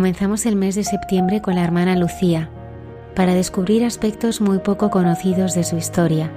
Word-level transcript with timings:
Comenzamos 0.00 0.46
el 0.46 0.56
mes 0.56 0.76
de 0.76 0.82
septiembre 0.82 1.42
con 1.42 1.56
la 1.56 1.62
hermana 1.62 1.94
Lucía 1.94 2.48
para 3.14 3.34
descubrir 3.34 3.84
aspectos 3.84 4.40
muy 4.40 4.60
poco 4.60 4.88
conocidos 4.88 5.54
de 5.54 5.62
su 5.62 5.76
historia, 5.76 6.32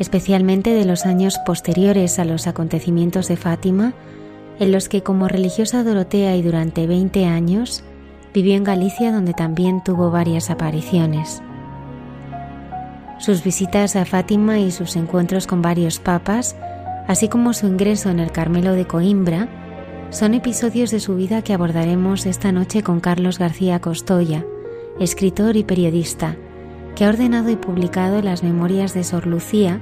especialmente 0.00 0.70
de 0.70 0.84
los 0.84 1.06
años 1.06 1.38
posteriores 1.46 2.18
a 2.18 2.24
los 2.24 2.48
acontecimientos 2.48 3.28
de 3.28 3.36
Fátima, 3.36 3.94
en 4.58 4.72
los 4.72 4.88
que 4.88 5.04
como 5.04 5.28
religiosa 5.28 5.84
Dorotea 5.84 6.34
y 6.34 6.42
durante 6.42 6.88
20 6.88 7.26
años 7.26 7.84
vivió 8.34 8.56
en 8.56 8.64
Galicia 8.64 9.12
donde 9.12 9.32
también 9.32 9.84
tuvo 9.84 10.10
varias 10.10 10.50
apariciones. 10.50 11.40
Sus 13.20 13.44
visitas 13.44 13.94
a 13.94 14.04
Fátima 14.04 14.58
y 14.58 14.72
sus 14.72 14.96
encuentros 14.96 15.46
con 15.46 15.62
varios 15.62 16.00
papas, 16.00 16.56
así 17.06 17.28
como 17.28 17.52
su 17.52 17.68
ingreso 17.68 18.10
en 18.10 18.18
el 18.18 18.32
Carmelo 18.32 18.72
de 18.72 18.88
Coimbra, 18.88 19.65
son 20.10 20.34
episodios 20.34 20.90
de 20.90 21.00
su 21.00 21.16
vida 21.16 21.42
que 21.42 21.52
abordaremos 21.52 22.26
esta 22.26 22.52
noche 22.52 22.82
con 22.82 23.00
Carlos 23.00 23.38
García 23.38 23.80
Costoya, 23.80 24.44
escritor 25.00 25.56
y 25.56 25.64
periodista, 25.64 26.36
que 26.94 27.04
ha 27.04 27.08
ordenado 27.08 27.50
y 27.50 27.56
publicado 27.56 28.22
las 28.22 28.42
memorias 28.42 28.94
de 28.94 29.04
Sor 29.04 29.26
Lucía 29.26 29.80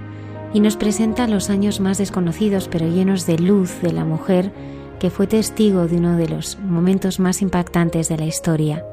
y 0.53 0.61
nos 0.61 0.77
presenta 0.77 1.27
los 1.27 1.51
años 1.51 1.81
más 1.81 1.99
desconocidos 1.99 2.69
pero 2.69 2.89
llenos 2.89 3.27
de 3.27 3.39
luz 3.39 3.81
de 3.83 3.93
la 3.93 4.05
mujer 4.05 4.53
que 4.99 5.11
fue 5.11 5.27
testigo 5.27 5.87
de 5.87 5.97
uno 5.97 6.17
de 6.17 6.29
los 6.29 6.59
momentos 6.59 7.21
más 7.21 7.43
impactantes 7.43 8.09
de 8.09 8.17
la 8.17 8.25
historia. 8.25 8.85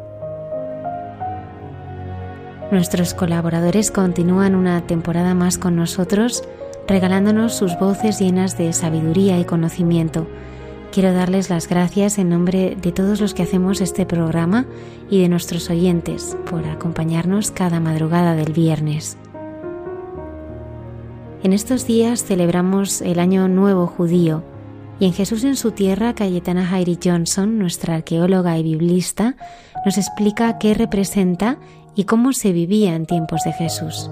Nuestros 2.72 3.14
colaboradores 3.14 3.92
continúan 3.92 4.56
una 4.56 4.86
temporada 4.88 5.34
más 5.34 5.58
con 5.58 5.76
nosotros, 5.76 6.44
regalándonos 6.88 7.54
sus 7.54 7.78
voces 7.80 8.20
llenas 8.20 8.58
de 8.58 8.72
sabiduría 8.74 9.40
y 9.40 9.46
conocimiento, 9.46 10.28
Quiero 10.92 11.14
darles 11.14 11.50
las 11.50 11.70
gracias 11.70 12.18
en 12.18 12.28
nombre 12.28 12.76
de 12.76 12.92
todos 12.92 13.22
los 13.22 13.34
que 13.34 13.44
hacemos 13.44 13.80
este 13.80 14.06
programa 14.06 14.66
y 15.10 15.22
de 15.22 15.30
nuestros 15.30 15.70
oyentes 15.70 16.36
por 16.50 16.66
acompañarnos 16.66 17.50
cada 17.50 17.80
madrugada 17.80 18.36
del 18.36 18.52
viernes. 18.52 19.18
En 21.44 21.54
estos 21.54 21.88
días 21.88 22.26
celebramos 22.26 23.02
el 23.02 23.20
Año 23.20 23.48
Nuevo 23.48 23.88
Judío 23.88 24.44
y 25.00 25.06
en 25.06 25.14
Jesús 25.14 25.46
en 25.46 25.56
su 25.56 25.72
tierra, 25.72 26.14
Cayetana 26.14 26.66
Jairi 26.66 27.00
Johnson, 27.02 27.58
nuestra 27.58 27.96
arqueóloga 27.96 28.58
y 28.58 28.64
biblista, 28.64 29.38
nos 29.86 29.98
explica 29.98 30.60
qué 30.60 30.74
representa 30.74 31.58
y 31.96 32.04
cómo 32.04 32.34
se 32.34 32.52
vivía 32.52 32.96
en 32.96 33.06
tiempos 33.06 33.44
de 33.46 33.54
Jesús. 33.54 34.12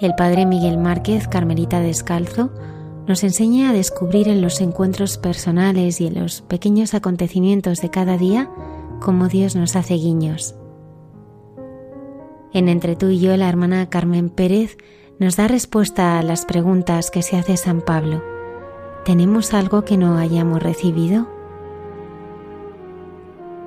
El 0.00 0.16
padre 0.16 0.44
Miguel 0.44 0.76
Márquez, 0.76 1.28
Carmelita 1.28 1.78
Descalzo, 1.78 2.50
nos 3.12 3.24
enseña 3.24 3.68
a 3.68 3.72
descubrir 3.74 4.26
en 4.28 4.40
los 4.40 4.62
encuentros 4.62 5.18
personales 5.18 6.00
y 6.00 6.06
en 6.06 6.18
los 6.18 6.40
pequeños 6.40 6.94
acontecimientos 6.94 7.82
de 7.82 7.90
cada 7.90 8.16
día 8.16 8.48
cómo 9.00 9.28
Dios 9.28 9.54
nos 9.54 9.76
hace 9.76 9.92
guiños. 9.96 10.54
En 12.54 12.70
Entre 12.70 12.96
tú 12.96 13.10
y 13.10 13.20
yo, 13.20 13.36
la 13.36 13.50
hermana 13.50 13.90
Carmen 13.90 14.30
Pérez 14.30 14.78
nos 15.18 15.36
da 15.36 15.46
respuesta 15.46 16.18
a 16.18 16.22
las 16.22 16.46
preguntas 16.46 17.10
que 17.10 17.20
se 17.20 17.36
hace 17.36 17.58
San 17.58 17.82
Pablo. 17.82 18.22
¿Tenemos 19.04 19.52
algo 19.52 19.84
que 19.84 19.98
no 19.98 20.16
hayamos 20.16 20.62
recibido? 20.62 21.28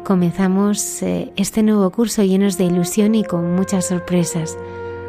Comenzamos 0.03 1.03
eh, 1.03 1.31
este 1.35 1.61
nuevo 1.61 1.91
curso 1.91 2.23
llenos 2.23 2.57
de 2.57 2.63
ilusión 2.63 3.13
y 3.13 3.23
con 3.23 3.55
muchas 3.55 3.89
sorpresas, 3.89 4.57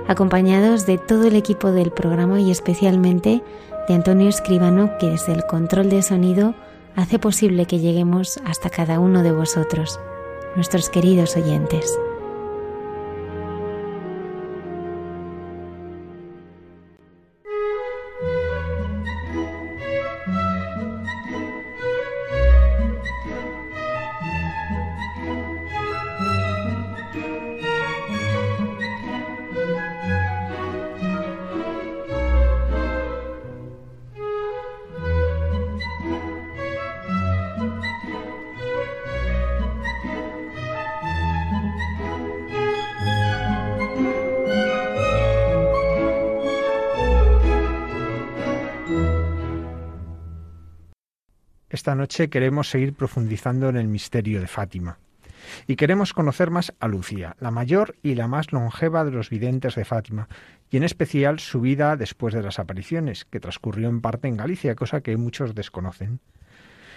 acompañados 0.06 0.84
de 0.84 0.98
todo 0.98 1.26
el 1.26 1.36
equipo 1.36 1.72
del 1.72 1.91
programa 1.91 2.38
y 2.38 2.50
especialmente 2.50 3.42
de 3.88 3.94
Antonio 3.94 4.28
Escribano 4.28 4.98
que 4.98 5.10
desde 5.10 5.32
el 5.32 5.44
control 5.47 5.91
de 5.91 6.02
sonido 6.02 6.54
hace 6.94 7.19
posible 7.19 7.66
que 7.66 7.78
lleguemos 7.78 8.38
hasta 8.44 8.70
cada 8.70 8.98
uno 8.98 9.22
de 9.22 9.32
vosotros, 9.32 10.00
nuestros 10.56 10.88
queridos 10.88 11.36
oyentes. 11.36 11.96
Esta 51.86 51.94
noche 51.94 52.28
queremos 52.28 52.69
seguir 52.69 52.94
profundizando 52.94 53.69
en 53.69 53.76
el 53.76 53.86
misterio 53.86 54.41
de 54.41 54.48
Fátima. 54.48 54.98
Y 55.69 55.76
queremos 55.76 56.12
conocer 56.12 56.50
más 56.50 56.74
a 56.80 56.88
Lucía, 56.88 57.36
la 57.38 57.52
mayor 57.52 57.94
y 58.02 58.16
la 58.16 58.26
más 58.26 58.52
longeva 58.52 59.04
de 59.04 59.12
los 59.12 59.30
videntes 59.30 59.76
de 59.76 59.84
Fátima, 59.84 60.28
y 60.69 60.78
en 60.78 60.82
especial 60.82 61.38
su 61.38 61.60
vida 61.60 61.94
después 61.94 62.34
de 62.34 62.42
las 62.42 62.58
apariciones, 62.58 63.25
que 63.25 63.38
transcurrió 63.38 63.88
en 63.88 64.00
parte 64.00 64.26
en 64.26 64.36
Galicia, 64.36 64.75
cosa 64.75 65.00
que 65.00 65.16
muchos 65.16 65.54
desconocen. 65.54 66.19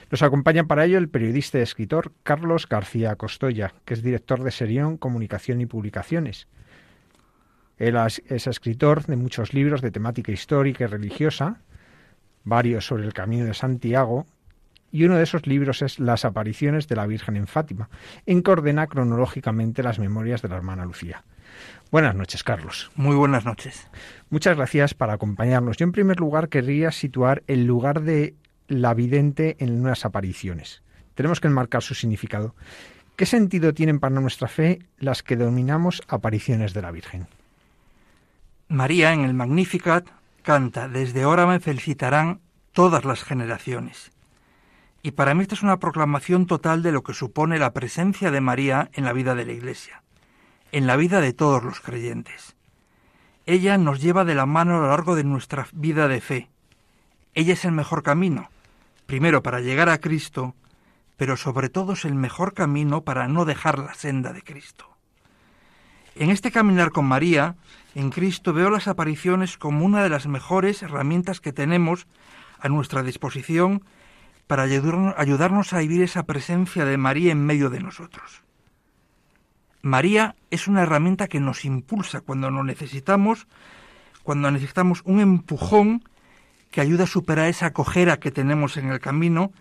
Nos 0.09 0.23
acompaña 0.23 0.63
para 0.63 0.85
ello 0.85 0.97
el 0.97 1.07
periodista 1.07 1.59
y 1.59 1.61
escritor 1.61 2.11
Carlos 2.23 2.67
García 2.67 3.15
Costoya, 3.15 3.75
que 3.85 3.93
es 3.93 4.01
director 4.01 4.41
de 4.41 4.49
Serión 4.49 4.97
Comunicación 4.97 5.61
y 5.61 5.67
Publicaciones. 5.67 6.47
Él 7.77 7.95
es 7.95 8.47
escritor 8.47 9.05
de 9.05 9.17
muchos 9.17 9.53
libros 9.53 9.83
de 9.83 9.91
temática 9.91 10.31
histórica 10.31 10.85
y 10.85 10.87
religiosa, 10.87 11.61
varios 12.43 12.87
sobre 12.87 13.05
el 13.05 13.13
Camino 13.13 13.45
de 13.45 13.53
Santiago 13.53 14.25
y 14.91 15.03
uno 15.03 15.17
de 15.17 15.23
esos 15.23 15.47
libros 15.47 15.81
es 15.81 15.99
Las 15.99 16.25
apariciones 16.25 16.87
de 16.87 16.95
la 16.95 17.07
Virgen 17.07 17.35
en 17.35 17.47
Fátima, 17.47 17.89
en 18.25 18.43
que 18.43 18.51
ordena 18.51 18.87
cronológicamente 18.87 19.83
las 19.83 19.99
memorias 19.99 20.41
de 20.41 20.49
la 20.49 20.57
hermana 20.57 20.85
Lucía. 20.85 21.23
Buenas 21.91 22.15
noches, 22.15 22.43
Carlos. 22.43 22.91
Muy 22.95 23.15
buenas 23.15 23.45
noches. 23.45 23.87
Muchas 24.29 24.55
gracias 24.55 24.93
por 24.93 25.09
acompañarnos. 25.09 25.77
Yo, 25.77 25.85
en 25.85 25.91
primer 25.91 26.19
lugar, 26.19 26.49
querría 26.49 26.91
situar 26.91 27.43
el 27.47 27.65
lugar 27.65 28.01
de 28.01 28.35
la 28.67 28.93
vidente 28.93 29.55
en 29.59 29.81
unas 29.81 30.05
apariciones. 30.05 30.83
Tenemos 31.15 31.39
que 31.39 31.47
enmarcar 31.47 31.81
su 31.81 31.95
significado. 31.95 32.55
¿Qué 33.15 33.25
sentido 33.25 33.73
tienen 33.73 33.99
para 33.99 34.19
nuestra 34.21 34.47
fe 34.47 34.79
las 34.97 35.23
que 35.23 35.35
denominamos 35.35 36.01
apariciones 36.07 36.73
de 36.73 36.81
la 36.81 36.91
Virgen? 36.91 37.27
María 38.69 39.11
en 39.13 39.21
el 39.21 39.33
Magnificat 39.33 40.07
canta, 40.43 40.87
desde 40.87 41.23
ahora 41.23 41.47
me 41.47 41.59
felicitarán 41.59 42.39
todas 42.71 43.03
las 43.03 43.23
generaciones. 43.23 44.11
Y 45.01 45.11
para 45.11 45.33
mí 45.33 45.43
esta 45.43 45.55
es 45.55 45.63
una 45.63 45.79
proclamación 45.79 46.45
total 46.45 46.83
de 46.83 46.91
lo 46.91 47.03
que 47.03 47.13
supone 47.13 47.57
la 47.57 47.73
presencia 47.73 48.31
de 48.31 48.41
María 48.41 48.89
en 48.93 49.05
la 49.05 49.13
vida 49.13 49.33
de 49.33 49.45
la 49.45 49.53
Iglesia, 49.53 50.03
en 50.71 50.87
la 50.87 50.97
vida 50.97 51.21
de 51.21 51.33
todos 51.33 51.63
los 51.63 51.79
creyentes. 51.79 52.55
Ella 53.45 53.77
nos 53.77 54.01
lleva 54.01 54.25
de 54.25 54.35
la 54.35 54.45
mano 54.45 54.77
a 54.77 54.79
lo 54.81 54.87
largo 54.89 55.15
de 55.15 55.23
nuestra 55.23 55.67
vida 55.71 56.07
de 56.07 56.21
fe. 56.21 56.49
Ella 57.33 57.53
es 57.53 57.63
el 57.63 57.71
mejor 57.71 58.03
camino, 58.03 58.49
primero 59.05 59.41
para 59.41 59.61
llegar 59.61 59.89
a 59.89 59.99
Cristo, 59.99 60.53
pero 61.15 61.37
sobre 61.37 61.69
todo 61.69 61.93
es 61.93 62.05
el 62.05 62.15
mejor 62.15 62.53
camino 62.53 63.01
para 63.01 63.27
no 63.27 63.45
dejar 63.45 63.79
la 63.79 63.93
senda 63.93 64.33
de 64.33 64.41
Cristo. 64.41 64.85
En 66.15 66.29
este 66.29 66.51
caminar 66.51 66.91
con 66.91 67.05
María, 67.05 67.55
en 67.95 68.09
Cristo 68.09 68.51
veo 68.51 68.69
las 68.69 68.89
apariciones 68.89 69.57
como 69.57 69.85
una 69.85 70.03
de 70.03 70.09
las 70.09 70.27
mejores 70.27 70.83
herramientas 70.83 71.39
que 71.39 71.53
tenemos 71.53 72.07
a 72.59 72.67
nuestra 72.67 73.03
disposición 73.03 73.83
para 74.49 74.63
ayudarnos 74.63 75.73
a 75.73 75.77
vivir 75.77 76.01
esa 76.01 76.23
presencia 76.23 76.83
de 76.83 76.97
María 76.97 77.31
en 77.31 77.45
medio 77.45 77.69
de 77.69 77.81
nosotros. 77.81 78.41
María 79.83 80.35
es 80.49 80.67
una 80.67 80.81
herramienta 80.81 81.27
que 81.27 81.39
nos 81.39 81.65
impulsa 81.65 82.21
cuando 82.21 82.49
nos 82.49 82.65
necesitamos, 82.65 83.45
cuando 84.23 84.49
necesitamos 84.49 85.03
un 85.05 85.19
empujón 85.19 86.03
que 86.71 86.81
ayuda 86.81 87.03
a 87.03 87.07
superar 87.07 87.45
esa 87.45 87.73
cojera 87.73 88.19
que 88.19 88.31
tenemos 88.31 88.75
en 88.77 88.89
el 88.89 88.99
camino 88.99 89.51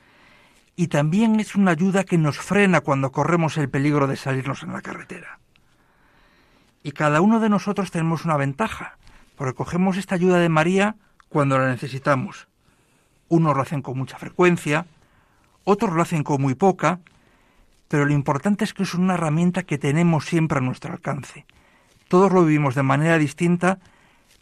y 0.75 0.89
también 0.89 1.39
es 1.39 1.55
una 1.55 1.73
ayuda 1.73 2.05
que 2.05 2.17
nos 2.17 2.39
frena 2.39 2.81
cuando 2.81 3.13
corremos 3.13 3.59
el 3.59 3.69
peligro 3.69 4.07
de 4.07 4.17
salirnos 4.17 4.63
en 4.63 4.73
la 4.73 4.81
carretera. 4.81 5.39
Y 6.83 6.93
cada 6.93 7.21
uno 7.21 7.41
de 7.41 7.51
nosotros 7.51 7.91
tenemos 7.91 8.25
una 8.25 8.39
ventaja, 8.39 8.97
porque 9.37 9.53
cogemos 9.53 9.99
esta 9.99 10.15
ayuda 10.15 10.39
de 10.39 10.49
María 10.49 10.97
cuando 11.29 11.59
la 11.59 11.69
necesitamos. 11.69 12.48
Unos 13.29 13.57
lo 13.57 13.63
hacen 13.63 13.83
con 13.83 13.99
mucha 13.99 14.19
frecuencia, 14.19 14.87
otros 15.65 15.93
lo 15.93 16.03
hacen 16.03 16.23
con 16.25 16.41
muy 16.41 16.55
poca, 16.55 17.01
pero 17.89 18.05
lo 18.05 18.13
importante 18.13 18.65
es 18.65 18.75
que 18.75 18.83
es 18.83 18.95
una 18.95 19.15
herramienta 19.15 19.63
que 19.63 19.79
tenemos 19.79 20.27
siempre 20.27 20.59
a 20.59 20.63
nuestro 20.63 20.93
alcance. 20.93 21.47
Todos 22.09 22.33
lo 22.33 22.45
vivimos 22.45 22.75
de 22.75 22.83
manera 22.83 23.19
distinta, 23.19 23.79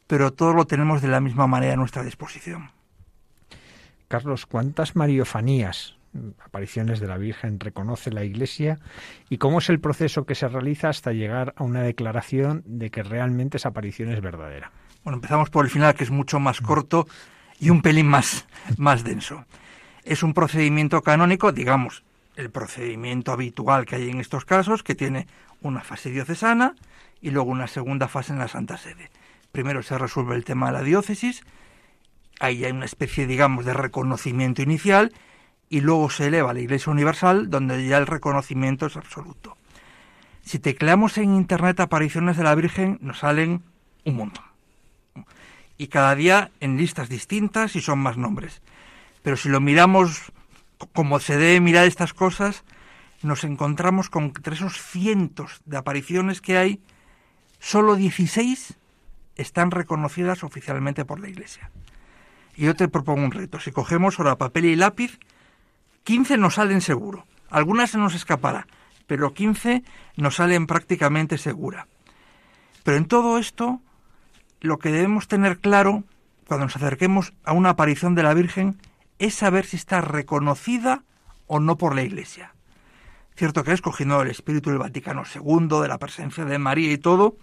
pero 0.06 0.32
todos 0.32 0.54
lo 0.54 0.66
tenemos 0.66 1.02
de 1.02 1.08
la 1.08 1.20
misma 1.20 1.46
manera 1.46 1.74
a 1.74 1.76
nuestra 1.76 2.04
disposición. 2.04 2.70
Carlos, 4.08 4.46
¿cuántas 4.46 4.94
mariofanías, 4.94 5.96
apariciones 6.44 7.00
de 7.00 7.08
la 7.08 7.18
Virgen, 7.18 7.58
reconoce 7.58 8.12
la 8.12 8.24
Iglesia 8.24 8.78
y 9.28 9.38
cómo 9.38 9.58
es 9.58 9.68
el 9.68 9.80
proceso 9.80 10.26
que 10.26 10.36
se 10.36 10.48
realiza 10.48 10.88
hasta 10.88 11.12
llegar 11.12 11.54
a 11.56 11.64
una 11.64 11.82
declaración 11.82 12.62
de 12.66 12.90
que 12.90 13.02
realmente 13.02 13.56
esa 13.56 13.70
aparición 13.70 14.12
es 14.12 14.20
verdadera? 14.20 14.70
Bueno, 15.02 15.16
empezamos 15.16 15.50
por 15.50 15.64
el 15.64 15.70
final, 15.70 15.94
que 15.94 16.04
es 16.04 16.10
mucho 16.10 16.38
más 16.38 16.60
corto 16.60 17.06
y 17.60 17.70
un 17.70 17.82
pelín 17.82 18.06
más, 18.06 18.46
más 18.76 19.04
denso. 19.04 19.44
Es 20.04 20.22
un 20.22 20.34
procedimiento 20.34 21.02
canónico, 21.02 21.52
digamos, 21.52 22.04
el 22.36 22.50
procedimiento 22.50 23.32
habitual 23.32 23.86
que 23.86 23.96
hay 23.96 24.10
en 24.10 24.20
estos 24.20 24.44
casos, 24.44 24.82
que 24.82 24.94
tiene 24.94 25.26
una 25.62 25.80
fase 25.80 26.10
diocesana 26.10 26.74
y 27.20 27.30
luego 27.30 27.50
una 27.50 27.66
segunda 27.66 28.08
fase 28.08 28.32
en 28.32 28.38
la 28.38 28.48
Santa 28.48 28.76
Sede 28.76 29.10
primero 29.56 29.82
se 29.82 29.96
resuelve 29.96 30.34
el 30.34 30.44
tema 30.44 30.66
de 30.66 30.72
la 30.74 30.82
diócesis, 30.82 31.42
ahí 32.40 32.66
hay 32.66 32.72
una 32.72 32.84
especie, 32.84 33.26
digamos, 33.26 33.64
de 33.64 33.72
reconocimiento 33.72 34.60
inicial, 34.60 35.14
y 35.70 35.80
luego 35.80 36.10
se 36.10 36.26
eleva 36.26 36.50
a 36.50 36.52
la 36.52 36.60
Iglesia 36.60 36.92
Universal, 36.92 37.48
donde 37.48 37.86
ya 37.86 37.96
el 37.96 38.06
reconocimiento 38.06 38.84
es 38.84 38.98
absoluto. 38.98 39.56
Si 40.42 40.58
tecleamos 40.58 41.16
en 41.16 41.34
Internet 41.34 41.80
apariciones 41.80 42.36
de 42.36 42.44
la 42.44 42.54
Virgen, 42.54 42.98
nos 43.00 43.20
salen 43.20 43.62
un 44.04 44.16
montón. 44.16 44.44
Y 45.78 45.88
cada 45.88 46.14
día 46.14 46.50
en 46.60 46.76
listas 46.76 47.08
distintas 47.08 47.76
y 47.76 47.80
son 47.80 47.98
más 47.98 48.16
nombres. 48.16 48.62
Pero 49.22 49.36
si 49.36 49.48
lo 49.48 49.60
miramos 49.60 50.32
como 50.92 51.20
se 51.20 51.36
debe 51.36 51.60
mirar 51.60 51.86
estas 51.86 52.12
cosas, 52.12 52.64
nos 53.22 53.44
encontramos 53.44 54.10
con 54.10 54.24
entre 54.24 54.54
esos 54.54 54.80
cientos 54.80 55.60
de 55.64 55.76
apariciones 55.76 56.40
que 56.40 56.58
hay, 56.58 56.80
solo 57.58 57.96
16 57.96 58.76
están 59.36 59.70
reconocidas 59.70 60.44
oficialmente 60.44 61.04
por 61.04 61.20
la 61.20 61.28
Iglesia. 61.28 61.70
Y 62.56 62.64
yo 62.64 62.74
te 62.74 62.88
propongo 62.88 63.24
un 63.24 63.32
reto. 63.32 63.60
Si 63.60 63.70
cogemos 63.70 64.18
ahora 64.18 64.38
papel 64.38 64.64
y 64.64 64.76
lápiz, 64.76 65.18
15 66.04 66.38
nos 66.38 66.54
salen 66.54 66.80
seguro. 66.80 67.26
Algunas 67.50 67.90
se 67.90 67.98
nos 67.98 68.14
escapará, 68.14 68.66
pero 69.06 69.34
15 69.34 69.82
nos 70.16 70.36
salen 70.36 70.66
prácticamente 70.66 71.36
segura. 71.38 71.86
Pero 72.82 72.96
en 72.96 73.06
todo 73.06 73.38
esto, 73.38 73.80
lo 74.60 74.78
que 74.78 74.90
debemos 74.90 75.28
tener 75.28 75.58
claro 75.58 76.04
cuando 76.46 76.66
nos 76.66 76.76
acerquemos 76.76 77.32
a 77.44 77.52
una 77.52 77.70
aparición 77.70 78.14
de 78.14 78.22
la 78.22 78.34
Virgen 78.34 78.78
es 79.18 79.34
saber 79.34 79.66
si 79.66 79.76
está 79.76 80.00
reconocida 80.00 81.02
o 81.46 81.60
no 81.60 81.76
por 81.76 81.94
la 81.94 82.02
Iglesia. 82.02 82.52
Cierto 83.36 83.64
que 83.64 83.72
es 83.72 83.82
cogiendo 83.82 84.22
el 84.22 84.30
espíritu 84.30 84.70
del 84.70 84.78
Vaticano 84.78 85.24
II, 85.34 85.80
de 85.82 85.88
la 85.88 85.98
presencia 85.98 86.44
de 86.44 86.58
María 86.58 86.92
y 86.92 86.98
todo, 86.98 87.36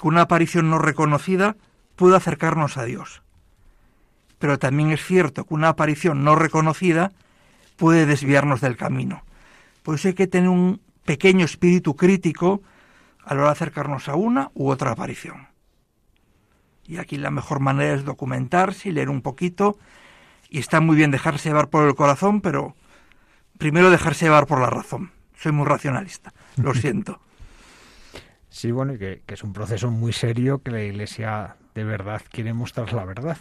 que 0.00 0.06
una 0.06 0.22
aparición 0.22 0.70
no 0.70 0.78
reconocida 0.78 1.56
puede 1.96 2.16
acercarnos 2.16 2.76
a 2.76 2.84
Dios. 2.84 3.22
Pero 4.38 4.58
también 4.58 4.90
es 4.90 5.04
cierto 5.04 5.44
que 5.44 5.54
una 5.54 5.70
aparición 5.70 6.22
no 6.22 6.36
reconocida 6.36 7.12
puede 7.76 8.06
desviarnos 8.06 8.60
del 8.60 8.76
camino. 8.76 9.22
Por 9.82 9.94
eso 9.94 10.08
hay 10.08 10.14
que 10.14 10.26
tener 10.26 10.48
un 10.48 10.80
pequeño 11.04 11.44
espíritu 11.44 11.96
crítico 11.96 12.62
a 13.24 13.34
la 13.34 13.40
hora 13.40 13.50
de 13.50 13.52
acercarnos 13.52 14.08
a 14.08 14.14
una 14.14 14.50
u 14.54 14.68
otra 14.68 14.92
aparición. 14.92 15.48
Y 16.88 16.98
aquí 16.98 17.16
la 17.16 17.30
mejor 17.30 17.60
manera 17.60 17.94
es 17.94 18.04
documentarse 18.04 18.88
y 18.88 18.92
leer 18.92 19.10
un 19.10 19.22
poquito. 19.22 19.78
Y 20.48 20.58
está 20.58 20.80
muy 20.80 20.96
bien 20.96 21.10
dejarse 21.10 21.48
llevar 21.48 21.68
por 21.68 21.86
el 21.86 21.94
corazón, 21.94 22.40
pero 22.40 22.74
primero 23.58 23.90
dejarse 23.90 24.26
llevar 24.26 24.46
por 24.46 24.60
la 24.60 24.70
razón. 24.70 25.10
Soy 25.36 25.52
muy 25.52 25.66
racionalista, 25.66 26.32
lo 26.56 26.74
siento. 26.74 27.20
Sí, 28.48 28.70
bueno, 28.70 28.94
y 28.94 28.98
que, 28.98 29.22
es 29.26 29.44
un 29.44 29.52
proceso 29.52 29.90
muy 29.90 30.14
serio 30.14 30.62
que 30.62 30.70
la 30.70 30.82
Iglesia 30.82 31.56
de 31.74 31.84
verdad 31.84 32.22
quiere 32.30 32.54
mostrar 32.54 32.92
la 32.94 33.04
verdad. 33.04 33.36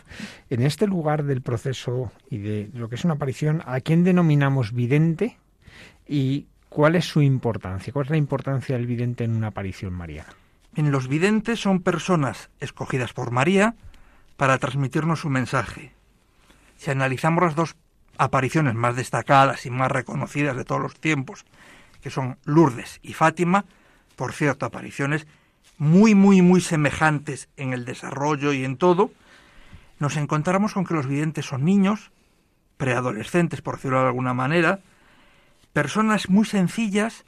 En 0.49 0.61
este 0.61 0.87
lugar 0.87 1.23
del 1.23 1.41
proceso 1.41 2.11
y 2.29 2.39
de 2.39 2.69
lo 2.73 2.89
que 2.89 2.95
es 2.95 3.05
una 3.05 3.13
aparición, 3.13 3.61
¿a 3.65 3.79
quién 3.79 4.03
denominamos 4.03 4.73
vidente 4.73 5.37
y 6.05 6.47
cuál 6.67 6.95
es 6.95 7.05
su 7.05 7.21
importancia? 7.21 7.93
¿Cuál 7.93 8.07
es 8.07 8.11
la 8.11 8.17
importancia 8.17 8.75
del 8.75 8.87
vidente 8.87 9.23
en 9.23 9.35
una 9.35 9.47
aparición 9.47 9.93
mariana? 9.93 10.33
En 10.75 10.91
los 10.91 11.07
videntes 11.07 11.61
son 11.61 11.81
personas 11.81 12.49
escogidas 12.59 13.13
por 13.13 13.31
María 13.31 13.75
para 14.35 14.57
transmitirnos 14.57 15.21
su 15.21 15.29
mensaje. 15.29 15.93
Si 16.75 16.91
analizamos 16.91 17.43
las 17.43 17.55
dos 17.55 17.75
apariciones 18.17 18.75
más 18.75 18.97
destacadas 18.97 19.65
y 19.65 19.69
más 19.69 19.89
reconocidas 19.89 20.57
de 20.57 20.65
todos 20.65 20.81
los 20.81 20.99
tiempos, 20.99 21.45
que 22.01 22.09
son 22.09 22.37
Lourdes 22.43 22.99
y 23.01 23.13
Fátima, 23.13 23.63
por 24.17 24.33
cierto, 24.33 24.65
apariciones 24.65 25.27
muy, 25.77 26.13
muy, 26.13 26.41
muy 26.41 26.59
semejantes 26.59 27.47
en 27.55 27.71
el 27.71 27.85
desarrollo 27.85 28.51
y 28.51 28.65
en 28.65 28.75
todo, 28.75 29.11
nos 29.99 30.17
encontramos 30.17 30.73
con 30.73 30.85
que 30.85 30.93
los 30.93 31.07
videntes 31.07 31.45
son 31.45 31.63
niños, 31.63 32.11
preadolescentes, 32.75 33.61
por 33.61 33.75
decirlo 33.75 34.01
de 34.01 34.07
alguna 34.07 34.33
manera, 34.33 34.81
personas 35.71 36.29
muy 36.29 36.45
sencillas 36.45 37.23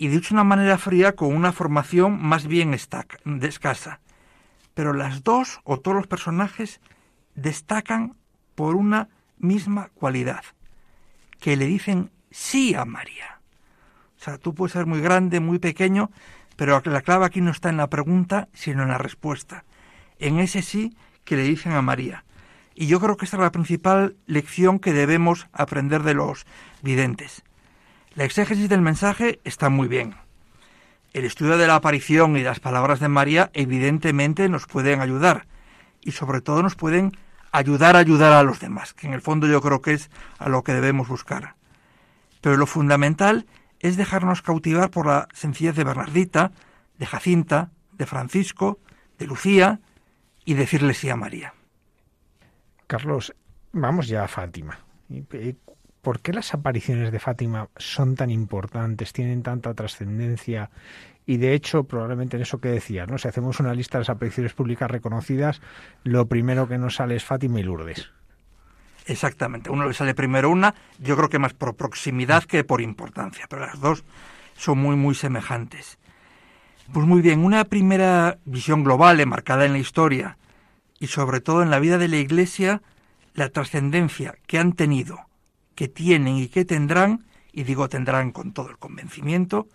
y 0.00 0.08
dicho 0.08 0.30
de 0.30 0.36
una 0.36 0.44
manera 0.44 0.78
fría 0.78 1.14
con 1.14 1.36
una 1.36 1.52
formación 1.52 2.22
más 2.22 2.46
bien 2.46 2.72
escasa. 2.72 4.00
Pero 4.72 4.94
las 4.94 5.22
dos 5.22 5.60
o 5.62 5.78
todos 5.78 5.94
los 5.94 6.06
personajes 6.06 6.80
destacan 7.34 8.16
por 8.54 8.76
una 8.76 9.10
misma 9.36 9.90
cualidad, 9.92 10.42
que 11.38 11.54
le 11.54 11.66
dicen 11.66 12.10
sí 12.30 12.74
a 12.74 12.86
María. 12.86 13.40
O 14.18 14.24
sea, 14.24 14.38
tú 14.38 14.54
puedes 14.54 14.72
ser 14.72 14.86
muy 14.86 15.02
grande, 15.02 15.38
muy 15.38 15.58
pequeño, 15.58 16.10
pero 16.56 16.80
la 16.82 17.02
clave 17.02 17.26
aquí 17.26 17.42
no 17.42 17.50
está 17.50 17.68
en 17.68 17.76
la 17.76 17.90
pregunta, 17.90 18.48
sino 18.54 18.84
en 18.84 18.88
la 18.88 18.96
respuesta. 18.96 19.64
En 20.18 20.38
ese 20.38 20.62
sí 20.62 20.96
que 21.24 21.36
le 21.36 21.42
dicen 21.42 21.72
a 21.72 21.82
María. 21.82 22.24
Y 22.74 22.86
yo 22.86 23.00
creo 23.00 23.18
que 23.18 23.26
esta 23.26 23.36
es 23.36 23.42
la 23.42 23.52
principal 23.52 24.16
lección 24.24 24.78
que 24.78 24.94
debemos 24.94 25.46
aprender 25.52 26.04
de 26.04 26.14
los 26.14 26.46
videntes. 26.80 27.44
La 28.14 28.24
exégesis 28.24 28.68
del 28.68 28.80
mensaje 28.80 29.38
está 29.44 29.68
muy 29.68 29.86
bien. 29.86 30.14
El 31.12 31.24
estudio 31.24 31.58
de 31.58 31.68
la 31.68 31.76
aparición 31.76 32.36
y 32.36 32.42
las 32.42 32.58
palabras 32.58 32.98
de 32.98 33.08
María 33.08 33.50
evidentemente 33.54 34.48
nos 34.48 34.66
pueden 34.66 35.00
ayudar 35.00 35.46
y 36.00 36.12
sobre 36.12 36.40
todo 36.40 36.62
nos 36.62 36.74
pueden 36.74 37.12
ayudar 37.52 37.94
a 37.94 38.00
ayudar 38.00 38.32
a 38.32 38.42
los 38.42 38.58
demás, 38.58 38.94
que 38.94 39.06
en 39.06 39.12
el 39.12 39.20
fondo 39.20 39.46
yo 39.46 39.60
creo 39.60 39.80
que 39.80 39.92
es 39.92 40.10
a 40.38 40.48
lo 40.48 40.64
que 40.64 40.72
debemos 40.72 41.08
buscar. 41.08 41.54
Pero 42.40 42.56
lo 42.56 42.66
fundamental 42.66 43.46
es 43.78 43.96
dejarnos 43.96 44.42
cautivar 44.42 44.90
por 44.90 45.06
la 45.06 45.28
sencillez 45.32 45.76
de 45.76 45.84
Bernardita, 45.84 46.50
de 46.98 47.06
Jacinta, 47.06 47.70
de 47.92 48.06
Francisco, 48.06 48.80
de 49.18 49.26
Lucía 49.26 49.80
y 50.44 50.54
decirle 50.54 50.94
sí 50.94 51.08
a 51.10 51.16
María. 51.16 51.54
Carlos, 52.88 53.34
vamos 53.72 54.08
ya 54.08 54.24
a 54.24 54.28
Fátima. 54.28 54.78
¿Por 56.02 56.20
qué 56.20 56.32
las 56.32 56.54
apariciones 56.54 57.12
de 57.12 57.18
Fátima 57.18 57.68
son 57.76 58.16
tan 58.16 58.30
importantes, 58.30 59.12
tienen 59.12 59.42
tanta 59.42 59.74
trascendencia? 59.74 60.70
Y 61.26 61.36
de 61.36 61.52
hecho, 61.52 61.84
probablemente 61.84 62.36
en 62.36 62.42
eso 62.42 62.58
que 62.58 62.68
decías, 62.68 63.08
¿no? 63.08 63.18
Si 63.18 63.28
hacemos 63.28 63.60
una 63.60 63.74
lista 63.74 63.98
de 63.98 64.02
las 64.02 64.10
apariciones 64.10 64.54
públicas 64.54 64.90
reconocidas, 64.90 65.60
lo 66.02 66.26
primero 66.26 66.66
que 66.68 66.78
nos 66.78 66.96
sale 66.96 67.16
es 67.16 67.24
Fátima 67.24 67.60
y 67.60 67.64
Lourdes. 67.64 68.10
Exactamente, 69.06 69.70
uno 69.70 69.86
le 69.86 69.94
sale 69.94 70.14
primero 70.14 70.50
una, 70.50 70.74
yo 70.98 71.16
creo 71.16 71.28
que 71.28 71.38
más 71.38 71.52
por 71.52 71.74
proximidad 71.74 72.44
que 72.44 72.64
por 72.64 72.80
importancia, 72.80 73.46
pero 73.48 73.66
las 73.66 73.80
dos 73.80 74.04
son 74.56 74.78
muy, 74.78 74.96
muy 74.96 75.14
semejantes. 75.14 75.98
Pues 76.92 77.06
muy 77.06 77.20
bien, 77.20 77.44
una 77.44 77.64
primera 77.64 78.38
visión 78.44 78.84
global 78.84 79.20
enmarcada 79.20 79.64
en 79.64 79.72
la 79.72 79.78
historia 79.78 80.38
y 80.98 81.06
sobre 81.06 81.40
todo 81.40 81.62
en 81.62 81.70
la 81.70 81.78
vida 81.78 81.98
de 81.98 82.08
la 82.08 82.16
Iglesia, 82.16 82.82
la 83.34 83.48
trascendencia 83.48 84.34
que 84.46 84.58
han 84.58 84.72
tenido, 84.72 85.29
que 85.74 85.88
tienen 85.88 86.36
y 86.36 86.48
que 86.48 86.64
tendrán, 86.64 87.24
y 87.52 87.64
digo 87.64 87.88
tendrán 87.88 88.32
con 88.32 88.52
todo 88.52 88.70
el 88.70 88.78
convencimiento, 88.78 89.68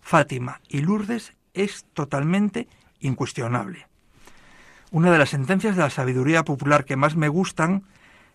Fátima 0.00 0.60
y 0.68 0.80
Lourdes 0.80 1.34
es 1.54 1.84
totalmente 1.92 2.68
incuestionable. 3.00 3.86
Una 4.90 5.10
de 5.10 5.18
las 5.18 5.30
sentencias 5.30 5.76
de 5.76 5.82
la 5.82 5.90
sabiduría 5.90 6.44
popular 6.44 6.84
que 6.84 6.96
más 6.96 7.14
me 7.14 7.28
gustan 7.28 7.84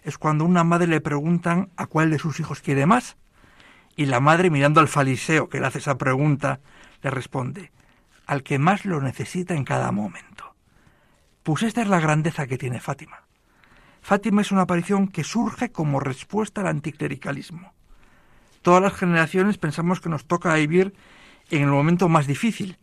es 0.03 0.17
cuando 0.17 0.45
una 0.45 0.63
madre 0.63 0.87
le 0.87 1.01
preguntan 1.01 1.69
a 1.77 1.87
cuál 1.87 2.11
de 2.11 2.19
sus 2.19 2.39
hijos 2.39 2.61
quiere 2.61 2.85
más. 2.85 3.17
Y 3.95 4.05
la 4.05 4.19
madre, 4.19 4.49
mirando 4.49 4.79
al 4.79 4.87
fariseo 4.87 5.49
que 5.49 5.59
le 5.59 5.67
hace 5.67 5.79
esa 5.79 5.97
pregunta, 5.97 6.59
le 7.01 7.09
responde, 7.09 7.71
al 8.25 8.43
que 8.43 8.59
más 8.59 8.85
lo 8.85 9.01
necesita 9.01 9.55
en 9.55 9.65
cada 9.65 9.91
momento. 9.91 10.55
Pues 11.43 11.63
esta 11.63 11.81
es 11.81 11.87
la 11.87 11.99
grandeza 11.99 12.47
que 12.47 12.57
tiene 12.57 12.79
Fátima. 12.79 13.22
Fátima 14.03 14.41
es 14.41 14.51
una 14.51 14.63
aparición 14.63 15.07
que 15.07 15.23
surge 15.23 15.71
como 15.71 16.01
respuesta 16.01 16.59
al 16.59 16.67
anticlericalismo. 16.67 17.71
Todas 18.61 18.83
las 18.83 18.93
generaciones 18.93 19.57
pensamos 19.57 20.01
que 20.01 20.09
nos 20.09 20.25
toca 20.25 20.53
vivir 20.55 20.93
en 21.49 21.61
el 21.61 21.69
momento 21.69 22.09
más 22.09 22.27
difícil, 22.27 22.77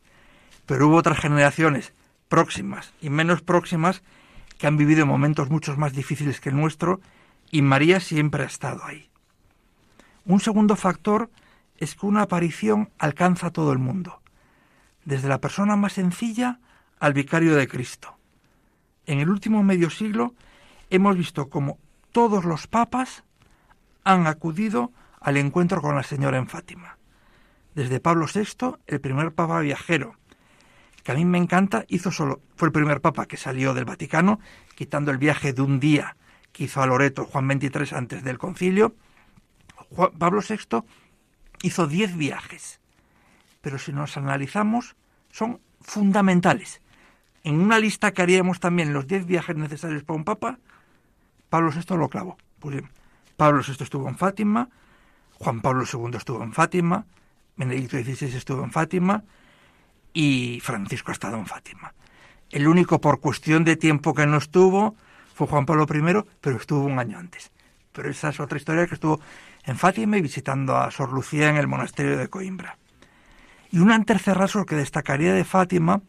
pero 0.65 0.89
hubo 0.89 0.97
otras 0.97 1.19
generaciones 1.19 1.93
próximas 2.31 2.95
y 3.03 3.11
menos 3.11 3.43
próximas 3.43 4.03
que 4.57 4.67
han 4.67 4.79
vivido 4.79 5.05
momentos 5.05 5.50
mucho 5.50 5.77
más 5.77 5.93
difíciles 5.93 6.41
que 6.41 6.49
el 6.49 6.57
nuestro 6.57 7.03
y 7.50 7.61
María 7.61 8.00
siempre 8.00 8.45
ha 8.45 8.47
estado 8.47 8.83
ahí. 8.87 9.11
Un 10.25 10.41
segundo 10.41 10.75
factor 10.75 11.31
es 11.77 11.97
que 11.97 12.07
una 12.07 12.23
aparición 12.23 12.89
alcanza 12.99 13.49
a 13.49 13.53
todo 13.53 13.73
el 13.73 13.79
mundo, 13.79 14.23
desde 15.05 15.29
la 15.29 15.39
persona 15.39 15.77
más 15.77 15.93
sencilla 15.93 16.61
al 16.99 17.12
vicario 17.12 17.57
de 17.57 17.69
Cristo. 17.69 18.17
En 19.05 19.19
el 19.19 19.29
último 19.29 19.62
medio 19.62 19.91
siglo 19.91 20.35
hemos 20.91 21.17
visto 21.17 21.49
cómo 21.49 21.79
todos 22.13 22.45
los 22.45 22.67
papas 22.67 23.25
han 24.05 24.27
acudido 24.27 24.93
al 25.21 25.37
encuentro 25.37 25.81
con 25.81 25.95
la 25.95 26.03
Señora 26.03 26.39
en 26.39 26.49
Fátima. 26.49 26.99
Desde 27.75 28.01
Pablo 28.01 28.27
VI, 28.33 28.77
el 28.87 29.01
primer 29.01 29.33
papa 29.33 29.61
viajero, 29.61 30.17
que 31.05 31.13
a 31.13 31.15
mí 31.15 31.25
me 31.25 31.39
encanta, 31.39 31.85
hizo 31.89 32.11
solo, 32.11 32.41
fue 32.57 32.69
el 32.69 32.73
primer 32.73 33.01
papa 33.01 33.27
que 33.27 33.37
salió 33.37 33.75
del 33.75 33.85
Vaticano, 33.85 34.41
quitando 34.75 35.11
el 35.11 35.19
viaje 35.19 35.53
de 35.53 35.63
un 35.63 35.81
día 35.81 36.17
que 36.53 36.65
hizo 36.65 36.83
a 36.83 36.87
Loreto 36.87 37.25
Juan 37.25 37.49
XXIII 37.49 37.97
antes 37.97 38.25
del 38.25 38.39
concilio. 38.39 38.95
Pablo 40.19 40.41
VI 40.47 40.83
hizo 41.63 41.87
diez 41.87 42.17
viajes, 42.17 42.81
pero 43.61 43.79
si 43.79 43.93
nos 43.93 44.17
analizamos, 44.17 44.97
son 45.31 45.61
fundamentales. 45.81 46.81
En 47.45 47.61
una 47.61 47.79
lista 47.79 48.13
que 48.13 48.23
haríamos 48.23 48.61
también 48.61 48.93
los 48.93 49.07
diez 49.07 49.27
viajes 49.27 49.57
necesarios 49.57 50.03
para 50.03 50.17
un 50.19 50.25
papa, 50.25 50.59
Pablo 51.50 51.71
VI 51.71 51.97
lo 51.97 52.09
clavó. 52.09 52.38
Pues 52.59 52.76
bien, 52.76 52.88
Pablo 53.37 53.62
VI 53.66 53.83
estuvo 53.83 54.09
en 54.09 54.16
Fátima, 54.16 54.69
Juan 55.33 55.61
Pablo 55.61 55.85
II 55.92 56.16
estuvo 56.16 56.42
en 56.42 56.52
Fátima, 56.52 57.04
Benedicto 57.57 57.99
XVI 57.99 58.37
estuvo 58.37 58.64
en 58.64 58.71
Fátima, 58.71 59.25
y 60.12 60.61
Francisco 60.62 61.11
ha 61.11 61.14
estado 61.14 61.37
en 61.37 61.47
Fátima. 61.47 61.92
El 62.50 62.66
único 62.66 63.00
por 63.00 63.21
cuestión 63.21 63.64
de 63.64 63.76
tiempo 63.76 64.14
que 64.14 64.26
no 64.26 64.38
estuvo 64.38 64.97
fue 65.35 65.47
Juan 65.47 65.66
Pablo 65.66 65.87
I, 65.88 66.25
pero 66.40 66.57
estuvo 66.57 66.85
un 66.85 66.99
año 66.99 67.19
antes. 67.19 67.50
Pero 67.92 68.11
esa 68.11 68.30
es 68.30 68.40
otra 68.40 68.59
historia 68.59 68.87
que 68.87 68.95
estuvo 68.95 69.21
en 69.64 69.76
Fátima 69.76 70.19
y 70.19 70.23
visitando 70.23 70.76
a 70.76 70.90
Sor 70.90 71.12
Lucía 71.12 71.49
en 71.49 71.57
el 71.57 71.66
monasterio 71.66 72.16
de 72.16 72.28
Coimbra. 72.28 72.76
Y 73.73 73.78
un 73.78 74.04
tercer 74.04 74.37
rasgo 74.37 74.66
que 74.66 74.75
destacaría 74.75 75.33
de 75.33 75.45
Fátima 75.45 76.02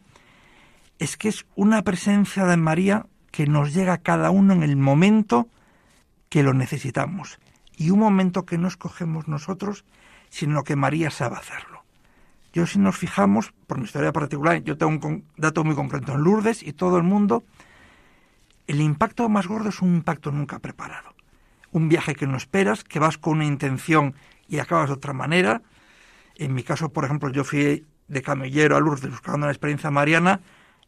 es 0.98 1.16
que 1.16 1.28
es 1.28 1.46
una 1.54 1.82
presencia 1.82 2.44
de 2.44 2.56
María 2.56 3.06
que 3.32 3.46
nos 3.46 3.74
llega 3.74 3.94
a 3.94 3.98
cada 3.98 4.30
uno 4.30 4.52
en 4.52 4.62
el 4.62 4.76
momento 4.76 5.48
que 6.28 6.44
lo 6.44 6.54
necesitamos. 6.54 7.40
Y 7.76 7.90
un 7.90 7.98
momento 7.98 8.46
que 8.46 8.58
no 8.58 8.68
escogemos 8.68 9.26
nosotros, 9.26 9.84
sino 10.28 10.62
que 10.62 10.76
María 10.76 11.10
sabe 11.10 11.36
hacerlo. 11.36 11.82
Yo 12.52 12.66
si 12.66 12.78
nos 12.78 12.96
fijamos, 12.96 13.52
por 13.66 13.78
mi 13.78 13.84
historia 13.84 14.12
particular, 14.12 14.62
yo 14.62 14.76
tengo 14.76 15.08
un 15.08 15.24
dato 15.36 15.64
muy 15.64 15.74
concreto 15.74 16.12
en 16.12 16.22
Lourdes 16.22 16.62
y 16.62 16.74
todo 16.74 16.98
el 16.98 17.02
mundo, 17.02 17.42
el 18.66 18.80
impacto 18.80 19.28
más 19.28 19.46
gordo 19.46 19.70
es 19.70 19.80
un 19.80 19.94
impacto 19.94 20.30
nunca 20.30 20.58
preparado. 20.58 21.14
Un 21.72 21.88
viaje 21.88 22.14
que 22.14 22.26
no 22.26 22.36
esperas, 22.36 22.84
que 22.84 22.98
vas 22.98 23.16
con 23.16 23.38
una 23.38 23.46
intención 23.46 24.14
y 24.46 24.58
acabas 24.58 24.88
de 24.88 24.94
otra 24.94 25.14
manera. 25.14 25.62
En 26.36 26.52
mi 26.52 26.62
caso, 26.62 26.92
por 26.92 27.06
ejemplo, 27.06 27.30
yo 27.30 27.44
fui 27.44 27.86
de 28.08 28.22
camellero 28.22 28.76
a 28.76 28.80
Lourdes 28.80 29.10
buscando 29.10 29.46
una 29.46 29.52
experiencia 29.52 29.90
mariana 29.90 30.40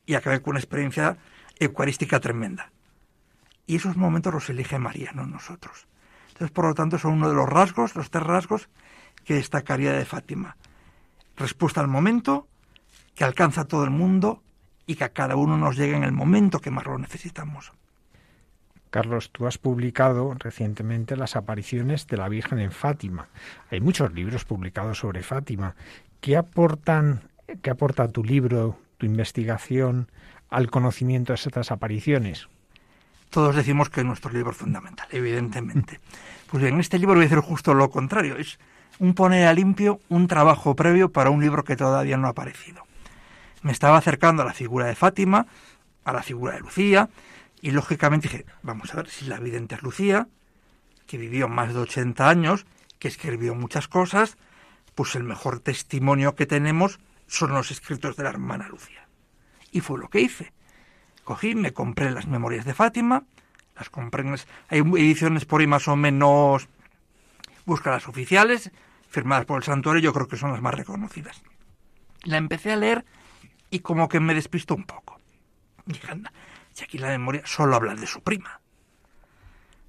y 0.04 0.14
acabé 0.14 0.42
con 0.42 0.52
una 0.52 0.60
experiencia 0.60 1.16
eucarística 1.58 2.20
tremenda. 2.20 2.70
Y 3.66 3.76
esos 3.76 3.96
momentos 3.96 4.32
los 4.34 4.50
elige 4.50 4.78
María, 4.78 5.12
no 5.12 5.26
nosotros. 5.26 5.86
Entonces, 6.28 6.50
por 6.50 6.66
lo 6.66 6.74
tanto, 6.74 6.98
son 6.98 7.14
uno 7.14 7.28
de 7.28 7.34
los 7.34 7.48
rasgos, 7.48 7.94
los 7.94 8.10
tres 8.10 8.24
rasgos 8.24 8.68
que 9.24 9.34
destacaría 9.34 9.92
de 9.92 10.04
Fátima 10.04 10.56
respuesta 11.36 11.80
al 11.80 11.88
momento, 11.88 12.46
que 13.14 13.24
alcanza 13.24 13.62
a 13.62 13.64
todo 13.64 13.84
el 13.84 13.90
mundo 13.90 14.42
y 14.86 14.96
que 14.96 15.04
a 15.04 15.10
cada 15.10 15.36
uno 15.36 15.56
nos 15.56 15.76
llegue 15.76 15.96
en 15.96 16.04
el 16.04 16.12
momento 16.12 16.60
que 16.60 16.70
más 16.70 16.84
lo 16.84 16.98
necesitamos. 16.98 17.72
Carlos, 18.90 19.30
tú 19.32 19.46
has 19.46 19.58
publicado 19.58 20.34
recientemente 20.38 21.16
las 21.16 21.34
apariciones 21.34 22.06
de 22.06 22.16
la 22.16 22.28
Virgen 22.28 22.60
en 22.60 22.70
Fátima. 22.70 23.28
Hay 23.70 23.80
muchos 23.80 24.12
libros 24.12 24.44
publicados 24.44 24.98
sobre 24.98 25.22
Fátima. 25.22 25.74
¿Qué 26.20 26.36
aportan, 26.36 27.28
qué 27.60 27.70
aporta 27.70 28.08
tu 28.08 28.22
libro, 28.22 28.78
tu 28.98 29.06
investigación 29.06 30.08
al 30.54 30.70
conocimiento 30.70 31.32
de 31.32 31.34
estas 31.34 31.72
apariciones? 31.72 32.48
Todos 33.30 33.56
decimos 33.56 33.90
que 33.90 34.04
nuestro 34.04 34.30
libro 34.30 34.52
es 34.52 34.56
fundamental, 34.56 35.08
evidentemente. 35.10 36.00
Pues 36.50 36.62
en 36.66 36.78
este 36.78 37.00
libro 37.00 37.16
voy 37.16 37.24
a 37.24 37.28
decir 37.28 37.40
justo 37.40 37.74
lo 37.74 37.90
contrario. 37.90 38.36
Es 38.36 38.60
un 39.00 39.14
poner 39.14 39.48
a 39.48 39.52
limpio 39.52 39.98
un 40.08 40.28
trabajo 40.28 40.76
previo 40.76 41.10
para 41.10 41.30
un 41.30 41.40
libro 41.40 41.64
que 41.64 41.74
todavía 41.74 42.16
no 42.16 42.28
ha 42.28 42.30
aparecido. 42.30 42.86
Me 43.62 43.72
estaba 43.72 43.98
acercando 43.98 44.42
a 44.42 44.44
la 44.44 44.52
figura 44.52 44.86
de 44.86 44.94
Fátima, 44.94 45.48
a 46.04 46.12
la 46.12 46.22
figura 46.22 46.54
de 46.54 46.60
Lucía, 46.60 47.08
y 47.60 47.72
lógicamente 47.72 48.28
dije, 48.28 48.46
vamos 48.62 48.92
a 48.92 48.98
ver 48.98 49.08
si 49.08 49.24
la 49.24 49.40
vidente 49.40 49.74
es 49.74 49.82
Lucía, 49.82 50.28
que 51.08 51.18
vivió 51.18 51.48
más 51.48 51.74
de 51.74 51.80
80 51.80 52.28
años, 52.28 52.66
que 53.00 53.08
escribió 53.08 53.56
muchas 53.56 53.88
cosas, 53.88 54.36
pues 54.94 55.16
el 55.16 55.24
mejor 55.24 55.58
testimonio 55.58 56.36
que 56.36 56.46
tenemos 56.46 57.00
son 57.26 57.50
los 57.50 57.72
escritos 57.72 58.16
de 58.16 58.22
la 58.22 58.30
hermana 58.30 58.68
Lucía. 58.68 59.03
Y 59.74 59.82
fue 59.82 59.98
lo 59.98 60.08
que 60.08 60.22
hice. 60.22 60.54
Cogí, 61.24 61.54
me 61.54 61.74
compré 61.74 62.10
las 62.10 62.26
memorias 62.26 62.64
de 62.64 62.72
Fátima, 62.72 63.24
las 63.76 63.90
compré. 63.90 64.24
Hay 64.68 64.78
ediciones 64.78 65.44
por 65.44 65.60
ahí 65.60 65.66
más 65.66 65.86
o 65.88 65.96
menos 65.96 66.68
busca 67.64 67.90
las 67.90 68.08
oficiales, 68.08 68.70
firmadas 69.08 69.46
por 69.46 69.58
el 69.58 69.64
santuario, 69.64 70.02
yo 70.02 70.12
creo 70.12 70.28
que 70.28 70.36
son 70.36 70.52
las 70.52 70.62
más 70.62 70.74
reconocidas. 70.74 71.42
La 72.22 72.36
empecé 72.36 72.72
a 72.72 72.76
leer 72.76 73.04
y 73.70 73.80
como 73.80 74.08
que 74.08 74.20
me 74.20 74.34
despistó 74.34 74.74
un 74.74 74.84
poco. 74.84 75.18
Dije, 75.86 76.10
anda, 76.10 76.32
si 76.72 76.84
aquí 76.84 76.98
la 76.98 77.08
memoria 77.08 77.42
solo 77.44 77.76
habla 77.76 77.94
de 77.94 78.06
su 78.06 78.22
prima. 78.22 78.60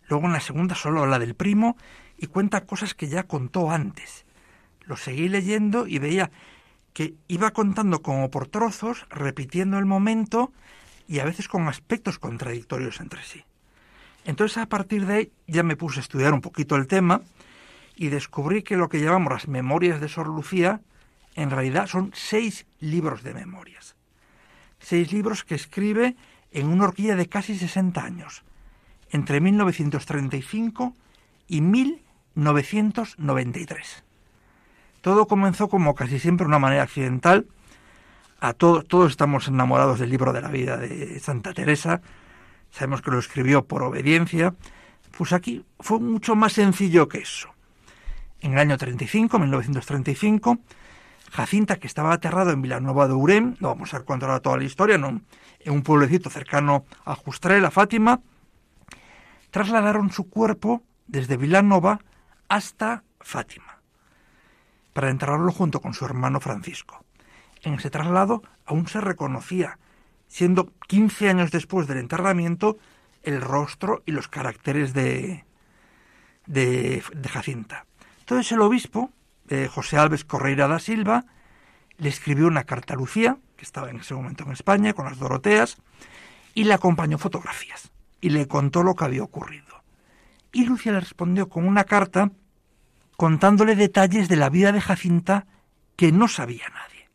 Luego 0.08 0.25
en 0.27 0.34
la 0.34 0.39
segunda 0.39 0.75
solo 0.75 1.01
habla 1.01 1.20
del 1.20 1.36
primo 1.36 1.77
y 2.18 2.27
cuenta 2.27 2.65
cosas 2.65 2.94
que 2.94 3.08
ya 3.08 3.24
contó 3.24 3.72
antes. 3.72 4.25
Lo 4.82 4.98
seguí 4.98 5.30
leyendo 5.30 5.88
y 5.88 5.98
veía 5.98 6.32
que 6.96 7.14
iba 7.28 7.52
contando 7.52 8.02
como 8.02 8.32
por 8.32 8.48
trozos, 8.48 9.06
repitiendo 9.10 9.78
el 9.78 9.86
momento 9.86 10.54
y 11.10 11.20
a 11.20 11.25
veces 11.25 11.50
con 11.50 11.68
aspectos 11.68 12.20
contradictorios 12.20 13.02
entre 13.02 13.22
sí. 13.22 13.44
Entonces 14.24 14.60
a 14.60 14.68
partir 14.68 15.06
de 15.06 15.14
ahí 15.14 15.30
ya 15.46 15.62
me 15.62 15.75
puse 15.75 16.00
a 16.00 16.04
estudiar 16.04 16.34
un 16.34 16.40
poquito 16.40 16.78
el 16.78 16.88
tema 16.88 17.22
y 17.98 18.08
descubrí 18.08 18.64
que 18.64 18.78
lo 18.78 18.88
que 18.88 19.02
llamamos 19.02 19.34
las 19.34 19.50
memorias 19.50 20.00
de 20.00 20.08
Sor 20.08 20.28
Lucía 20.28 20.80
en 21.36 21.50
realidad 21.50 21.88
son 21.88 22.12
seis 22.16 22.66
libros 22.80 23.24
de 23.24 23.34
memorias. 23.34 23.98
Seis 24.80 25.12
libros 25.12 25.44
que 25.44 25.56
escribe 25.56 26.16
en 26.52 26.68
una 26.68 26.86
horquilla 26.86 27.18
de 27.18 27.28
casi 27.28 27.58
60 27.58 28.02
años, 28.02 28.44
entre 29.10 29.42
1935 29.42 30.96
y 31.50 31.60
1993. 31.60 34.06
Todo 35.06 35.28
comenzó 35.28 35.70
como 35.70 35.94
casi 35.94 36.18
siempre 36.18 36.48
una 36.48 36.58
manera 36.58 36.82
accidental. 36.82 37.46
A 38.40 38.54
todos, 38.54 38.88
todos 38.88 39.12
estamos 39.12 39.48
enamorados 39.48 40.00
del 40.00 40.10
libro 40.10 40.34
de 40.34 40.42
la 40.42 40.48
vida 40.50 40.78
de 40.78 41.20
Santa 41.20 41.54
Teresa. 41.54 42.02
Sabemos 42.72 43.04
que 43.04 43.12
lo 43.12 43.20
escribió 43.20 43.66
por 43.66 43.84
obediencia. 43.84 44.56
Pues 45.16 45.32
aquí 45.32 45.64
fue 45.80 46.00
mucho 46.00 46.36
más 46.36 46.54
sencillo 46.54 47.08
que 47.08 47.20
eso 47.20 47.50
en 48.42 48.54
el 48.54 48.58
año 48.58 48.80
35, 48.80 49.38
1935, 49.38 50.58
Jacinta, 51.32 51.76
que 51.76 51.86
estaba 51.86 52.14
aterrado 52.14 52.50
en 52.50 52.64
Villanueva 52.64 53.08
de 53.08 53.14
Urem, 53.14 53.56
no 53.60 53.68
vamos 53.70 53.94
a 53.94 54.02
contar 54.02 54.40
toda 54.40 54.58
la 54.58 54.64
historia, 54.64 54.96
en 54.96 55.22
un 55.72 55.84
pueblecito 55.84 56.32
cercano 56.32 56.86
a 57.06 57.14
Justrel, 57.14 57.64
a 57.64 57.70
Fátima, 57.70 58.22
trasladaron 59.52 60.12
su 60.12 60.30
cuerpo 60.30 60.82
desde 61.06 61.38
Vilanova 61.38 62.00
hasta 62.50 63.04
Fátima, 63.20 63.64
para 64.96 65.10
enterrarlo 65.10 65.52
junto 65.52 65.82
con 65.82 65.94
su 65.94 66.06
hermano 66.06 66.40
Francisco. 66.40 67.04
En 67.64 67.74
ese 67.74 67.90
traslado 67.90 68.44
aún 68.66 68.88
se 68.88 69.02
reconocía, 69.02 69.78
siendo 70.30 70.72
15 70.88 71.28
años 71.28 71.52
después 71.52 71.86
del 71.86 71.98
enterramiento, 71.98 72.78
el 73.22 73.42
rostro 73.42 74.04
y 74.06 74.14
los 74.14 74.30
caracteres 74.30 74.94
de, 74.94 75.44
de, 76.46 77.04
Jacinta. 77.30 77.86
Entonces 78.20 78.50
el 78.54 78.62
obispo, 78.62 79.12
eh, 79.50 79.68
José 79.70 79.98
Alves 79.98 80.24
Correira 80.24 80.70
da 80.70 80.80
Silva, 80.80 81.25
le 81.98 82.08
escribió 82.08 82.48
una 82.48 82.64
carta 82.64 82.94
a 82.94 82.98
Lucía, 82.98 83.38
que 83.58 83.66
estaba 83.66 83.90
en 83.90 83.98
ese 83.98 84.14
momento 84.14 84.46
en 84.46 84.54
España 84.54 84.94
con 84.94 85.04
las 85.08 85.20
Doroteas, 85.20 85.75
y 86.54 86.64
le 86.64 86.74
acompañó 86.74 87.18
fotografías 87.18 87.92
y 88.22 88.30
le 88.30 88.48
contó 88.48 88.82
lo 88.82 88.96
que 88.96 89.04
había 89.04 89.24
ocurrido. 89.24 89.84
Y 90.54 90.64
Lucía 90.64 90.94
le 90.94 91.02
respondió 91.02 91.50
con 91.50 91.68
una 91.68 91.84
carta 91.84 92.32
contándole 93.17 93.75
detalles 93.75 94.27
de 94.29 94.36
la 94.36 94.50
vida 94.50 94.72
de 94.72 94.81
Jacinta 94.81 95.45
que 95.95 96.12
no 96.12 96.27
sabía 96.27 96.67
nadie. 96.69 97.10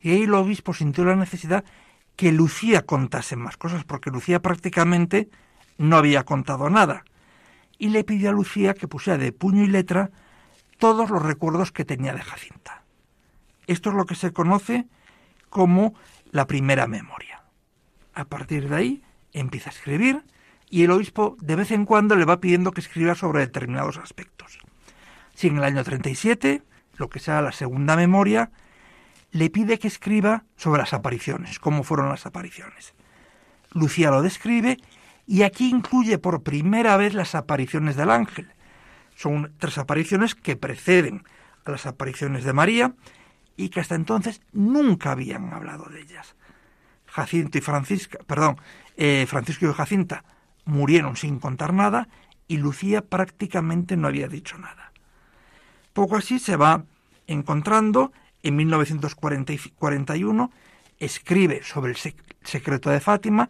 Y 0.00 0.10
ahí 0.10 0.22
el 0.22 0.34
obispo 0.34 0.74
sintió 0.74 1.04
la 1.04 1.16
necesidad 1.16 1.64
que 2.16 2.32
Lucía 2.32 2.84
contase 2.84 3.36
más 3.36 3.56
cosas, 3.56 3.84
porque 3.84 4.10
Lucía 4.10 4.40
prácticamente 4.40 5.28
no 5.76 5.96
había 5.96 6.24
contado 6.24 6.68
nada. 6.68 7.04
Y 7.78 7.90
le 7.90 8.02
pidió 8.02 8.30
a 8.30 8.32
Lucía 8.32 8.74
que 8.74 8.88
pusiera 8.88 9.18
de 9.18 9.32
puño 9.32 9.62
y 9.62 9.68
letra 9.68 10.10
todos 10.78 11.10
los 11.10 11.22
recuerdos 11.22 11.70
que 11.70 11.84
tenía 11.84 12.14
de 12.14 12.22
Jacinta. 12.22 12.82
Esto 13.66 13.90
es 13.90 13.96
lo 13.96 14.06
que 14.06 14.14
se 14.14 14.32
conoce 14.32 14.86
como 15.48 15.94
la 16.30 16.46
primera 16.46 16.86
memoria. 16.86 17.42
A 18.14 18.24
partir 18.24 18.68
de 18.68 18.76
ahí 18.76 19.02
empieza 19.32 19.70
a 19.70 19.72
escribir 19.72 20.24
y 20.70 20.82
el 20.84 20.90
obispo 20.90 21.36
de 21.40 21.56
vez 21.56 21.70
en 21.70 21.84
cuando 21.84 22.16
le 22.16 22.24
va 22.24 22.40
pidiendo 22.40 22.72
que 22.72 22.80
escriba 22.80 23.14
sobre 23.14 23.40
determinados 23.40 23.98
aspectos. 23.98 24.58
Si 25.38 25.46
en 25.46 25.58
el 25.58 25.62
año 25.62 25.84
37, 25.84 26.64
lo 26.96 27.08
que 27.08 27.20
sea 27.20 27.40
la 27.42 27.52
segunda 27.52 27.94
memoria, 27.94 28.50
le 29.30 29.50
pide 29.50 29.78
que 29.78 29.86
escriba 29.86 30.42
sobre 30.56 30.80
las 30.80 30.92
apariciones, 30.92 31.60
cómo 31.60 31.84
fueron 31.84 32.08
las 32.08 32.26
apariciones. 32.26 32.92
Lucía 33.70 34.10
lo 34.10 34.20
describe 34.20 34.78
y 35.28 35.42
aquí 35.42 35.70
incluye 35.70 36.18
por 36.18 36.42
primera 36.42 36.96
vez 36.96 37.14
las 37.14 37.36
apariciones 37.36 37.94
del 37.94 38.10
ángel. 38.10 38.50
Son 39.14 39.54
tres 39.58 39.78
apariciones 39.78 40.34
que 40.34 40.56
preceden 40.56 41.22
a 41.64 41.70
las 41.70 41.86
apariciones 41.86 42.42
de 42.42 42.52
María 42.52 42.94
y 43.56 43.68
que 43.68 43.78
hasta 43.78 43.94
entonces 43.94 44.40
nunca 44.50 45.12
habían 45.12 45.52
hablado 45.52 45.84
de 45.84 46.00
ellas. 46.00 46.34
Jacinto 47.06 47.58
y 47.58 47.60
Francisca, 47.60 48.18
perdón, 48.26 48.56
eh, 48.96 49.24
Francisco 49.28 49.70
y 49.70 49.72
Jacinta 49.72 50.24
murieron 50.64 51.14
sin 51.14 51.38
contar 51.38 51.72
nada 51.72 52.08
y 52.48 52.56
Lucía 52.56 53.02
prácticamente 53.02 53.96
no 53.96 54.08
había 54.08 54.26
dicho 54.26 54.58
nada. 54.58 54.87
Poco 55.98 56.14
así 56.14 56.38
se 56.38 56.54
va 56.54 56.84
encontrando 57.26 58.12
en 58.44 58.54
1941 58.54 60.52
escribe 60.96 61.64
sobre 61.64 61.90
el 61.90 61.96
secreto 62.44 62.90
de 62.90 63.00
Fátima 63.00 63.48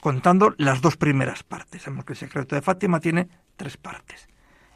contando 0.00 0.54
las 0.58 0.82
dos 0.82 0.98
primeras 0.98 1.44
partes. 1.44 1.80
Sabemos 1.80 2.04
que 2.04 2.12
el 2.12 2.18
secreto 2.18 2.54
de 2.54 2.60
Fátima 2.60 3.00
tiene 3.00 3.30
tres 3.56 3.78
partes. 3.78 4.28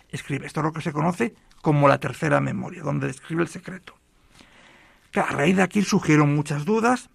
Escribe, 0.09 0.47
esto 0.47 0.61
es 0.61 0.65
lo 0.65 0.73
que 0.73 0.81
se 0.81 0.95
conoce 0.95 1.35
como 1.61 1.87
la 1.87 2.01
tercera 2.01 2.41
memoria, 2.41 2.83
donde 2.83 3.09
describe 3.09 3.43
el 3.43 3.49
secreto. 3.49 3.95
a 5.15 5.33
raíz 5.33 5.57
de 5.57 5.65
aquí 5.65 5.83
surgieron 5.83 6.35
muchas 6.35 6.65
dudas. 6.65 7.11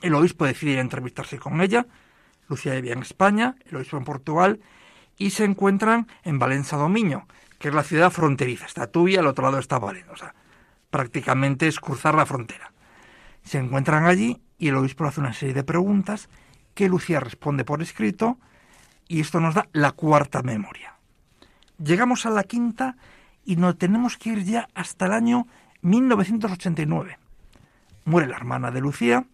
El 0.00 0.16
obispo 0.16 0.46
decide 0.46 0.80
entrevistarse 0.80 1.38
con 1.38 1.60
ella. 1.60 1.86
Lucía 2.48 2.74
vivía 2.74 2.94
en 2.94 3.02
España, 3.02 3.54
el 3.66 3.76
obispo 3.76 3.98
en 3.98 4.04
Portugal, 4.04 4.60
y 5.16 5.30
se 5.30 5.44
encuentran 5.44 6.08
en 6.24 6.40
Valencia 6.40 6.76
Domiño, 6.76 7.28
que 7.62 7.68
es 7.68 7.74
la 7.74 7.84
ciudad 7.84 8.10
fronteriza. 8.10 8.66
Está 8.66 8.88
Tubia, 8.88 9.20
al 9.20 9.28
otro 9.28 9.44
lado 9.44 9.60
está 9.60 9.78
Valencia. 9.78 10.12
O 10.12 10.16
sea, 10.16 10.34
prácticamente 10.90 11.68
es 11.68 11.78
cruzar 11.78 12.16
la 12.16 12.26
frontera. 12.26 12.72
Se 13.44 13.58
encuentran 13.58 14.04
allí 14.04 14.42
y 14.58 14.68
el 14.68 14.76
obispo 14.76 15.04
hace 15.04 15.20
una 15.20 15.32
serie 15.32 15.54
de 15.54 15.62
preguntas 15.62 16.28
que 16.74 16.88
Lucía 16.88 17.20
responde 17.20 17.64
por 17.64 17.80
escrito 17.80 18.36
y 19.06 19.20
esto 19.20 19.38
nos 19.38 19.54
da 19.54 19.68
la 19.72 19.92
cuarta 19.92 20.42
memoria. 20.42 20.96
Llegamos 21.78 22.26
a 22.26 22.30
la 22.30 22.42
quinta 22.42 22.96
y 23.44 23.54
nos 23.54 23.78
tenemos 23.78 24.16
que 24.16 24.30
ir 24.30 24.42
ya 24.42 24.68
hasta 24.74 25.06
el 25.06 25.12
año 25.12 25.46
1989. 25.82 27.16
Muere 28.06 28.26
la 28.26 28.38
hermana 28.38 28.72
de 28.72 28.80
Lucía 28.80 29.24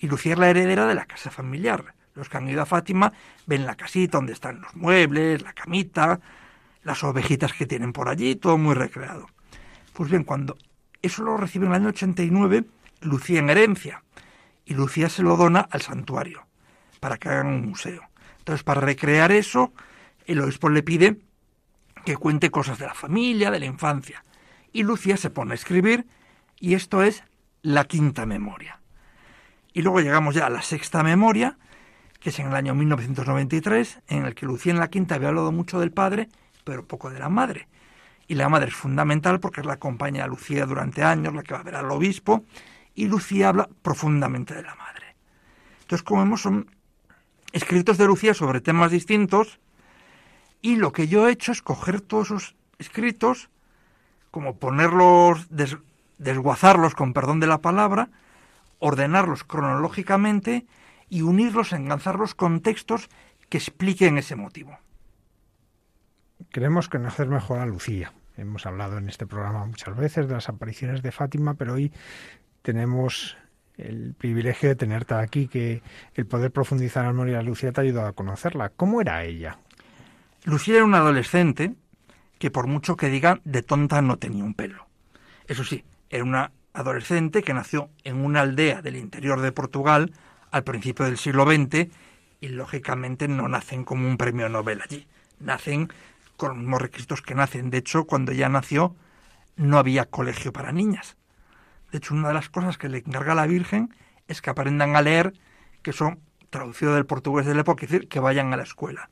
y 0.00 0.08
Lucía 0.08 0.32
es 0.32 0.40
la 0.40 0.50
heredera 0.50 0.86
de 0.86 0.96
la 0.96 1.06
casa 1.06 1.30
familiar. 1.30 1.94
Los 2.16 2.28
que 2.28 2.36
han 2.36 2.48
ido 2.48 2.62
a 2.62 2.66
Fátima 2.66 3.12
ven 3.46 3.64
la 3.64 3.76
casita 3.76 4.18
donde 4.18 4.32
están 4.32 4.60
los 4.60 4.74
muebles, 4.74 5.42
la 5.42 5.52
camita, 5.52 6.18
las 6.84 7.02
ovejitas 7.02 7.52
que 7.52 7.66
tienen 7.66 7.92
por 7.92 8.08
allí, 8.08 8.36
todo 8.36 8.56
muy 8.58 8.74
recreado. 8.74 9.26
Pues 9.92 10.10
bien, 10.10 10.24
cuando 10.24 10.56
eso 11.02 11.22
lo 11.22 11.36
recibe 11.36 11.66
en 11.66 11.72
el 11.72 11.76
año 11.76 11.88
89 11.88 12.64
Lucía 13.00 13.40
en 13.40 13.50
herencia 13.50 14.02
y 14.64 14.74
Lucía 14.74 15.08
se 15.08 15.22
lo 15.22 15.36
dona 15.36 15.60
al 15.60 15.82
santuario 15.82 16.46
para 17.00 17.18
que 17.18 17.28
hagan 17.28 17.48
un 17.48 17.66
museo. 17.66 18.02
Entonces, 18.38 18.62
para 18.62 18.80
recrear 18.80 19.32
eso, 19.32 19.72
el 20.26 20.40
obispo 20.40 20.68
le 20.68 20.82
pide 20.82 21.18
que 22.04 22.16
cuente 22.16 22.50
cosas 22.50 22.78
de 22.78 22.86
la 22.86 22.94
familia, 22.94 23.50
de 23.50 23.58
la 23.58 23.66
infancia. 23.66 24.24
Y 24.72 24.82
Lucía 24.82 25.16
se 25.16 25.30
pone 25.30 25.52
a 25.52 25.54
escribir 25.54 26.06
y 26.58 26.74
esto 26.74 27.02
es 27.02 27.24
la 27.62 27.84
quinta 27.84 28.26
memoria. 28.26 28.80
Y 29.72 29.82
luego 29.82 30.00
llegamos 30.00 30.34
ya 30.34 30.46
a 30.46 30.50
la 30.50 30.62
sexta 30.62 31.02
memoria, 31.02 31.58
que 32.20 32.30
es 32.30 32.38
en 32.38 32.48
el 32.48 32.54
año 32.54 32.74
1993, 32.74 34.00
en 34.08 34.24
el 34.24 34.34
que 34.34 34.46
Lucía 34.46 34.72
en 34.72 34.78
la 34.78 34.88
quinta 34.88 35.16
había 35.16 35.28
hablado 35.28 35.52
mucho 35.52 35.80
del 35.80 35.92
padre, 35.92 36.28
pero 36.64 36.86
poco 36.86 37.10
de 37.10 37.18
la 37.18 37.28
madre. 37.28 37.68
Y 38.26 38.34
la 38.34 38.48
madre 38.48 38.68
es 38.68 38.74
fundamental 38.74 39.38
porque 39.38 39.60
es 39.60 39.66
la 39.66 39.78
compañía 39.78 40.22
de 40.22 40.30
Lucía 40.30 40.66
durante 40.66 41.02
años, 41.02 41.34
la 41.34 41.42
que 41.42 41.54
va 41.54 41.60
a 41.60 41.64
ver 41.64 41.76
al 41.76 41.90
obispo, 41.90 42.44
y 42.94 43.06
Lucía 43.06 43.50
habla 43.50 43.68
profundamente 43.82 44.54
de 44.54 44.62
la 44.62 44.74
madre. 44.74 45.14
Entonces, 45.82 46.02
como 46.02 46.22
vemos, 46.22 46.40
son 46.40 46.70
escritos 47.52 47.98
de 47.98 48.06
Lucía 48.06 48.34
sobre 48.34 48.60
temas 48.60 48.90
distintos, 48.90 49.60
y 50.62 50.76
lo 50.76 50.92
que 50.92 51.08
yo 51.08 51.28
he 51.28 51.32
hecho 51.32 51.52
es 51.52 51.60
coger 51.60 52.00
todos 52.00 52.28
esos 52.28 52.56
escritos, 52.78 53.50
como 54.30 54.56
ponerlos, 54.56 55.46
desguazarlos, 56.18 56.94
con 56.94 57.12
perdón 57.12 57.40
de 57.40 57.46
la 57.46 57.58
palabra, 57.58 58.08
ordenarlos 58.78 59.44
cronológicamente 59.44 60.66
y 61.10 61.22
unirlos, 61.22 61.72
enganzarlos 61.72 62.34
con 62.34 62.60
textos 62.60 63.08
que 63.48 63.58
expliquen 63.58 64.18
ese 64.18 64.36
motivo. 64.36 64.78
Queremos 66.50 66.88
conocer 66.88 67.28
mejor 67.28 67.58
a 67.60 67.66
Lucía. 67.66 68.12
Hemos 68.36 68.66
hablado 68.66 68.98
en 68.98 69.08
este 69.08 69.26
programa 69.26 69.64
muchas 69.66 69.96
veces 69.96 70.26
de 70.28 70.34
las 70.34 70.48
apariciones 70.48 71.02
de 71.02 71.12
Fátima, 71.12 71.54
pero 71.54 71.74
hoy 71.74 71.92
tenemos 72.62 73.36
el 73.76 74.14
privilegio 74.14 74.68
de 74.68 74.76
tenerte 74.76 75.14
aquí, 75.14 75.48
que 75.48 75.82
el 76.14 76.26
poder 76.26 76.50
profundizar 76.50 77.02
en 77.02 77.08
la 77.08 77.12
memoria 77.12 77.42
Lucía 77.42 77.72
te 77.72 77.80
ha 77.80 77.84
ayudado 77.84 78.08
a 78.08 78.12
conocerla. 78.12 78.70
¿Cómo 78.70 79.00
era 79.00 79.24
ella? 79.24 79.58
Lucía 80.44 80.76
era 80.76 80.84
una 80.84 80.98
adolescente 80.98 81.74
que 82.38 82.50
por 82.50 82.66
mucho 82.66 82.96
que 82.96 83.08
digan, 83.08 83.40
de 83.44 83.62
tonta 83.62 84.02
no 84.02 84.18
tenía 84.18 84.44
un 84.44 84.54
pelo. 84.54 84.86
Eso 85.46 85.64
sí, 85.64 85.84
era 86.10 86.24
una 86.24 86.52
adolescente 86.72 87.42
que 87.42 87.54
nació 87.54 87.90
en 88.02 88.16
una 88.16 88.40
aldea 88.42 88.82
del 88.82 88.96
interior 88.96 89.40
de 89.40 89.52
Portugal 89.52 90.12
al 90.50 90.64
principio 90.64 91.04
del 91.04 91.16
siglo 91.16 91.44
XX 91.44 91.88
y 92.40 92.48
lógicamente 92.48 93.28
no 93.28 93.48
nacen 93.48 93.84
como 93.84 94.06
un 94.06 94.16
premio 94.16 94.48
Nobel 94.48 94.82
allí. 94.82 95.06
Nacen 95.40 95.88
con 96.36 96.70
los 96.70 96.80
requisitos 96.80 97.22
que 97.22 97.34
nacen. 97.34 97.70
De 97.70 97.78
hecho, 97.78 98.04
cuando 98.04 98.32
ella 98.32 98.48
nació, 98.48 98.94
no 99.56 99.78
había 99.78 100.06
colegio 100.06 100.52
para 100.52 100.72
niñas. 100.72 101.16
De 101.92 101.98
hecho, 101.98 102.14
una 102.14 102.28
de 102.28 102.34
las 102.34 102.48
cosas 102.48 102.78
que 102.78 102.88
le 102.88 102.98
encarga 102.98 103.34
la 103.34 103.46
Virgen 103.46 103.94
es 104.26 104.42
que 104.42 104.50
aprendan 104.50 104.96
a 104.96 105.02
leer, 105.02 105.34
que 105.82 105.92
son 105.92 106.20
traducido 106.50 106.94
del 106.94 107.06
portugués 107.06 107.46
de 107.46 107.54
la 107.54 107.60
época, 107.60 107.84
es 107.84 107.90
decir, 107.90 108.08
que 108.08 108.20
vayan 108.20 108.52
a 108.52 108.56
la 108.56 108.62
escuela. 108.62 109.10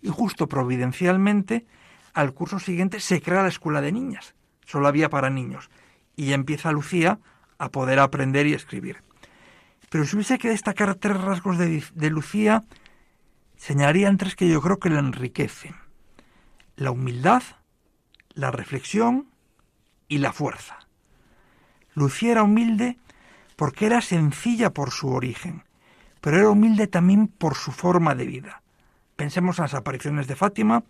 Y 0.00 0.08
justo 0.08 0.48
providencialmente, 0.48 1.66
al 2.12 2.32
curso 2.32 2.58
siguiente 2.58 3.00
se 3.00 3.20
crea 3.20 3.42
la 3.42 3.48
escuela 3.48 3.80
de 3.80 3.92
niñas. 3.92 4.34
Solo 4.64 4.88
había 4.88 5.08
para 5.10 5.30
niños. 5.30 5.70
Y 6.16 6.32
empieza 6.32 6.72
Lucía 6.72 7.18
a 7.58 7.70
poder 7.70 7.98
aprender 7.98 8.46
y 8.46 8.54
escribir. 8.54 9.02
Pero 9.90 10.04
si 10.04 10.16
hubiese 10.16 10.38
que 10.38 10.48
destacar 10.48 10.94
tres 10.94 11.20
rasgos 11.20 11.58
de, 11.58 11.82
de 11.94 12.10
Lucía, 12.10 12.64
señalarían 13.56 14.16
tres 14.16 14.36
que 14.36 14.48
yo 14.48 14.60
creo 14.60 14.78
que 14.78 14.90
la 14.90 15.00
enriquecen 15.00 15.83
la 16.76 16.90
humildad, 16.90 17.42
la 18.34 18.50
reflexión 18.50 19.28
y 20.08 20.18
la 20.18 20.32
fuerza. 20.32 20.78
Lucía 21.94 22.32
era 22.32 22.42
humilde 22.42 22.98
porque 23.56 23.86
era 23.86 24.00
sencilla 24.00 24.70
por 24.70 24.90
su 24.90 25.08
origen, 25.08 25.62
pero 26.20 26.38
era 26.38 26.50
humilde 26.50 26.86
también 26.86 27.28
por 27.28 27.54
su 27.54 27.70
forma 27.70 28.14
de 28.14 28.26
vida. 28.26 28.62
Pensemos 29.16 29.58
en 29.58 29.64
las 29.64 29.74
apariciones 29.74 30.26
de 30.26 30.34
Fátima, 30.34 30.82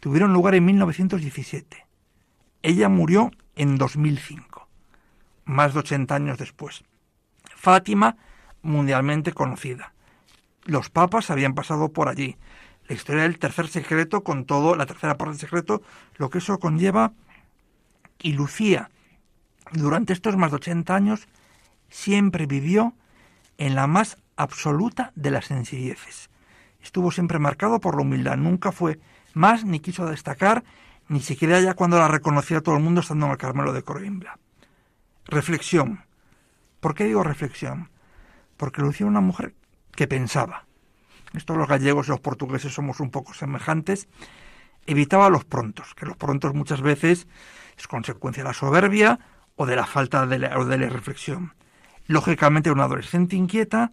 tuvieron 0.00 0.32
lugar 0.32 0.54
en 0.54 0.64
1917. 0.64 1.86
Ella 2.62 2.88
murió 2.88 3.32
en 3.56 3.76
2005, 3.76 4.68
más 5.44 5.74
de 5.74 5.80
80 5.80 6.14
años 6.14 6.38
después. 6.38 6.84
Fátima, 7.56 8.16
mundialmente 8.62 9.32
conocida. 9.32 9.92
Los 10.64 10.90
papas 10.90 11.30
habían 11.30 11.54
pasado 11.54 11.92
por 11.92 12.08
allí 12.08 12.36
la 12.88 12.94
historia 12.94 13.22
del 13.22 13.38
tercer 13.38 13.68
secreto 13.68 14.22
con 14.22 14.44
todo, 14.44 14.76
la 14.76 14.86
tercera 14.86 15.16
parte 15.16 15.32
del 15.32 15.40
secreto, 15.40 15.82
lo 16.16 16.30
que 16.30 16.38
eso 16.38 16.58
conlleva. 16.58 17.12
Y 18.20 18.32
Lucía, 18.32 18.90
durante 19.72 20.12
estos 20.12 20.36
más 20.36 20.50
de 20.50 20.56
80 20.56 20.94
años, 20.94 21.28
siempre 21.88 22.46
vivió 22.46 22.94
en 23.58 23.74
la 23.74 23.86
más 23.86 24.18
absoluta 24.36 25.12
de 25.14 25.30
las 25.30 25.46
sencilleces. 25.46 26.30
Estuvo 26.82 27.10
siempre 27.10 27.38
marcado 27.38 27.80
por 27.80 27.96
la 27.96 28.02
humildad, 28.02 28.36
nunca 28.36 28.70
fue 28.70 29.00
más 29.34 29.64
ni 29.64 29.80
quiso 29.80 30.06
destacar, 30.06 30.64
ni 31.08 31.20
siquiera 31.20 31.60
ya 31.60 31.74
cuando 31.74 31.98
la 31.98 32.08
reconocía 32.08 32.60
todo 32.60 32.76
el 32.76 32.82
mundo 32.82 33.00
estando 33.00 33.26
en 33.26 33.32
el 33.32 33.38
Carmelo 33.38 33.72
de 33.72 33.82
Coimbra. 33.82 34.38
Reflexión. 35.24 36.04
¿Por 36.80 36.94
qué 36.94 37.04
digo 37.04 37.22
reflexión? 37.22 37.90
Porque 38.56 38.82
Lucía 38.82 39.04
era 39.04 39.10
una 39.10 39.20
mujer 39.20 39.54
que 39.92 40.06
pensaba, 40.06 40.65
esto 41.36 41.56
los 41.56 41.68
gallegos 41.68 42.08
y 42.08 42.10
los 42.10 42.20
portugueses 42.20 42.72
somos 42.72 43.00
un 43.00 43.10
poco 43.10 43.34
semejantes, 43.34 44.08
evitaba 44.86 45.28
los 45.30 45.44
prontos, 45.44 45.94
que 45.94 46.06
los 46.06 46.16
prontos 46.16 46.54
muchas 46.54 46.80
veces 46.80 47.26
es 47.76 47.88
consecuencia 47.88 48.42
de 48.42 48.48
la 48.48 48.54
soberbia 48.54 49.18
o 49.56 49.66
de 49.66 49.76
la 49.76 49.86
falta 49.86 50.26
de 50.26 50.38
la, 50.38 50.64
de 50.64 50.78
la 50.78 50.88
reflexión. 50.88 51.54
Lógicamente 52.06 52.70
una 52.70 52.84
adolescente 52.84 53.36
inquieta, 53.36 53.92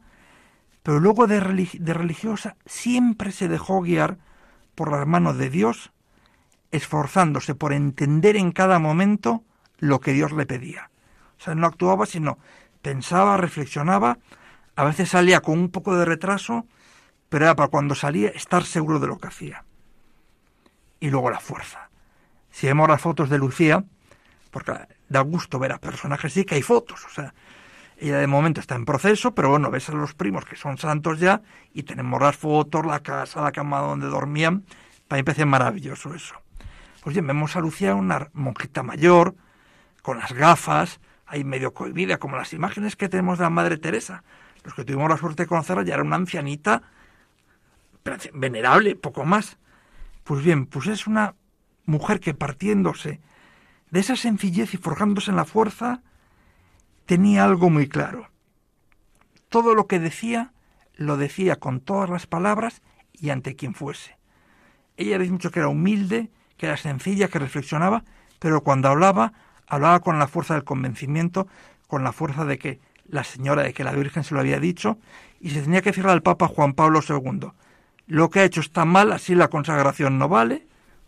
pero 0.83 0.99
luego 0.99 1.27
de, 1.27 1.39
de 1.79 1.93
religiosa 1.93 2.55
siempre 2.65 3.31
se 3.31 3.47
dejó 3.47 3.81
guiar 3.81 4.17
por 4.75 4.91
las 4.91 5.07
manos 5.07 5.37
de 5.37 5.49
Dios, 5.49 5.91
esforzándose 6.71 7.55
por 7.55 7.73
entender 7.73 8.35
en 8.35 8.51
cada 8.51 8.79
momento 8.79 9.43
lo 9.77 9.99
que 9.99 10.13
Dios 10.13 10.31
le 10.31 10.45
pedía. 10.45 10.89
O 11.39 11.43
sea, 11.43 11.55
no 11.55 11.67
actuaba, 11.67 12.05
sino 12.05 12.37
pensaba, 12.81 13.37
reflexionaba, 13.37 14.17
a 14.75 14.83
veces 14.83 15.09
salía 15.09 15.41
con 15.41 15.59
un 15.59 15.69
poco 15.69 15.95
de 15.95 16.05
retraso, 16.05 16.65
pero 17.33 17.45
era 17.45 17.55
para 17.55 17.69
cuando 17.69 17.95
salía 17.95 18.29
estar 18.29 18.63
seguro 18.63 18.99
de 18.99 19.07
lo 19.07 19.17
que 19.17 19.27
hacía. 19.27 19.63
Y 20.99 21.09
luego 21.09 21.31
la 21.31 21.39
fuerza. 21.39 21.89
Si 22.51 22.67
vemos 22.67 22.87
las 22.87 23.01
fotos 23.01 23.27
de 23.27 23.39
Lucía, 23.39 23.83
porque 24.51 24.73
da 25.09 25.21
gusto 25.21 25.57
ver 25.57 25.71
a 25.71 25.79
personajes, 25.79 26.31
sí 26.31 26.45
que 26.45 26.53
hay 26.53 26.61
fotos, 26.61 27.03
o 27.03 27.09
sea, 27.09 27.33
ella 27.97 28.19
de 28.19 28.27
momento 28.27 28.61
está 28.61 28.75
en 28.75 28.85
proceso, 28.85 29.33
pero 29.33 29.49
bueno, 29.49 29.71
ves 29.71 29.89
a 29.89 29.93
los 29.93 30.13
primos 30.13 30.45
que 30.45 30.55
son 30.55 30.77
santos 30.77 31.19
ya 31.19 31.41
y 31.73 31.81
tenemos 31.81 32.21
las 32.21 32.37
fotos, 32.37 32.85
la 32.85 32.99
casa, 32.99 33.41
la 33.41 33.51
cama 33.51 33.79
donde 33.79 34.05
dormían. 34.05 34.63
Para 35.07 35.19
mí 35.19 35.23
parece 35.23 35.45
maravilloso 35.45 36.13
eso. 36.13 36.35
Pues 37.01 37.15
bien, 37.15 37.25
vemos 37.25 37.55
a 37.55 37.61
Lucía 37.61 37.95
una 37.95 38.29
monjita 38.33 38.83
mayor, 38.83 39.33
con 40.03 40.19
las 40.19 40.33
gafas, 40.33 40.99
ahí 41.25 41.43
medio 41.43 41.73
cohibida, 41.73 42.19
como 42.19 42.37
las 42.37 42.53
imágenes 42.53 42.95
que 42.95 43.09
tenemos 43.09 43.39
de 43.39 43.45
la 43.45 43.49
Madre 43.49 43.79
Teresa. 43.79 44.23
Los 44.63 44.75
que 44.75 44.85
tuvimos 44.85 45.09
la 45.09 45.17
suerte 45.17 45.43
de 45.43 45.47
conocerla 45.47 45.81
ya 45.83 45.95
era 45.95 46.03
una 46.03 46.17
ancianita 46.17 46.83
venerable, 48.33 48.95
poco 48.95 49.25
más. 49.25 49.57
Pues 50.23 50.43
bien, 50.43 50.65
pues 50.65 50.87
es 50.87 51.07
una 51.07 51.35
mujer 51.85 52.19
que 52.19 52.33
partiéndose 52.33 53.19
de 53.91 53.99
esa 53.99 54.15
sencillez 54.15 54.73
y 54.73 54.77
forjándose 54.77 55.31
en 55.31 55.37
la 55.37 55.45
fuerza, 55.45 56.01
tenía 57.05 57.43
algo 57.43 57.69
muy 57.69 57.87
claro. 57.87 58.29
Todo 59.49 59.75
lo 59.75 59.85
que 59.87 59.99
decía, 59.99 60.53
lo 60.95 61.17
decía 61.17 61.57
con 61.57 61.79
todas 61.79 62.09
las 62.09 62.25
palabras 62.25 62.81
y 63.13 63.29
ante 63.29 63.55
quien 63.55 63.75
fuese. 63.75 64.17
Ella 64.97 65.19
dice 65.19 65.31
mucho 65.31 65.51
que 65.51 65.59
era 65.59 65.67
humilde, 65.67 66.31
que 66.57 66.65
era 66.65 66.77
sencilla, 66.77 67.27
que 67.27 67.39
reflexionaba, 67.39 68.03
pero 68.39 68.61
cuando 68.61 68.87
hablaba, 68.87 69.33
hablaba 69.67 69.99
con 69.99 70.19
la 70.19 70.27
fuerza 70.27 70.55
del 70.55 70.63
convencimiento, 70.63 71.47
con 71.87 72.03
la 72.03 72.13
fuerza 72.13 72.45
de 72.45 72.57
que 72.57 72.79
la 73.07 73.23
señora, 73.23 73.63
de 73.63 73.73
que 73.73 73.83
la 73.83 73.91
Virgen 73.91 74.23
se 74.23 74.33
lo 74.33 74.39
había 74.39 74.59
dicho, 74.59 74.97
y 75.39 75.51
se 75.51 75.61
tenía 75.61 75.81
que 75.81 75.91
decirle 75.91 76.11
al 76.11 76.23
Papa 76.23 76.47
Juan 76.47 76.73
Pablo 76.73 77.01
II. 77.07 77.51
Lo 78.07 78.29
que 78.29 78.41
ha 78.41 78.43
hecho 78.43 78.61
está 78.61 78.85
mal, 78.85 79.11
así 79.11 79.35
la 79.35 79.49
consagración 79.49 80.17
no 80.17 80.27
vale, 80.29 80.67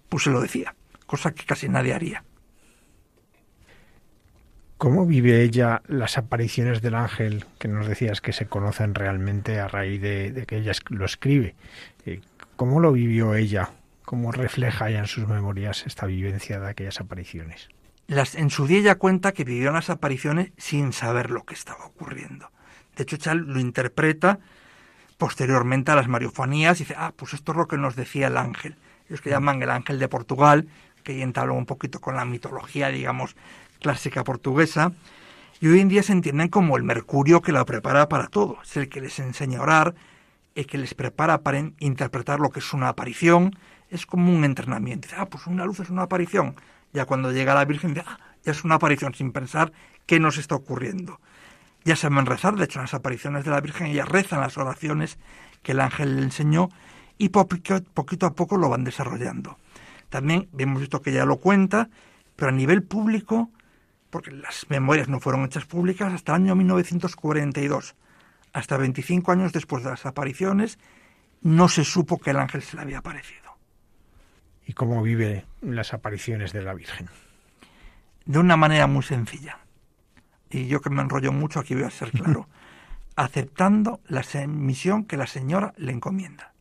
pues 0.10 0.24
se 0.24 0.30
lo 0.30 0.42
decía, 0.42 0.76
cosa 1.06 1.34
que 1.34 1.46
casi 1.46 1.68
nadie 1.70 1.94
haría. 1.94 2.24
¿Cómo 4.78 5.06
vive 5.06 5.42
ella 5.42 5.82
las 5.88 6.18
apariciones 6.18 6.82
del 6.82 6.96
ángel 6.96 7.46
que 7.60 7.70
nos 7.70 7.88
decías 7.88 8.20
que 8.20 8.34
se 8.34 8.48
conocen 8.48 8.94
realmente 8.94 9.60
a 9.60 9.70
raíz 9.70 10.02
de, 10.02 10.46
que 10.48 10.58
ella 10.58 10.74
lo 10.90 11.06
escribe? 11.06 11.56
Eh, 12.06 12.20
¿Cómo 12.58 12.82
lo 12.82 12.92
vivió 12.92 13.36
ella? 13.36 13.72
¿Cómo 14.04 14.32
refleja 14.32 14.90
ella 14.90 15.00
en 15.00 15.08
sus 15.08 15.28
memorias 15.28 15.86
esta 15.88 16.06
vivencia 16.06 16.60
de 16.60 16.70
aquellas 16.70 17.00
apariciones? 17.00 17.70
Las, 18.08 18.36
en 18.36 18.50
su 18.50 18.68
día 18.68 18.80
ella 18.80 18.96
cuenta 18.96 19.32
que 19.32 19.46
vivió 19.46 19.72
las 19.72 19.90
apariciones 19.90 20.52
sin 20.58 20.94
saber 20.94 21.32
lo 21.32 21.44
que 21.44 21.54
estaba 21.54 21.86
ocurriendo. 21.86 22.52
De 22.96 23.04
hecho, 23.04 23.16
ella 23.16 23.34
lo 23.34 23.60
interpreta 23.60 24.40
posteriormente 25.18 25.92
a 25.92 25.96
las 25.96 26.08
mariofonías 26.08 26.80
y 26.80 26.84
dice, 26.84 26.96
ah, 26.98 27.14
pues 27.16 27.34
esto 27.34 27.52
es 27.52 27.58
lo 27.58 27.68
que 27.68 27.78
nos 27.78 27.96
decía 27.96 28.28
el 28.28 28.38
ángel. 28.38 28.76
Ellos 29.08 29.22
que 29.22 29.30
llaman 29.30 29.62
el 29.62 29.70
ángel 29.70 30.00
de 30.00 30.08
Portugal, 30.08 30.68
que 31.04 31.22
entabla 31.22 31.54
un 31.54 31.66
poquito 31.66 32.02
con 32.02 32.16
la 32.16 32.26
mitología, 32.26 32.90
digamos, 32.90 33.36
clásica 33.80 34.24
portuguesa, 34.24 34.92
y 35.62 35.68
hoy 35.68 35.80
en 35.80 35.88
día 35.88 36.04
se 36.04 36.12
entienden 36.12 36.50
como 36.50 36.76
el 36.76 36.84
mercurio 36.84 37.42
que 37.42 37.52
la 37.52 37.64
prepara 37.66 38.10
para 38.10 38.28
todo. 38.28 38.58
Es 38.62 38.76
el 38.76 38.90
que 38.90 39.00
les 39.00 39.20
enseña 39.20 39.60
a 39.60 39.62
orar, 39.62 39.96
el 40.54 40.68
que 40.68 40.78
les 40.78 40.94
prepara 40.94 41.42
para 41.42 41.60
interpretar 41.80 42.40
lo 42.40 42.50
que 42.50 42.60
es 42.60 42.74
una 42.74 42.90
aparición. 42.90 43.58
Es 43.90 44.06
como 44.06 44.34
un 44.34 44.44
entrenamiento. 44.44 45.08
Dice, 45.08 45.16
ah, 45.20 45.28
pues 45.28 45.48
una 45.48 45.66
luz 45.66 45.80
es 45.80 45.90
una 45.90 46.04
aparición. 46.04 46.56
Ya 46.92 47.06
cuando 47.06 47.32
llega 47.32 47.54
la 47.54 47.64
Virgen, 47.64 47.94
dice, 47.94 48.06
ah, 48.06 48.20
ya 48.44 48.52
es 48.52 48.64
una 48.66 48.76
aparición 48.76 49.14
sin 49.14 49.32
pensar 49.32 49.72
qué 50.06 50.20
nos 50.20 50.38
está 50.38 50.56
ocurriendo. 50.56 51.22
Ya 51.86 51.96
saben 51.96 52.26
rezar, 52.26 52.56
de 52.56 52.66
hecho, 52.66 52.80
en 52.80 52.84
las 52.84 52.94
apariciones 52.94 53.46
de 53.46 53.52
la 53.52 53.62
Virgen, 53.62 53.88
ellas 53.88 54.10
rezan 54.10 54.42
las 54.42 54.58
oraciones 54.58 55.18
que 55.64 55.72
el 55.72 55.80
ángel 55.80 56.18
le 56.18 56.24
enseñó 56.24 56.70
y 57.18 57.30
poquito 57.30 58.26
a 58.26 58.34
poco 58.34 58.58
lo 58.58 58.70
van 58.70 58.84
desarrollando. 58.84 59.58
También 60.10 60.50
hemos 60.58 60.82
visto 60.82 61.02
que 61.02 61.12
ella 61.12 61.26
lo 61.26 61.38
cuenta, 61.38 61.90
pero 62.36 62.50
a 62.50 62.52
nivel 62.52 62.84
público 62.84 63.52
porque 64.10 64.32
las 64.32 64.66
memorias 64.70 65.10
no 65.10 65.20
fueron 65.20 65.44
hechas 65.44 65.66
públicas 65.66 66.14
hasta 66.14 66.32
el 66.32 66.44
año 66.44 66.56
1942. 66.56 67.96
Hasta 68.54 68.78
25 68.78 69.32
años 69.32 69.52
después 69.52 69.84
de 69.84 69.90
las 69.90 70.06
apariciones, 70.06 70.80
no 71.42 71.68
se 71.68 71.84
supo 71.84 72.18
que 72.18 72.30
el 72.30 72.38
ángel 72.38 72.62
se 72.62 72.78
le 72.78 72.84
había 72.84 73.00
aparecido. 73.00 73.58
¿Y 74.66 74.74
cómo 74.74 75.04
vive 75.04 75.46
las 75.62 75.94
apariciones 75.94 76.54
de 76.54 76.62
la 76.62 76.74
Virgen? 76.74 77.10
De 78.26 78.40
una 78.40 78.56
manera 78.56 78.88
muy 78.88 79.04
sencilla. 79.04 79.60
Y 80.50 80.68
yo 80.68 80.82
que 80.82 80.90
me 80.90 81.02
enrollo 81.02 81.32
mucho, 81.32 81.60
aquí 81.60 81.74
voy 81.74 81.84
a 81.84 81.90
ser 81.90 82.12
claro. 82.12 82.48
aceptando 83.16 84.02
la 84.08 84.24
misión 84.48 85.06
que 85.06 85.18
la 85.18 85.28
señora 85.28 85.74
le 85.78 85.92
encomienda. 85.92 86.54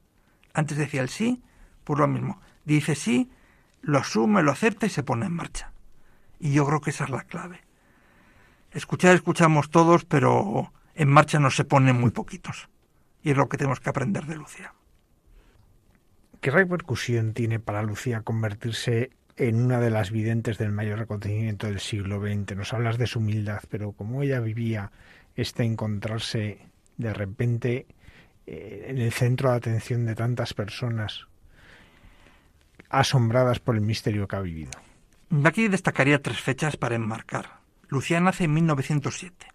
Antes 0.53 0.79
decía 0.79 1.03
el 1.03 1.09
sí, 1.09 1.43
por 1.83 1.99
lo 1.99 2.07
mismo. 2.07 2.41
Dice 2.65 2.95
sí, 2.95 3.31
lo 3.83 3.99
asume, 3.99 4.43
lo 4.43 4.53
acepta 4.53 4.87
y 4.87 4.91
se 4.91 5.03
pone 5.03 5.27
en 5.27 5.33
marcha. 5.33 5.73
Y 6.39 6.53
yo 6.53 6.65
creo 6.67 6.81
que 6.81 6.91
esa 6.91 7.05
es 7.05 7.11
la 7.11 7.23
clave. 7.23 7.61
Escuchar 8.73 9.15
escuchamos 9.15 9.71
todos, 9.71 10.05
pero 10.05 10.73
en 10.95 11.09
marcha 11.09 11.39
no 11.39 11.51
se 11.51 11.65
ponen 11.65 12.01
muy 12.01 12.11
poquitos. 12.11 12.69
Y 13.23 13.31
es 13.31 13.37
lo 13.37 13.49
que 13.49 13.57
tenemos 13.57 13.81
que 13.81 13.91
aprender 13.91 14.27
de 14.27 14.37
Lucía. 14.37 14.75
¿Qué 16.41 16.51
repercusión 16.51 17.33
tiene 17.33 17.59
para 17.59 17.83
Lucía 17.83 18.23
convertirse 18.23 19.11
en 19.37 19.63
una 19.63 19.81
de 19.81 19.91
las 19.91 20.11
videntes 20.11 20.59
del 20.59 20.73
mayor 20.73 21.01
acontecimiento 21.01 21.67
del 21.67 21.81
siglo 21.81 22.21
XX? 22.21 22.57
Nos 22.57 22.73
hablas 22.73 22.99
de 22.99 23.07
su 23.07 23.19
humildad, 23.19 23.63
pero 23.69 23.93
cómo 23.93 24.23
ella 24.23 24.41
vivía 24.41 24.93
este 25.37 25.65
encontrarse 25.65 26.59
de 26.97 27.13
repente 27.13 27.87
eh, 28.47 28.87
en 28.89 28.99
el 28.99 29.13
centro 29.13 29.51
de 29.51 29.57
atención 29.57 30.07
de 30.07 30.15
tantas 30.15 30.55
personas 30.55 31.27
asombradas 32.91 33.59
por 33.59 33.75
el 33.75 33.81
misterio 33.81 34.29
que 34.29 34.37
ha 34.37 34.41
vivido. 34.41 34.73
Aquí 35.45 35.69
destacaría 35.69 36.23
tres 36.23 36.41
fechas 36.41 36.77
para 36.77 36.95
enmarcar. 36.95 37.59
Lucía 37.89 38.21
nace 38.21 38.45
en 38.45 38.55
1907. 38.55 39.47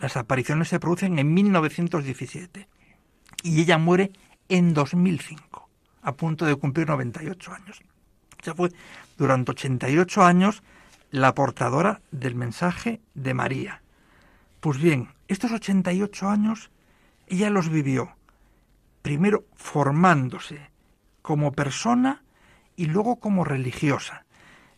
Las 0.00 0.16
apariciones 0.16 0.68
se 0.68 0.78
producen 0.78 1.18
en 1.18 1.32
1917. 1.32 2.68
Y 3.42 3.60
ella 3.60 3.78
muere 3.78 4.12
en 4.48 4.74
2005, 4.74 5.68
a 6.02 6.12
punto 6.12 6.44
de 6.44 6.56
cumplir 6.56 6.88
98 6.88 7.52
años. 7.52 7.80
Ya 8.42 8.54
fue 8.54 8.70
durante 9.16 9.50
88 9.52 10.24
años 10.24 10.62
la 11.10 11.34
portadora 11.34 12.00
del 12.10 12.34
mensaje 12.34 13.00
de 13.14 13.34
María. 13.34 13.82
Pues 14.60 14.78
bien, 14.78 15.08
estos 15.28 15.52
88 15.52 16.28
años 16.28 16.70
ella 17.26 17.50
los 17.50 17.68
vivió, 17.68 18.16
primero 19.02 19.44
formándose 19.54 20.70
como 21.22 21.52
persona 21.52 22.22
y 22.76 22.86
luego 22.86 23.16
como 23.16 23.44
religiosa. 23.44 24.24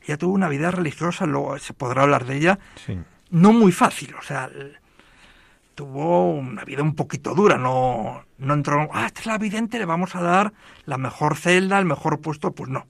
Ella 0.03 0.17
tuvo 0.17 0.33
una 0.33 0.49
vida 0.49 0.71
religiosa, 0.71 1.27
luego 1.27 1.59
se 1.59 1.75
podrá 1.75 2.03
hablar 2.03 2.25
de 2.25 2.37
ella, 2.37 2.59
no 3.31 3.53
muy 3.53 3.71
fácil, 3.71 4.15
o 4.15 4.23
sea, 4.23 4.51
tuvo 5.75 6.31
una 6.31 6.65
vida 6.65 6.83
un 6.83 6.95
poquito 6.95 7.35
dura, 7.35 7.57
no, 7.57 8.25
no 8.39 8.55
entró, 8.55 8.89
ah, 8.93 9.07
esta 9.07 9.21
es 9.21 9.27
la 9.27 9.39
vidente, 9.39 9.79
le 9.79 9.85
vamos 9.85 10.17
a 10.17 10.23
dar 10.23 10.53
la 10.87 10.99
mejor 10.99 11.37
celda, 11.37 11.79
el 11.79 11.85
mejor 11.85 12.21
puesto, 12.21 12.53
pues 12.53 12.71
no, 12.71 12.87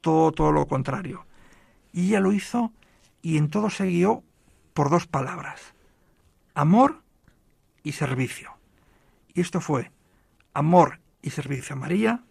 todo, 0.00 0.32
todo 0.32 0.52
lo 0.52 0.66
contrario. 0.66 1.26
Y 1.92 2.08
ella 2.08 2.20
lo 2.20 2.32
hizo 2.32 2.72
y 3.22 3.36
en 3.36 3.50
todo 3.50 3.70
se 3.70 3.86
guió 3.86 4.22
por 4.74 4.90
dos 4.90 5.06
palabras, 5.06 5.74
amor 6.54 7.02
y 7.82 7.92
servicio. 7.92 8.52
Y 9.34 9.40
esto 9.40 9.60
fue 9.60 9.90
amor 10.54 11.00
y 11.22 11.30
servicio 11.30 11.74
a 11.74 11.78
María, 11.78 12.24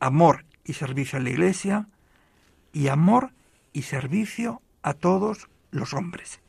amor 0.00 0.44
y 0.64 0.74
servicio 0.74 1.18
a 1.18 1.22
la 1.22 1.30
Iglesia, 1.30 1.88
y 2.72 2.88
amor 2.88 3.32
y 3.72 3.82
servicio 3.82 4.62
a 4.82 4.94
todos 4.94 5.48
los 5.70 5.94
hombres. 5.94 6.40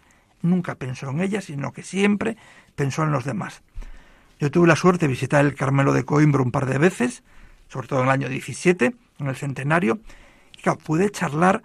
Nunca 0.41 0.75
pensó 0.75 1.09
en 1.09 1.21
ella, 1.21 1.41
sino 1.41 1.73
que 1.73 1.83
siempre 1.83 2.37
pensó 2.75 3.03
en 3.03 3.11
los 3.11 3.25
demás. 3.25 3.63
Yo 4.39 4.51
tuve 4.51 4.67
la 4.67 4.75
suerte 4.75 5.05
de 5.05 5.11
visitar 5.11 5.45
el 5.45 5.55
Carmelo 5.55 5.91
de 5.93 6.05
Coimbra 6.05 6.41
un 6.41 6.51
par 6.51 6.65
de 6.65 6.77
veces, 6.77 7.23
sobre 7.69 7.87
todo 7.87 7.99
en 7.99 8.05
el 8.05 8.11
año 8.11 8.29
17, 8.29 8.95
en 9.19 9.27
el 9.27 9.35
centenario, 9.35 9.99
y 10.57 10.69
pude 10.83 11.09
charlar 11.09 11.63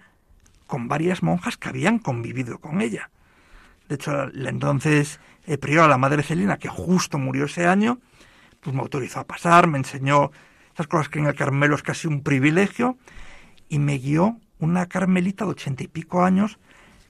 con 0.67 0.87
varias 0.87 1.21
monjas 1.21 1.57
que 1.57 1.69
habían 1.69 1.99
convivido 1.99 2.59
con 2.59 2.81
ella. 2.81 3.09
De 3.89 3.95
hecho, 3.95 4.27
la 4.27 4.49
entonces 4.49 5.19
eh, 5.45 5.57
priora, 5.57 5.87
la 5.87 5.97
madre 5.97 6.23
Celina, 6.23 6.57
que 6.57 6.69
justo 6.69 7.19
murió 7.19 7.45
ese 7.45 7.67
año, 7.67 7.99
pues 8.61 8.75
me 8.75 8.81
autorizó 8.81 9.19
a 9.19 9.27
pasar, 9.27 9.67
me 9.67 9.77
enseñó 9.77 10.31
esas 10.73 10.87
cosas 10.87 11.09
que 11.09 11.19
en 11.19 11.27
el 11.27 11.35
Carmelo 11.35 11.75
es 11.75 11.83
casi 11.83 12.07
un 12.07 12.21
privilegio, 12.23 12.97
y 13.69 13.79
me 13.79 13.97
guió 13.97 14.39
una 14.59 14.87
carmelita 14.87 15.45
de 15.45 15.51
ochenta 15.51 15.83
y 15.83 15.87
pico 15.87 16.23
años 16.23 16.59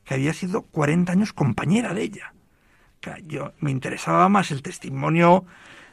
que 0.03 0.13
había 0.13 0.33
sido 0.33 0.63
40 0.63 1.11
años 1.11 1.33
compañera 1.33 1.93
de 1.93 2.03
ella. 2.03 2.33
yo 3.27 3.53
me 3.59 3.71
interesaba 3.71 4.29
más 4.29 4.51
el 4.51 4.61
testimonio 4.61 5.45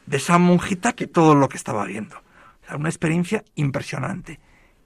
de 0.05 0.17
esa 0.17 0.37
monjita 0.37 0.93
que 0.93 1.07
todo 1.07 1.35
lo 1.35 1.47
que 1.49 1.57
estaba 1.57 1.85
viendo. 1.85 2.22
Una 2.71 2.89
experiencia 2.89 3.43
impresionante. 3.55 4.39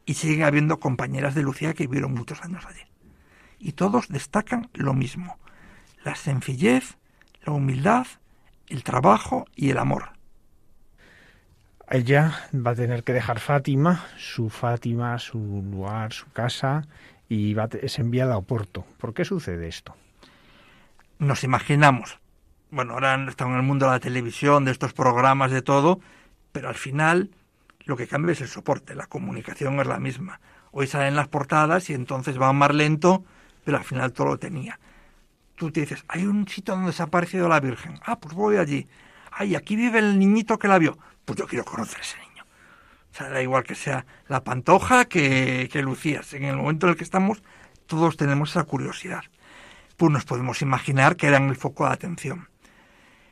Y 0.06 0.16
sigue 0.16 0.44
habiendo 0.44 0.80
compañeras 0.80 1.36
de 1.36 1.44
Lucía 1.44 1.74
que 1.74 1.88
vivieron 1.88 2.14
muchos 2.14 2.42
años 2.42 2.66
allí. 2.66 2.82
Y 3.60 3.74
todos 3.74 4.08
destacan 4.08 4.70
lo 4.74 4.94
mismo. 4.94 5.38
La 6.04 6.16
sencillez, 6.16 6.98
la 7.44 7.54
humildad, 7.54 8.08
el 8.68 8.84
trabajo 8.84 9.46
y 9.56 9.70
el 9.70 9.78
amor. 9.78 10.12
Ella 11.90 12.50
va 12.54 12.72
a 12.72 12.76
tener 12.76 13.04
que 13.04 13.14
dejar 13.14 13.40
Fátima, 13.40 14.06
su 14.18 14.50
Fátima, 14.50 15.18
su 15.20 15.40
lugar, 15.40 16.12
su 16.12 16.30
casa, 16.32 16.86
y 17.30 17.54
va, 17.54 17.70
es 17.82 18.00
enviada 18.00 18.34
a 18.34 18.38
Oporto. 18.38 18.86
¿Por 18.98 19.14
qué 19.14 19.24
sucede 19.24 19.68
esto? 19.68 19.96
Nos 21.20 21.44
imaginamos. 21.44 22.20
Bueno, 22.72 22.94
ahora 22.94 23.16
estamos 23.30 23.54
en 23.54 23.60
el 23.60 23.66
mundo 23.66 23.86
de 23.86 23.94
la 23.94 24.00
televisión, 24.00 24.66
de 24.66 24.72
estos 24.72 24.92
programas, 24.92 25.52
de 25.52 25.62
todo, 25.62 26.02
pero 26.52 26.68
al 26.68 26.76
final 26.76 27.32
lo 27.88 27.96
que 27.96 28.08
cambia 28.08 28.34
es 28.34 28.42
el 28.42 28.50
soporte, 28.50 28.96
la 28.96 29.08
comunicación 29.08 29.80
es 29.80 29.88
la 29.88 29.98
misma. 29.98 30.42
Hoy 30.72 30.88
salen 30.88 31.16
las 31.16 31.30
portadas 31.30 31.90
y 31.90 31.94
entonces 31.94 32.40
va 32.40 32.52
más 32.52 32.76
lento, 32.76 33.24
pero 33.64 33.78
al 33.78 33.86
final 33.86 34.12
todo 34.12 34.28
lo 34.28 34.38
tenía. 34.38 34.78
Tú 35.56 35.72
te 35.72 35.80
dices, 35.80 36.04
hay 36.10 36.26
un 36.26 36.48
sitio 36.48 36.76
donde 36.76 36.92
se 36.92 37.02
ha 37.02 37.06
aparecido 37.06 37.48
la 37.48 37.62
Virgen. 37.62 38.00
Ah, 38.06 38.20
pues 38.20 38.36
voy 38.36 38.58
allí. 38.58 38.88
Ay, 39.32 39.56
aquí 39.56 39.78
vive 39.78 40.00
el 40.00 40.20
niñito 40.20 40.60
que 40.60 40.68
la 40.68 40.78
vio. 40.78 40.98
Pues 41.24 41.40
yo 41.40 41.48
quiero 41.48 41.64
conocer 41.64 42.00
a 42.00 42.02
ese 42.02 42.18
niño. 42.18 42.44
O 43.12 43.16
sea, 43.16 43.30
da 43.30 43.42
igual 43.42 43.64
que 43.64 43.74
sea 43.74 44.06
la 44.28 44.44
pantoja 44.44 45.06
que, 45.06 45.70
que 45.72 45.82
Lucía. 45.82 46.22
En 46.34 46.44
el 46.44 46.58
momento 46.58 46.88
en 46.88 46.92
el 46.92 46.98
que 46.98 47.06
estamos, 47.06 47.42
todos 47.86 48.18
tenemos 48.18 48.52
esa 48.52 48.66
curiosidad. 48.66 49.24
Pues 49.96 50.12
nos 50.12 50.26
podemos 50.26 50.62
imaginar 50.62 51.16
que 51.16 51.28
eran 51.28 51.48
el 51.48 51.56
foco 51.56 51.88
de 51.88 51.94
atención. 51.94 52.50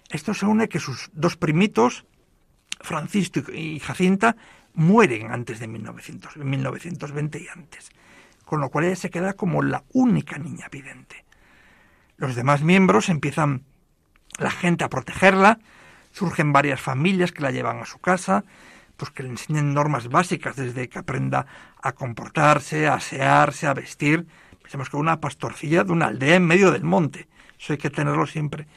Esto 0.09 0.33
se 0.33 0.45
une 0.45 0.69
que 0.69 0.79
sus 0.79 1.09
dos 1.13 1.35
primitos, 1.35 2.05
Francisco 2.85 3.51
y 3.51 3.79
Jacinta, 3.79 4.35
mueren 4.73 5.31
antes 5.31 5.59
de 5.59 5.67
1900, 5.67 6.37
1920 6.37 7.39
y 7.41 7.47
antes, 7.47 7.89
con 8.45 8.61
lo 8.61 8.69
cual 8.69 8.85
ella 8.85 8.95
se 8.95 9.09
queda 9.09 9.33
como 9.33 9.61
la 9.61 9.83
única 9.93 10.37
niña 10.37 10.67
vidente. 10.71 11.25
Los 12.17 12.35
demás 12.35 12.61
miembros 12.61 13.09
empiezan 13.09 13.63
la 14.37 14.51
gente 14.51 14.83
a 14.83 14.89
protegerla, 14.89 15.59
surgen 16.11 16.53
varias 16.53 16.79
familias 16.79 17.31
que 17.31 17.41
la 17.41 17.51
llevan 17.51 17.79
a 17.79 17.85
su 17.85 17.99
casa, 17.99 18.45
pues 18.97 19.11
que 19.11 19.23
le 19.23 19.29
enseñen 19.29 19.73
normas 19.73 20.07
básicas 20.07 20.55
desde 20.55 20.87
que 20.87 20.99
aprenda 20.99 21.45
a 21.81 21.91
comportarse, 21.91 22.87
a 22.87 22.95
asearse, 22.95 23.67
a 23.67 23.73
vestir. 23.73 24.25
Pensemos 24.61 24.89
que 24.89 24.97
una 24.97 25.19
pastorcilla 25.19 25.83
de 25.83 25.91
una 25.91 26.07
aldea 26.07 26.35
en 26.35 26.45
medio 26.45 26.71
del 26.71 26.83
monte, 26.83 27.27
eso 27.59 27.73
hay 27.73 27.77
que 27.77 27.89
tenerlo 27.89 28.25
siempre. 28.25 28.67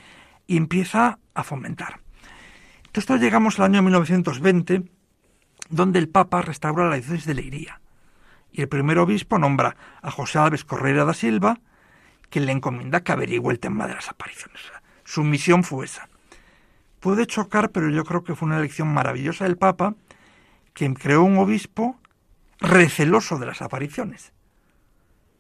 Y 0.47 0.57
empieza 0.57 1.19
a 1.35 1.45
fomentar. 1.45 2.01
Entonces 2.99 3.25
llegamos 3.25 3.59
al 3.59 3.67
año 3.67 3.83
1920, 3.83 4.83
donde 5.71 6.01
el 6.01 6.09
Papa 6.09 6.43
restaura 6.43 6.89
la 6.89 6.97
diócesis 6.97 7.27
de 7.27 7.35
Leiría. 7.35 7.81
Y 8.51 8.61
el 8.61 8.69
primer 8.69 8.99
obispo 8.99 9.39
nombra 9.39 9.77
a 10.03 10.11
José 10.11 10.39
Alves 10.39 10.65
Correira 10.65 11.05
da 11.05 11.15
Silva, 11.15 11.61
que 12.29 12.41
le 12.41 12.51
encomienda 12.51 13.03
que 13.03 13.13
averigüe 13.13 13.53
el 13.53 13.61
tema 13.61 13.87
de 13.87 13.95
las 13.95 14.09
apariciones. 14.09 14.61
Su 15.05 15.23
misión 15.23 15.63
fue 15.63 15.85
esa. 15.85 16.09
Puede 16.99 17.27
chocar, 17.27 17.71
pero 17.71 17.89
yo 17.89 18.05
creo 18.05 18.25
que 18.25 18.35
fue 18.35 18.47
una 18.47 18.59
elección 18.59 18.93
maravillosa 18.93 19.45
del 19.45 19.57
Papa, 19.57 19.95
quien 20.73 20.95
creó 20.95 21.23
un 21.23 21.39
obispo 21.39 21.97
receloso 22.59 23.39
de 23.39 23.47
las 23.47 23.63
apariciones. 23.63 24.33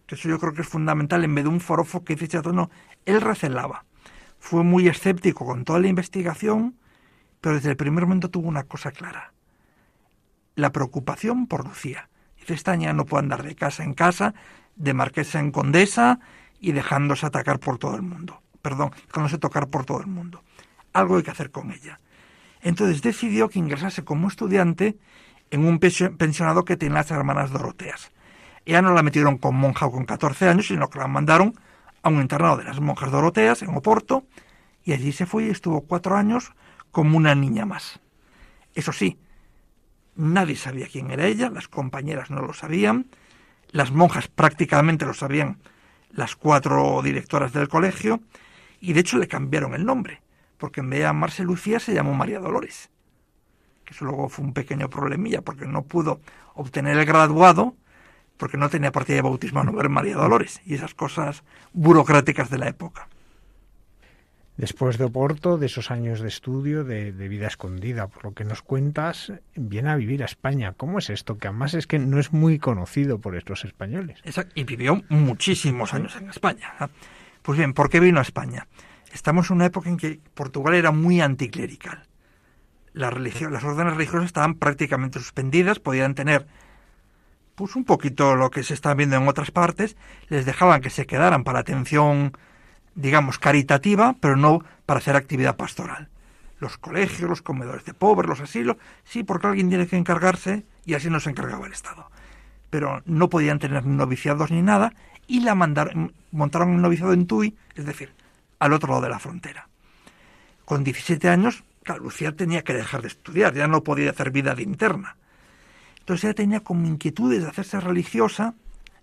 Eso 0.06 0.28
yo 0.28 0.38
creo 0.38 0.54
que 0.54 0.62
es 0.62 0.68
fundamental, 0.68 1.24
en 1.24 1.34
vez 1.34 1.42
de 1.42 1.50
un 1.50 1.60
forofo 1.60 2.04
que 2.04 2.14
dice, 2.14 2.40
no, 2.52 2.70
él 3.04 3.20
recelaba. 3.20 3.84
Fue 4.38 4.62
muy 4.62 4.86
escéptico 4.86 5.44
con 5.44 5.64
toda 5.64 5.80
la 5.80 5.88
investigación, 5.88 6.76
pero 7.40 7.56
desde 7.56 7.70
el 7.70 7.76
primer 7.76 8.04
momento 8.04 8.30
tuvo 8.30 8.48
una 8.48 8.64
cosa 8.64 8.90
clara. 8.90 9.32
La 10.54 10.72
preocupación 10.72 11.46
por 11.46 11.66
Lucía. 11.66 12.08
Dice, 12.38 12.54
esta 12.54 12.76
niña 12.76 12.92
no 12.92 13.04
puede 13.04 13.24
andar 13.24 13.42
de 13.42 13.54
casa 13.54 13.84
en 13.84 13.94
casa, 13.94 14.34
de 14.76 14.94
marquesa 14.94 15.40
en 15.40 15.52
condesa 15.52 16.20
y 16.60 16.72
dejándose 16.72 17.26
atacar 17.26 17.60
por 17.60 17.78
todo 17.78 17.94
el 17.94 18.02
mundo. 18.02 18.42
Perdón, 18.62 18.90
dejándose 19.06 19.38
tocar 19.38 19.68
por 19.68 19.84
todo 19.84 20.00
el 20.00 20.06
mundo. 20.06 20.42
Algo 20.92 21.16
hay 21.16 21.22
que 21.22 21.30
hacer 21.30 21.50
con 21.50 21.70
ella. 21.70 22.00
Entonces 22.60 23.02
decidió 23.02 23.48
que 23.48 23.58
ingresase 23.58 24.04
como 24.04 24.28
estudiante 24.28 24.98
en 25.50 25.64
un 25.64 25.78
pensionado 25.78 26.64
que 26.64 26.76
tenía 26.76 26.96
las 26.96 27.10
hermanas 27.10 27.50
Doroteas. 27.50 28.10
Ella 28.64 28.82
no 28.82 28.92
la 28.92 29.02
metieron 29.02 29.38
con 29.38 29.56
monja 29.56 29.88
con 29.90 30.04
14 30.04 30.48
años, 30.48 30.66
sino 30.66 30.90
que 30.90 30.98
la 30.98 31.08
mandaron 31.08 31.54
a 32.02 32.08
un 32.08 32.20
internado 32.20 32.56
de 32.58 32.64
las 32.64 32.80
monjas 32.80 33.10
Doroteas 33.10 33.62
en 33.62 33.74
Oporto, 33.74 34.24
y 34.84 34.92
allí 34.92 35.12
se 35.12 35.26
fue 35.26 35.44
y 35.44 35.50
estuvo 35.50 35.82
cuatro 35.82 36.16
años 36.16 36.52
como 36.90 37.16
una 37.16 37.34
niña 37.34 37.66
más. 37.66 38.00
Eso 38.74 38.92
sí, 38.92 39.18
nadie 40.14 40.56
sabía 40.56 40.88
quién 40.90 41.10
era 41.10 41.26
ella, 41.26 41.50
las 41.50 41.68
compañeras 41.68 42.30
no 42.30 42.42
lo 42.42 42.52
sabían, 42.52 43.06
las 43.70 43.92
monjas 43.92 44.28
prácticamente 44.28 45.06
lo 45.06 45.14
sabían 45.14 45.58
las 46.10 46.36
cuatro 46.36 47.00
directoras 47.02 47.52
del 47.52 47.68
colegio, 47.68 48.20
y 48.80 48.92
de 48.92 49.00
hecho 49.00 49.18
le 49.18 49.28
cambiaron 49.28 49.74
el 49.74 49.84
nombre, 49.84 50.22
porque 50.56 50.80
en 50.80 50.90
vez 50.90 51.00
de 51.00 51.04
llamarse 51.04 51.44
Lucía 51.44 51.80
se 51.80 51.94
llamó 51.94 52.14
María 52.14 52.40
Dolores. 52.40 52.90
Que 53.84 53.94
eso 53.94 54.04
luego 54.04 54.28
fue 54.28 54.44
un 54.44 54.52
pequeño 54.52 54.88
problemilla, 54.88 55.42
porque 55.42 55.66
no 55.66 55.82
pudo 55.82 56.20
obtener 56.54 56.98
el 56.98 57.04
graduado, 57.04 57.74
porque 58.36 58.56
no 58.56 58.68
tenía 58.68 58.92
partida 58.92 59.16
de 59.16 59.22
bautismo 59.22 59.60
a 59.60 59.64
nombre 59.64 59.88
María 59.88 60.16
Dolores, 60.16 60.60
y 60.64 60.74
esas 60.74 60.94
cosas 60.94 61.44
burocráticas 61.72 62.50
de 62.50 62.58
la 62.58 62.68
época. 62.68 63.08
Después 64.58 64.98
de 64.98 65.04
Oporto, 65.04 65.56
de 65.56 65.66
esos 65.66 65.92
años 65.92 66.18
de 66.18 66.26
estudio, 66.26 66.82
de, 66.82 67.12
vida 67.12 67.46
escondida, 67.46 68.08
por 68.08 68.24
lo 68.24 68.34
que 68.34 68.42
nos 68.42 68.60
cuentas, 68.60 69.32
viene 69.54 69.88
a 69.88 69.94
vivir 69.94 70.24
a 70.24 70.26
España. 70.26 70.74
¿Cómo 70.76 70.98
es 70.98 71.10
esto? 71.10 71.38
Que 71.38 71.46
además 71.46 71.74
es 71.74 71.86
que 71.86 72.00
no 72.00 72.18
es 72.18 72.32
muy 72.32 72.58
conocido 72.58 73.20
por 73.20 73.36
estos 73.36 73.64
españoles. 73.64 74.18
y 74.56 74.64
vivió 74.64 75.00
muchísimos 75.10 75.94
años 75.94 76.16
en 76.16 76.28
España. 76.28 76.74
Pues 77.42 77.56
bien, 77.56 77.72
¿por 77.72 77.88
qué 77.88 78.00
vino 78.00 78.18
a 78.18 78.22
España? 78.22 78.66
Estamos 79.12 79.48
en 79.48 79.56
una 79.58 79.66
época 79.66 79.90
en 79.90 79.96
que 79.96 80.18
Portugal 80.34 80.74
era 80.74 80.90
muy 80.90 81.20
anticlerical. 81.20 82.02
La 82.94 83.10
religión, 83.10 83.52
las 83.52 83.62
órdenes 83.62 83.92
religiosas 83.92 84.26
estaban 84.26 84.56
prácticamente 84.56 85.20
suspendidas, 85.20 85.78
podían 85.78 86.16
tener 86.16 86.48
pues 87.54 87.76
un 87.76 87.84
poquito 87.84 88.34
lo 88.34 88.50
que 88.50 88.64
se 88.64 88.74
está 88.74 88.92
viendo 88.94 89.14
en 89.14 89.28
otras 89.28 89.52
partes, 89.52 89.96
les 90.28 90.46
dejaban 90.46 90.80
que 90.80 90.90
se 90.90 91.06
quedaran 91.06 91.44
para 91.44 91.60
atención 91.60 92.32
digamos, 92.94 93.38
caritativa, 93.38 94.16
pero 94.20 94.36
no 94.36 94.62
para 94.86 94.98
hacer 94.98 95.16
actividad 95.16 95.56
pastoral. 95.56 96.08
Los 96.60 96.78
colegios, 96.78 97.28
los 97.28 97.42
comedores 97.42 97.84
de 97.84 97.94
pobres, 97.94 98.28
los 98.28 98.40
asilos, 98.40 98.76
sí, 99.04 99.22
porque 99.22 99.46
alguien 99.46 99.68
tiene 99.68 99.86
que 99.86 99.96
encargarse 99.96 100.64
y 100.84 100.94
así 100.94 101.08
no 101.08 101.20
se 101.20 101.30
encargaba 101.30 101.66
el 101.66 101.72
Estado. 101.72 102.10
Pero 102.70 103.02
no 103.06 103.28
podían 103.28 103.58
tener 103.58 103.86
noviciados 103.86 104.50
ni 104.50 104.62
nada 104.62 104.92
y 105.26 105.40
la 105.40 105.54
mandaron, 105.54 106.12
montaron 106.32 106.70
un 106.70 106.82
noviciado 106.82 107.12
en 107.12 107.26
Tui, 107.26 107.56
es 107.74 107.86
decir, 107.86 108.12
al 108.58 108.72
otro 108.72 108.90
lado 108.90 109.02
de 109.02 109.10
la 109.10 109.18
frontera. 109.18 109.68
Con 110.64 110.84
17 110.84 111.28
años, 111.28 111.64
Lucía 111.96 112.32
tenía 112.36 112.62
que 112.62 112.74
dejar 112.74 113.02
de 113.02 113.08
estudiar, 113.08 113.54
ya 113.54 113.66
no 113.66 113.82
podía 113.82 114.10
hacer 114.10 114.30
vida 114.30 114.54
de 114.54 114.62
interna. 114.62 115.16
Entonces 116.00 116.24
ella 116.24 116.34
tenía 116.34 116.60
como 116.60 116.86
inquietudes 116.86 117.42
de 117.42 117.48
hacerse 117.48 117.80
religiosa, 117.80 118.54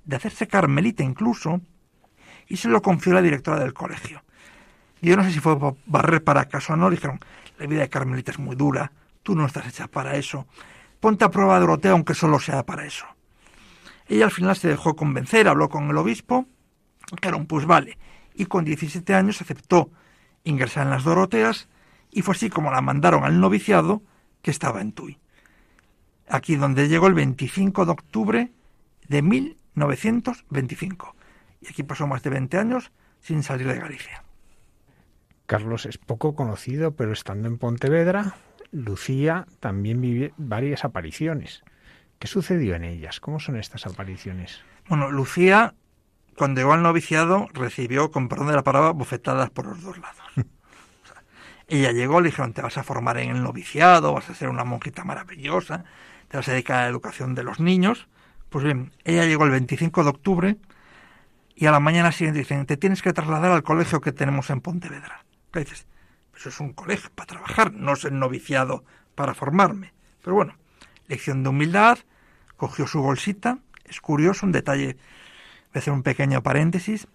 de 0.05 0.15
hacerse 0.15 0.47
carmelita 0.47 1.03
incluso, 1.03 1.61
y 2.47 2.57
se 2.57 2.67
lo 2.67 2.81
confió 2.81 3.13
la 3.13 3.21
directora 3.21 3.59
del 3.59 3.73
colegio. 3.73 4.23
Yo 5.01 5.15
no 5.15 5.23
sé 5.23 5.31
si 5.31 5.39
fue 5.39 5.57
barrer 5.85 6.23
para 6.23 6.41
acaso 6.41 6.73
o 6.73 6.75
no, 6.75 6.89
dijeron, 6.89 7.19
la 7.59 7.67
vida 7.67 7.81
de 7.81 7.89
Carmelita 7.89 8.31
es 8.31 8.39
muy 8.39 8.55
dura, 8.55 8.91
tú 9.23 9.35
no 9.35 9.45
estás 9.45 9.67
hecha 9.67 9.87
para 9.87 10.15
eso, 10.15 10.47
ponte 10.99 11.25
a 11.25 11.29
prueba 11.29 11.59
Dorotea 11.59 11.91
aunque 11.91 12.13
solo 12.13 12.39
sea 12.39 12.65
para 12.65 12.85
eso. 12.85 13.05
Ella 14.07 14.25
al 14.25 14.31
final 14.31 14.55
se 14.55 14.67
dejó 14.67 14.95
convencer, 14.95 15.47
habló 15.47 15.69
con 15.69 15.89
el 15.89 15.97
obispo, 15.97 16.45
dijeron, 17.11 17.45
pues 17.45 17.65
vale, 17.65 17.97
y 18.33 18.45
con 18.45 18.65
17 18.65 19.13
años 19.13 19.41
aceptó 19.41 19.89
ingresar 20.43 20.83
en 20.83 20.91
las 20.91 21.03
Doroteas, 21.03 21.67
y 22.11 22.21
fue 22.21 22.35
así 22.35 22.49
como 22.49 22.71
la 22.71 22.81
mandaron 22.81 23.23
al 23.25 23.39
noviciado 23.39 24.01
que 24.41 24.51
estaba 24.51 24.81
en 24.81 24.91
Tui. 24.91 25.17
Aquí 26.27 26.55
donde 26.55 26.87
llegó 26.87 27.07
el 27.07 27.13
25 27.13 27.85
de 27.85 27.91
octubre 27.91 28.51
de 29.07 29.21
1925 29.21 31.15
y 31.61 31.67
aquí 31.67 31.83
pasó 31.83 32.07
más 32.07 32.23
de 32.23 32.29
20 32.29 32.57
años 32.57 32.91
sin 33.21 33.43
salir 33.43 33.67
de 33.67 33.79
Galicia. 33.79 34.23
Carlos 35.45 35.85
es 35.85 35.97
poco 35.97 36.35
conocido, 36.35 36.95
pero 36.95 37.11
estando 37.11 37.47
en 37.47 37.57
Pontevedra, 37.57 38.35
Lucía 38.71 39.45
también 39.59 40.01
vive 40.01 40.33
varias 40.37 40.85
apariciones. 40.85 41.63
¿Qué 42.19 42.27
sucedió 42.27 42.75
en 42.75 42.83
ellas? 42.83 43.19
¿Cómo 43.19 43.39
son 43.39 43.57
estas 43.57 43.85
apariciones? 43.85 44.61
Bueno, 44.87 45.11
Lucía, 45.11 45.75
cuando 46.37 46.61
llegó 46.61 46.73
al 46.73 46.81
noviciado, 46.81 47.47
recibió, 47.53 48.11
con 48.11 48.27
perdón 48.27 48.47
de 48.47 48.53
la 48.53 48.63
palabra, 48.63 48.91
bofetadas 48.91 49.49
por 49.49 49.65
los 49.67 49.81
dos 49.81 49.97
lados. 49.97 50.23
Ella 51.67 51.91
llegó, 51.91 52.21
le 52.21 52.29
dijeron, 52.29 52.53
te 52.53 52.61
vas 52.61 52.77
a 52.77 52.83
formar 52.83 53.17
en 53.17 53.31
el 53.31 53.43
noviciado, 53.43 54.13
vas 54.13 54.29
a 54.29 54.35
ser 54.35 54.49
una 54.49 54.63
monjita 54.63 55.03
maravillosa, 55.03 55.83
te 56.27 56.37
vas 56.37 56.47
a 56.47 56.51
dedicar 56.51 56.77
a 56.77 56.81
la 56.83 56.89
educación 56.89 57.33
de 57.33 57.43
los 57.43 57.59
niños. 57.59 58.07
Pues 58.49 58.63
bien, 58.63 58.91
ella 59.03 59.25
llegó 59.25 59.45
el 59.45 59.51
25 59.51 60.03
de 60.03 60.09
octubre 60.09 60.57
y 61.55 61.65
a 61.67 61.71
la 61.71 61.79
mañana 61.79 62.11
siguiente 62.11 62.39
dicen, 62.39 62.65
te 62.65 62.75
tienes 62.75 63.01
que 63.01 63.13
trasladar 63.13 63.51
al 63.51 63.63
colegio 63.63 64.01
que 64.01 64.11
tenemos 64.11 64.49
en 64.49 64.59
Pontevedra. 64.59 65.25
¿Qué 65.51 65.61
dices? 65.61 65.87
Eso 66.35 66.49
es 66.49 66.59
un 66.59 66.73
colegio 66.73 67.09
para 67.15 67.27
trabajar, 67.27 67.73
no 67.73 67.93
es 67.93 68.03
el 68.03 68.19
noviciado 68.19 68.83
para 69.15 69.33
formarme. 69.33 69.93
Pero 70.21 70.35
bueno, 70.35 70.55
lección 71.07 71.43
de 71.43 71.49
humildad, 71.49 71.97
cogió 72.57 72.87
su 72.87 73.01
bolsita. 73.01 73.59
Es 73.85 74.01
curioso, 74.01 74.45
un 74.45 74.51
detalle, 74.51 74.95
voy 74.95 75.75
a 75.75 75.79
hacer 75.79 75.93
un 75.93 76.03
pequeño 76.03 76.43
paréntesis. 76.43 77.07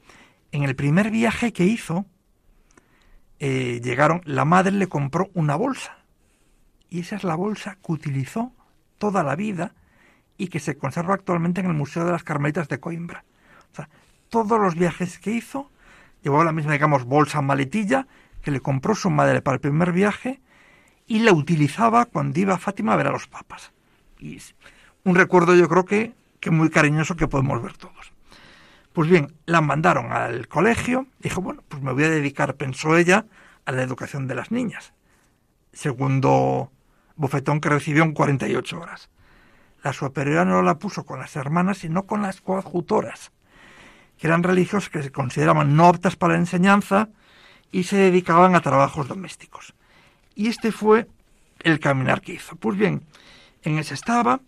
En 0.52 0.62
el 0.62 0.74
primer 0.74 1.10
viaje 1.10 1.52
que 1.52 1.64
hizo, 1.64 2.06
eh, 3.40 3.80
llegaron, 3.84 4.22
la 4.24 4.46
madre 4.46 4.72
le 4.72 4.88
compró 4.88 5.28
una 5.34 5.56
bolsa. 5.56 5.98
Y 6.88 7.00
esa 7.00 7.16
es 7.16 7.24
la 7.24 7.34
bolsa 7.34 7.76
que 7.84 7.92
utilizó 7.92 8.52
toda 8.96 9.22
la 9.22 9.36
vida 9.36 9.74
y 10.38 10.48
que 10.48 10.60
se 10.60 10.78
conserva 10.78 11.14
actualmente 11.14 11.60
en 11.60 11.66
el 11.66 11.74
Museo 11.74 12.06
de 12.06 12.12
las 12.12 12.24
Carmelitas 12.24 12.68
de 12.68 12.80
Coimbra. 12.80 13.24
O 13.72 13.76
sea, 13.76 13.88
todos 14.30 14.58
los 14.58 14.74
viajes 14.74 15.18
que 15.18 15.32
hizo, 15.32 15.70
llevó 16.22 16.42
la 16.44 16.52
misma, 16.52 16.72
digamos, 16.72 17.04
bolsa 17.04 17.42
maletilla 17.42 18.06
que 18.42 18.50
le 18.50 18.60
compró 18.60 18.94
su 18.94 19.10
madre 19.10 19.42
para 19.42 19.56
el 19.56 19.60
primer 19.60 19.92
viaje 19.92 20.40
y 21.06 21.18
la 21.18 21.32
utilizaba 21.32 22.06
cuando 22.06 22.40
iba 22.40 22.56
Fátima 22.56 22.94
a 22.94 22.96
ver 22.96 23.08
a 23.08 23.12
los 23.12 23.26
papas. 23.26 23.72
Y 24.18 24.40
un 25.04 25.14
recuerdo 25.14 25.54
yo 25.54 25.68
creo 25.68 25.84
que, 25.84 26.14
que 26.40 26.50
muy 26.50 26.70
cariñoso 26.70 27.16
que 27.16 27.28
podemos 27.28 27.62
ver 27.62 27.76
todos. 27.76 28.12
Pues 28.92 29.08
bien, 29.08 29.34
la 29.46 29.60
mandaron 29.60 30.12
al 30.12 30.48
colegio, 30.48 31.06
dijo, 31.20 31.40
bueno, 31.40 31.62
pues 31.68 31.82
me 31.82 31.92
voy 31.92 32.04
a 32.04 32.10
dedicar, 32.10 32.56
pensó 32.56 32.96
ella, 32.96 33.26
a 33.64 33.72
la 33.72 33.82
educación 33.82 34.26
de 34.26 34.34
las 34.34 34.50
niñas. 34.50 34.92
Segundo 35.72 36.72
bofetón 37.16 37.60
que 37.60 37.68
recibió 37.68 38.02
en 38.02 38.12
48 38.12 38.80
horas. 38.80 39.10
La 39.82 39.92
superiora 39.92 40.44
no 40.44 40.62
la 40.62 40.78
puso 40.78 41.04
con 41.04 41.20
las 41.20 41.36
hermanas, 41.36 41.78
sino 41.78 42.06
con 42.06 42.22
las 42.22 42.40
coadjutoras, 42.40 43.32
que 44.20 44.26
eran 44.26 44.42
religiosas 44.42 44.90
que 44.90 45.02
se 45.02 45.10
consideraban 45.10 45.74
no 45.74 45.86
aptas 45.86 46.14
para 46.14 46.34
la 46.34 46.40
enseñanza 46.40 47.08
y 47.72 47.84
se 47.84 47.96
dedicaban 47.96 48.54
a 48.54 48.60
trabajos 48.60 49.08
domésticos. 49.08 49.72
Y 50.34 50.48
este 50.48 50.72
fue 50.72 51.08
el 51.60 51.80
caminar 51.80 52.20
que 52.20 52.34
hizo. 52.34 52.54
Pues 52.56 52.76
bien, 52.76 53.02
en 53.62 53.78
ese 53.78 53.94
estaba, 53.94 54.40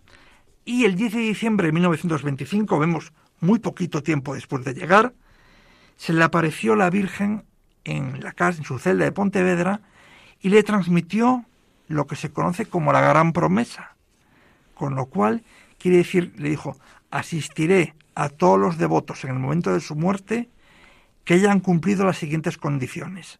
y 0.63 0.85
el 0.85 0.95
10 0.95 1.13
de 1.13 1.19
diciembre 1.19 1.67
de 1.67 1.73
1925, 1.73 2.77
vemos 2.77 3.13
muy 3.39 3.57
poquito 3.57 4.03
tiempo 4.03 4.35
después 4.35 4.63
de 4.63 4.75
llegar, 4.75 5.13
se 5.97 6.13
le 6.13 6.23
apareció 6.23 6.75
la 6.75 6.91
Virgen 6.91 7.43
en 7.83 8.23
la 8.23 8.31
casa, 8.31 8.59
en 8.59 8.65
su 8.65 8.77
celda 8.77 9.05
de 9.05 9.11
Pontevedra, 9.11 9.81
y 10.39 10.49
le 10.49 10.61
transmitió 10.61 11.45
lo 11.87 12.05
que 12.05 12.15
se 12.15 12.31
conoce 12.31 12.67
como 12.67 12.93
la 12.93 13.01
gran 13.01 13.33
promesa. 13.33 13.95
Con 14.75 14.93
lo 14.93 15.07
cual, 15.07 15.43
quiere 15.79 15.97
decir, 15.97 16.33
le 16.37 16.49
dijo, 16.49 16.77
asistiré 17.09 17.95
a 18.15 18.29
todos 18.29 18.59
los 18.59 18.77
devotos 18.77 19.23
en 19.23 19.31
el 19.31 19.39
momento 19.39 19.73
de 19.73 19.79
su 19.79 19.95
muerte 19.95 20.49
que 21.25 21.35
hayan 21.35 21.59
cumplido 21.59 22.05
las 22.05 22.17
siguientes 22.17 22.57
condiciones. 22.57 23.39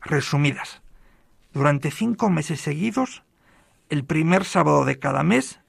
Resumidas. 0.00 0.82
Durante 1.52 1.90
cinco 1.90 2.30
meses 2.30 2.60
seguidos, 2.60 3.22
el 3.88 4.04
primer 4.04 4.44
sábado 4.44 4.84
de 4.84 4.98
cada 4.98 5.22
mes, 5.22 5.60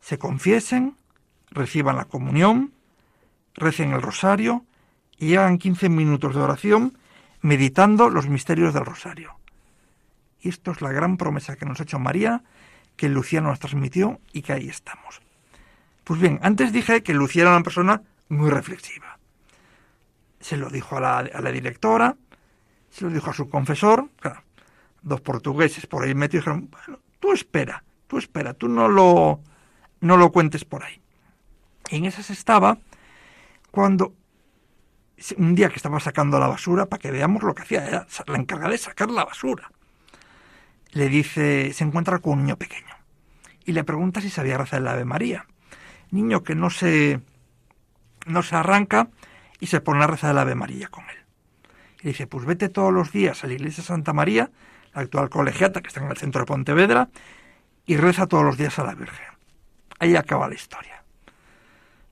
se 0.00 0.18
confiesen, 0.18 0.96
reciban 1.50 1.96
la 1.96 2.06
comunión, 2.06 2.72
recen 3.54 3.92
el 3.92 4.02
rosario 4.02 4.64
y 5.18 5.34
hagan 5.34 5.58
15 5.58 5.88
minutos 5.88 6.34
de 6.34 6.40
oración 6.40 6.96
meditando 7.42 8.08
los 8.08 8.28
misterios 8.28 8.72
del 8.72 8.86
rosario. 8.86 9.36
Y 10.40 10.48
esto 10.48 10.70
es 10.72 10.80
la 10.80 10.92
gran 10.92 11.16
promesa 11.16 11.56
que 11.56 11.66
nos 11.66 11.80
ha 11.80 11.82
hecho 11.82 11.98
María, 11.98 12.42
que 12.96 13.08
Luciano 13.08 13.48
nos 13.48 13.58
transmitió 13.58 14.20
y 14.32 14.42
que 14.42 14.52
ahí 14.52 14.68
estamos. 14.68 15.20
Pues 16.10 16.20
bien, 16.20 16.40
antes 16.42 16.72
dije 16.72 17.04
que 17.04 17.14
Lucía 17.14 17.42
era 17.42 17.52
una 17.52 17.62
persona 17.62 18.02
muy 18.28 18.50
reflexiva. 18.50 19.20
Se 20.40 20.56
lo 20.56 20.68
dijo 20.68 20.96
a 20.96 21.22
la, 21.22 21.52
directora, 21.52 22.16
se 22.90 23.04
lo 23.04 23.12
dijo 23.12 23.30
a 23.30 23.32
su 23.32 23.48
confesor, 23.48 24.08
claro, 24.18 24.42
dos 25.02 25.20
portugueses 25.20 25.86
por 25.86 26.02
ahí 26.02 26.12
metidos 26.16 26.46
dijeron, 26.46 26.68
bueno, 26.68 26.98
tú 27.20 27.32
espera, 27.32 27.84
tú 28.08 28.18
espera, 28.18 28.54
tú 28.54 28.66
no 28.66 28.88
lo, 28.88 29.40
no 30.00 30.16
lo 30.16 30.32
cuentes 30.32 30.64
por 30.64 30.82
ahí. 30.82 31.00
Y 31.90 31.98
en 31.98 32.06
esas 32.06 32.28
estaba 32.30 32.76
cuando 33.70 34.12
un 35.36 35.54
día 35.54 35.68
que 35.68 35.76
estaba 35.76 36.00
sacando 36.00 36.40
la 36.40 36.48
basura, 36.48 36.86
para 36.86 36.98
que 36.98 37.12
veamos 37.12 37.44
lo 37.44 37.54
que 37.54 37.62
hacía, 37.62 38.08
la 38.26 38.36
encargada 38.36 38.72
de 38.72 38.78
sacar 38.78 39.12
la 39.12 39.26
basura. 39.26 39.70
Le 40.90 41.08
dice, 41.08 41.72
se 41.72 41.84
encuentra 41.84 42.18
con 42.18 42.32
un 42.32 42.46
niño 42.46 42.56
pequeño 42.56 42.96
y 43.64 43.70
le 43.70 43.84
pregunta 43.84 44.20
si 44.20 44.28
sabía 44.28 44.58
rezar 44.58 44.80
el 44.80 44.88
Ave 44.88 45.04
María. 45.04 45.46
Niño 46.10 46.42
que 46.42 46.54
no 46.54 46.70
se, 46.70 47.20
no 48.26 48.42
se 48.42 48.56
arranca 48.56 49.08
y 49.60 49.66
se 49.66 49.80
pone 49.80 50.02
a 50.02 50.06
rezar 50.06 50.32
el 50.32 50.38
Ave 50.38 50.54
María 50.54 50.88
con 50.88 51.04
él. 51.08 51.16
Y 52.02 52.08
dice, 52.08 52.26
pues 52.26 52.46
vete 52.46 52.68
todos 52.68 52.92
los 52.92 53.12
días 53.12 53.44
a 53.44 53.46
la 53.46 53.52
iglesia 53.52 53.82
de 53.82 53.88
Santa 53.88 54.12
María, 54.12 54.50
la 54.94 55.02
actual 55.02 55.28
colegiata 55.28 55.82
que 55.82 55.88
está 55.88 56.02
en 56.02 56.10
el 56.10 56.16
centro 56.16 56.40
de 56.40 56.46
Pontevedra, 56.46 57.08
y 57.86 57.96
reza 57.96 58.26
todos 58.26 58.44
los 58.44 58.56
días 58.56 58.78
a 58.78 58.84
la 58.84 58.94
Virgen. 58.94 59.26
Ahí 59.98 60.16
acaba 60.16 60.48
la 60.48 60.54
historia. 60.54 61.04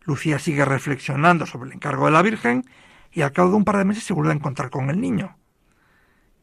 Lucía 0.02 0.38
sigue 0.38 0.64
reflexionando 0.64 1.46
sobre 1.46 1.68
el 1.68 1.74
encargo 1.74 2.06
de 2.06 2.12
la 2.12 2.22
Virgen 2.22 2.64
y 3.12 3.22
al 3.22 3.32
cabo 3.32 3.50
de 3.50 3.56
un 3.56 3.64
par 3.64 3.78
de 3.78 3.84
meses 3.84 4.04
se 4.04 4.12
vuelve 4.12 4.32
a 4.32 4.36
encontrar 4.36 4.70
con 4.70 4.90
el 4.90 5.00
niño. 5.00 5.36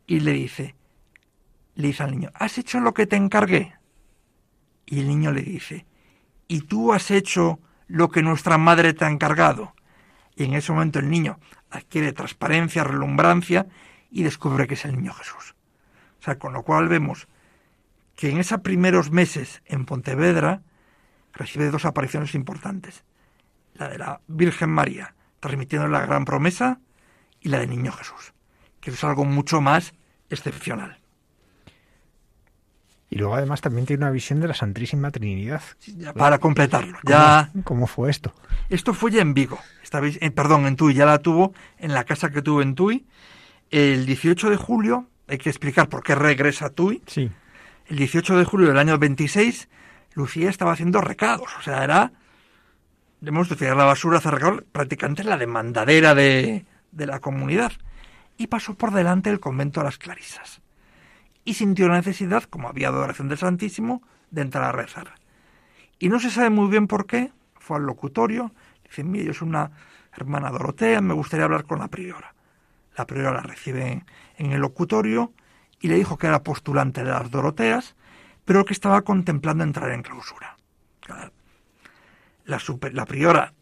Y 0.08 0.20
le 0.20 0.34
dice, 0.34 0.76
le 1.76 1.88
dice 1.88 2.04
al 2.04 2.12
niño, 2.12 2.30
¿has 2.34 2.58
hecho 2.58 2.80
lo 2.80 2.94
que 2.94 3.08
te 3.08 3.16
encargué? 3.16 3.74
Y 4.86 5.00
el 5.00 5.08
niño 5.08 5.32
le 5.32 5.42
dice, 5.42 5.86
¿y 6.48 6.62
tú 6.62 6.94
has 6.94 7.12
hecho 7.12 7.60
lo 7.88 8.10
que 8.10 8.22
nuestra 8.22 8.58
madre 8.58 8.94
te 8.94 9.06
ha 9.06 9.10
encargado? 9.10 9.74
Y 10.36 10.44
en 10.44 10.54
ese 10.54 10.72
momento 10.72 11.00
el 11.00 11.10
niño 11.10 11.40
adquiere 11.70 12.14
transparencia, 12.14 12.84
relumbrancia 12.84 13.68
y 14.12 14.24
descubre 14.24 14.68
que 14.68 14.76
es 14.76 14.86
el 14.86 14.96
niño 14.96 15.14
Jesús. 15.14 15.56
O 16.20 16.24
sea, 16.24 16.38
con 16.40 16.54
lo 16.54 16.64
cual 16.64 16.88
vemos 16.88 17.28
que 18.16 18.30
en 18.30 18.38
esos 18.38 18.62
primeros 18.62 19.12
meses 19.12 19.62
en 19.66 19.86
Pontevedra 19.86 20.62
recibe 21.34 21.70
dos 21.70 21.86
apariciones 21.86 22.34
importantes. 22.34 23.04
La 23.74 23.90
de 23.90 23.98
la 23.98 24.22
Virgen 24.28 24.70
María, 24.70 25.16
transmitiendo 25.40 25.88
la 25.88 26.06
gran 26.06 26.26
promesa, 26.26 26.80
y 27.42 27.50
la 27.50 27.60
del 27.60 27.70
Niño 27.70 27.92
Jesús, 27.92 28.34
que 28.82 28.90
es 28.90 29.04
algo 29.04 29.24
mucho 29.24 29.62
más 29.62 29.94
excepcional. 30.32 31.00
Y 33.16 33.20
luego 33.20 33.36
además 33.36 33.62
también 33.62 33.86
tiene 33.86 34.04
una 34.04 34.12
visión 34.12 34.42
de 34.42 34.50
la 34.50 34.54
Santísima 34.54 35.10
Trinidad. 35.10 35.62
para 36.18 36.38
completarlo. 36.38 36.98
Ya... 37.06 37.50
¿Cómo, 37.64 37.88
fue 37.88 38.10
esto? 38.12 38.34
Esto 38.70 38.94
fue 38.94 39.10
ya 39.10 39.22
en 39.22 39.34
Vigo. 39.34 39.58
Esta 39.82 40.02
vez, 40.02 40.18
eh, 40.20 40.32
perdón, 40.32 40.66
en 40.66 40.76
Tui. 40.76 40.94
Ya 40.94 41.06
la 41.06 41.20
tuvo 41.20 41.54
en 41.78 41.94
la 41.94 42.04
casa 42.04 42.30
que 42.30 42.42
tuvo 42.42 42.62
en 42.62 42.76
Tui. 42.76 43.06
El 43.72 44.06
18 44.06 44.50
de 44.50 44.58
julio, 44.58 45.08
hay 45.30 45.38
que 45.38 45.50
explicar 45.50 45.88
por 45.88 46.04
qué 46.04 46.14
regresa 46.14 46.66
a 46.66 46.70
Tui. 46.72 47.04
Sí. 47.08 47.32
El 47.86 47.96
18 47.96 48.38
de 48.38 48.44
julio 48.44 48.68
del 48.68 48.78
año 48.78 48.98
26, 48.98 49.70
Lucía 50.14 50.50
estaba 50.50 50.74
haciendo 50.74 51.00
recados. 51.00 51.48
O 51.58 51.62
sea, 51.62 51.86
era, 51.86 52.12
debemos 53.22 53.48
decir, 53.48 53.70
la 53.70 53.86
basura, 53.86 54.18
hacer 54.18 54.34
recados, 54.34 54.66
prácticamente 54.74 55.24
la 55.24 55.38
demandadera 55.38 56.16
de, 56.16 56.66
de 56.92 57.06
la 57.06 57.20
comunidad. 57.20 57.72
Y 58.38 58.48
pasó 58.48 58.74
por 58.74 58.92
delante 58.92 59.30
el 59.30 59.40
convento 59.40 59.80
de 59.80 59.86
las 59.86 59.98
Clarisas 59.98 60.60
y 61.46 61.54
sintió 61.54 61.88
la 61.88 61.96
necesidad, 61.96 62.44
como 62.44 62.68
había 62.68 62.90
adoración 62.90 63.30
del 63.30 63.38
Santísimo, 63.38 64.02
de 64.32 64.42
entrar 64.42 64.64
a 64.64 64.72
rezar. 64.72 65.14
Y 66.00 66.10
no 66.10 66.20
se 66.20 66.32
sabe 66.32 66.50
muy 66.50 66.68
bien 66.70 66.88
por 66.88 67.06
qué, 67.06 67.32
fue 67.54 67.78
al 67.78 67.86
locutorio, 67.86 68.52
dice, 68.84 69.04
mire, 69.04 69.26
yo 69.26 69.34
soy 69.34 69.48
una 69.48 69.72
hermana 70.14 70.50
Dorotea, 70.50 71.02
me 71.02 71.14
gustaría 71.14 71.46
hablar 71.46 71.64
con 71.64 71.80
la 71.80 71.88
priora. 71.88 72.34
La 72.98 73.06
priora 73.06 73.32
la 73.32 73.42
recibe 73.42 74.04
en 74.38 74.52
el 74.52 74.60
locutorio 74.60 75.34
y 75.80 75.88
le 75.88 75.96
dijo 75.96 76.18
que 76.18 76.28
era 76.28 76.44
postulante 76.44 77.04
de 77.04 77.12
las 77.12 77.30
Doroteas, 77.30 77.96
pero 78.44 78.66
que 78.66 78.74
estaba 78.74 79.04
contemplando 79.04 79.64
entrar 79.64 79.92
en 79.92 80.02
clausura. 80.02 80.58
La, 82.46 82.60
la 82.92 83.06
priora 83.06 83.54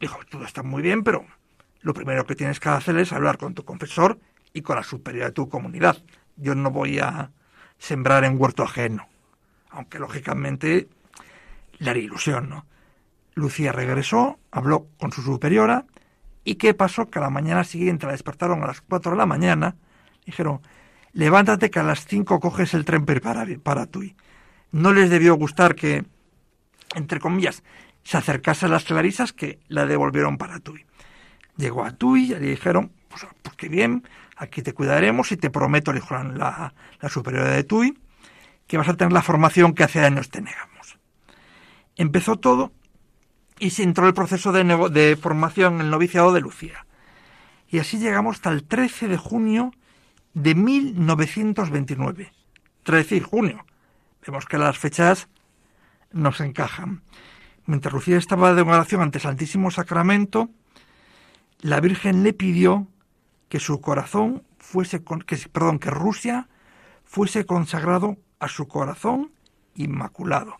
dijo, 0.00 0.18
todo 0.28 0.44
está 0.44 0.62
muy 0.62 0.82
bien, 0.82 1.04
pero 1.04 1.24
lo 1.80 1.94
primero 1.94 2.26
que 2.26 2.34
tienes 2.34 2.58
que 2.58 2.68
hacer 2.68 2.96
es 2.98 3.12
hablar 3.12 3.38
con 3.38 3.54
tu 3.54 3.64
confesor 3.64 4.18
y 4.52 4.62
con 4.62 4.76
la 4.76 4.82
superior 4.82 5.26
de 5.26 5.32
tu 5.32 5.48
comunidad 5.48 5.96
yo 6.36 6.54
no 6.54 6.70
voy 6.70 6.98
a 6.98 7.30
sembrar 7.78 8.24
en 8.24 8.40
huerto 8.40 8.62
ajeno, 8.62 9.08
aunque 9.70 9.98
lógicamente 9.98 10.88
le 11.78 11.90
haría 11.90 12.04
ilusión, 12.04 12.48
¿no? 12.48 12.66
Lucía 13.34 13.72
regresó, 13.72 14.38
habló 14.50 14.86
con 14.98 15.12
su 15.12 15.22
superiora, 15.22 15.86
¿y 16.44 16.56
qué 16.56 16.74
pasó? 16.74 17.10
Que 17.10 17.18
a 17.18 17.22
la 17.22 17.30
mañana 17.30 17.64
siguiente 17.64 18.06
la 18.06 18.12
despertaron 18.12 18.62
a 18.62 18.66
las 18.66 18.80
4 18.82 19.12
de 19.12 19.18
la 19.18 19.26
mañana, 19.26 19.76
dijeron, 20.26 20.60
levántate 21.12 21.70
que 21.70 21.78
a 21.78 21.82
las 21.82 22.06
5 22.06 22.40
coges 22.40 22.74
el 22.74 22.84
tren 22.84 23.04
para, 23.04 23.46
para 23.62 23.86
Tui. 23.86 24.16
No 24.70 24.92
les 24.92 25.10
debió 25.10 25.34
gustar 25.34 25.74
que, 25.74 26.04
entre 26.94 27.20
comillas, 27.20 27.62
se 28.04 28.16
acercase 28.16 28.66
a 28.66 28.68
las 28.68 28.84
clarisas 28.84 29.32
que 29.32 29.58
la 29.68 29.86
devolvieron 29.86 30.38
para 30.38 30.60
Tui. 30.60 30.84
Llegó 31.56 31.84
a 31.84 31.92
Tui 31.92 32.24
y 32.24 32.28
le 32.28 32.40
dijeron, 32.40 32.92
pues, 33.08 33.26
pues 33.42 33.56
qué 33.56 33.68
bien, 33.68 34.04
aquí 34.42 34.62
te 34.62 34.74
cuidaremos 34.74 35.30
y 35.32 35.36
te 35.36 35.50
prometo, 35.50 35.92
dijo 35.92 36.14
la, 36.14 36.74
la 37.00 37.08
superiora 37.08 37.50
de 37.50 37.64
Tui, 37.64 37.96
que 38.66 38.76
vas 38.76 38.88
a 38.88 38.94
tener 38.94 39.12
la 39.12 39.22
formación 39.22 39.72
que 39.72 39.84
hace 39.84 40.00
años 40.04 40.30
te 40.30 40.40
negamos. 40.40 40.98
Empezó 41.96 42.36
todo 42.36 42.72
y 43.58 43.70
se 43.70 43.84
entró 43.84 44.06
el 44.08 44.14
proceso 44.14 44.50
de, 44.50 44.64
de 44.90 45.16
formación 45.16 45.74
en 45.74 45.80
el 45.82 45.90
noviciado 45.90 46.32
de 46.32 46.40
Lucía. 46.40 46.86
Y 47.68 47.78
así 47.78 47.98
llegamos 47.98 48.36
hasta 48.36 48.50
el 48.50 48.64
13 48.64 49.08
de 49.08 49.16
junio 49.16 49.72
de 50.34 50.54
1929. 50.54 52.32
13 52.82 53.14
de 53.14 53.20
junio. 53.20 53.64
Vemos 54.26 54.46
que 54.46 54.58
las 54.58 54.76
fechas 54.78 55.28
nos 56.10 56.40
encajan. 56.40 57.02
Mientras 57.66 57.94
Lucía 57.94 58.18
estaba 58.18 58.54
de 58.54 58.62
oración 58.62 59.02
ante 59.02 59.18
el 59.18 59.22
Santísimo 59.22 59.70
Sacramento, 59.70 60.50
la 61.60 61.80
Virgen 61.80 62.24
le 62.24 62.32
pidió 62.32 62.88
que 63.52 63.60
su 63.60 63.82
corazón 63.82 64.44
fuese, 64.56 65.02
que, 65.26 65.36
perdón, 65.52 65.78
que 65.78 65.90
Rusia 65.90 66.48
fuese 67.04 67.44
consagrado 67.44 68.16
a 68.40 68.48
su 68.48 68.66
corazón 68.66 69.30
inmaculado. 69.74 70.56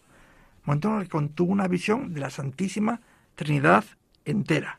El 0.66 0.78
que 0.78 1.08
contuvo 1.08 1.52
una 1.52 1.68
visión 1.68 2.12
de 2.12 2.20
la 2.20 2.28
Santísima 2.28 3.00
Trinidad 3.34 3.86
entera. 4.26 4.78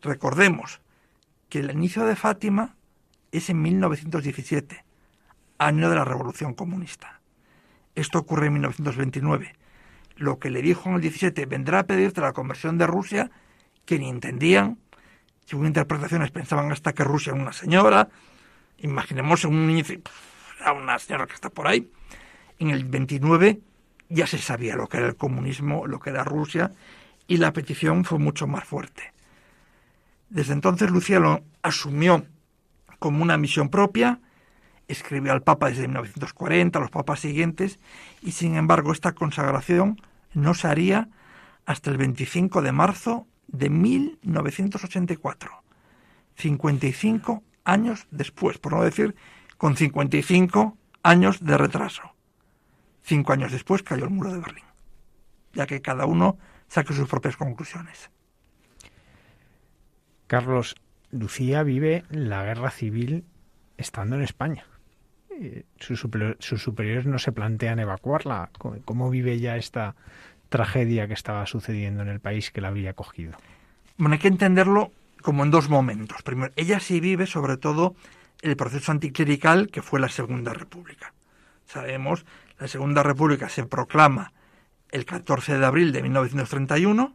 Recordemos 0.00 0.80
que 1.48 1.58
el 1.58 1.72
inicio 1.72 2.04
de 2.04 2.14
Fátima 2.14 2.76
es 3.32 3.50
en 3.50 3.62
1917, 3.62 4.84
año 5.58 5.90
de 5.90 5.96
la 5.96 6.04
Revolución 6.04 6.54
Comunista. 6.54 7.20
Esto 7.96 8.20
ocurre 8.20 8.46
en 8.46 8.52
1929. 8.52 9.56
Lo 10.14 10.38
que 10.38 10.50
le 10.50 10.62
dijo 10.62 10.88
en 10.88 10.94
el 10.94 11.00
17, 11.00 11.46
vendrá 11.46 11.80
a 11.80 11.86
pedirte 11.88 12.20
la 12.20 12.32
conversión 12.32 12.78
de 12.78 12.86
Rusia, 12.86 13.32
que 13.86 13.98
ni 13.98 14.08
entendían, 14.08 14.78
según 15.44 15.66
interpretaciones 15.66 16.30
pensaban 16.30 16.72
hasta 16.72 16.92
que 16.92 17.04
Rusia 17.04 17.32
era 17.32 17.42
una 17.42 17.52
señora, 17.52 18.08
imaginemos 18.78 19.44
un 19.44 19.66
niño, 19.66 19.84
a 20.64 20.72
una 20.72 20.98
señora 20.98 21.26
que 21.26 21.34
está 21.34 21.50
por 21.50 21.66
ahí. 21.66 21.90
En 22.58 22.70
el 22.70 22.84
29 22.84 23.60
ya 24.08 24.26
se 24.26 24.38
sabía 24.38 24.76
lo 24.76 24.86
que 24.86 24.98
era 24.98 25.06
el 25.06 25.16
comunismo, 25.16 25.86
lo 25.86 26.00
que 26.00 26.10
era 26.10 26.24
Rusia, 26.24 26.72
y 27.26 27.38
la 27.38 27.52
petición 27.52 28.04
fue 28.04 28.18
mucho 28.18 28.46
más 28.46 28.64
fuerte. 28.64 29.12
Desde 30.28 30.52
entonces 30.52 30.90
Lucía 30.90 31.20
lo 31.20 31.42
asumió 31.62 32.24
como 32.98 33.22
una 33.22 33.36
misión 33.36 33.68
propia, 33.68 34.20
escribió 34.88 35.32
al 35.32 35.42
Papa 35.42 35.68
desde 35.68 35.88
1940, 35.88 36.78
a 36.78 36.82
los 36.82 36.90
papas 36.90 37.20
siguientes, 37.20 37.78
y 38.22 38.32
sin 38.32 38.56
embargo 38.56 38.92
esta 38.92 39.12
consagración 39.12 40.00
no 40.32 40.54
se 40.54 40.68
haría 40.68 41.08
hasta 41.66 41.90
el 41.90 41.96
25 41.96 42.62
de 42.62 42.72
marzo 42.72 43.26
de 43.54 43.70
1984, 43.70 45.50
55 46.36 47.42
años 47.64 48.06
después, 48.10 48.58
por 48.58 48.72
no 48.72 48.82
decir 48.82 49.14
con 49.56 49.76
55 49.76 50.76
años 51.02 51.44
de 51.44 51.56
retraso. 51.56 52.02
Cinco 53.02 53.32
años 53.32 53.52
después 53.52 53.82
cayó 53.82 54.04
el 54.04 54.10
muro 54.10 54.32
de 54.32 54.40
Berlín, 54.40 54.64
ya 55.52 55.66
que 55.66 55.80
cada 55.80 56.06
uno 56.06 56.38
saque 56.68 56.94
sus 56.94 57.08
propias 57.08 57.36
conclusiones. 57.36 58.10
Carlos, 60.26 60.74
Lucía 61.10 61.62
vive 61.62 62.04
la 62.10 62.44
guerra 62.44 62.70
civil 62.70 63.24
estando 63.76 64.16
en 64.16 64.22
España. 64.22 64.66
Eh, 65.30 65.64
sus, 65.78 66.00
superiores 66.00 67.06
no 67.06 67.18
se 67.18 67.32
plantean 67.32 67.78
evacuarla. 67.78 68.50
¿Cómo 68.84 69.10
vive 69.10 69.38
ya 69.38 69.56
esta 69.56 69.94
tragedia 70.54 71.08
que 71.08 71.14
estaba 71.14 71.46
sucediendo 71.46 72.04
en 72.04 72.08
el 72.08 72.20
país 72.20 72.52
que 72.52 72.60
la 72.60 72.68
había 72.68 72.92
cogido? 72.92 73.32
Bueno, 73.96 74.12
hay 74.12 74.20
que 74.20 74.28
entenderlo 74.28 74.92
como 75.20 75.42
en 75.42 75.50
dos 75.50 75.68
momentos. 75.68 76.22
Primero, 76.22 76.52
ella 76.54 76.78
sí 76.78 77.00
vive 77.00 77.26
sobre 77.26 77.56
todo 77.56 77.96
el 78.40 78.54
proceso 78.56 78.92
anticlerical 78.92 79.68
que 79.72 79.82
fue 79.82 79.98
la 79.98 80.08
Segunda 80.08 80.52
República. 80.52 81.12
Sabemos, 81.66 82.24
la 82.60 82.68
Segunda 82.68 83.02
República 83.02 83.48
se 83.48 83.64
proclama 83.64 84.32
el 84.92 85.04
14 85.04 85.58
de 85.58 85.66
abril 85.66 85.90
de 85.90 86.02
1931 86.02 87.12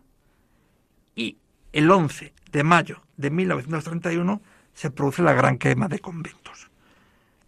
y 1.16 1.38
el 1.72 1.90
11 1.90 2.34
de 2.52 2.64
mayo 2.66 3.04
de 3.16 3.30
1931 3.30 4.42
se 4.74 4.92
produce 4.92 5.22
la 5.22 5.32
gran 5.32 5.58
quema 5.58 5.88
de 5.88 6.00
conventos. 6.00 6.70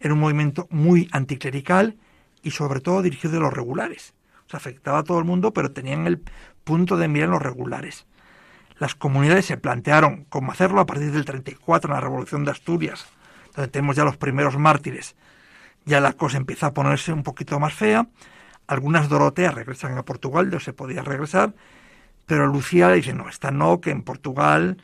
Era 0.00 0.14
un 0.14 0.20
movimiento 0.20 0.68
muy 0.70 1.10
anticlerical 1.12 1.98
y 2.42 2.52
sobre 2.52 2.80
todo 2.80 3.02
dirigido 3.02 3.36
a 3.36 3.40
los 3.40 3.52
regulares. 3.52 4.14
Afectaba 4.54 4.98
a 4.98 5.04
todo 5.04 5.18
el 5.18 5.24
mundo, 5.24 5.52
pero 5.52 5.72
tenían 5.72 6.06
el 6.06 6.22
punto 6.64 6.96
de 6.96 7.08
mira 7.08 7.24
en 7.26 7.30
los 7.32 7.42
regulares. 7.42 8.06
Las 8.78 8.94
comunidades 8.94 9.46
se 9.46 9.56
plantearon 9.56 10.24
cómo 10.28 10.52
hacerlo 10.52 10.80
a 10.80 10.86
partir 10.86 11.12
del 11.12 11.24
34 11.24 11.88
en 11.88 11.94
la 11.94 12.00
Revolución 12.00 12.44
de 12.44 12.50
Asturias, 12.50 13.06
donde 13.54 13.70
tenemos 13.70 13.96
ya 13.96 14.04
los 14.04 14.16
primeros 14.16 14.58
mártires. 14.58 15.14
Ya 15.84 16.00
la 16.00 16.14
cosa 16.14 16.36
empieza 16.36 16.66
a 16.66 16.74
ponerse 16.74 17.12
un 17.12 17.22
poquito 17.22 17.58
más 17.60 17.74
fea. 17.74 18.08
Algunas 18.66 19.08
Doroteas 19.08 19.54
regresan 19.54 19.98
a 19.98 20.04
Portugal, 20.04 20.50
no 20.50 20.60
se 20.60 20.72
podía 20.72 21.02
regresar, 21.02 21.54
pero 22.26 22.46
Lucía 22.46 22.90
dice, 22.90 23.12
no, 23.12 23.28
esta 23.28 23.50
no, 23.50 23.80
que 23.80 23.90
en 23.90 24.02
Portugal 24.02 24.82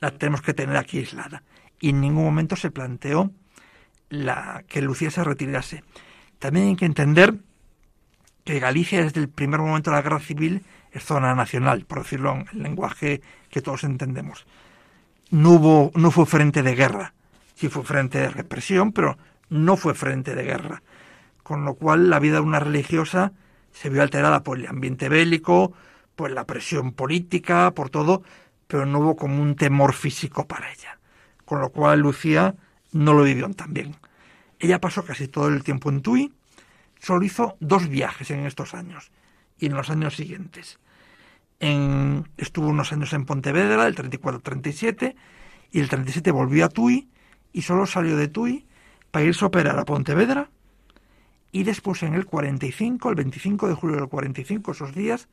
la 0.00 0.10
tenemos 0.10 0.42
que 0.42 0.54
tener 0.54 0.76
aquí 0.76 0.98
aislada. 0.98 1.42
Y 1.78 1.90
en 1.90 2.00
ningún 2.00 2.24
momento 2.24 2.56
se 2.56 2.70
planteó 2.70 3.30
la, 4.10 4.64
que 4.68 4.82
Lucía 4.82 5.10
se 5.10 5.24
retirase. 5.24 5.84
También 6.38 6.68
hay 6.68 6.76
que 6.76 6.86
entender 6.86 7.34
que 8.44 8.60
Galicia 8.60 9.02
desde 9.02 9.20
el 9.20 9.28
primer 9.28 9.60
momento 9.60 9.90
de 9.90 9.96
la 9.96 10.02
guerra 10.02 10.20
civil 10.20 10.62
es 10.92 11.04
zona 11.04 11.34
nacional, 11.34 11.84
por 11.86 12.02
decirlo 12.02 12.32
en 12.32 12.46
el 12.52 12.62
lenguaje 12.62 13.20
que 13.50 13.62
todos 13.62 13.84
entendemos. 13.84 14.46
No, 15.30 15.90
no 15.94 16.10
fue 16.10 16.26
frente 16.26 16.62
de 16.62 16.74
guerra, 16.74 17.14
sí 17.54 17.68
fue 17.68 17.84
frente 17.84 18.18
de 18.18 18.30
represión, 18.30 18.92
pero 18.92 19.16
no 19.48 19.76
fue 19.76 19.94
frente 19.94 20.34
de 20.34 20.42
guerra. 20.42 20.82
Con 21.42 21.64
lo 21.64 21.74
cual 21.74 22.10
la 22.10 22.18
vida 22.18 22.34
de 22.36 22.40
una 22.40 22.60
religiosa 22.60 23.32
se 23.72 23.88
vio 23.88 24.02
alterada 24.02 24.42
por 24.42 24.58
el 24.58 24.66
ambiente 24.66 25.08
bélico, 25.08 25.72
por 26.16 26.30
la 26.30 26.44
presión 26.44 26.92
política, 26.92 27.70
por 27.72 27.90
todo, 27.90 28.22
pero 28.66 28.86
no 28.86 28.98
hubo 29.00 29.16
como 29.16 29.42
un 29.42 29.56
temor 29.56 29.94
físico 29.94 30.46
para 30.46 30.72
ella. 30.72 30.98
Con 31.44 31.60
lo 31.60 31.70
cual 31.70 32.00
Lucía 32.00 32.54
no 32.92 33.14
lo 33.14 33.22
vivió 33.22 33.48
tan 33.50 33.72
bien. 33.72 33.96
Ella 34.58 34.80
pasó 34.80 35.04
casi 35.04 35.28
todo 35.28 35.48
el 35.48 35.64
tiempo 35.64 35.90
en 35.90 36.02
Tui, 36.02 36.32
solo 37.00 37.24
hizo 37.24 37.56
dos 37.60 37.88
viajes 37.88 38.30
en 38.30 38.46
estos 38.46 38.74
años 38.74 39.10
y 39.58 39.66
en 39.66 39.74
los 39.74 39.90
años 39.90 40.16
siguientes. 40.16 40.78
En, 41.58 42.28
estuvo 42.36 42.68
unos 42.68 42.92
años 42.92 43.12
en 43.12 43.26
Pontevedra, 43.26 43.86
el 43.86 43.96
34-37, 43.96 45.14
y 45.72 45.80
el 45.80 45.88
37 45.88 46.30
volvió 46.30 46.64
a 46.64 46.68
Tui 46.68 47.08
y 47.52 47.62
solo 47.62 47.86
salió 47.86 48.16
de 48.16 48.28
Tui 48.28 48.66
para 49.10 49.24
irse 49.24 49.44
a 49.44 49.48
operar 49.48 49.78
a 49.78 49.84
Pontevedra 49.84 50.50
y 51.52 51.64
después 51.64 52.02
en 52.02 52.14
el 52.14 52.26
45, 52.26 53.10
el 53.10 53.14
25 53.16 53.68
de 53.68 53.74
julio 53.74 53.96
del 53.96 54.08
45, 54.08 54.72
esos 54.72 54.94
días, 54.94 55.28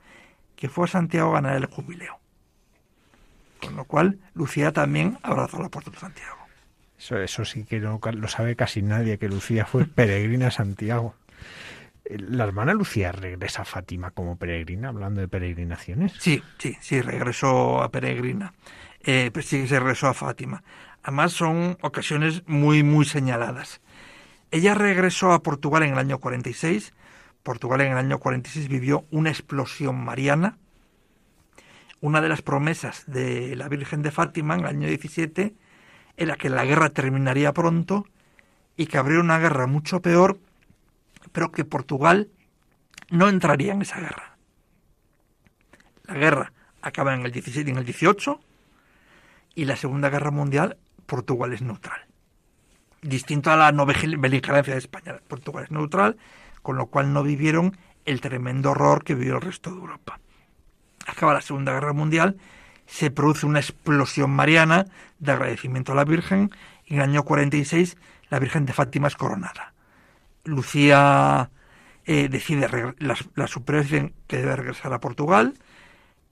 que 0.56 0.70
fue 0.70 0.86
a 0.86 0.88
Santiago 0.88 1.32
a 1.32 1.42
ganar 1.42 1.56
el 1.56 1.68
jubileo. 1.68 2.20
Con 3.62 3.76
lo 3.76 3.86
cual, 3.86 4.20
Lucía 4.34 4.72
también 4.72 5.18
abrazó 5.24 5.62
la 5.62 5.70
puerta 5.70 5.92
de 5.92 6.00
Santiago. 6.00 6.38
Eso, 6.98 7.18
eso 7.18 7.46
sí 7.46 7.64
que 7.64 7.80
no 7.80 8.00
lo 8.02 8.28
sabe 8.28 8.56
casi 8.56 8.82
nadie, 8.82 9.20
que 9.20 9.30
Lucía 9.30 9.66
fue 9.66 9.86
peregrina 9.86 10.48
a 10.48 10.52
Santiago. 10.52 11.14
¿La 12.10 12.44
hermana 12.44 12.74
Lucía 12.74 13.12
regresa 13.12 13.64
a 13.64 13.66
Fátima 13.66 14.12
como 14.12 14.38
peregrina, 14.38 14.90
hablando 14.90 15.22
de 15.22 15.28
peregrinaciones? 15.28 16.14
Sí, 16.20 16.42
sí, 16.58 16.78
sí, 16.80 17.02
regresó 17.02 17.82
a 17.82 17.92
peregrina. 17.92 18.54
Eh, 19.02 19.32
pues 19.34 19.46
sí, 19.46 19.68
se 19.68 19.80
regresó 19.80 20.08
a 20.08 20.14
Fátima. 20.14 20.64
Además, 21.04 21.34
son 21.34 21.78
ocasiones 21.82 22.44
muy, 22.48 22.84
muy 22.84 23.06
señaladas. 23.06 23.82
Ella 24.52 24.74
regresó 24.74 25.34
a 25.34 25.44
Portugal 25.44 25.84
en 25.84 25.94
el 25.94 26.00
año 26.00 26.20
46 26.20 26.94
Portugal 27.48 27.80
en 27.80 27.94
el 27.94 27.98
año 27.98 28.20
46 28.20 28.68
vivió 28.68 29.06
una 29.10 29.30
explosión 29.30 30.04
mariana. 30.04 30.58
Una 32.02 32.20
de 32.20 32.28
las 32.28 32.42
promesas 32.42 33.06
de 33.08 33.56
la 33.56 33.70
Virgen 33.70 34.02
de 34.02 34.12
Fátima 34.12 34.56
en 34.56 34.60
el 34.60 34.66
año 34.66 34.88
17 34.90 35.56
era 36.18 36.36
que 36.36 36.50
la 36.50 36.66
guerra 36.66 36.90
terminaría 36.90 37.54
pronto 37.54 38.06
y 38.76 38.88
que 38.88 38.98
habría 38.98 39.22
una 39.22 39.40
guerra 39.40 39.66
mucho 39.66 40.02
peor, 40.02 40.38
pero 41.32 41.52
que 41.52 41.66
Portugal 41.66 42.30
no 43.10 43.30
entraría 43.30 43.74
en 43.74 43.82
esa 43.82 44.00
guerra. 44.00 44.38
La 46.06 46.16
guerra 46.16 46.54
acaba 46.82 47.14
en 47.14 47.26
el 47.26 47.32
17 47.32 47.70
y 47.70 47.74
en 47.74 47.80
el 47.80 47.86
18 47.86 48.40
y 49.56 49.66
la 49.66 49.76
Segunda 49.76 50.10
Guerra 50.10 50.32
Mundial 50.32 50.78
Portugal 51.06 51.54
es 51.54 51.62
neutral. 51.62 52.02
Distinto 53.02 53.52
a 53.52 53.56
la 53.56 53.72
no 53.72 53.86
beligerancia 53.86 54.74
de 54.74 54.80
España, 54.80 55.20
Portugal 55.28 55.66
es 55.66 55.72
neutral 55.72 56.18
con 56.62 56.78
lo 56.78 56.88
cual 56.88 57.14
no 57.14 57.24
vivieron 57.24 57.78
el 58.06 58.22
tremendo 58.22 58.72
horror 58.72 59.04
que 59.04 59.16
vivió 59.16 59.36
el 59.36 59.42
resto 59.42 59.70
de 59.72 59.78
Europa. 59.78 60.20
Acaba 61.06 61.34
la 61.34 61.42
Segunda 61.42 61.74
Guerra 61.74 61.94
Mundial, 61.94 62.38
se 62.86 63.12
produce 63.12 63.46
una 63.46 63.60
explosión 63.60 64.32
mariana 64.32 64.86
de 65.20 65.32
agradecimiento 65.32 65.92
a 65.92 65.96
la 65.96 66.04
Virgen 66.04 66.52
y 66.86 66.96
en 66.96 67.02
el 67.02 67.10
año 67.10 67.24
46 67.24 67.98
la 68.30 68.40
Virgen 68.40 68.66
de 68.66 68.74
Fátima 68.74 69.08
es 69.08 69.16
coronada. 69.16 69.74
Lucía 70.48 71.52
eh, 72.06 72.30
decide, 72.30 72.68
las, 73.00 73.28
las 73.36 73.52
superiores 73.52 73.92
dicen 73.92 74.14
que 74.28 74.38
debe 74.38 74.56
regresar 74.56 74.94
a 74.94 75.00
Portugal 75.00 75.54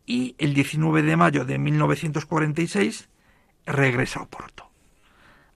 y 0.05 0.35
el 0.37 0.53
19 0.53 1.01
de 1.03 1.17
mayo 1.17 1.45
de 1.45 1.57
1946 1.57 3.09
regresa 3.65 4.19
a 4.19 4.23
Oporto. 4.23 4.69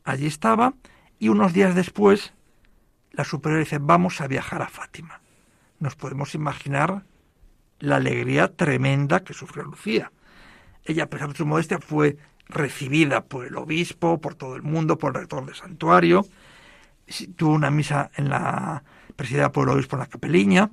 Allí 0.04 0.28
estaba 0.28 0.74
y 1.20 1.30
unos 1.30 1.54
días 1.54 1.76
después 1.76 2.34
la 3.12 3.24
superiora 3.24 3.64
dice, 3.64 3.80
vamos 3.80 4.22
a 4.22 4.28
viajar 4.28 4.62
a 4.62 4.70
Fátima. 4.70 5.22
Nos 5.80 5.96
podemos 5.96 6.36
imaginar 6.36 7.04
la 7.80 7.96
alegría 7.98 8.56
tremenda 8.56 9.24
que 9.24 9.34
sufrió 9.34 9.64
Lucía. 9.64 10.12
Ella, 10.84 11.04
a 11.04 11.10
pesar 11.10 11.30
de 11.30 11.36
su 11.36 11.46
modestia, 11.46 11.80
fue 11.80 12.18
recibida 12.48 13.26
por 13.26 13.46
el 13.46 13.56
obispo, 13.58 14.20
por 14.20 14.36
todo 14.36 14.56
el 14.56 14.64
mundo, 14.64 14.98
por 14.98 15.16
el 15.16 15.22
rector 15.22 15.46
del 15.46 15.56
santuario. 15.56 16.26
Tuvo 17.36 17.54
una 17.54 17.72
misa 17.72 18.12
en 18.16 18.30
la 18.30 18.84
presidida 19.16 19.52
por 19.52 19.68
el 19.68 19.76
obispo 19.76 19.96
en 19.96 20.02
la 20.02 20.06
capeliña. 20.08 20.72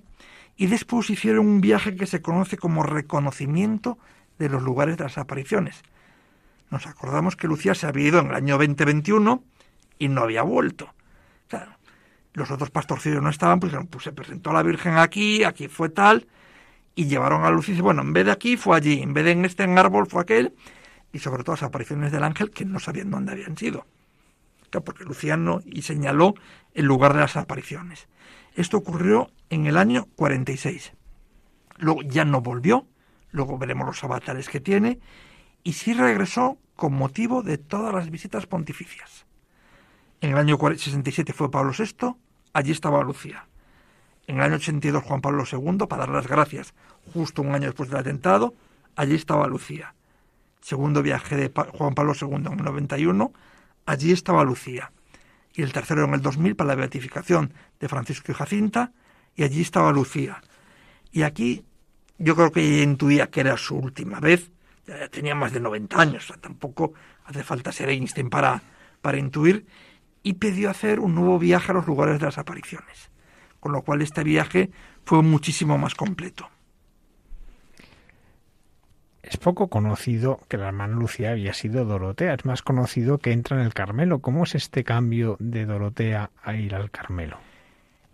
Y 0.57 0.67
después 0.67 1.11
hicieron 1.11 1.47
un 1.47 1.61
viaje 1.61 1.97
que 1.97 2.07
se 2.07 2.23
conoce 2.23 2.57
como 2.57 2.83
reconocimiento 2.83 3.99
de 4.39 4.49
los 4.49 4.63
lugares 4.63 4.97
de 4.97 5.05
las 5.05 5.19
apariciones. 5.19 5.83
Nos 6.71 6.87
acordamos 6.87 7.37
que 7.37 7.47
Lucía 7.47 7.75
se 7.75 7.87
había 7.87 8.09
ido 8.09 8.21
en 8.21 8.29
el 8.29 8.35
año 8.35 8.59
2021 8.59 9.43
y 9.99 10.09
no 10.09 10.23
había 10.23 10.43
vuelto. 10.43 10.93
Los 12.33 12.51
otros 12.51 12.71
pastorcillos 12.71 13.23
no 13.23 13.31
estaban, 13.31 13.61
pues, 13.61 13.73
pues 13.91 14.05
se 14.05 14.13
presentó 14.13 14.51
a 14.51 14.53
la 14.53 14.63
Virgen 14.63 14.99
aquí, 14.99 15.43
aquí 15.43 15.69
fue 15.69 15.89
tal, 15.89 16.27
y 16.95 17.07
llevaron 17.07 17.45
a 17.45 17.51
Lucía 17.51 17.81
bueno, 17.81 18.03
en 18.03 18.13
vez 18.13 18.27
de 18.27 18.33
aquí 18.33 18.59
fue 18.59 18.77
allí, 18.77 19.01
en 19.01 19.15
vez 19.15 19.25
de 19.25 19.31
en 19.31 19.45
este 19.47 19.63
árbol 19.63 20.07
fue 20.07 20.21
aquel, 20.21 20.55
y 21.13 21.19
sobre 21.19 21.45
todo 21.45 21.55
las 21.55 21.63
apariciones 21.63 22.13
del 22.13 22.25
ángel 22.25 22.51
que 22.51 22.67
no 22.67 22.79
sabían 22.79 23.11
dónde 23.11 23.33
habían 23.33 23.57
sido. 23.57 23.87
Porque 24.81 25.05
Luciano 25.05 25.61
y 25.65 25.83
señaló 25.83 26.35
el 26.75 26.87
lugar 26.87 27.15
de 27.15 27.21
las 27.21 27.37
apariciones. 27.37 28.09
Esto 28.55 28.77
ocurrió 28.79 29.31
en 29.51 29.67
el 29.67 29.77
año 29.77 30.07
46. 30.17 30.93
Luego 31.79 32.03
ya 32.03 32.25
no 32.25 32.41
volvió, 32.41 32.87
luego 33.31 33.59
veremos 33.59 33.87
los 33.87 34.03
avatares 34.05 34.49
que 34.49 34.61
tiene, 34.61 34.99
y 35.63 35.75
sí 35.75 35.93
regresó 35.95 36.59
con 36.75 36.95
motivo 36.95 37.43
de 37.43 37.59
todas 37.59 37.93
las 37.93 38.11
visitas 38.11 38.47
pontificias. 38.47 39.27
En 40.21 40.31
el 40.31 40.39
año 40.39 40.59
67 40.59 41.33
fue 41.33 41.51
Pablo 41.51 41.73
VI, 41.77 42.17
allí 42.53 42.73
estaba 42.73 43.03
Lucía. 43.03 43.47
En 44.27 44.37
el 44.37 44.43
año 44.43 44.57
82 44.57 45.05
Juan 45.05 45.21
Pablo 45.21 45.45
II, 45.51 45.87
para 45.89 46.07
dar 46.07 46.15
las 46.15 46.27
gracias, 46.27 46.75
justo 47.13 47.43
un 47.43 47.55
año 47.55 47.67
después 47.67 47.91
del 47.91 47.99
atentado, 47.99 48.55
allí 48.97 49.15
estaba 49.15 49.47
Lucía. 49.47 49.95
Segundo 50.61 51.03
viaje 51.03 51.37
de 51.37 51.53
Juan 51.73 51.95
Pablo 51.95 52.15
II 52.21 52.35
en 52.35 52.47
el 52.47 52.65
91, 52.65 53.33
allí 53.87 54.13
estaba 54.13 54.45
Lucía. 54.45 54.93
Y 55.55 55.63
el 55.63 55.73
tercero 55.73 56.05
en 56.05 56.13
el 56.13 56.21
2000 56.21 56.55
para 56.55 56.69
la 56.69 56.75
beatificación 56.75 57.55
de 57.81 57.89
Francisco 57.89 58.33
y 58.33 58.35
Jacinta, 58.35 58.93
y 59.35 59.45
allí 59.45 59.63
estaba 59.63 59.93
Lucía. 59.93 60.43
Y 61.13 61.23
aquí 61.23 61.65
yo 62.19 62.37
creo 62.37 62.53
que 62.53 62.61
ella 62.61 62.83
intuía 62.83 63.31
que 63.31 63.41
era 63.41 63.57
su 63.57 63.77
última 63.77 64.21
vez, 64.21 64.51
ya 64.87 65.09
tenía 65.09 65.35
más 65.35 65.53
de 65.53 65.61
90 65.61 66.01
años, 66.01 66.33
tampoco 66.41 66.93
hace 67.25 67.43
falta 67.43 67.73
ser 67.73 67.89
Einstein 67.89 68.29
para, 68.29 68.63
para 69.01 69.19
intuir, 69.19 69.67
y 70.23 70.35
pidió 70.35 70.71
hacer 70.71 71.01
un 71.01 71.15
nuevo 71.15 71.39
viaje 71.39 71.73
a 71.73 71.75
los 71.75 71.87
lugares 71.87 72.19
de 72.19 72.27
las 72.27 72.39
apariciones, 72.39 73.11
con 73.61 73.73
lo 73.73 73.83
cual 73.83 74.03
este 74.03 74.25
viaje 74.25 74.71
fue 75.05 75.23
muchísimo 75.23 75.79
más 75.79 75.95
completo. 75.95 76.51
Es 79.27 79.39
poco 79.39 79.67
conocido 79.67 80.39
que 80.49 80.57
la 80.57 80.69
hermana 80.69 80.95
Lucía 80.95 81.33
había 81.33 81.53
sido 81.53 81.85
Dorotea, 81.85 82.35
es 82.35 82.45
más 82.45 82.63
conocido 82.63 83.19
que 83.19 83.33
entra 83.33 83.59
en 83.59 83.67
el 83.67 83.75
Carmelo. 83.75 84.21
¿Cómo 84.21 84.45
es 84.45 84.55
este 84.55 84.85
cambio 84.85 85.37
de 85.41 85.67
Dorotea 85.67 86.31
a 86.45 86.55
ir 86.55 86.77
al 86.77 86.93
Carmelo? 86.93 87.37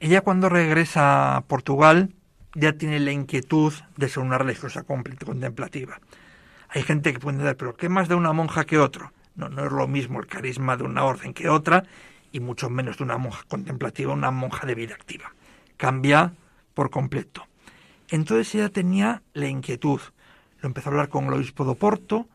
Ella 0.00 0.22
cuando 0.22 0.48
regresa 0.48 1.36
a 1.36 1.42
Portugal 1.42 2.08
ya 2.54 2.72
tiene 2.72 2.98
la 2.98 3.12
inquietud 3.12 3.74
de 3.98 4.08
ser 4.08 4.22
una 4.22 4.38
religiosa 4.38 4.84
contemplativa. 4.84 6.00
Hay 6.70 6.82
gente 6.82 7.12
que 7.12 7.18
puede 7.18 7.36
decir, 7.36 7.56
pero 7.58 7.74
¿qué 7.74 7.90
más 7.90 8.08
de 8.08 8.14
una 8.14 8.32
monja 8.32 8.64
que 8.64 8.78
otro? 8.78 9.12
No, 9.34 9.50
no 9.50 9.66
es 9.66 9.72
lo 9.72 9.86
mismo 9.86 10.18
el 10.18 10.26
carisma 10.26 10.78
de 10.78 10.84
una 10.84 11.04
orden 11.04 11.34
que 11.34 11.50
otra, 11.50 11.84
y 12.32 12.40
mucho 12.40 12.70
menos 12.70 12.96
de 12.96 13.04
una 13.04 13.18
monja 13.18 13.44
contemplativa, 13.48 14.14
una 14.14 14.30
monja 14.30 14.66
de 14.66 14.74
vida 14.74 14.94
activa. 14.94 15.34
Cambia 15.76 16.32
por 16.72 16.88
completo. 16.88 17.46
Entonces 18.08 18.54
ella 18.54 18.70
tenía 18.70 19.20
la 19.34 19.48
inquietud. 19.48 20.00
Lo 20.62 20.68
empezó 20.68 20.88
a 20.88 20.92
hablar 20.92 21.10
con 21.10 21.26
el 21.26 21.34
obispo 21.34 21.66
de 21.66 21.74
Porto, 21.74 22.26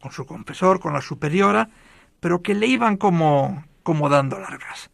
con 0.00 0.12
su 0.12 0.24
confesor, 0.24 0.78
con 0.78 0.92
la 0.92 1.00
superiora, 1.00 1.70
pero 2.20 2.42
que 2.42 2.54
le 2.54 2.68
iban 2.68 2.96
como, 2.96 3.64
como 3.82 4.08
dando 4.08 4.38
largas. 4.38 4.90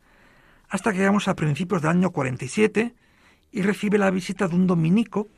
Hasta 0.70 0.92
que 0.92 0.98
llegamos 0.98 1.28
a 1.28 1.36
principios 1.36 1.82
del 1.82 1.90
año 1.90 2.10
47 2.10 2.94
y 3.52 3.62
recibe 3.62 3.98
la 3.98 4.10
visita 4.10 4.48
de 4.48 4.54
un 4.54 4.66
dominico 4.66 5.28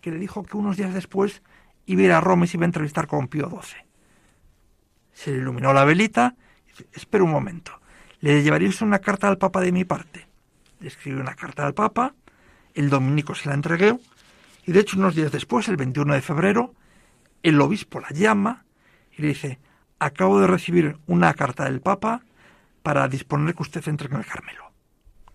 que 0.00 0.10
le 0.10 0.18
dijo 0.18 0.42
que 0.42 0.56
unos 0.56 0.78
días 0.78 0.94
después 0.94 1.42
iba 1.84 2.00
a 2.00 2.04
ir 2.04 2.12
a 2.12 2.20
Roma 2.20 2.46
y 2.46 2.48
se 2.48 2.56
iba 2.56 2.64
a 2.64 2.66
entrevistar 2.66 3.06
con 3.06 3.28
Pío 3.28 3.50
XII 3.50 3.92
se 5.12 5.30
le 5.30 5.38
iluminó 5.38 5.72
la 5.72 5.84
velita. 5.84 6.34
Espera 6.92 7.24
un 7.24 7.30
momento, 7.30 7.80
le 8.20 8.42
llevaríais 8.42 8.80
una 8.80 8.98
carta 8.98 9.28
al 9.28 9.38
Papa 9.38 9.60
de 9.60 9.72
mi 9.72 9.84
parte. 9.84 10.26
Le 10.80 10.88
escribí 10.88 11.20
una 11.20 11.34
carta 11.34 11.66
al 11.66 11.74
Papa, 11.74 12.14
el 12.74 12.90
dominico 12.90 13.34
se 13.34 13.48
la 13.48 13.54
entregué, 13.54 13.96
y 14.64 14.72
de 14.72 14.80
hecho 14.80 14.98
unos 14.98 15.14
días 15.14 15.32
después, 15.32 15.68
el 15.68 15.76
21 15.76 16.14
de 16.14 16.22
febrero, 16.22 16.74
el 17.42 17.60
obispo 17.60 18.00
la 18.00 18.10
llama 18.10 18.64
y 19.16 19.22
le 19.22 19.28
dice, 19.28 19.58
acabo 19.98 20.40
de 20.40 20.46
recibir 20.46 20.98
una 21.06 21.34
carta 21.34 21.64
del 21.64 21.80
Papa 21.80 22.22
para 22.82 23.08
disponer 23.08 23.54
que 23.54 23.62
usted 23.62 23.86
entre 23.88 24.08
en 24.08 24.16
el 24.16 24.26
Carmelo. 24.26 24.72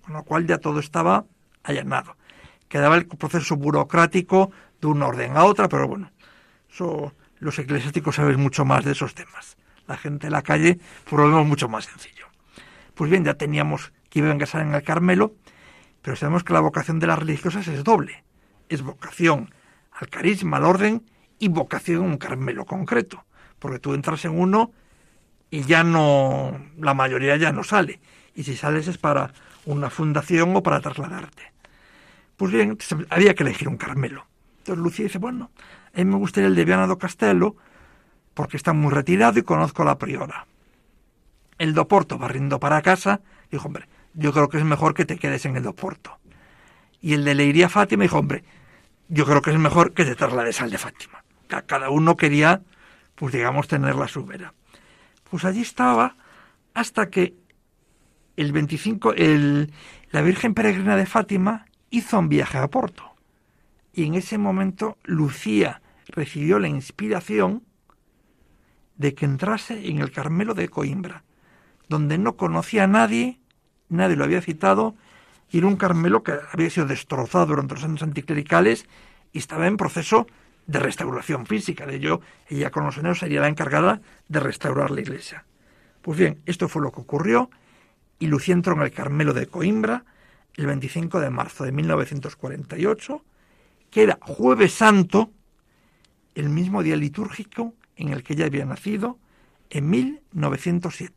Con 0.01 0.13
lo 0.13 0.23
cual 0.23 0.47
ya 0.47 0.57
todo 0.57 0.79
estaba 0.79 1.25
allanado. 1.63 2.15
Quedaba 2.67 2.95
el 2.95 3.07
proceso 3.07 3.55
burocrático 3.55 4.51
de 4.81 4.87
una 4.87 5.07
orden 5.07 5.37
a 5.37 5.45
otra, 5.45 5.67
pero 5.67 5.87
bueno, 5.87 6.11
eso, 6.69 7.13
los 7.39 7.59
eclesiásticos 7.59 8.15
saben 8.15 8.39
mucho 8.39 8.65
más 8.65 8.83
de 8.85 8.91
esos 8.91 9.13
temas 9.13 9.57
la 9.87 9.97
gente 9.97 10.27
en 10.27 10.33
la 10.33 10.41
calle, 10.41 10.79
pues 11.05 11.19
lo 11.19 11.27
vemos 11.27 11.47
mucho 11.47 11.69
más 11.69 11.85
sencillo. 11.85 12.27
Pues 12.93 13.09
bien, 13.09 13.23
ya 13.23 13.33
teníamos 13.35 13.93
que 14.09 14.19
iban 14.19 14.31
a 14.31 14.37
casar 14.37 14.61
en 14.61 14.73
el 14.73 14.83
Carmelo, 14.83 15.33
pero 16.01 16.15
sabemos 16.15 16.43
que 16.43 16.53
la 16.53 16.59
vocación 16.59 16.99
de 16.99 17.07
las 17.07 17.19
religiosas 17.19 17.67
es 17.67 17.83
doble. 17.83 18.23
Es 18.69 18.81
vocación 18.81 19.53
al 19.91 20.09
carisma, 20.09 20.57
al 20.57 20.65
orden 20.65 21.03
y 21.39 21.47
vocación 21.49 21.97
a 21.97 22.05
un 22.05 22.17
Carmelo 22.17 22.65
concreto. 22.65 23.23
Porque 23.59 23.79
tú 23.79 23.93
entras 23.93 24.23
en 24.25 24.39
uno 24.39 24.71
y 25.49 25.61
ya 25.61 25.83
no, 25.83 26.59
la 26.77 26.93
mayoría 26.93 27.35
ya 27.37 27.51
no 27.51 27.63
sale. 27.63 27.99
Y 28.35 28.43
si 28.43 28.55
sales 28.55 28.87
es 28.87 28.97
para 28.97 29.33
una 29.65 29.89
fundación 29.89 30.55
o 30.55 30.63
para 30.63 30.79
trasladarte. 30.79 31.51
Pues 32.35 32.51
bien, 32.51 32.77
había 33.09 33.33
que 33.33 33.43
elegir 33.43 33.67
un 33.67 33.77
Carmelo. 33.77 34.27
Entonces 34.59 34.83
Lucía 34.83 35.05
dice, 35.05 35.17
bueno, 35.17 35.49
a 35.93 35.97
mí 35.97 36.05
me 36.05 36.17
gustaría 36.17 36.47
el 36.47 36.55
de 36.55 36.65
Viana 36.65 36.87
do 36.87 36.97
Castelo, 36.97 37.55
porque 38.33 38.57
está 38.57 38.73
muy 38.73 38.91
retirado 38.91 39.39
y 39.39 39.43
conozco 39.43 39.81
a 39.81 39.85
la 39.85 39.97
priora. 39.97 40.45
El 41.57 41.73
Doporto, 41.73 42.19
barriendo 42.19 42.59
para 42.59 42.81
casa, 42.83 43.21
dijo, 43.49 43.67
hombre, 43.67 43.87
yo 44.13 44.31
creo 44.31 44.49
que 44.49 44.57
es 44.57 44.63
mejor 44.63 44.93
que 44.93 45.05
te 45.05 45.17
quedes 45.17 45.45
en 45.45 45.57
el 45.57 45.63
Doporto. 45.63 46.19
Y 47.01 47.13
el 47.13 47.25
de 47.25 47.33
Leiría 47.33 47.69
Fátima 47.69 48.03
dijo, 48.03 48.19
hombre, 48.19 48.43
yo 49.09 49.25
creo 49.25 49.41
que 49.41 49.51
es 49.51 49.59
mejor 49.59 49.93
que 49.93 50.05
te 50.05 50.15
traslades 50.15 50.61
al 50.61 50.69
de 50.69 50.77
Fátima. 50.77 51.23
Cada 51.47 51.89
uno 51.89 52.17
quería, 52.17 52.61
pues 53.15 53.33
digamos, 53.33 53.67
tener 53.67 53.95
la 53.95 54.07
subera. 54.07 54.53
Pues 55.29 55.45
allí 55.45 55.61
estaba 55.61 56.15
hasta 56.73 57.09
que 57.09 57.35
el 58.35 58.51
25, 58.51 59.13
el, 59.13 59.71
la 60.11 60.21
Virgen 60.21 60.53
Peregrina 60.53 60.95
de 60.95 61.05
Fátima 61.05 61.65
hizo 61.89 62.19
un 62.19 62.29
viaje 62.29 62.57
a 62.57 62.67
Porto. 62.67 63.15
Y 63.93 64.05
en 64.05 64.15
ese 64.15 64.37
momento 64.37 64.97
Lucía 65.03 65.81
recibió 66.07 66.59
la 66.59 66.67
inspiración 66.67 67.63
de 68.95 69.13
que 69.13 69.25
entrase 69.25 69.89
en 69.89 69.99
el 69.99 70.11
Carmelo 70.11 70.53
de 70.53 70.69
Coimbra, 70.69 71.23
donde 71.87 72.17
no 72.17 72.35
conocía 72.35 72.83
a 72.83 72.87
nadie, 72.87 73.39
nadie 73.89 74.15
lo 74.15 74.23
había 74.23 74.41
citado, 74.41 74.95
y 75.49 75.59
era 75.59 75.67
un 75.67 75.77
Carmelo 75.77 76.23
que 76.23 76.33
había 76.51 76.69
sido 76.69 76.87
destrozado 76.87 77.47
durante 77.47 77.75
los 77.75 77.83
años 77.83 78.03
anticlericales 78.03 78.85
y 79.31 79.39
estaba 79.39 79.67
en 79.67 79.77
proceso 79.77 80.27
de 80.65 80.79
restauración 80.79 81.45
física. 81.45 81.85
De 81.85 81.95
ello, 81.95 82.21
ella 82.49 82.71
con 82.71 82.85
los 82.85 82.97
años 82.97 83.19
sería 83.19 83.41
la 83.41 83.47
encargada 83.47 84.01
de 84.27 84.39
restaurar 84.39 84.91
la 84.91 85.01
iglesia. 85.01 85.45
Pues 86.01 86.19
bien, 86.19 86.41
esto 86.45 86.67
fue 86.67 86.81
lo 86.81 86.91
que 86.91 87.01
ocurrió 87.01 87.49
y 88.19 88.27
Lucía 88.27 88.53
entró 88.53 88.73
en 88.75 88.81
el 88.81 88.91
Carmelo 88.91 89.33
de 89.33 89.47
Coimbra 89.47 90.05
el 90.55 90.65
25 90.65 91.19
de 91.19 91.29
marzo 91.29 91.63
de 91.63 91.71
1948, 91.71 93.23
que 93.91 94.03
era 94.03 94.17
jueves 94.21 94.73
santo, 94.73 95.31
el 96.35 96.49
mismo 96.49 96.83
día 96.83 96.95
litúrgico 96.95 97.73
en 97.95 98.09
el 98.09 98.23
que 98.23 98.33
ella 98.33 98.45
había 98.45 98.65
nacido 98.65 99.17
en 99.69 99.89
1907. 99.89 101.13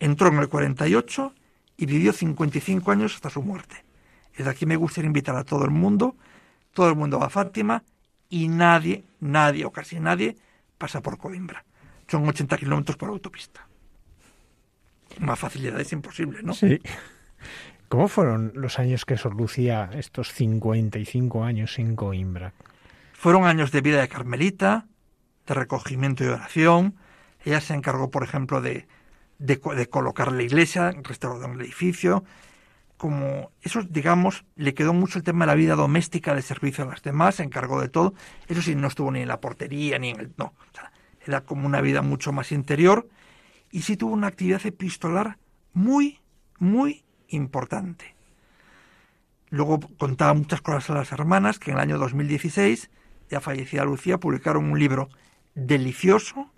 Entró 0.00 0.28
en 0.28 0.38
el 0.38 0.48
48 0.48 1.34
y 1.78 1.86
vivió 1.86 2.12
55 2.12 2.90
años 2.90 3.14
hasta 3.14 3.30
su 3.30 3.40
muerte. 3.40 3.84
Desde 4.36 4.50
aquí 4.50 4.66
me 4.66 4.76
gustaría 4.76 5.06
invitar 5.06 5.36
a 5.36 5.44
todo 5.44 5.64
el 5.64 5.70
mundo, 5.70 6.16
todo 6.74 6.90
el 6.90 6.96
mundo 6.96 7.18
va 7.18 7.26
a 7.26 7.30
Fátima 7.30 7.84
y 8.28 8.48
nadie, 8.48 9.04
nadie 9.20 9.64
o 9.64 9.72
casi 9.72 9.98
nadie 9.98 10.36
pasa 10.76 11.00
por 11.00 11.16
Coimbra. 11.16 11.64
Son 12.08 12.28
80 12.28 12.58
kilómetros 12.58 12.96
por 12.96 13.08
autopista. 13.08 13.66
Más 15.20 15.38
facilidad 15.38 15.80
es 15.80 15.92
imposible, 15.92 16.42
¿no? 16.42 16.52
Sí. 16.52 16.80
¿Cómo 17.88 18.08
fueron 18.08 18.52
los 18.54 18.78
años 18.78 19.04
que 19.04 19.16
Lucía 19.36 19.88
estos 19.94 20.32
55 20.32 21.44
años 21.44 21.78
en 21.78 21.96
Coimbra? 21.96 22.52
Fueron 23.14 23.44
años 23.44 23.72
de 23.72 23.80
vida 23.80 24.00
de 24.00 24.08
Carmelita, 24.08 24.86
de 25.46 25.54
recogimiento 25.54 26.24
y 26.24 26.28
oración. 26.28 26.96
Ella 27.44 27.60
se 27.60 27.74
encargó, 27.74 28.10
por 28.10 28.24
ejemplo, 28.24 28.60
de 28.60 28.86
de, 29.38 29.58
colocar 29.88 30.32
la 30.32 30.42
iglesia, 30.42 30.92
restaurar 31.02 31.50
el 31.50 31.60
edificio, 31.60 32.24
como 32.96 33.52
eso, 33.62 33.82
digamos, 33.82 34.44
le 34.56 34.74
quedó 34.74 34.92
mucho 34.92 35.18
el 35.18 35.24
tema 35.24 35.44
de 35.44 35.52
la 35.52 35.54
vida 35.54 35.76
doméstica, 35.76 36.34
de 36.34 36.42
servicio 36.42 36.84
a 36.84 36.88
las 36.88 37.02
demás, 37.02 37.36
se 37.36 37.44
encargó 37.44 37.80
de 37.80 37.88
todo. 37.88 38.14
Eso 38.48 38.60
sí, 38.60 38.74
no 38.74 38.88
estuvo 38.88 39.12
ni 39.12 39.20
en 39.20 39.28
la 39.28 39.40
portería, 39.40 39.98
ni 39.98 40.10
en 40.10 40.20
el... 40.20 40.32
No, 40.36 40.52
era 41.24 41.42
como 41.42 41.66
una 41.66 41.80
vida 41.80 42.02
mucho 42.02 42.32
más 42.32 42.52
interior 42.52 43.08
y 43.70 43.82
sí 43.82 43.96
tuvo 43.96 44.14
una 44.14 44.28
actividad 44.28 44.64
epistolar 44.64 45.38
muy, 45.74 46.20
muy 46.58 47.04
importante. 47.28 48.14
Luego 49.50 49.80
contaba 49.98 50.34
muchas 50.34 50.60
cosas 50.60 50.90
a 50.90 50.94
las 50.94 51.12
hermanas 51.12 51.58
que 51.58 51.70
en 51.70 51.76
el 51.76 51.82
año 51.82 51.98
2016, 51.98 52.90
ya 53.30 53.40
fallecida 53.40 53.84
Lucía, 53.84 54.18
publicaron 54.18 54.70
un 54.70 54.78
libro 54.78 55.08
delicioso 55.54 56.50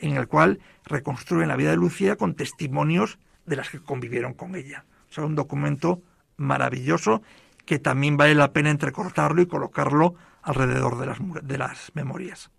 en 0.00 0.16
el 0.16 0.28
cual 0.28 0.60
reconstruyen 0.84 1.48
la 1.48 1.56
vida 1.56 1.70
de 1.70 1.76
Lucía 1.76 2.16
con 2.16 2.34
testimonios 2.34 3.18
de 3.46 3.56
las 3.56 3.70
que 3.70 3.80
convivieron 3.80 4.34
con 4.34 4.54
ella. 4.54 4.84
O 5.10 5.12
sea, 5.12 5.24
un 5.24 5.34
documento 5.34 6.02
maravilloso 6.36 7.22
que 7.66 7.78
también 7.78 8.16
vale 8.16 8.34
la 8.34 8.52
pena 8.52 8.70
entrecortarlo 8.70 9.42
y 9.42 9.46
colocarlo 9.46 10.14
alrededor 10.42 10.98
de 10.98 11.06
las, 11.06 11.18
de 11.42 11.58
las 11.58 11.92
memorias. 11.94 12.50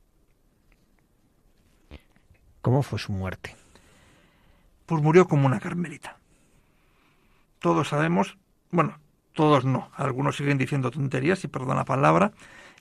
¿Cómo 2.61 2.83
fue 2.83 2.99
su 2.99 3.11
muerte? 3.11 3.55
Pues 4.85 5.01
murió 5.01 5.27
como 5.27 5.47
una 5.47 5.59
carmelita. 5.59 6.17
Todos 7.59 7.89
sabemos, 7.89 8.37
bueno, 8.69 8.99
todos 9.33 9.65
no, 9.65 9.89
algunos 9.95 10.35
siguen 10.35 10.57
diciendo 10.57 10.91
tonterías, 10.91 11.43
y 11.43 11.47
perdón 11.47 11.77
la 11.77 11.85
palabra, 11.85 12.31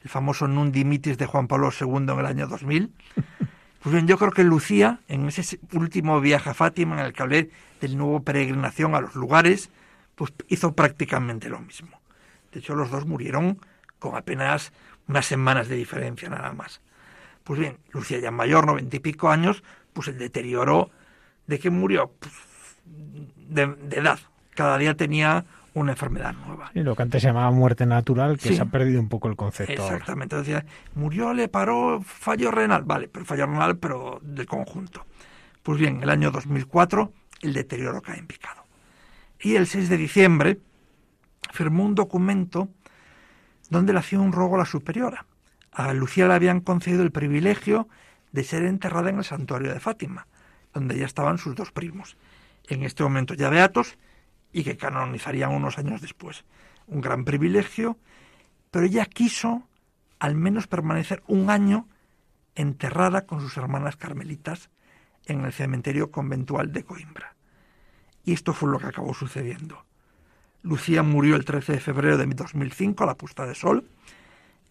el 0.02 0.10
famoso 0.10 0.48
Nundimitis 0.48 1.18
de 1.18 1.26
Juan 1.26 1.46
Pablo 1.46 1.70
II 1.78 1.96
en 1.96 2.18
el 2.18 2.26
año 2.26 2.46
2000. 2.46 2.92
Pues 3.82 3.94
bien, 3.94 4.06
yo 4.06 4.18
creo 4.18 4.30
que 4.30 4.44
Lucía, 4.44 5.00
en 5.08 5.26
ese 5.26 5.58
último 5.72 6.20
viaje 6.20 6.50
a 6.50 6.54
Fátima, 6.54 7.00
en 7.00 7.06
el 7.06 7.12
que 7.14 7.22
hablé 7.22 7.50
del 7.80 7.96
nuevo 7.96 8.22
peregrinación 8.22 8.94
a 8.94 9.00
los 9.00 9.14
lugares, 9.14 9.70
pues 10.16 10.32
hizo 10.48 10.74
prácticamente 10.74 11.48
lo 11.48 11.60
mismo. 11.60 11.98
De 12.52 12.60
hecho, 12.60 12.74
los 12.74 12.90
dos 12.90 13.06
murieron 13.06 13.58
con 13.98 14.16
apenas 14.16 14.72
unas 15.08 15.24
semanas 15.24 15.68
de 15.68 15.76
diferencia 15.76 16.28
nada 16.28 16.52
más. 16.52 16.82
Pues 17.42 17.58
bien, 17.58 17.78
Lucía 17.92 18.18
ya 18.18 18.30
mayor, 18.30 18.66
noventa 18.66 18.96
y 18.96 19.00
pico 19.00 19.30
años, 19.30 19.62
pues 19.94 20.08
el 20.08 20.18
deterioro 20.18 20.90
de 21.46 21.58
que 21.58 21.70
murió 21.70 22.12
pues, 22.18 22.34
de, 22.84 23.62
edad. 23.92 24.18
Cada 24.54 24.76
día 24.76 24.94
tenía 24.94 25.46
una 25.74 25.92
enfermedad 25.92 26.34
nueva. 26.46 26.70
Y 26.74 26.80
lo 26.82 26.96
que 26.96 27.02
antes 27.02 27.22
se 27.22 27.28
llamaba 27.28 27.50
muerte 27.50 27.86
natural, 27.86 28.38
que 28.38 28.54
se 28.54 28.60
ha 28.60 28.66
perdido 28.66 29.00
un 29.00 29.08
poco 29.08 29.28
el 29.28 29.36
concepto. 29.36 29.72
Exactamente. 29.72 30.36
Decía, 30.36 30.64
murió, 30.94 31.32
le 31.32 31.48
paró 31.48 32.00
fallo 32.02 32.50
renal. 32.50 32.82
Vale, 32.84 33.08
pero 33.08 33.24
fallo 33.24 33.46
renal, 33.46 33.78
pero 33.78 34.18
del 34.22 34.46
conjunto. 34.46 35.06
Pues 35.62 35.78
bien, 35.78 35.96
en 35.96 36.02
el 36.04 36.10
año 36.10 36.30
2004 36.30 37.12
el 37.42 37.52
deterioro 37.52 38.02
cae 38.02 38.18
en 38.18 38.26
picado. 38.26 38.64
Y 39.40 39.54
el 39.54 39.66
6 39.66 39.88
de 39.88 39.96
diciembre 39.96 40.58
firmó 41.52 41.84
un 41.84 41.94
documento 41.94 42.68
donde 43.70 43.92
le 43.92 44.00
hacía 44.00 44.20
un 44.20 44.32
rogo 44.32 44.56
a 44.56 44.58
la 44.58 44.64
superiora. 44.64 45.26
A 45.72 45.94
Lucía 45.94 46.26
le 46.26 46.34
habían 46.34 46.60
concedido 46.60 47.02
el 47.02 47.12
privilegio 47.12 47.88
de 48.32 48.44
ser 48.44 48.64
enterrada 48.64 49.10
en 49.10 49.18
el 49.18 49.24
santuario 49.24 49.72
de 49.72 49.80
Fátima, 49.80 50.26
donde 50.74 50.98
ya 50.98 51.06
estaban 51.06 51.38
sus 51.38 51.54
dos 51.54 51.72
primos, 51.72 52.16
en 52.68 52.82
este 52.82 53.02
momento 53.02 53.34
ya 53.34 53.48
beatos 53.48 53.96
y 54.52 54.64
que 54.64 54.76
canonizarían 54.76 55.52
unos 55.52 55.78
años 55.78 56.00
después. 56.00 56.44
Un 56.86 57.00
gran 57.00 57.24
privilegio, 57.24 57.98
pero 58.70 58.86
ella 58.86 59.06
quiso 59.06 59.68
al 60.18 60.34
menos 60.34 60.66
permanecer 60.66 61.22
un 61.26 61.50
año 61.50 61.88
enterrada 62.54 63.26
con 63.26 63.40
sus 63.40 63.56
hermanas 63.56 63.96
carmelitas 63.96 64.70
en 65.26 65.44
el 65.44 65.52
cementerio 65.52 66.10
conventual 66.10 66.72
de 66.72 66.84
Coimbra. 66.84 67.34
Y 68.24 68.32
esto 68.32 68.52
fue 68.52 68.70
lo 68.70 68.78
que 68.78 68.86
acabó 68.86 69.14
sucediendo. 69.14 69.84
Lucía 70.62 71.02
murió 71.02 71.36
el 71.36 71.44
13 71.44 71.72
de 71.72 71.80
febrero 71.80 72.18
de 72.18 72.26
2005 72.26 73.04
a 73.04 73.06
la 73.06 73.14
puesta 73.16 73.46
de 73.46 73.54
sol. 73.54 73.88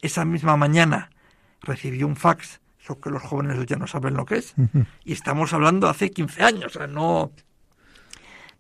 Esa 0.01 0.23
misma 0.23 0.55
mañana 0.55 1.09
recibió 1.61 2.05
un 2.05 2.15
fax, 2.15 2.61
eso 2.79 2.99
que 3.01 3.09
los 3.09 3.23
jóvenes 3.23 3.65
ya 3.65 3.77
no 3.77 3.87
saben 3.87 4.13
lo 4.13 4.25
que 4.25 4.37
es, 4.37 4.53
y 5.03 5.13
estamos 5.13 5.51
hablando 5.51 5.89
hace 5.89 6.11
15 6.11 6.43
años, 6.43 6.75
o 6.75 6.79
sea, 6.79 6.87
no 6.87 7.31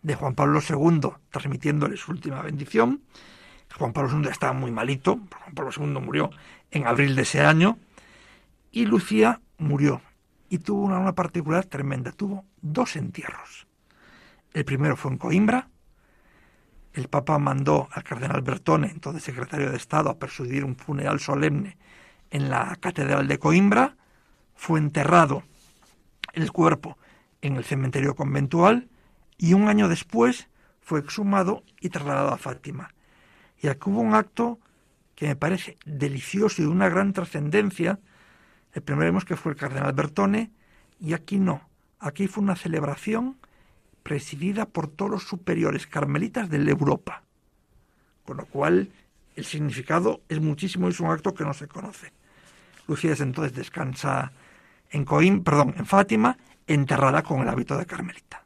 de 0.01 0.15
Juan 0.15 0.35
Pablo 0.35 0.59
II 0.67 1.11
transmitiéndole 1.29 1.97
su 1.97 2.11
última 2.11 2.41
bendición. 2.41 3.01
Juan 3.77 3.93
Pablo 3.93 4.19
II 4.19 4.29
estaba 4.29 4.53
muy 4.53 4.71
malito, 4.71 5.19
Juan 5.43 5.53
Pablo 5.53 5.71
II 5.75 6.01
murió 6.01 6.31
en 6.71 6.87
abril 6.87 7.15
de 7.15 7.21
ese 7.21 7.41
año, 7.41 7.77
y 8.71 8.85
Lucía 8.85 9.41
murió 9.57 10.01
y 10.49 10.59
tuvo 10.59 10.83
una, 10.83 10.99
una 10.99 11.13
particular 11.13 11.65
tremenda, 11.65 12.11
tuvo 12.11 12.45
dos 12.61 12.95
entierros. 12.95 13.67
El 14.53 14.65
primero 14.65 14.95
fue 14.95 15.11
en 15.11 15.17
Coimbra, 15.17 15.69
el 16.93 17.07
Papa 17.07 17.37
mandó 17.37 17.87
al 17.91 18.03
cardenal 18.03 18.41
Bertone, 18.41 18.89
entonces 18.89 19.23
secretario 19.23 19.69
de 19.69 19.77
Estado, 19.77 20.09
a 20.09 20.17
persuadir 20.17 20.65
un 20.65 20.75
funeral 20.75 21.19
solemne 21.19 21.77
en 22.31 22.49
la 22.49 22.75
Catedral 22.79 23.27
de 23.27 23.37
Coimbra, 23.37 23.95
fue 24.55 24.79
enterrado 24.79 25.43
el 26.33 26.51
cuerpo 26.51 26.97
en 27.41 27.55
el 27.55 27.63
cementerio 27.63 28.15
conventual 28.15 28.89
y 29.39 29.53
un 29.53 29.69
año 29.69 29.87
después 29.87 30.47
fue 30.81 30.99
exhumado 30.99 31.63
y 31.79 31.89
trasladado 31.89 32.33
a 32.33 32.37
Fátima. 32.37 32.93
Y 33.61 33.67
aquí 33.67 33.89
hubo 33.89 34.01
un 34.01 34.13
acto 34.13 34.59
que 35.15 35.27
me 35.27 35.35
parece 35.35 35.77
delicioso 35.85 36.61
y 36.61 36.65
de 36.65 36.71
una 36.71 36.89
gran 36.89 37.13
trascendencia, 37.13 37.99
el 38.73 38.81
primero 38.83 39.05
vemos 39.05 39.25
que 39.25 39.35
fue 39.35 39.53
el 39.53 39.57
cardenal 39.57 39.93
Bertone, 39.93 40.51
y 40.99 41.13
aquí 41.13 41.39
no. 41.39 41.67
Aquí 41.99 42.27
fue 42.27 42.43
una 42.43 42.55
celebración 42.55 43.37
presidida 44.03 44.65
por 44.65 44.87
todos 44.87 45.09
los 45.09 45.23
superiores 45.23 45.87
carmelitas 45.87 46.49
de 46.49 46.59
la 46.59 46.71
Europa. 46.71 47.23
Con 48.25 48.37
lo 48.37 48.45
cual, 48.45 48.89
el 49.35 49.45
significado 49.45 50.21
es 50.27 50.41
muchísimo 50.41 50.87
y 50.87 50.91
es 50.91 50.99
un 50.99 51.11
acto 51.11 51.33
que 51.33 51.45
no 51.45 51.53
se 51.53 51.67
conoce. 51.67 52.11
Lucía 52.87 53.15
entonces 53.19 53.53
descansa 53.53 54.31
en 54.89 55.05
Coim, 55.05 55.43
perdón, 55.43 55.75
en 55.77 55.85
Fátima, 55.85 56.37
enterrada 56.67 57.23
con 57.23 57.41
el 57.41 57.47
hábito 57.47 57.77
de 57.77 57.85
carmelita. 57.85 58.43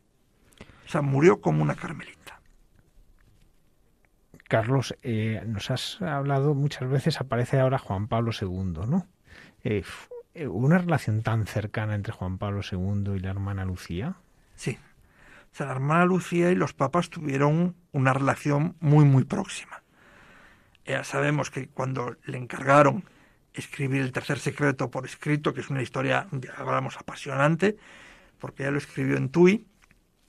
Sea, 0.93 1.01
murió 1.01 1.41
como 1.41 1.63
una 1.63 1.73
carmelita. 1.73 2.39
Carlos, 4.47 4.95
eh, 5.01 5.41
nos 5.43 5.71
has 5.71 5.99
hablado 6.03 6.53
muchas 6.53 6.87
veces, 6.87 7.19
aparece 7.19 7.59
ahora 7.59 7.79
Juan 7.79 8.07
Pablo 8.07 8.31
II, 8.39 8.85
¿no? 8.87 9.07
Eh, 9.63 9.83
eh, 10.35 10.45
¿Una 10.45 10.77
relación 10.77 11.23
tan 11.23 11.47
cercana 11.47 11.95
entre 11.95 12.13
Juan 12.13 12.37
Pablo 12.37 12.61
II 12.71 13.15
y 13.15 13.19
la 13.21 13.31
hermana 13.31 13.65
Lucía? 13.65 14.17
Sí. 14.53 14.77
O 15.51 15.55
sea, 15.55 15.65
la 15.65 15.71
hermana 15.71 16.05
Lucía 16.05 16.51
y 16.51 16.55
los 16.55 16.73
papas 16.73 17.09
tuvieron 17.09 17.75
una 17.91 18.13
relación 18.13 18.75
muy, 18.79 19.03
muy 19.03 19.23
próxima. 19.23 19.81
Ya 20.85 21.03
sabemos 21.03 21.49
que 21.49 21.69
cuando 21.69 22.17
le 22.25 22.37
encargaron 22.37 23.03
escribir 23.55 24.03
el 24.03 24.11
tercer 24.11 24.37
secreto 24.37 24.91
por 24.91 25.05
escrito, 25.07 25.55
que 25.55 25.61
es 25.61 25.71
una 25.71 25.81
historia, 25.81 26.27
hablamos, 26.55 26.97
apasionante, 26.97 27.77
porque 28.37 28.61
ella 28.61 28.73
lo 28.73 28.77
escribió 28.77 29.17
en 29.17 29.29
Tui, 29.29 29.65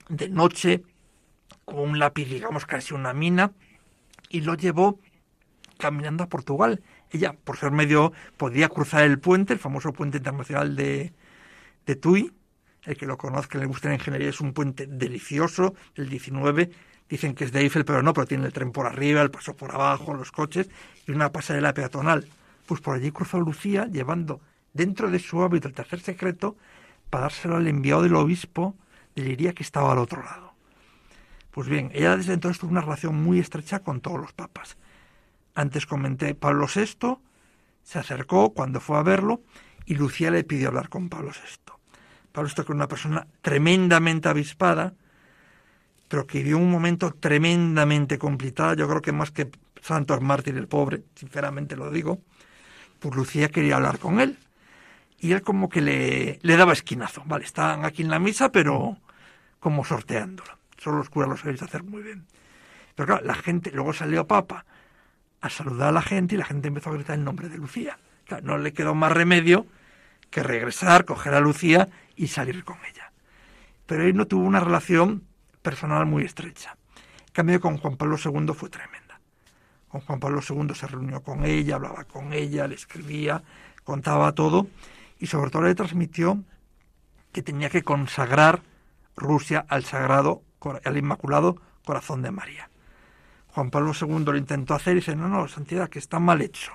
de 0.09 0.29
noche, 0.29 0.83
con 1.63 1.79
un 1.79 1.99
lápiz, 1.99 2.25
digamos, 2.25 2.65
casi 2.65 2.93
una 2.93 3.13
mina, 3.13 3.51
y 4.29 4.41
lo 4.41 4.55
llevó 4.55 4.99
caminando 5.77 6.23
a 6.23 6.29
Portugal 6.29 6.81
ella, 7.11 7.33
por 7.43 7.57
ser 7.57 7.71
medio, 7.71 8.13
podía 8.37 8.69
cruzar 8.69 9.03
el 9.03 9.19
puente, 9.19 9.53
el 9.53 9.59
famoso 9.59 9.93
puente 9.93 10.17
internacional 10.17 10.75
de, 10.75 11.13
de 11.85 11.95
Tui. 11.95 12.31
El 12.83 12.97
que 12.97 13.05
lo 13.05 13.17
conozca, 13.17 13.57
le 13.57 13.65
gusta 13.65 13.89
la 13.89 13.95
ingeniería, 13.95 14.29
es 14.29 14.41
un 14.41 14.53
puente 14.53 14.85
delicioso, 14.85 15.73
el 15.95 16.09
19. 16.09 16.69
Dicen 17.09 17.33
que 17.33 17.45
es 17.45 17.51
de 17.51 17.61
Eiffel, 17.61 17.85
pero 17.85 18.03
no, 18.03 18.13
pero 18.13 18.27
tiene 18.27 18.45
el 18.45 18.53
tren 18.53 18.71
por 18.71 18.85
arriba, 18.85 19.21
el 19.21 19.31
paso 19.31 19.55
por 19.55 19.73
abajo, 19.73 20.13
los 20.13 20.31
coches 20.31 20.69
y 21.07 21.11
una 21.11 21.31
pasarela 21.31 21.73
peatonal. 21.73 22.27
Pues 22.65 22.81
por 22.81 22.95
allí 22.95 23.11
cruzó 23.11 23.39
Lucía 23.39 23.87
llevando 23.87 24.41
dentro 24.73 25.09
de 25.09 25.19
su 25.19 25.41
hábito 25.41 25.67
el 25.67 25.73
tercer 25.73 25.99
secreto 25.99 26.57
para 27.09 27.23
dárselo 27.23 27.55
al 27.55 27.67
enviado 27.67 28.03
del 28.03 28.15
obispo 28.15 28.75
de 29.15 29.23
Liria 29.23 29.53
que 29.53 29.63
estaba 29.63 29.91
al 29.91 29.97
otro 29.97 30.21
lado. 30.21 30.53
Pues 31.51 31.69
bien, 31.69 31.89
ella 31.93 32.17
desde 32.17 32.33
entonces 32.33 32.59
tuvo 32.59 32.71
una 32.71 32.81
relación 32.81 33.15
muy 33.15 33.39
estrecha 33.39 33.79
con 33.79 34.01
todos 34.01 34.19
los 34.19 34.33
papas. 34.33 34.77
Antes 35.53 35.85
comenté 35.85 36.35
Pablo 36.35 36.67
VI, 36.67 37.17
se 37.81 37.99
acercó 37.99 38.53
cuando 38.53 38.81
fue 38.81 38.97
a 38.97 39.03
verlo 39.03 39.41
y 39.85 39.95
Lucía 39.95 40.31
le 40.31 40.43
pidió 40.43 40.67
hablar 40.67 40.89
con 40.89 41.07
Pablo 41.07 41.31
VI. 41.31 41.73
Pablo 42.33 42.49
VI 42.49 42.55
que 42.55 42.61
era 42.63 42.75
una 42.75 42.87
persona 42.89 43.27
tremendamente 43.41 44.27
avispada, 44.27 44.93
pero 46.09 46.27
que 46.27 46.39
vivió 46.39 46.57
un 46.57 46.69
momento 46.69 47.13
tremendamente 47.13 48.17
complicado, 48.17 48.73
yo 48.73 48.87
creo 48.89 49.01
que 49.01 49.13
más 49.13 49.31
que 49.31 49.49
Santos 49.81 50.19
Mártir 50.21 50.57
el 50.57 50.67
pobre, 50.67 51.03
sinceramente 51.15 51.77
lo 51.77 51.89
digo, 51.89 52.19
pues 52.99 53.15
Lucía 53.15 53.49
quería 53.49 53.77
hablar 53.77 53.99
con 53.99 54.19
él. 54.19 54.37
Y 55.19 55.31
él 55.31 55.41
como 55.41 55.69
que 55.69 55.81
le, 55.81 56.39
le 56.41 56.57
daba 56.57 56.73
esquinazo, 56.73 57.23
vale, 57.25 57.45
están 57.45 57.85
aquí 57.85 58.01
en 58.01 58.09
la 58.09 58.19
misa, 58.19 58.51
pero 58.51 58.97
como 59.65 59.83
sorteándolo. 59.83 60.59
Solo 60.77 60.97
los 60.97 61.09
curas 61.09 61.27
lo 61.27 61.37
sabéis 61.37 61.63
hacer 61.63 61.81
muy 61.81 62.03
bien. 62.03 62.27
Pero 62.93 63.07
claro, 63.07 63.25
la 63.25 63.33
gente, 63.33 63.71
luego 63.71 63.93
salió 63.93 64.27
Papa, 64.27 64.63
a 65.41 65.49
saludar 65.49 65.89
a 65.89 65.91
la 65.91 66.03
gente 66.03 66.35
y 66.35 66.37
la 66.37 66.45
gente 66.45 66.67
empezó 66.67 66.91
a 66.91 66.93
gritar 66.93 67.17
el 67.17 67.23
nombre 67.23 67.49
de 67.49 67.57
Lucía. 67.57 67.97
no 68.43 68.59
le 68.59 68.73
quedó 68.73 68.93
más 68.93 69.11
remedio 69.11 69.65
que 70.29 70.43
regresar, 70.43 71.05
coger 71.05 71.33
a 71.33 71.39
Lucía 71.39 71.89
y 72.15 72.27
salir 72.27 72.63
con 72.63 72.77
ella. 72.87 73.11
pero 73.87 74.03
él 74.03 74.15
no 74.15 74.27
tuvo 74.27 74.43
una 74.43 74.59
relación 74.59 75.23
personal 75.63 76.05
muy 76.05 76.25
estrecha. 76.25 76.77
En 77.25 77.33
cambio, 77.33 77.59
con 77.59 77.79
Juan 77.79 77.97
Pablo 77.97 78.17
II 78.23 78.53
fue 78.53 78.69
tremenda. 78.69 79.19
Con 79.87 80.01
Juan 80.01 80.19
Pablo 80.19 80.41
II 80.47 80.75
se 80.75 80.85
reunió 80.85 81.23
con 81.23 81.43
ella, 81.43 81.77
hablaba 81.77 82.03
con 82.03 82.33
ella, 82.33 82.67
le 82.67 82.75
escribía, 82.75 83.41
contaba 83.83 84.31
todo 84.33 84.67
y 85.17 85.25
sobre 85.25 85.49
todo 85.49 85.63
le 85.63 85.73
transmitió 85.73 86.43
que 87.31 87.41
tenía 87.41 87.71
que 87.71 87.81
consagrar 87.81 88.61
Rusia 89.15 89.65
al 89.69 89.85
sagrado, 89.85 90.43
al 90.83 90.97
inmaculado 90.97 91.61
corazón 91.85 92.21
de 92.21 92.31
María. 92.31 92.69
Juan 93.47 93.69
Pablo 93.69 93.93
II 93.99 94.25
lo 94.25 94.37
intentó 94.37 94.73
hacer 94.73 94.93
y 94.93 94.99
dice, 94.99 95.15
no, 95.15 95.29
no, 95.29 95.47
santidad, 95.47 95.89
que 95.89 95.99
está 95.99 96.19
mal 96.19 96.41
hecho, 96.41 96.73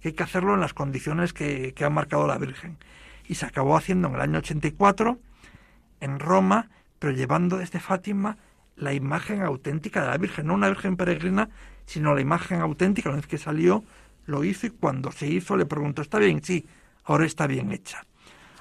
que 0.00 0.08
hay 0.08 0.14
que 0.14 0.22
hacerlo 0.22 0.54
en 0.54 0.60
las 0.60 0.74
condiciones 0.74 1.32
que, 1.32 1.72
que 1.74 1.84
ha 1.84 1.90
marcado 1.90 2.26
la 2.26 2.36
Virgen. 2.36 2.76
Y 3.26 3.36
se 3.36 3.46
acabó 3.46 3.76
haciendo 3.76 4.08
en 4.08 4.14
el 4.14 4.20
año 4.20 4.38
84 4.38 5.18
en 6.00 6.18
Roma, 6.18 6.68
pero 6.98 7.12
llevando 7.12 7.58
desde 7.58 7.80
Fátima 7.80 8.36
la 8.76 8.92
imagen 8.92 9.42
auténtica 9.42 10.02
de 10.02 10.08
la 10.08 10.18
Virgen, 10.18 10.46
no 10.46 10.54
una 10.54 10.68
Virgen 10.68 10.96
peregrina, 10.96 11.48
sino 11.86 12.14
la 12.14 12.20
imagen 12.20 12.60
auténtica. 12.60 13.08
Una 13.08 13.16
vez 13.16 13.26
que 13.26 13.38
salió, 13.38 13.84
lo 14.26 14.44
hizo 14.44 14.66
y 14.66 14.70
cuando 14.70 15.10
se 15.10 15.26
hizo 15.26 15.56
le 15.56 15.66
preguntó, 15.66 16.02
¿está 16.02 16.18
bien? 16.18 16.42
Sí, 16.44 16.66
ahora 17.04 17.24
está 17.24 17.46
bien 17.46 17.72
hecha. 17.72 18.04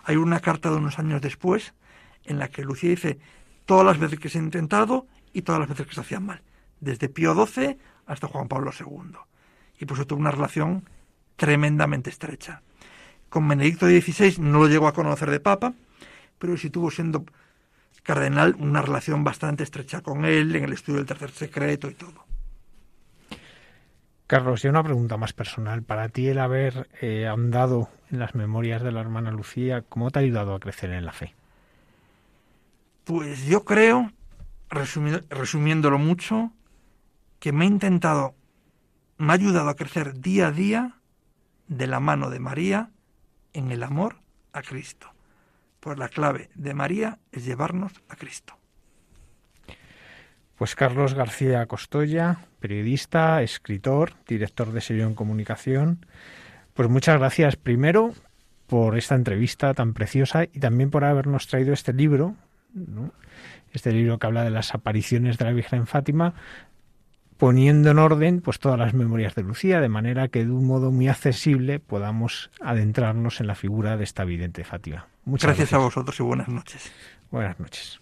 Hay 0.05 0.15
una 0.15 0.39
carta 0.39 0.69
de 0.69 0.77
unos 0.77 0.99
años 0.99 1.21
después 1.21 1.73
en 2.27 2.39
la 2.39 2.49
que 2.49 2.63
Lucía 2.63 2.91
dice 2.91 3.19
todas 3.65 3.85
las 3.85 3.97
veces 3.97 4.19
que 4.19 4.29
se 4.29 4.39
ha 4.39 4.41
intentado 4.41 5.07
y 5.33 5.41
todas 5.41 5.59
las 5.59 5.69
veces 5.69 5.87
que 5.87 5.93
se 5.93 6.01
hacían 6.01 6.25
mal, 6.25 6.41
desde 6.79 7.09
Pío 7.09 7.33
XII 7.33 7.77
hasta 8.05 8.27
Juan 8.27 8.47
Pablo 8.47 8.71
II. 8.77 9.17
Y 9.79 9.85
por 9.85 9.97
eso 9.97 10.07
tuvo 10.07 10.19
una 10.19 10.31
relación 10.31 10.83
tremendamente 11.35 12.09
estrecha. 12.09 12.61
Con 13.29 13.47
Benedicto 13.47 13.87
XVI 13.87 14.39
no 14.39 14.59
lo 14.59 14.67
llegó 14.67 14.87
a 14.87 14.93
conocer 14.93 15.29
de 15.29 15.39
papa, 15.39 15.73
pero 16.39 16.57
sí 16.57 16.69
tuvo 16.69 16.91
siendo 16.91 17.25
cardenal 18.03 18.55
una 18.57 18.81
relación 18.81 19.23
bastante 19.23 19.63
estrecha 19.63 20.01
con 20.01 20.23
él 20.23 20.55
en 20.55 20.63
el 20.63 20.73
estudio 20.73 20.99
del 20.99 21.07
tercer 21.07 21.31
secreto 21.31 21.89
y 21.89 21.93
todo. 21.93 22.25
Carlos, 24.27 24.63
y 24.63 24.67
una 24.67 24.83
pregunta 24.83 25.17
más 25.17 25.33
personal. 25.33 25.83
Para 25.83 26.09
ti 26.09 26.27
el 26.27 26.39
haber 26.39 26.89
eh, 27.01 27.27
ahondado 27.27 27.89
en 28.11 28.19
las 28.19 28.35
memorias 28.35 28.81
de 28.81 28.91
la 28.91 29.01
hermana 29.01 29.31
Lucía, 29.31 29.83
¿cómo 29.87 30.09
te 30.09 30.19
ha 30.19 30.21
ayudado 30.21 30.53
a 30.55 30.59
crecer 30.59 30.91
en 30.91 31.05
la 31.05 31.13
fe? 31.13 31.33
Pues 33.07 33.45
yo 33.45 33.63
creo 33.63 34.11
resumiéndolo 34.69 35.97
mucho, 35.97 36.51
que 37.39 37.53
me 37.53 37.63
ha 37.63 37.67
intentado, 37.69 38.35
me 39.17 39.31
ha 39.31 39.35
ayudado 39.35 39.69
a 39.69 39.77
crecer 39.77 40.19
día 40.19 40.47
a 40.47 40.51
día 40.51 40.97
de 41.69 41.87
la 41.87 42.01
mano 42.01 42.29
de 42.29 42.39
María 42.39 42.91
en 43.53 43.71
el 43.71 43.83
amor 43.83 44.17
a 44.51 44.61
Cristo. 44.61 45.07
Pues 45.79 45.97
la 45.97 46.09
clave 46.09 46.49
de 46.53 46.73
María 46.73 47.17
es 47.31 47.45
llevarnos 47.45 47.93
a 48.09 48.17
Cristo. 48.17 48.57
Pues 50.57 50.75
Carlos 50.75 51.13
García 51.13 51.65
Costoya, 51.65 52.39
periodista, 52.59 53.41
escritor, 53.41 54.15
director 54.27 54.73
de 54.73 54.81
sello 54.81 55.05
en 55.05 55.15
comunicación. 55.15 56.05
Pues 56.73 56.89
muchas 56.89 57.19
gracias 57.19 57.55
primero 57.55 58.13
por 58.65 58.97
esta 58.97 59.15
entrevista 59.15 59.73
tan 59.73 59.93
preciosa 59.93 60.43
y 60.43 60.59
también 60.59 60.89
por 60.89 61.05
habernos 61.05 61.47
traído 61.47 61.71
este 61.71 61.93
libro, 61.93 62.35
este 63.71 63.91
libro 63.91 64.17
que 64.17 64.27
habla 64.27 64.43
de 64.43 64.49
las 64.49 64.73
apariciones 64.73 65.37
de 65.37 65.45
la 65.45 65.51
Virgen 65.51 65.79
en 65.79 65.87
Fátima, 65.87 66.33
poniendo 67.37 67.91
en 67.91 67.99
orden 67.99 68.41
pues 68.41 68.59
todas 68.59 68.79
las 68.79 68.93
memorias 68.93 69.35
de 69.35 69.43
Lucía, 69.43 69.79
de 69.79 69.89
manera 69.89 70.27
que 70.27 70.45
de 70.45 70.51
un 70.51 70.65
modo 70.65 70.91
muy 70.91 71.07
accesible 71.07 71.79
podamos 71.79 72.49
adentrarnos 72.61 73.39
en 73.41 73.47
la 73.47 73.55
figura 73.55 73.97
de 73.97 74.03
esta 74.03 74.23
vidente 74.23 74.63
Fátima. 74.63 75.07
Muchas 75.25 75.49
gracias, 75.49 75.69
gracias 75.69 75.79
a 75.79 75.83
vosotros 75.83 76.19
y 76.19 76.23
buenas 76.23 76.47
noches. 76.47 76.91
Buenas 77.29 77.59
noches. 77.59 78.01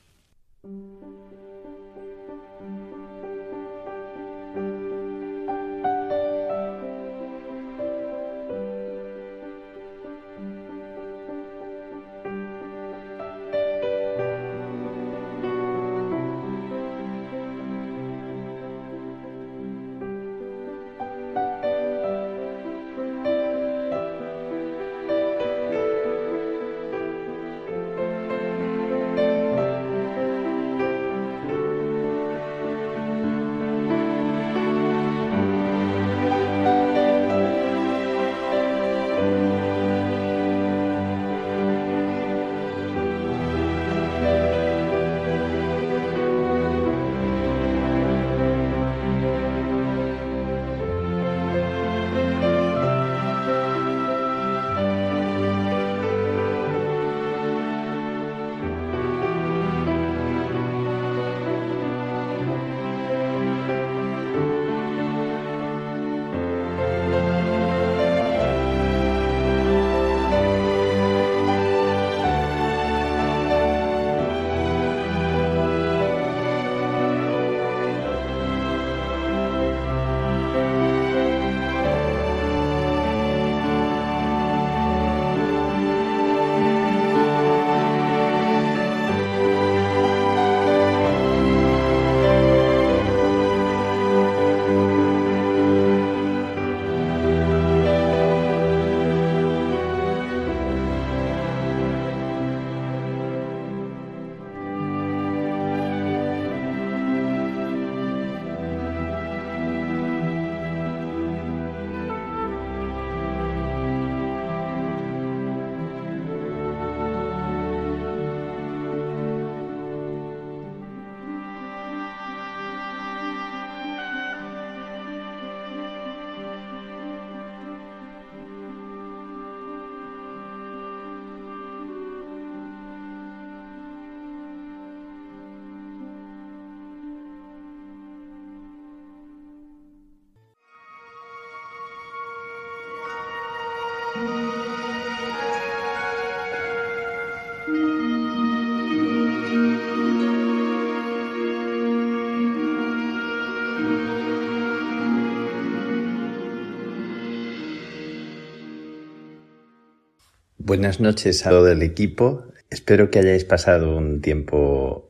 Buenas 160.75 160.99
noches 160.99 161.47
a 161.47 161.51
todo 161.51 161.71
el 161.71 161.81
equipo. 161.83 162.43
Espero 162.69 163.09
que 163.09 163.19
hayáis 163.19 163.45
pasado 163.45 163.97
un 163.97 164.19
tiempo 164.19 165.09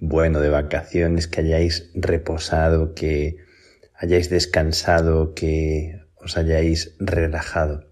bueno 0.00 0.40
de 0.40 0.48
vacaciones, 0.48 1.28
que 1.28 1.42
hayáis 1.42 1.92
reposado, 1.94 2.92
que 2.92 3.36
hayáis 3.94 4.30
descansado, 4.30 5.32
que 5.32 6.00
os 6.16 6.36
hayáis 6.36 6.96
relajado. 6.98 7.88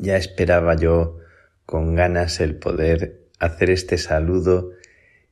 Ya 0.00 0.16
esperaba 0.16 0.74
yo 0.74 1.18
con 1.66 1.94
ganas 1.94 2.40
el 2.40 2.56
poder 2.56 3.28
hacer 3.38 3.70
este 3.70 3.96
saludo 3.96 4.72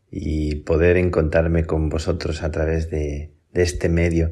y 0.08 0.54
poder 0.54 0.98
encontrarme 0.98 1.64
con 1.64 1.88
vosotros 1.88 2.44
a 2.44 2.52
través 2.52 2.90
de, 2.90 3.32
este 3.54 3.88
medio, 3.88 4.30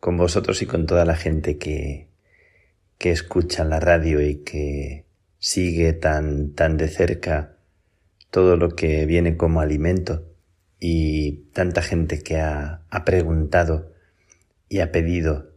con 0.00 0.16
vosotros 0.16 0.60
y 0.60 0.66
con 0.66 0.86
toda 0.86 1.04
la 1.04 1.14
gente 1.14 1.56
que, 1.56 2.08
que 2.98 3.12
escucha 3.12 3.62
la 3.62 3.78
radio 3.78 4.20
y 4.20 4.42
que 4.42 5.08
sigue 5.40 5.94
tan, 5.94 6.52
tan 6.52 6.76
de 6.76 6.86
cerca 6.86 7.56
todo 8.30 8.56
lo 8.56 8.76
que 8.76 9.06
viene 9.06 9.36
como 9.36 9.60
alimento 9.60 10.28
y 10.78 11.48
tanta 11.52 11.82
gente 11.82 12.22
que 12.22 12.36
ha, 12.36 12.82
ha 12.88 13.04
preguntado 13.04 13.92
y 14.68 14.78
ha 14.78 14.92
pedido 14.92 15.50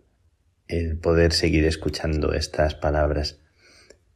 el 0.68 0.98
poder 0.98 1.34
seguir 1.34 1.66
escuchando 1.66 2.34
estas 2.34 2.74
palabras 2.74 3.40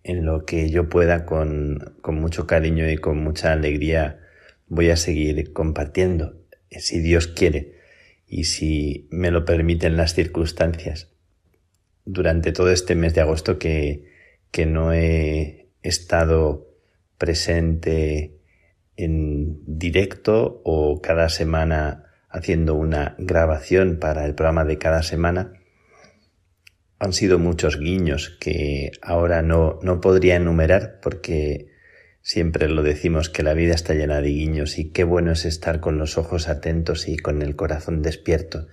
en 0.03 0.25
lo 0.25 0.45
que 0.45 0.69
yo 0.69 0.89
pueda 0.89 1.25
con, 1.25 1.97
con 2.01 2.15
mucho 2.15 2.47
cariño 2.47 2.89
y 2.89 2.97
con 2.97 3.17
mucha 3.17 3.51
alegría 3.51 4.21
voy 4.67 4.89
a 4.89 4.95
seguir 4.95 5.51
compartiendo, 5.51 6.41
si 6.71 6.99
Dios 6.99 7.27
quiere 7.27 7.75
y 8.25 8.45
si 8.45 9.07
me 9.11 9.31
lo 9.31 9.43
permiten 9.45 9.97
las 9.97 10.13
circunstancias. 10.13 11.09
Durante 12.05 12.53
todo 12.53 12.71
este 12.71 12.95
mes 12.95 13.13
de 13.13 13.21
agosto 13.21 13.59
que, 13.59 14.16
que 14.51 14.65
no 14.65 14.93
he 14.93 15.69
estado 15.81 16.67
presente 17.17 18.39
en 18.95 19.61
directo 19.65 20.61
o 20.63 21.01
cada 21.01 21.29
semana 21.29 22.03
haciendo 22.29 22.75
una 22.75 23.15
grabación 23.17 23.97
para 23.99 24.25
el 24.25 24.35
programa 24.35 24.65
de 24.65 24.77
cada 24.77 25.03
semana, 25.03 25.53
han 26.99 27.13
sido 27.13 27.39
muchos 27.39 27.79
guiños 27.79 28.37
que 28.39 28.91
ahora 29.01 29.41
no, 29.41 29.79
no 29.83 30.01
podría 30.01 30.35
enumerar 30.35 30.99
porque 31.01 31.69
siempre 32.21 32.67
lo 32.67 32.83
decimos 32.83 33.29
que 33.29 33.43
la 33.43 33.53
vida 33.53 33.75
está 33.75 33.93
llena 33.93 34.19
de 34.21 34.29
guiños 34.29 34.79
y 34.79 34.91
qué 34.91 35.03
bueno 35.03 35.31
es 35.31 35.45
estar 35.45 35.79
con 35.79 35.97
los 35.97 36.17
ojos 36.17 36.47
atentos 36.47 37.07
y 37.07 37.17
con 37.17 37.41
el 37.41 37.55
corazón 37.55 38.01
despierto. 38.01 38.67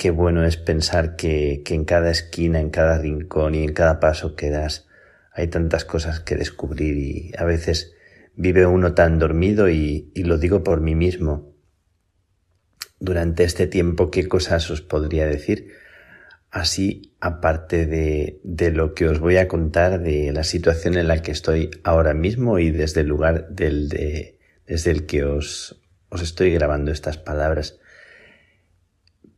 Qué 0.00 0.10
bueno 0.10 0.46
es 0.46 0.56
pensar 0.56 1.14
que, 1.14 1.62
en 1.68 1.84
cada 1.84 2.10
esquina, 2.10 2.58
en 2.58 2.70
cada 2.70 2.96
rincón 2.96 3.54
y 3.54 3.64
en 3.64 3.74
cada 3.74 4.00
paso 4.00 4.34
que 4.34 4.48
das 4.48 4.88
hay 5.30 5.48
tantas 5.48 5.84
cosas 5.84 6.20
que 6.20 6.36
descubrir 6.36 6.96
y 6.96 7.32
a 7.36 7.44
veces 7.44 7.92
vive 8.34 8.64
uno 8.64 8.94
tan 8.94 9.18
dormido 9.18 9.68
y, 9.68 10.10
y 10.14 10.22
lo 10.22 10.38
digo 10.38 10.64
por 10.64 10.80
mí 10.80 10.94
mismo. 10.94 11.52
Durante 12.98 13.44
este 13.44 13.66
tiempo, 13.66 14.10
¿qué 14.10 14.26
cosas 14.26 14.70
os 14.70 14.80
podría 14.80 15.26
decir? 15.26 15.68
Así, 16.50 17.14
aparte 17.20 17.84
de, 17.84 18.40
de, 18.42 18.70
lo 18.70 18.94
que 18.94 19.06
os 19.06 19.20
voy 19.20 19.36
a 19.36 19.48
contar 19.48 20.00
de 20.00 20.32
la 20.32 20.44
situación 20.44 20.94
en 20.94 21.08
la 21.08 21.20
que 21.20 21.32
estoy 21.32 21.72
ahora 21.84 22.14
mismo 22.14 22.58
y 22.58 22.70
desde 22.70 23.02
el 23.02 23.08
lugar 23.08 23.50
del 23.50 23.90
de, 23.90 24.38
desde 24.66 24.92
el 24.92 25.04
que 25.04 25.24
os, 25.24 25.78
os 26.08 26.22
estoy 26.22 26.54
grabando 26.54 26.90
estas 26.90 27.18
palabras. 27.18 27.78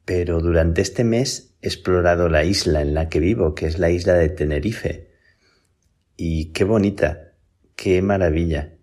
Pero 0.04 0.40
durante 0.40 0.82
este 0.82 1.04
mes 1.04 1.54
he 1.62 1.68
explorado 1.68 2.28
la 2.28 2.44
isla 2.44 2.82
en 2.82 2.94
la 2.94 3.08
que 3.08 3.20
vivo, 3.20 3.54
que 3.54 3.66
es 3.66 3.78
la 3.78 3.90
isla 3.90 4.14
de 4.14 4.28
Tenerife. 4.28 5.10
Y 6.16 6.52
qué 6.52 6.64
bonita, 6.64 7.34
qué 7.76 8.02
maravilla, 8.02 8.74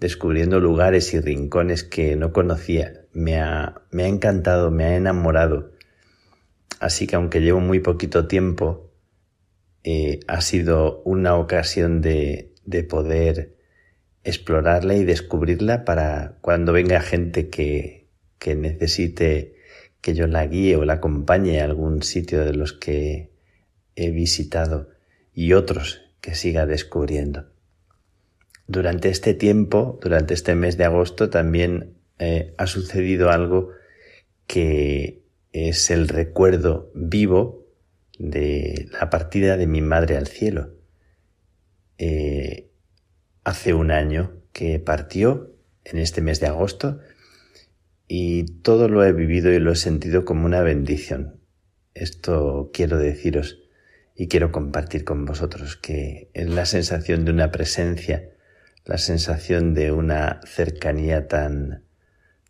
descubriendo 0.00 0.60
lugares 0.60 1.12
y 1.14 1.20
rincones 1.20 1.84
que 1.84 2.16
no 2.16 2.32
conocía. 2.32 3.06
Me 3.12 3.38
ha, 3.40 3.82
me 3.90 4.04
ha 4.04 4.08
encantado, 4.08 4.70
me 4.70 4.84
ha 4.84 4.96
enamorado 4.96 5.76
Así 6.80 7.06
que 7.06 7.16
aunque 7.16 7.40
llevo 7.40 7.60
muy 7.60 7.80
poquito 7.80 8.26
tiempo, 8.26 8.92
eh, 9.84 10.20
ha 10.26 10.40
sido 10.40 11.02
una 11.04 11.36
ocasión 11.36 12.02
de, 12.02 12.54
de 12.64 12.84
poder 12.84 13.56
explorarla 14.24 14.94
y 14.94 15.04
descubrirla 15.04 15.84
para 15.84 16.38
cuando 16.40 16.72
venga 16.72 17.00
gente 17.00 17.48
que, 17.48 18.10
que 18.38 18.54
necesite 18.56 19.55
que 20.06 20.14
yo 20.14 20.28
la 20.28 20.46
guíe 20.46 20.76
o 20.76 20.84
la 20.84 20.92
acompañe 20.92 21.60
a 21.60 21.64
algún 21.64 22.04
sitio 22.04 22.44
de 22.44 22.54
los 22.54 22.72
que 22.72 23.32
he 23.96 24.12
visitado 24.12 24.88
y 25.34 25.52
otros 25.52 26.00
que 26.20 26.36
siga 26.36 26.64
descubriendo. 26.64 27.46
Durante 28.68 29.08
este 29.08 29.34
tiempo, 29.34 29.98
durante 30.00 30.32
este 30.32 30.54
mes 30.54 30.76
de 30.76 30.84
agosto, 30.84 31.28
también 31.28 31.96
eh, 32.20 32.54
ha 32.56 32.68
sucedido 32.68 33.30
algo 33.30 33.72
que 34.46 35.24
es 35.50 35.90
el 35.90 36.06
recuerdo 36.06 36.92
vivo 36.94 37.66
de 38.16 38.88
la 38.92 39.10
partida 39.10 39.56
de 39.56 39.66
mi 39.66 39.80
madre 39.80 40.16
al 40.16 40.28
cielo. 40.28 40.70
Eh, 41.98 42.70
hace 43.42 43.74
un 43.74 43.90
año 43.90 44.40
que 44.52 44.78
partió 44.78 45.50
en 45.82 45.98
este 45.98 46.20
mes 46.20 46.38
de 46.38 46.46
agosto 46.46 47.00
y 48.08 48.44
todo 48.62 48.88
lo 48.88 49.04
he 49.04 49.12
vivido 49.12 49.52
y 49.52 49.58
lo 49.58 49.72
he 49.72 49.76
sentido 49.76 50.24
como 50.24 50.46
una 50.46 50.62
bendición. 50.62 51.40
Esto 51.94 52.70
quiero 52.72 52.98
deciros 52.98 53.62
y 54.14 54.28
quiero 54.28 54.52
compartir 54.52 55.04
con 55.04 55.24
vosotros 55.24 55.76
que 55.76 56.30
es 56.34 56.48
la 56.48 56.66
sensación 56.66 57.24
de 57.24 57.32
una 57.32 57.50
presencia, 57.50 58.30
la 58.84 58.98
sensación 58.98 59.74
de 59.74 59.92
una 59.92 60.40
cercanía 60.44 61.28
tan 61.28 61.84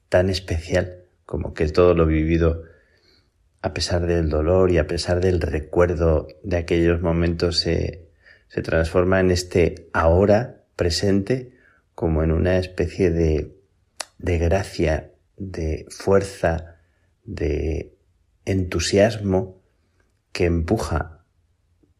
tan 0.08 0.30
especial 0.30 1.04
como 1.24 1.54
que 1.54 1.66
todo 1.68 1.94
lo 1.94 2.06
vivido 2.06 2.62
a 3.66 3.74
pesar 3.74 4.06
del 4.06 4.28
dolor 4.28 4.70
y 4.70 4.78
a 4.78 4.86
pesar 4.86 5.20
del 5.20 5.40
recuerdo 5.40 6.28
de 6.44 6.56
aquellos 6.56 7.02
momentos, 7.02 7.58
se, 7.58 8.08
se 8.46 8.62
transforma 8.62 9.18
en 9.18 9.32
este 9.32 9.88
ahora 9.92 10.62
presente 10.76 11.52
como 11.96 12.22
en 12.22 12.30
una 12.30 12.58
especie 12.58 13.10
de, 13.10 13.56
de 14.18 14.38
gracia, 14.38 15.10
de 15.36 15.86
fuerza, 15.90 16.76
de 17.24 17.96
entusiasmo 18.44 19.62
que 20.32 20.44
empuja 20.44 21.24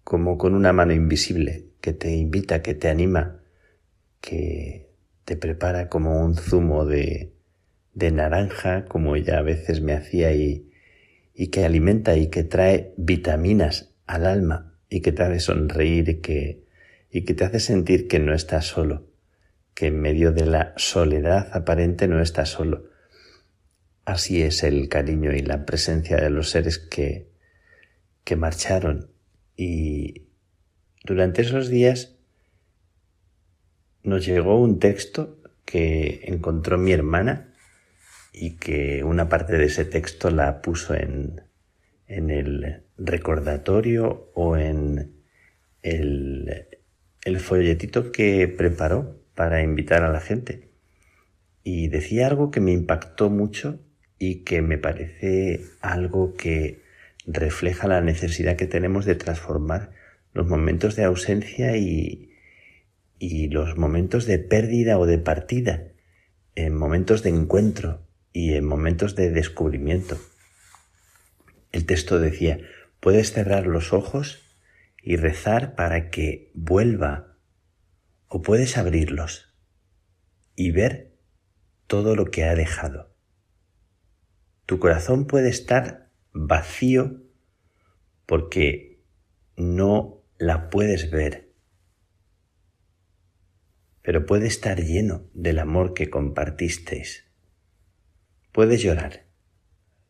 como 0.05 0.39
con 0.39 0.55
una 0.55 0.73
mano 0.73 0.93
invisible, 0.93 1.67
que 1.81 1.93
te 1.93 2.15
invita, 2.15 2.63
que 2.63 2.75
te 2.75 2.89
anima, 2.89 3.41
que 4.21 4.91
te 5.25 5.37
prepara 5.37 5.89
como 5.89 6.25
un 6.25 6.37
zumo 6.37 6.85
de, 6.85 7.33
de 7.95 8.11
naranja, 8.13 8.85
como 8.85 9.17
ella 9.17 9.39
a 9.39 9.43
veces 9.43 9.81
me 9.81 9.95
hacía 9.95 10.33
y, 10.33 10.71
y 11.35 11.49
que 11.49 11.65
alimenta 11.65 12.17
y 12.17 12.29
que 12.29 12.45
trae 12.45 12.95
vitaminas 12.97 13.95
al 14.07 14.27
alma 14.27 14.79
y 14.89 15.01
que 15.01 15.13
te 15.13 15.23
hace 15.23 15.41
sonreír 15.41 16.09
y 16.09 16.21
que, 16.21 16.65
y 17.11 17.25
que 17.25 17.35
te 17.35 17.45
hace 17.45 17.59
sentir 17.59 18.07
que 18.07 18.19
no 18.19 18.33
estás 18.33 18.67
solo, 18.67 19.11
que 19.75 19.89
en 19.89 20.01
medio 20.01 20.33
de 20.33 20.47
la 20.47 20.73
soledad 20.77 21.49
aparente 21.53 22.07
no 22.07 22.21
estás 22.21 22.51
solo. 22.51 22.91
Así 24.07 24.41
es 24.41 24.63
el 24.63 24.89
cariño 24.89 25.33
y 25.33 25.41
la 25.41 25.67
presencia 25.67 26.17
de 26.17 26.31
los 26.31 26.51
seres 26.51 26.79
que, 26.79 27.29
que 28.23 28.37
marcharon 28.37 29.11
y 29.57 30.29
durante 31.03 31.43
esos 31.43 31.69
días 31.69 32.15
nos 34.05 34.25
llegó 34.25 34.61
un 34.61 34.79
texto 34.79 35.43
que 35.65 36.21
encontró 36.23 36.79
mi 36.79 36.93
hermana 36.93 37.53
y 38.33 38.59
que 38.59 39.03
una 39.03 39.29
parte 39.29 39.59
de 39.59 39.65
ese 39.65 39.85
texto 39.85 40.31
la 40.31 40.63
puso 40.63 40.95
en, 40.95 41.43
en 42.07 42.31
el 42.31 42.85
recordatorio 42.97 44.31
o 44.35 44.57
en 44.57 45.17
el, 45.83 46.69
el 47.25 47.41
folletito 47.41 48.13
que 48.13 48.47
preparó 48.47 49.21
para 49.35 49.63
invitar 49.63 50.05
a 50.05 50.13
la 50.13 50.21
gente. 50.21 50.71
Y 51.65 51.89
decía 51.89 52.29
algo 52.29 52.53
que 52.53 52.61
me 52.61 52.71
impactó 52.71 53.31
mucho 53.31 53.81
y 54.19 54.45
que 54.45 54.63
me 54.63 54.79
parece 54.79 55.61
algo 55.81 56.35
que 56.37 56.83
refleja 57.27 57.89
la 57.89 58.01
necesidad 58.01 58.57
que 58.57 58.67
tenemos 58.67 59.05
de 59.05 59.15
transformar 59.15 59.91
los 60.33 60.47
momentos 60.47 60.97
de 60.97 61.05
ausencia 61.05 61.77
y, 61.77 62.31
y 63.19 63.49
los 63.49 63.77
momentos 63.77 64.27
de 64.27 64.39
pérdida 64.39 64.99
o 64.99 65.07
de 65.07 65.19
partida 65.19 65.85
en 66.55 66.75
momentos 66.75 67.23
de 67.23 67.31
encuentro, 67.31 68.07
y 68.37 68.53
en 68.53 68.67
momentos 68.67 69.17
de 69.17 69.31
descubrimiento. 69.31 70.19
El 71.73 71.87
texto 71.87 72.21
decía, 72.21 72.61
puedes 73.01 73.33
cerrar 73.33 73.67
los 73.67 73.95
ojos 73.95 74.43
y 75.03 75.17
rezar 75.17 75.75
para 75.75 76.11
que 76.11 76.51
vuelva 76.53 77.39
o 78.29 78.43
puedes 78.43 78.77
abrirlos 78.77 79.55
y 80.55 80.71
ver 80.71 81.17
todo 81.87 82.15
lo 82.15 82.27
que 82.27 82.45
ha 82.45 82.55
dejado. 82.55 83.16
Tu 84.67 84.81
corazón 84.81 85.29
puede 85.29 85.49
estar 85.49 86.11
vacío 86.33 87.23
porque 88.27 89.01
no 89.57 90.25
la 90.39 90.71
puedes 90.71 91.11
ver, 91.13 91.53
pero 94.03 94.27
puede 94.27 94.49
estar 94.49 94.83
lleno 94.83 95.31
del 95.35 95.61
amor 95.61 95.95
que 95.95 96.11
compartisteis. 96.11 97.25
Puedes 98.51 98.83
llorar, 98.83 99.27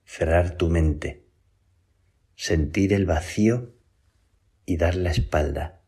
cerrar 0.04 0.56
tu 0.56 0.70
mente, 0.70 1.26
sentir 2.34 2.94
el 2.94 3.04
vacío 3.04 3.74
y 4.64 4.78
dar 4.78 4.94
la 4.94 5.10
espalda. 5.10 5.82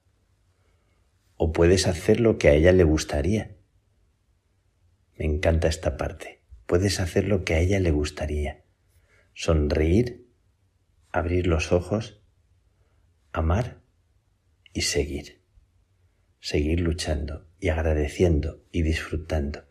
O 1.37 1.53
puedes 1.53 1.87
hacer 1.87 2.21
lo 2.21 2.37
que 2.37 2.49
a 2.49 2.53
ella 2.53 2.73
le 2.73 2.85
gustaría. 2.85 3.57
Me 5.17 5.25
encanta 5.25 5.69
esta 5.69 5.97
parte. 5.97 6.38
Puedes 6.69 7.01
hacer 7.01 7.27
lo 7.27 7.45
que 7.45 7.55
a 7.55 7.61
ella 7.61 7.81
le 7.81 7.93
gustaría. 7.93 8.63
Sonreír, 9.33 10.29
abrir 11.11 11.47
los 11.47 11.73
ojos, 11.73 12.23
amar 13.33 13.81
y 14.75 14.83
seguir. 14.83 15.41
Seguir 16.41 16.81
luchando 16.81 17.49
y 17.59 17.71
agradeciendo 17.71 18.67
y 18.71 18.83
disfrutando. 18.83 19.65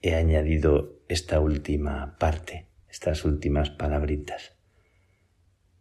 He 0.00 0.14
añadido 0.14 1.02
esta 1.08 1.40
última 1.40 2.16
parte, 2.16 2.68
estas 2.88 3.24
últimas 3.24 3.70
palabritas. 3.70 4.54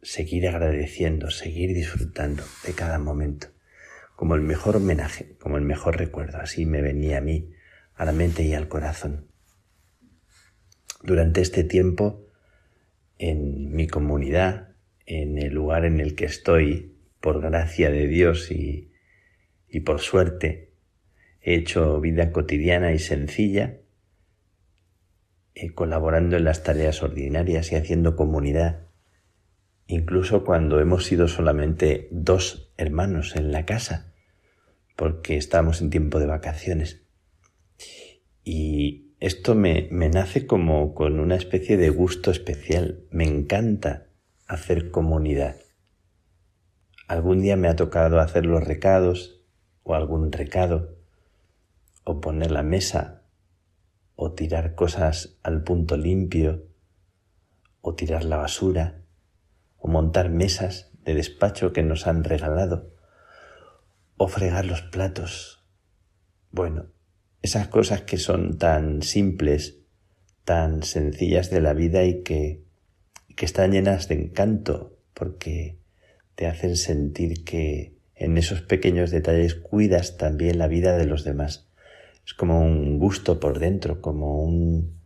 Seguir 0.01 0.47
agradeciendo, 0.47 1.29
seguir 1.29 1.75
disfrutando 1.75 2.43
de 2.65 2.73
cada 2.73 2.97
momento, 2.97 3.49
como 4.15 4.33
el 4.33 4.41
mejor 4.41 4.77
homenaje, 4.77 5.37
como 5.37 5.57
el 5.57 5.63
mejor 5.63 5.99
recuerdo. 5.99 6.39
Así 6.39 6.65
me 6.65 6.81
venía 6.81 7.19
a 7.19 7.21
mí, 7.21 7.51
a 7.93 8.03
la 8.03 8.13
mente 8.13 8.41
y 8.41 8.55
al 8.55 8.67
corazón. 8.67 9.26
Durante 11.03 11.41
este 11.41 11.63
tiempo, 11.63 12.25
en 13.17 13.71
mi 13.73 13.87
comunidad, 13.87 14.75
en 15.05 15.37
el 15.37 15.53
lugar 15.53 15.85
en 15.85 15.99
el 15.99 16.15
que 16.15 16.25
estoy, 16.25 16.93
por 17.19 17.41
gracia 17.41 17.89
de 17.89 18.07
Dios 18.07 18.51
y, 18.51 18.91
y 19.67 19.81
por 19.81 19.99
suerte, 19.99 20.73
he 21.41 21.55
hecho 21.55 21.99
vida 21.99 22.31
cotidiana 22.31 22.91
y 22.91 22.99
sencilla, 22.99 23.77
eh, 25.55 25.73
colaborando 25.73 26.37
en 26.37 26.43
las 26.43 26.63
tareas 26.63 27.01
ordinarias 27.01 27.71
y 27.71 27.75
haciendo 27.75 28.15
comunidad, 28.15 28.87
incluso 29.87 30.43
cuando 30.43 30.79
hemos 30.79 31.05
sido 31.05 31.27
solamente 31.27 32.07
dos 32.11 32.71
hermanos 32.77 33.35
en 33.35 33.51
la 33.51 33.65
casa, 33.65 34.13
porque 34.95 35.37
estamos 35.37 35.81
en 35.81 35.89
tiempo 35.89 36.19
de 36.19 36.27
vacaciones. 36.27 37.03
Y 38.43 39.06
esto 39.19 39.55
me, 39.55 39.87
me 39.91 40.09
nace 40.09 40.45
como 40.45 40.93
con 40.93 41.19
una 41.19 41.35
especie 41.35 41.75
de 41.77 41.89
gusto 41.89 42.29
especial. 42.29 43.03
Me 43.09 43.23
encanta 43.25 44.07
hacer 44.45 44.91
comunidad. 44.91 45.55
Algún 47.07 47.41
día 47.41 47.55
me 47.55 47.67
ha 47.67 47.75
tocado 47.75 48.19
hacer 48.19 48.45
los 48.45 48.63
recados 48.63 49.41
o 49.83 49.95
algún 49.95 50.31
recado 50.31 50.97
o 52.03 52.21
poner 52.21 52.51
la 52.51 52.63
mesa 52.63 53.23
o 54.15 54.33
tirar 54.33 54.75
cosas 54.75 55.37
al 55.41 55.63
punto 55.63 55.97
limpio 55.97 56.67
o 57.81 57.95
tirar 57.95 58.23
la 58.23 58.37
basura 58.37 59.01
o 59.77 59.87
montar 59.87 60.29
mesas 60.29 60.91
de 61.03 61.13
despacho 61.13 61.73
que 61.73 61.83
nos 61.83 62.05
han 62.07 62.23
regalado 62.23 62.91
o 64.17 64.27
fregar 64.27 64.65
los 64.65 64.81
platos. 64.81 65.65
Bueno, 66.51 66.87
esas 67.47 67.69
cosas 67.69 68.01
que 68.01 68.17
son 68.17 68.57
tan 68.57 69.01
simples, 69.01 69.77
tan 70.43 70.83
sencillas 70.83 71.49
de 71.49 71.61
la 71.61 71.73
vida 71.73 72.03
y 72.03 72.21
que, 72.21 72.61
que 73.37 73.45
están 73.45 73.71
llenas 73.71 74.09
de 74.09 74.15
encanto 74.15 74.97
porque 75.13 75.77
te 76.35 76.45
hacen 76.45 76.75
sentir 76.75 77.45
que 77.45 77.95
en 78.15 78.37
esos 78.37 78.61
pequeños 78.61 79.11
detalles 79.11 79.55
cuidas 79.55 80.17
también 80.17 80.57
la 80.57 80.67
vida 80.67 80.97
de 80.97 81.05
los 81.05 81.23
demás. 81.23 81.69
Es 82.25 82.33
como 82.33 82.59
un 82.61 82.99
gusto 82.99 83.39
por 83.39 83.59
dentro, 83.59 84.01
como 84.01 84.43
un, 84.43 84.99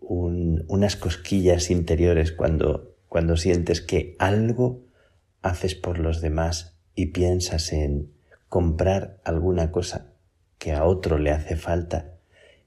un, 0.00 0.64
unas 0.68 0.96
cosquillas 0.96 1.70
interiores 1.70 2.32
cuando, 2.32 2.96
cuando 3.10 3.36
sientes 3.36 3.82
que 3.82 4.16
algo 4.18 4.86
haces 5.42 5.74
por 5.74 5.98
los 5.98 6.22
demás 6.22 6.78
y 6.94 7.06
piensas 7.06 7.74
en 7.74 8.10
comprar 8.48 9.20
alguna 9.24 9.70
cosa 9.70 10.14
que 10.58 10.72
a 10.72 10.84
otro 10.84 11.18
le 11.18 11.30
hace 11.30 11.56
falta 11.56 12.18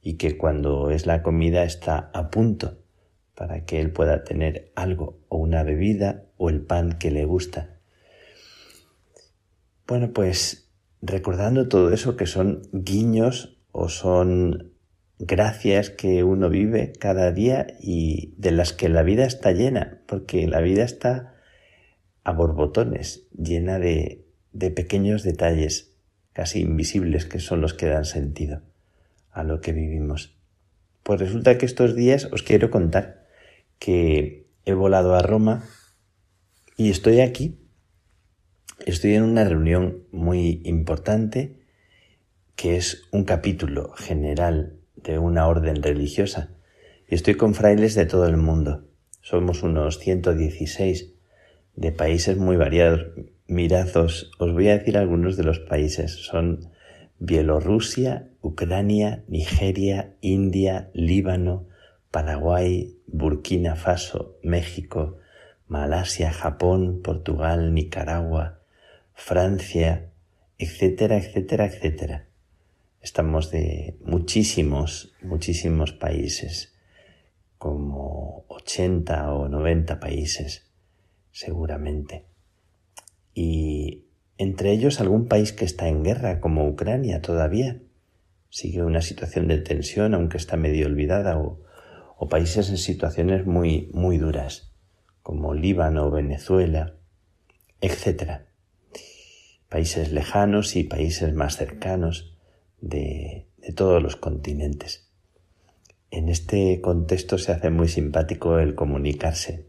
y 0.02 0.16
que 0.16 0.38
cuando 0.38 0.90
es 0.90 1.06
la 1.06 1.22
comida 1.22 1.64
está 1.64 2.10
a 2.14 2.30
punto 2.30 2.80
para 3.36 3.66
que 3.66 3.80
él 3.80 3.92
pueda 3.92 4.24
tener 4.24 4.72
algo 4.76 5.20
o 5.30 5.38
una 5.38 5.64
bebida 5.64 6.26
o 6.38 6.50
el 6.50 6.62
pan 6.62 6.98
que 6.98 7.12
le 7.12 7.26
gusta. 7.26 7.80
Bueno, 9.88 10.14
pues 10.14 10.70
recordando 11.02 11.68
todo 11.68 11.92
eso 11.92 12.16
que 12.16 12.28
son 12.28 12.62
guiños 12.72 13.58
o 13.72 13.90
son 13.90 14.74
gracias 15.20 15.90
que 15.90 16.24
uno 16.24 16.50
vive 16.50 16.94
cada 17.00 17.32
día 17.32 17.68
y 17.80 18.34
de 18.38 18.52
las 18.52 18.74
que 18.74 18.90
la 18.90 19.04
vida 19.04 19.26
está 19.26 19.52
llena, 19.52 20.02
porque 20.08 20.48
la 20.48 20.62
vida 20.62 20.84
está 20.84 21.36
a 22.24 22.32
borbotones, 22.34 23.28
llena 23.32 23.80
de, 23.80 24.26
de 24.52 24.72
pequeños 24.72 25.24
detalles 25.24 25.91
casi 26.34 26.62
invisibles 26.62 27.26
que 27.26 27.40
son 27.40 27.62
los 27.62 27.74
que 27.74 27.88
dan 27.88 28.06
sentido 28.06 28.62
a 29.32 29.44
lo 29.44 29.62
que 29.62 29.74
vivimos. 29.74 30.38
Pues 31.04 31.20
resulta 31.20 31.58
que 31.58 31.66
estos 31.66 31.96
días 31.96 32.30
os 32.32 32.44
quiero 32.44 32.70
contar 32.70 33.26
que 33.80 34.48
he 34.66 34.74
volado 34.74 35.16
a 35.16 35.22
Roma 35.22 35.64
y 36.78 36.90
estoy 36.90 37.22
aquí. 37.22 37.58
Estoy 38.86 39.16
en 39.16 39.24
una 39.24 39.44
reunión 39.44 40.04
muy 40.12 40.62
importante 40.66 41.60
que 42.56 42.78
es 42.78 43.04
un 43.12 43.24
capítulo 43.24 43.94
general 43.94 44.80
de 44.96 45.18
una 45.18 45.48
orden 45.48 45.82
religiosa 45.82 46.56
y 47.08 47.16
estoy 47.16 47.36
con 47.36 47.56
frailes 47.56 47.96
de 47.96 48.06
todo 48.06 48.28
el 48.28 48.38
mundo. 48.38 48.88
Somos 49.22 49.64
unos 49.64 50.00
116 50.00 51.14
de 51.76 51.92
países 51.92 52.38
muy 52.38 52.58
variados. 52.58 53.08
Mirad, 53.52 53.98
os, 53.98 54.32
voy 54.40 54.70
a 54.70 54.78
decir 54.78 54.98
algunos 54.98 55.36
de 55.36 55.44
los 55.44 55.60
países. 55.60 56.14
Son 56.14 56.72
Bielorrusia, 57.20 58.30
Ucrania, 58.40 59.26
Nigeria, 59.28 60.16
India, 60.22 60.90
Líbano, 60.94 61.68
Paraguay, 62.12 62.96
Burkina 63.08 63.76
Faso, 63.76 64.38
México, 64.42 65.18
Malasia, 65.68 66.32
Japón, 66.32 67.02
Portugal, 67.04 67.74
Nicaragua, 67.74 68.62
Francia, 69.14 70.14
etcétera, 70.58 71.18
etcétera, 71.18 71.66
etcétera. 71.66 72.28
Estamos 73.02 73.52
de 73.52 73.98
muchísimos, 74.00 75.14
muchísimos 75.22 75.92
países, 75.92 76.74
como 77.58 78.46
80 78.48 79.34
o 79.34 79.50
90 79.50 80.00
países, 80.00 80.72
seguramente 81.34 82.31
y 83.34 84.06
entre 84.38 84.72
ellos 84.72 85.00
algún 85.00 85.28
país 85.28 85.54
que 85.54 85.66
está 85.66 85.88
en 85.88 86.04
guerra, 86.04 86.40
como 86.40 86.68
Ucrania 86.68 87.22
todavía. 87.22 87.82
Sigue 88.50 88.84
una 88.84 89.02
situación 89.02 89.48
de 89.48 89.60
tensión, 89.60 90.14
aunque 90.14 90.38
está 90.38 90.58
medio 90.58 90.88
olvidada, 90.88 91.38
o, 91.38 91.62
o 92.18 92.28
países 92.28 92.70
en 92.70 92.78
situaciones 92.78 93.46
muy, 93.46 93.90
muy 93.94 94.18
duras, 94.18 94.74
como 95.22 95.54
Líbano, 95.54 96.12
Venezuela, 96.12 96.96
etc. 97.82 98.42
Países 99.70 100.12
lejanos 100.12 100.76
y 100.76 100.84
países 100.84 101.34
más 101.34 101.58
cercanos 101.58 102.38
de, 102.82 103.48
de 103.58 103.74
todos 103.74 104.02
los 104.02 104.16
continentes. 104.16 105.08
En 106.10 106.28
este 106.28 106.82
contexto 106.82 107.38
se 107.38 107.54
hace 107.54 107.70
muy 107.70 107.88
simpático 107.88 108.60
el 108.60 108.76
comunicarse. 108.76 109.68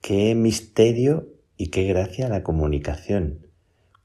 Qué 0.00 0.34
misterio 0.34 1.28
y 1.62 1.68
qué 1.68 1.84
gracia 1.84 2.28
la 2.28 2.42
comunicación. 2.42 3.46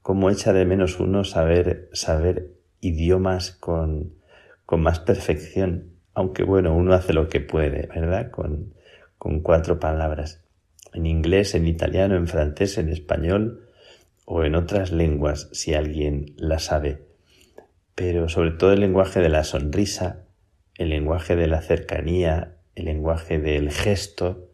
Cómo 0.00 0.30
echa 0.30 0.52
de 0.52 0.64
menos 0.64 1.00
uno 1.00 1.24
saber, 1.24 1.90
saber 1.92 2.52
idiomas 2.80 3.50
con, 3.50 4.12
con 4.64 4.80
más 4.80 5.00
perfección. 5.00 5.90
Aunque 6.14 6.44
bueno, 6.44 6.72
uno 6.76 6.94
hace 6.94 7.12
lo 7.12 7.28
que 7.28 7.40
puede, 7.40 7.88
¿verdad? 7.88 8.30
Con, 8.30 8.74
con 9.18 9.40
cuatro 9.40 9.80
palabras. 9.80 10.44
En 10.94 11.04
inglés, 11.04 11.56
en 11.56 11.66
italiano, 11.66 12.14
en 12.14 12.28
francés, 12.28 12.78
en 12.78 12.90
español 12.90 13.66
o 14.24 14.44
en 14.44 14.54
otras 14.54 14.92
lenguas, 14.92 15.48
si 15.50 15.74
alguien 15.74 16.34
la 16.36 16.60
sabe. 16.60 17.08
Pero 17.96 18.28
sobre 18.28 18.52
todo 18.52 18.72
el 18.72 18.78
lenguaje 18.78 19.18
de 19.18 19.30
la 19.30 19.42
sonrisa, 19.42 20.26
el 20.76 20.90
lenguaje 20.90 21.34
de 21.34 21.48
la 21.48 21.60
cercanía, 21.60 22.54
el 22.76 22.84
lenguaje 22.84 23.40
del 23.40 23.72
gesto, 23.72 24.47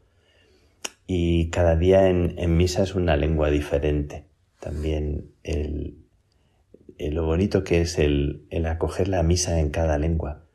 y 1.07 1.50
cada 1.50 1.76
día 1.76 2.09
en, 2.09 2.57
misa 2.57 2.82
es 2.82 2.94
una 2.94 3.16
lengua 3.16 3.50
diferente. 3.50 4.26
También 4.61 5.30
el, 5.42 5.98
lo 6.98 7.26
bonito 7.26 7.64
que 7.64 7.82
es 7.82 7.98
el, 7.98 8.46
el 8.50 8.66
acoger 8.66 9.09
la 9.09 9.22
misa 9.22 9.61
en 9.61 9.70
cada 9.70 9.98
lengua, 9.98 10.46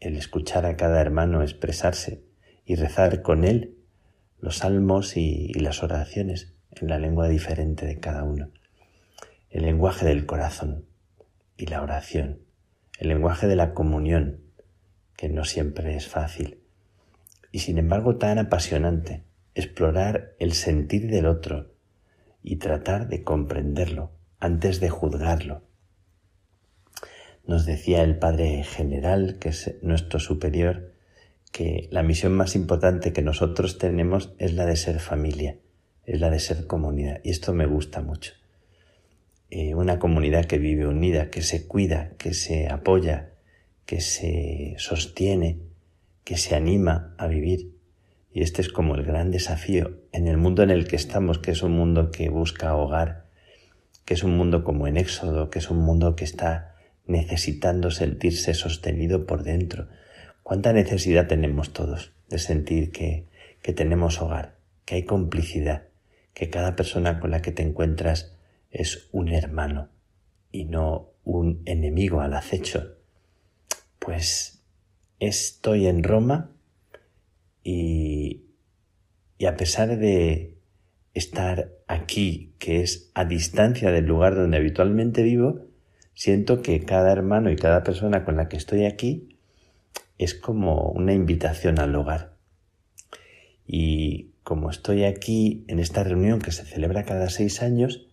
el 0.00 0.16
escuchar 0.16 0.66
a 0.66 0.76
cada 0.76 1.00
hermano 1.00 1.42
expresarse 1.42 2.24
y 2.64 2.74
rezar 2.74 3.22
con 3.22 3.44
él 3.44 3.76
los 4.40 4.58
salmos 4.58 5.16
y, 5.16 5.52
las 5.54 5.84
oraciones 5.84 6.52
en 6.72 6.88
la 6.88 6.98
lengua 6.98 7.28
diferente 7.28 7.86
de 7.86 8.00
cada 8.00 8.24
uno. 8.24 8.50
El 9.50 9.62
lenguaje 9.62 10.04
del 10.04 10.26
corazón 10.26 10.86
y 11.56 11.66
la 11.66 11.80
oración, 11.80 12.40
el 12.98 13.08
lenguaje 13.08 13.46
de 13.46 13.54
la 13.54 13.72
comunión, 13.72 14.40
que 15.16 15.28
no 15.28 15.44
siempre 15.44 15.94
es 15.94 16.08
fácil 16.08 16.58
y 17.52 17.60
sin 17.60 17.78
embargo 17.78 18.16
tan 18.16 18.38
apasionante 18.38 19.22
explorar 19.54 20.34
el 20.38 20.52
sentir 20.52 21.10
del 21.10 21.26
otro 21.26 21.72
y 22.42 22.56
tratar 22.56 23.08
de 23.08 23.22
comprenderlo 23.22 24.12
antes 24.38 24.80
de 24.80 24.90
juzgarlo. 24.90 25.62
Nos 27.46 27.66
decía 27.66 28.02
el 28.02 28.18
Padre 28.18 28.62
General, 28.64 29.38
que 29.38 29.50
es 29.50 29.76
nuestro 29.82 30.20
superior, 30.20 30.92
que 31.50 31.88
la 31.90 32.02
misión 32.02 32.32
más 32.32 32.54
importante 32.54 33.12
que 33.12 33.22
nosotros 33.22 33.78
tenemos 33.78 34.32
es 34.38 34.54
la 34.54 34.64
de 34.64 34.76
ser 34.76 35.00
familia, 35.00 35.58
es 36.06 36.20
la 36.20 36.30
de 36.30 36.40
ser 36.40 36.66
comunidad. 36.66 37.20
Y 37.22 37.30
esto 37.30 37.52
me 37.52 37.66
gusta 37.66 38.00
mucho. 38.00 38.32
Eh, 39.50 39.74
una 39.74 39.98
comunidad 39.98 40.46
que 40.46 40.58
vive 40.58 40.86
unida, 40.86 41.30
que 41.30 41.42
se 41.42 41.66
cuida, 41.66 42.12
que 42.16 42.32
se 42.32 42.68
apoya, 42.68 43.34
que 43.84 44.00
se 44.00 44.74
sostiene, 44.78 45.58
que 46.24 46.38
se 46.38 46.54
anima 46.54 47.14
a 47.18 47.26
vivir. 47.26 47.71
Y 48.32 48.42
este 48.42 48.62
es 48.62 48.70
como 48.70 48.94
el 48.94 49.04
gran 49.04 49.30
desafío 49.30 49.98
en 50.12 50.26
el 50.26 50.38
mundo 50.38 50.62
en 50.62 50.70
el 50.70 50.88
que 50.88 50.96
estamos, 50.96 51.38
que 51.38 51.50
es 51.50 51.62
un 51.62 51.72
mundo 51.72 52.10
que 52.10 52.30
busca 52.30 52.74
hogar, 52.74 53.26
que 54.04 54.14
es 54.14 54.24
un 54.24 54.36
mundo 54.36 54.64
como 54.64 54.86
en 54.86 54.96
Éxodo, 54.96 55.50
que 55.50 55.58
es 55.58 55.70
un 55.70 55.78
mundo 55.78 56.16
que 56.16 56.24
está 56.24 56.76
necesitando 57.06 57.90
sentirse 57.90 58.54
sostenido 58.54 59.26
por 59.26 59.42
dentro. 59.42 59.88
¿Cuánta 60.42 60.72
necesidad 60.72 61.26
tenemos 61.26 61.72
todos 61.72 62.12
de 62.28 62.38
sentir 62.38 62.90
que, 62.90 63.26
que 63.60 63.72
tenemos 63.72 64.20
hogar, 64.22 64.56
que 64.86 64.94
hay 64.94 65.04
complicidad, 65.04 65.84
que 66.32 66.48
cada 66.48 66.74
persona 66.74 67.20
con 67.20 67.30
la 67.30 67.42
que 67.42 67.52
te 67.52 67.62
encuentras 67.62 68.34
es 68.70 69.08
un 69.12 69.28
hermano 69.28 69.90
y 70.50 70.64
no 70.64 71.10
un 71.24 71.62
enemigo 71.66 72.22
al 72.22 72.32
acecho? 72.32 72.96
Pues 73.98 74.62
estoy 75.20 75.86
en 75.86 76.02
Roma 76.02 76.50
y, 77.64 78.44
a 79.46 79.56
pesar 79.56 79.98
de 79.98 80.56
estar 81.14 81.70
aquí, 81.86 82.54
que 82.58 82.82
es 82.82 83.10
a 83.14 83.24
distancia 83.24 83.90
del 83.90 84.06
lugar 84.06 84.34
donde 84.34 84.56
habitualmente 84.56 85.22
vivo, 85.22 85.66
siento 86.14 86.62
que 86.62 86.80
cada 86.84 87.12
hermano 87.12 87.50
y 87.50 87.56
cada 87.56 87.82
persona 87.82 88.24
con 88.24 88.36
la 88.36 88.48
que 88.48 88.56
estoy 88.56 88.84
aquí 88.84 89.36
es 90.18 90.34
como 90.34 90.90
una 90.90 91.12
invitación 91.12 91.78
al 91.78 91.94
hogar. 91.94 92.36
Y 93.66 94.32
como 94.42 94.70
estoy 94.70 95.04
aquí 95.04 95.64
en 95.68 95.78
esta 95.78 96.04
reunión 96.04 96.40
que 96.40 96.52
se 96.52 96.64
celebra 96.64 97.04
cada 97.04 97.28
seis 97.30 97.62
años 97.62 98.06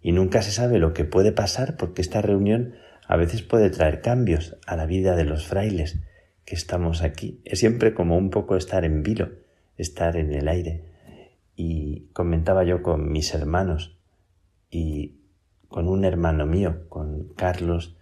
y 0.00 0.12
nunca 0.12 0.42
se 0.42 0.50
sabe 0.50 0.78
lo 0.78 0.92
que 0.92 1.04
puede 1.04 1.32
pasar 1.32 1.76
porque 1.76 2.02
esta 2.02 2.22
reunión 2.22 2.74
a 3.06 3.16
veces 3.16 3.42
puede 3.42 3.70
traer 3.70 4.00
cambios 4.00 4.56
a 4.66 4.76
la 4.76 4.86
vida 4.86 5.16
de 5.16 5.24
los 5.24 5.46
frailes 5.46 5.98
que 6.44 6.54
estamos 6.54 7.02
aquí. 7.02 7.40
Es 7.44 7.60
siempre 7.60 7.94
como 7.94 8.16
un 8.16 8.30
poco 8.30 8.56
estar 8.56 8.84
en 8.84 9.02
vilo, 9.02 9.30
estar 9.76 10.16
en 10.16 10.32
el 10.32 10.48
aire. 10.48 10.84
Y 11.56 12.08
comentaba 12.12 12.64
yo 12.64 12.82
con 12.82 13.12
mis 13.12 13.34
hermanos 13.34 13.98
y 14.70 15.20
con 15.68 15.88
un 15.88 16.04
hermano 16.04 16.46
mío, 16.46 16.88
con 16.88 17.32
Carlos 17.34 17.96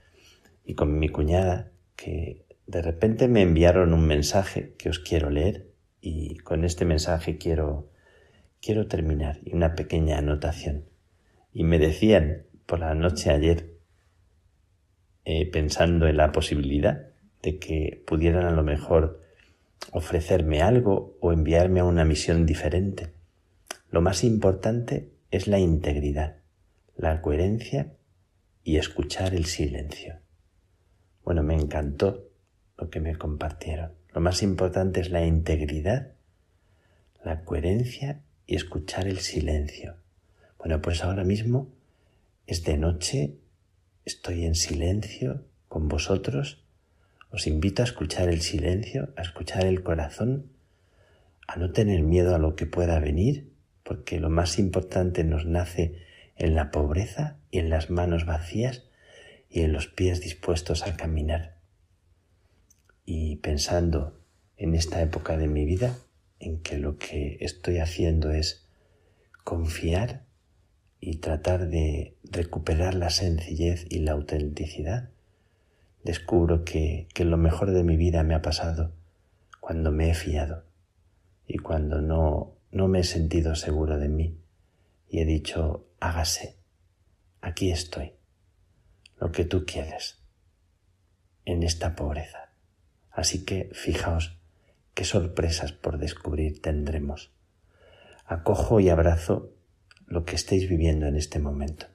y 0.65 0.75
con 0.75 0.99
mi 0.99 1.09
cuñada, 1.09 1.71
que 1.97 2.45
de 2.67 2.83
repente 2.83 3.29
me 3.29 3.43
enviaron 3.43 3.93
un 3.93 4.07
mensaje 4.07 4.75
que 4.79 4.89
os 4.89 4.99
quiero 4.99 5.31
leer 5.31 5.71
y 6.01 6.37
con 6.39 6.65
este 6.65 6.85
mensaje 6.85 7.37
quiero 7.37 7.91
quiero 8.61 8.87
terminar 8.87 9.39
y 9.45 9.55
una 9.55 9.75
pequeña 9.75 10.19
anotación. 10.19 10.85
Y 11.53 11.65
me 11.65 11.79
decían 11.79 12.45
por 12.67 12.81
la 12.81 12.95
noche 12.95 13.31
ayer, 13.31 13.75
eh, 15.25 15.51
pensando 15.51 16.07
en 16.07 16.17
la 16.17 16.33
posibilidad 16.33 17.10
de 17.43 17.59
que 17.59 18.03
pudieran 18.07 18.47
a 18.47 18.51
lo 18.51 18.63
mejor 18.63 19.21
ofrecerme 19.93 20.63
algo 20.63 21.17
o 21.21 21.33
enviarme 21.33 21.81
a 21.81 21.85
una 21.85 22.05
misión 22.05 22.47
diferente. 22.47 23.13
Lo 23.91 24.01
más 24.03 24.25
importante 24.25 25.11
es 25.31 25.49
la 25.49 25.59
integridad, 25.59 26.37
la 26.97 27.23
coherencia 27.23 27.93
y 28.63 28.77
escuchar 28.77 29.35
el 29.35 29.47
silencio. 29.47 30.19
Bueno, 31.25 31.43
me 31.43 31.55
encantó 31.55 32.29
lo 32.77 32.91
que 32.91 33.01
me 33.01 33.17
compartieron. 33.17 33.93
Lo 34.13 34.21
más 34.21 34.43
importante 34.43 35.01
es 35.01 35.11
la 35.11 35.25
integridad, 35.25 36.13
la 37.25 37.45
coherencia 37.45 38.23
y 38.47 38.57
escuchar 38.57 39.07
el 39.07 39.19
silencio. 39.19 39.97
Bueno, 40.59 40.81
pues 40.83 41.05
ahora 41.05 41.25
mismo 41.25 41.73
es 42.47 42.65
de 42.65 42.77
noche, 42.77 43.37
estoy 44.05 44.45
en 44.45 44.55
silencio 44.55 45.45
con 45.69 45.89
vosotros 45.89 46.65
os 47.33 47.47
invito 47.47 47.83
a 47.83 47.85
escuchar 47.85 48.29
el 48.29 48.41
silencio, 48.41 49.13
a 49.17 49.23
escuchar 49.23 49.67
el 49.67 49.83
corazón, 49.83 50.51
a 51.47 51.57
no 51.57 51.73
tener 51.73 52.03
miedo 52.03 52.35
a 52.35 52.39
lo 52.39 52.57
que 52.57 52.67
pueda 52.67 52.99
venir, 52.99 53.51
porque 53.83 54.21
lo 54.21 54.31
más 54.31 54.59
importante 54.59 55.25
nos 55.25 55.47
nace 55.47 55.97
en 56.37 56.55
la 56.55 56.71
pobreza 56.71 57.39
y 57.51 57.59
en 57.59 57.71
las 57.71 57.91
manos 57.91 58.25
vacías 58.25 58.85
y 59.49 59.63
en 59.63 59.73
los 59.73 59.89
pies 59.89 60.21
dispuestos 60.21 60.87
a 60.87 60.97
caminar. 60.97 61.57
Y 63.05 63.37
pensando 63.37 64.21
en 64.57 64.75
esta 64.75 65.03
época 65.03 65.37
de 65.37 65.49
mi 65.49 65.65
vida, 65.65 65.97
en 66.39 66.61
que 66.61 66.79
lo 66.79 66.99
que 66.99 67.39
estoy 67.41 67.79
haciendo 67.79 68.31
es 68.31 68.67
confiar 69.45 70.25
y 71.01 71.17
tratar 71.17 71.69
de 71.69 72.17
recuperar 72.25 72.95
la 72.95 73.11
sencillez 73.11 73.87
y 73.89 74.01
la 74.01 74.13
autenticidad, 74.13 75.11
descubro 76.05 76.65
que, 76.65 77.09
que 77.15 77.25
lo 77.25 77.37
mejor 77.37 77.71
de 77.73 77.85
mi 77.85 77.97
vida 77.97 78.23
me 78.23 78.35
ha 78.35 78.43
pasado 78.43 78.93
cuando 79.61 79.93
me 79.93 80.11
he 80.11 80.15
fiado 80.15 80.65
y 81.47 81.59
cuando 81.59 82.01
no, 82.01 82.57
no 82.71 82.89
me 82.89 83.01
he 83.01 83.05
sentido 83.05 83.55
seguro 83.55 83.99
de 83.99 84.09
mí 84.09 84.41
y 85.09 85.21
he 85.21 85.25
dicho, 85.25 85.89
hágase, 85.99 86.57
aquí 87.41 87.71
estoy, 87.71 88.13
lo 89.19 89.33
que 89.33 89.45
tú 89.45 89.65
quieres, 89.67 90.23
en 91.45 91.63
esta 91.63 91.97
pobreza. 91.97 92.51
Así 93.11 93.45
que 93.45 93.71
fijaos 93.73 94.39
qué 94.95 95.05
sorpresas 95.05 95.73
por 95.73 95.99
descubrir 95.99 96.63
tendremos. 96.63 97.33
Acojo 98.25 98.79
y 98.79 98.89
abrazo 98.89 99.53
lo 100.07 100.25
que 100.25 100.37
estéis 100.37 100.69
viviendo 100.69 101.07
en 101.07 101.17
este 101.17 101.41
momento, 101.41 101.87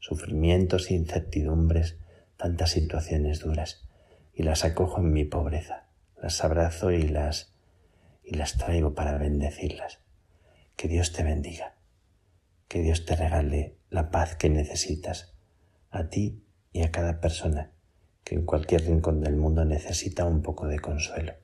sufrimientos 0.00 0.90
incertidumbres, 0.90 1.96
tantas 2.36 2.70
situaciones 2.70 3.40
duras 3.40 3.88
y 4.32 4.42
las 4.42 4.64
acojo 4.64 5.00
en 5.00 5.12
mi 5.12 5.24
pobreza, 5.24 5.88
las 6.20 6.42
abrazo 6.44 6.90
y 6.90 7.08
las 7.08 7.54
y 8.24 8.34
las 8.34 8.56
traigo 8.56 8.94
para 8.94 9.18
bendecirlas. 9.18 10.00
Que 10.76 10.88
Dios 10.88 11.12
te 11.12 11.22
bendiga, 11.22 11.76
que 12.68 12.80
Dios 12.80 13.04
te 13.04 13.16
regale 13.16 13.76
la 13.90 14.10
paz 14.10 14.34
que 14.34 14.48
necesitas 14.48 15.34
a 15.90 16.08
ti 16.08 16.42
y 16.72 16.82
a 16.82 16.90
cada 16.90 17.20
persona 17.20 17.70
que 18.24 18.34
en 18.34 18.46
cualquier 18.46 18.86
rincón 18.86 19.20
del 19.20 19.36
mundo 19.36 19.64
necesita 19.64 20.24
un 20.24 20.42
poco 20.42 20.66
de 20.66 20.80
consuelo, 20.80 21.34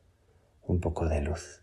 un 0.62 0.81
poco 0.81 1.09
de 1.09 1.21
luz. 1.21 1.62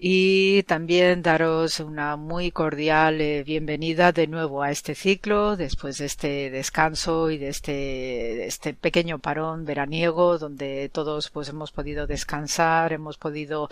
Y 0.00 0.62
también 0.62 1.22
daros 1.22 1.80
una 1.80 2.14
muy 2.14 2.52
cordial 2.52 3.20
eh, 3.20 3.42
bienvenida 3.42 4.12
de 4.12 4.28
nuevo 4.28 4.62
a 4.62 4.70
este 4.70 4.94
ciclo, 4.94 5.56
después 5.56 5.98
de 5.98 6.06
este 6.06 6.50
descanso 6.50 7.30
y 7.30 7.38
de 7.38 7.48
este, 7.48 8.46
este 8.46 8.74
pequeño 8.74 9.18
parón 9.18 9.64
veraniego, 9.64 10.38
donde 10.38 10.88
todos 10.90 11.30
pues 11.30 11.48
hemos 11.48 11.72
podido 11.72 12.06
descansar, 12.06 12.92
hemos 12.92 13.18
podido 13.18 13.70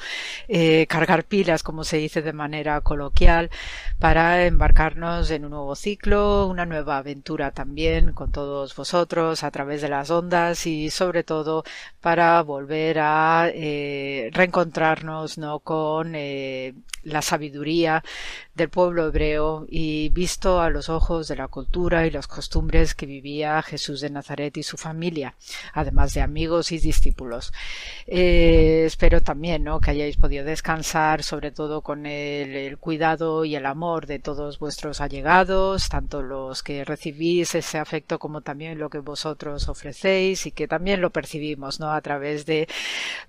eh, 0.48 0.88
cargar 0.88 1.22
pilas, 1.26 1.62
como 1.62 1.84
se 1.84 1.98
dice 1.98 2.22
de 2.22 2.32
manera 2.32 2.80
coloquial, 2.80 3.48
para 4.00 4.46
embarcarnos 4.46 5.30
en 5.30 5.44
un 5.44 5.52
nuevo 5.52 5.76
ciclo, 5.76 6.48
una 6.48 6.66
nueva 6.66 6.98
aventura 6.98 7.52
también 7.52 8.12
con 8.14 8.32
todos 8.32 8.74
vosotros 8.74 9.44
a 9.44 9.52
través 9.52 9.80
de 9.80 9.90
las 9.90 10.10
ondas 10.10 10.66
y 10.66 10.90
sobre 10.90 11.22
todo 11.22 11.62
para 12.00 12.42
volver 12.42 12.98
a 12.98 13.48
eh, 13.54 14.28
reencontrarnos 14.32 15.38
¿no? 15.38 15.60
con 15.60 16.15
eh, 16.16 16.74
la 17.04 17.22
sabiduría 17.22 18.02
del 18.56 18.70
pueblo 18.70 19.06
hebreo 19.06 19.66
y 19.68 20.08
visto 20.08 20.62
a 20.62 20.70
los 20.70 20.88
ojos 20.88 21.28
de 21.28 21.36
la 21.36 21.48
cultura 21.48 22.06
y 22.06 22.10
las 22.10 22.26
costumbres 22.26 22.94
que 22.94 23.04
vivía 23.04 23.60
Jesús 23.60 24.00
de 24.00 24.08
Nazaret 24.08 24.56
y 24.56 24.62
su 24.62 24.78
familia, 24.78 25.34
además 25.74 26.14
de 26.14 26.22
amigos 26.22 26.72
y 26.72 26.78
discípulos. 26.78 27.52
Eh, 28.06 28.84
espero 28.86 29.20
también 29.20 29.62
¿no? 29.64 29.78
que 29.80 29.90
hayáis 29.90 30.16
podido 30.16 30.44
descansar, 30.44 31.22
sobre 31.22 31.50
todo 31.50 31.82
con 31.82 32.06
el, 32.06 32.56
el, 32.56 32.78
cuidado 32.78 33.44
y 33.44 33.56
el 33.56 33.66
amor 33.66 34.06
de 34.06 34.20
todos 34.20 34.58
vuestros 34.58 35.02
allegados, 35.02 35.90
tanto 35.90 36.22
los 36.22 36.62
que 36.62 36.84
recibís 36.84 37.54
ese 37.54 37.76
afecto 37.76 38.18
como 38.18 38.40
también 38.40 38.78
lo 38.78 38.88
que 38.88 39.00
vosotros 39.00 39.68
ofrecéis 39.68 40.46
y 40.46 40.52
que 40.52 40.66
también 40.66 41.02
lo 41.02 41.10
percibimos 41.10 41.78
¿no? 41.78 41.92
a 41.92 42.00
través 42.00 42.46
de 42.46 42.68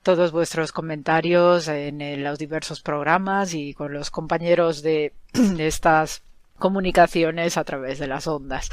todos 0.04 0.32
vuestros 0.32 0.72
comentarios 0.72 1.68
en 1.68 2.24
los 2.24 2.40
diversos 2.40 2.82
programas 2.82 3.54
y 3.54 3.74
con 3.74 3.92
los 3.92 4.10
compañeros 4.10 4.82
de 4.82 5.14
estas 5.60 6.24
comunicaciones 6.58 7.58
a 7.58 7.64
través 7.64 8.00
de 8.00 8.08
las 8.08 8.28
ondas. 8.28 8.70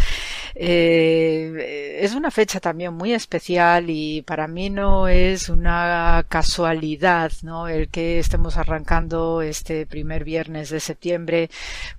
Eh, 0.57 1.99
es 2.01 2.15
una 2.15 2.31
fecha 2.31 2.61
también 2.61 2.95
muy 2.95 3.13
especial 3.13 3.87
y 3.89 4.23
para 4.23 4.47
mí 4.47 4.71
no 4.71 5.09
es 5.09 5.49
una 5.49 6.25
casualidad 6.29 7.33
¿no? 7.43 7.67
el 7.67 7.89
que 7.89 8.21
estemos 8.21 8.57
arrancando 8.57 9.43
este 9.43 9.85
primer 9.85 10.23
viernes 10.23 10.71
de 10.71 10.79
septiembre 10.79 11.51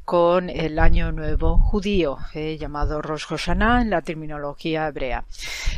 con 0.05 0.49
el 0.49 0.79
año 0.79 1.11
nuevo 1.11 1.57
judío 1.57 2.17
eh, 2.33 2.57
llamado 2.57 3.01
Rosh 3.01 3.25
Hashanah 3.25 3.81
en 3.81 3.89
la 3.89 4.01
terminología 4.01 4.87
hebrea. 4.87 5.25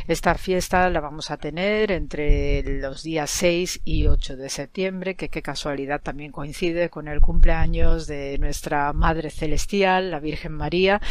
Esta 0.07 0.35
fiesta 0.35 0.87
la 0.91 0.99
vamos 0.99 1.31
a 1.31 1.37
tener 1.37 1.91
entre 1.91 2.61
los 2.79 3.01
días 3.01 3.31
6 3.31 3.81
y 3.85 4.05
8 4.05 4.37
de 4.37 4.49
septiembre 4.49 5.15
que 5.15 5.29
qué 5.29 5.41
casualidad 5.41 6.01
también 6.01 6.31
coincide 6.31 6.89
con 6.89 7.07
el 7.07 7.21
cumpleaños 7.21 8.05
de 8.05 8.37
nuestra 8.37 8.93
Madre 8.93 9.31
Celestial, 9.31 10.11
la 10.11 10.19
Virgen 10.19 10.53
María, 10.53 11.01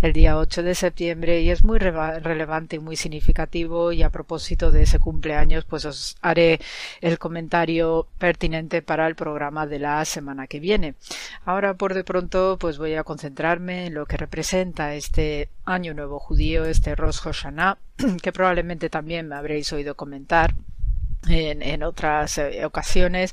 el 0.00 0.14
día 0.14 0.38
8 0.38 0.62
de 0.62 0.74
septiembre 0.74 1.09
y 1.42 1.50
es 1.50 1.64
muy 1.64 1.78
relevante 1.78 2.76
y 2.76 2.78
muy 2.78 2.96
significativo 2.96 3.92
y 3.92 4.02
a 4.02 4.10
propósito 4.10 4.70
de 4.70 4.82
ese 4.82 4.98
cumpleaños 4.98 5.64
pues 5.64 5.84
os 5.84 6.16
haré 6.20 6.60
el 7.00 7.18
comentario 7.18 8.06
pertinente 8.18 8.82
para 8.82 9.06
el 9.06 9.14
programa 9.14 9.66
de 9.66 9.78
la 9.78 10.04
semana 10.04 10.46
que 10.46 10.60
viene. 10.60 10.94
Ahora 11.44 11.74
por 11.74 11.94
de 11.94 12.04
pronto 12.04 12.56
pues 12.60 12.78
voy 12.78 12.94
a 12.94 13.04
concentrarme 13.04 13.86
en 13.86 13.94
lo 13.94 14.06
que 14.06 14.16
representa 14.16 14.94
este 14.94 15.48
año 15.64 15.94
nuevo 15.94 16.18
judío, 16.18 16.64
este 16.64 16.94
Rosh 16.94 17.20
Hashanah, 17.20 17.78
que 18.22 18.32
probablemente 18.32 18.90
también 18.90 19.28
me 19.28 19.36
habréis 19.36 19.72
oído 19.72 19.94
comentar 19.94 20.54
en, 21.28 21.62
en, 21.62 21.82
otras 21.82 22.38
eh, 22.38 22.64
ocasiones 22.64 23.32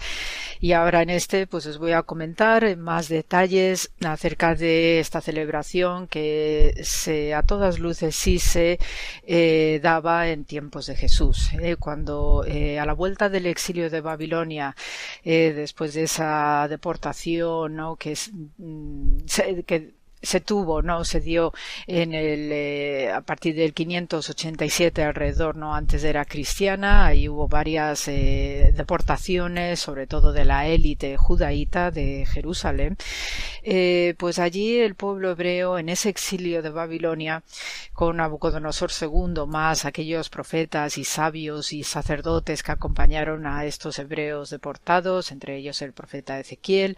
y 0.59 0.73
ahora 0.73 1.01
en 1.01 1.09
este 1.09 1.47
pues 1.47 1.65
os 1.65 1.77
voy 1.77 1.93
a 1.93 2.03
comentar 2.03 2.75
más 2.77 3.09
detalles 3.09 3.91
acerca 4.03 4.55
de 4.55 4.99
esta 4.99 5.21
celebración 5.21 6.07
que 6.07 6.79
se 6.83 7.33
a 7.33 7.43
todas 7.43 7.79
luces 7.79 8.15
sí 8.15 8.39
se 8.39 8.79
eh, 9.25 9.79
daba 9.81 10.29
en 10.29 10.45
tiempos 10.45 10.87
de 10.87 10.95
Jesús 10.95 11.49
eh, 11.61 11.75
cuando 11.77 12.43
a 12.47 12.85
la 12.85 12.93
vuelta 12.93 13.29
del 13.29 13.45
exilio 13.45 13.89
de 13.89 14.01
Babilonia 14.01 14.75
después 15.23 15.93
de 15.93 16.03
esa 16.03 16.67
deportación 16.69 17.75
¿no? 17.75 17.95
que, 17.95 18.13
es, 18.13 18.31
mm, 18.57 19.17
que 19.65 19.96
se 20.21 20.41
tuvo, 20.41 20.81
¿no? 20.81 21.05
Se 21.05 21.19
dio 21.21 21.53
en 21.85 22.13
el, 22.13 22.51
eh, 22.51 23.11
a 23.11 23.21
partir 23.21 23.55
del 23.55 23.73
587 23.73 25.03
alrededor, 25.03 25.55
¿no? 25.55 25.75
Antes 25.75 26.03
era 26.03 26.25
cristiana, 26.25 27.05
ahí 27.05 27.29
hubo 27.29 27.47
varias 27.47 28.07
eh, 28.07 28.73
deportaciones, 28.75 29.79
sobre 29.79 30.07
todo 30.07 30.33
de 30.33 30.45
la 30.45 30.67
élite 30.67 31.17
judaíta 31.17 31.91
de 31.91 32.25
Jerusalén. 32.25 32.97
Eh, 33.63 34.15
pues 34.17 34.39
allí 34.39 34.79
el 34.79 34.95
pueblo 34.95 35.31
hebreo, 35.31 35.77
en 35.77 35.89
ese 35.89 36.09
exilio 36.09 36.61
de 36.61 36.69
Babilonia, 36.69 37.43
con 37.93 38.17
Nabucodonosor 38.17 38.91
II, 38.99 39.45
más 39.47 39.85
aquellos 39.85 40.29
profetas 40.29 40.97
y 40.97 41.03
sabios 41.03 41.73
y 41.73 41.83
sacerdotes 41.83 42.63
que 42.63 42.71
acompañaron 42.71 43.45
a 43.45 43.65
estos 43.65 43.99
hebreos 43.99 44.49
deportados, 44.49 45.31
entre 45.31 45.57
ellos 45.57 45.81
el 45.81 45.93
profeta 45.93 46.39
Ezequiel, 46.39 46.97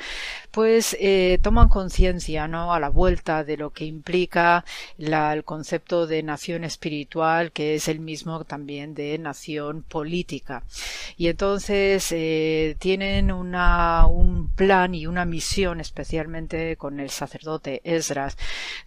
pues 0.51 0.97
toman 1.41 1.69
conciencia, 1.69 2.47
¿no? 2.47 2.73
A 2.73 2.79
la 2.79 2.89
vuelta 2.89 3.09
de 3.10 3.57
lo 3.57 3.72
que 3.72 3.86
implica 3.86 4.64
el 4.98 5.44
concepto 5.44 6.06
de 6.06 6.22
nación 6.22 6.64
espiritual, 6.64 7.52
que 7.52 7.76
es 7.76 7.88
el 7.88 7.99
mismo 7.99 8.44
también 8.45 8.94
de 8.94 9.18
nación 9.18 9.84
política. 9.84 10.64
Y 11.18 11.27
entonces 11.27 12.11
eh, 12.11 12.76
tienen 12.80 13.31
una, 13.31 14.06
un 14.06 14.49
plan 14.49 14.94
y 14.94 15.07
una 15.07 15.26
misión, 15.26 15.80
especialmente 15.80 16.77
con 16.77 16.99
el 16.99 17.10
sacerdote 17.10 17.81
Esdras, 17.84 18.38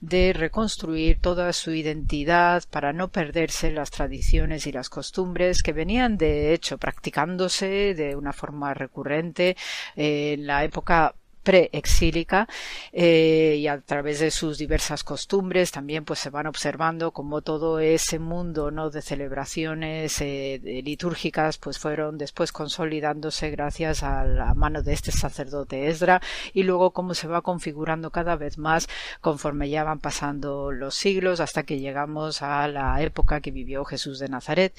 de 0.01 0.32
reconstruir 0.32 1.19
toda 1.20 1.53
su 1.53 1.73
identidad 1.73 2.62
para 2.70 2.93
no 2.93 3.09
perderse 3.09 3.73
las 3.73 3.90
tradiciones 3.90 4.66
y 4.66 4.73
las 4.73 4.89
costumbres 4.89 5.62
que 5.62 5.73
venían 5.73 6.16
de 6.16 6.55
hecho 6.55 6.78
practicándose 6.78 7.94
de 7.94 8.15
una 8.15 8.32
forma 8.32 8.73
recurrente 8.74 9.57
en 9.97 10.47
la 10.47 10.65
época 10.65 11.15
preexílica 11.43 12.48
eh, 12.93 13.56
y 13.59 13.66
a 13.66 13.81
través 13.81 14.20
de 14.20 14.31
sus 14.31 14.59
diversas 14.59 15.05
costumbres 15.05 15.73
también 15.73 16.05
pues 16.05 16.19
se 16.19 16.31
van 16.31 16.47
observando 16.47 17.10
como 17.12 17.43
todo 17.43 17.81
ese 17.81 18.19
mundo 18.19 18.70
no 18.70 18.90
de 18.90 19.02
celebraciones 19.02 20.20
eh, 20.20 20.60
litúrgicas 20.85 21.59
pues 21.59 21.78
fueron 21.78 22.19
después 22.19 22.52
consolidándose 22.52 23.51
gracias 23.51 24.02
a 24.02 24.24
la 24.24 24.55
mano 24.55 24.82
de 24.82 24.93
este 24.93 25.12
sacerdote 25.12 25.89
Esdra 25.89 26.20
y 26.52 26.62
luego 26.62 26.93
cómo 26.93 27.14
se 27.14 27.28
va 27.28 27.43
configurando 27.43 28.10
cada 28.10 28.36
vez 28.36 28.59
más 28.59 28.89
conforme 29.20 29.69
ya 29.69 29.85
van 29.85 29.98
pasando 29.98 30.73
los 30.73 30.94
siglos 30.94 31.40
hasta 31.40 31.64
que 31.64 31.81
llegamos 31.81 32.43
a 32.43 32.69
la 32.69 33.02
época 33.02 33.40
que 33.40 33.51
vivió 33.51 33.85
Jesús 33.85 34.19
de 34.19 34.28
Nazaret. 34.28 34.78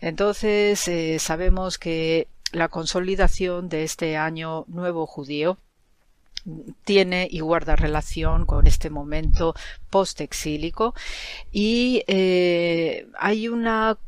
Entonces 0.00 0.86
eh, 0.88 1.18
sabemos 1.18 1.78
que 1.78 2.28
la 2.52 2.68
consolidación 2.68 3.68
de 3.68 3.82
este 3.82 4.16
año 4.16 4.64
nuevo 4.68 5.06
judío 5.06 5.58
tiene 6.84 7.28
y 7.30 7.40
guarda 7.40 7.76
relación 7.76 8.46
con 8.46 8.66
este 8.66 8.90
momento 8.90 9.54
post-exílico. 9.90 10.94
Y 11.52 12.02
eh, 12.06 13.06
hay 13.18 13.48
una 13.48 13.98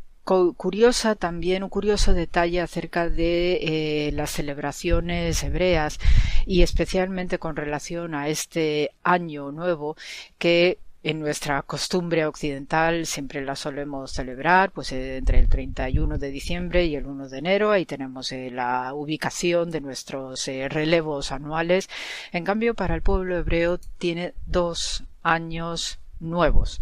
curiosa 0.57 1.15
también 1.15 1.63
un 1.63 1.69
curioso 1.69 2.13
detalle 2.13 2.61
acerca 2.61 3.09
de 3.09 4.09
eh, 4.09 4.13
las 4.13 4.31
celebraciones 4.31 5.41
hebreas 5.45 5.99
y 6.47 6.63
especialmente 6.63 7.39
con 7.39 7.55
relación 7.55 8.15
a 8.15 8.29
este 8.29 8.91
año 9.05 9.53
nuevo 9.53 9.97
que 10.39 10.79
en 11.03 11.21
nuestra 11.21 11.63
costumbre 11.63 12.27
occidental 12.27 13.07
siempre 13.07 13.45
la 13.45 13.55
solemos 13.55 14.13
celebrar 14.13 14.73
pues 14.73 14.93
eh, 14.93 15.19
entre 15.19 15.39
el 15.39 15.49
31 15.49 16.19
de 16.19 16.31
diciembre 16.31 16.87
y 16.87 16.97
el 16.97 17.07
1 17.07 17.29
de 17.29 17.39
enero 17.39 17.71
ahí 17.71 17.87
tenemos 17.87 18.33
eh, 18.33 18.51
la 18.51 18.93
ubicación 18.95 19.71
de 19.71 19.81
nuestros 19.81 20.49
eh, 20.49 20.69
relevos 20.69 21.33
anuales. 21.33 21.89
En 22.33 22.45
cambio 22.45 22.75
para 22.75 22.95
el 22.95 23.03
pueblo 23.03 23.37
hebreo 23.37 23.79
tiene 23.99 24.35
dos 24.47 25.05
años 25.23 26.01
nuevos 26.19 26.79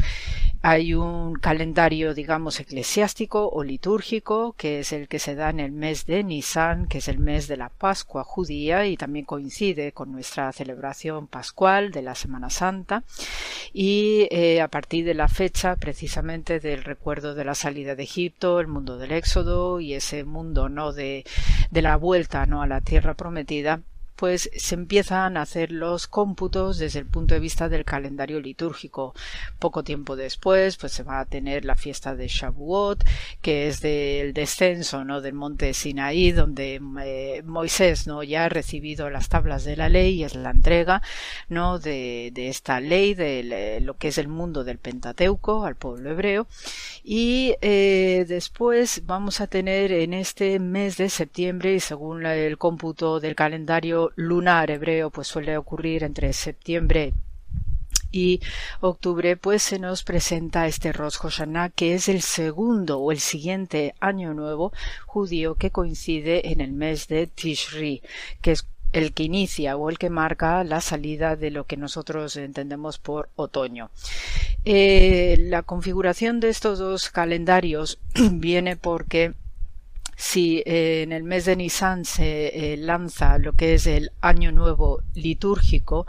hay 0.67 0.95
un 0.95 1.35
calendario, 1.35 2.15
digamos, 2.15 2.59
eclesiástico 2.59 3.51
o 3.51 3.63
litúrgico, 3.63 4.55
que 4.57 4.81
es 4.81 4.95
el 4.95 5.09
que 5.09 5.19
se 5.19 5.35
da 5.35 5.51
en 5.51 5.61
el 5.61 5.73
mes 5.73 6.07
de 6.07 6.25
Nisan, 6.25 6.87
que 6.87 6.99
es 6.99 7.09
el 7.09 7.19
mes 7.19 7.49
de 7.49 7.59
la 7.59 7.69
Pascua 7.69 8.25
judía 8.25 8.87
y 8.87 8.97
también 8.97 9.27
coincide 9.27 9.93
con 9.93 10.11
nuestra 10.11 10.51
celebración 10.53 11.27
pascual 11.27 11.91
de 11.91 12.01
la 12.01 12.15
Semana 12.15 12.49
Santa. 12.49 13.05
Y 13.75 14.27
eh, 14.31 14.63
a 14.63 14.69
partir 14.69 15.05
de 15.05 15.13
la 15.13 15.29
fecha, 15.29 15.77
precisamente, 15.77 16.61
del 16.61 16.83
recuerdo 16.83 17.35
de 17.35 17.45
la 17.45 17.55
salida 17.55 17.95
de 17.95 18.05
Egipto, 18.05 18.59
el 18.59 18.67
mundo 18.67 18.97
del 18.97 19.13
Éxodo 19.13 19.81
y 19.81 19.93
ese 19.93 20.25
mundo, 20.25 20.71
¿no? 20.71 20.95
De, 20.95 21.27
de 21.71 21.83
la 21.83 21.97
vuelta, 21.97 22.47
¿no? 22.47 22.63
A 22.63 22.67
la 22.67 22.81
tierra 22.81 23.13
prometida, 23.13 23.83
pues 24.17 24.51
se 24.57 24.75
empiezan 24.75 25.37
a 25.37 25.43
hacer 25.43 25.73
los 25.73 26.07
cómputos 26.07 26.79
desde 26.79 27.01
el 27.01 27.07
punto 27.07 27.35
de 27.35 27.41
vista 27.41 27.69
del 27.69 27.85
calendario 27.85 28.41
litúrgico. 28.41 29.15
Poco 29.59 29.85
tiempo 29.85 30.17
después, 30.17 30.77
pues 30.77 30.93
se 30.93 31.03
va 31.03 31.21
a 31.21 31.25
tener 31.25 31.65
la 31.65 31.77
fiesta 31.77 32.15
de 32.15 32.29
Shavuot, 32.29 33.05
que 33.43 33.69
es 33.69 33.81
del 33.81 34.33
descenso, 34.33 35.05
¿no? 35.05 35.21
Del 35.21 35.35
monte 35.35 35.75
Sinaí, 35.75 36.33
donde 36.33 36.81
eh, 37.03 37.43
Moisés, 37.45 38.07
¿no? 38.07 38.23
Ya 38.23 38.45
ha 38.45 38.49
recibido 38.49 39.11
las 39.11 39.29
tablas 39.29 39.65
de 39.65 39.77
la 39.77 39.89
ley 39.89 40.15
y 40.15 40.25
es 40.25 40.35
la 40.35 40.51
entrega, 40.51 41.03
¿no? 41.49 41.79
De, 41.79 42.31
de 42.33 42.49
esta 42.49 42.81
ley, 42.81 43.15
de 43.15 43.81
lo 43.83 43.97
que 43.97 44.09
es 44.09 44.19
el 44.19 44.29
mundo 44.29 44.65
del 44.65 44.79
Pentateuco 44.79 45.65
al 45.65 45.77
pueblo 45.77 46.11
hebreo. 46.11 46.47
Y 47.03 47.55
eh, 47.61 48.25
después 48.27 49.03
vamos 49.07 49.41
a 49.41 49.47
tener 49.47 49.93
en 49.93 50.15
este 50.15 50.59
mes 50.59 50.97
de 50.97 51.09
septiembre, 51.09 51.75
y 51.75 51.81
según 51.81 52.25
el 52.27 52.59
cómputo 52.59 53.21
del 53.21 53.35
calendario 53.35 54.13
lunar 54.15 54.71
hebreo, 54.71 55.11
pues 55.11 55.29
suele 55.29 55.57
ocurrir 55.57 56.05
entre 56.05 56.33
septiembre 56.33 57.13
y 58.15 58.41
octubre 58.81 59.37
pues 59.37 59.63
se 59.63 59.81
nos 59.81 60.05
presenta 60.05 60.69
este 60.69 60.93
Rosh 60.93 61.17
Hashanah 61.19 61.71
que 61.71 61.95
es 61.95 62.09
el 62.09 62.23
segundo 62.23 63.01
o 63.01 63.11
el 63.11 63.19
siguiente 63.19 63.95
año 63.99 64.35
nuevo 64.35 64.73
judío 65.05 65.57
que 65.57 65.73
coincide 65.73 66.53
en 66.53 66.61
el 66.61 66.73
mes 66.73 67.09
de 67.09 67.27
Tishri 67.27 68.03
que 68.41 68.53
es 68.53 68.69
el 68.93 69.13
que 69.13 69.25
inicia 69.25 69.77
o 69.77 69.91
el 69.91 69.99
que 69.99 70.09
marca 70.09 70.63
la 70.63 70.81
salida 70.81 71.35
de 71.35 71.51
lo 71.51 71.65
que 71.67 71.77
nosotros 71.77 72.37
entendemos 72.37 72.99
por 72.99 73.29
otoño. 73.35 73.91
Eh, 74.65 75.37
la 75.41 75.63
configuración 75.63 76.39
de 76.39 76.49
estos 76.51 76.79
dos 76.79 77.11
calendarios 77.11 77.99
viene 78.31 78.77
porque 78.77 79.35
si 80.17 80.63
eh, 80.67 81.03
en 81.03 81.13
el 81.13 81.23
mes 81.23 81.45
de 81.45 81.57
Nisan 81.57 82.05
se 82.05 82.73
eh, 82.73 82.77
lanza 82.77 83.39
lo 83.39 83.53
que 83.53 83.75
es 83.75 83.87
el 83.87 84.11
Año 84.21 84.53
Nuevo 84.53 85.03
litúrgico, 85.15 86.07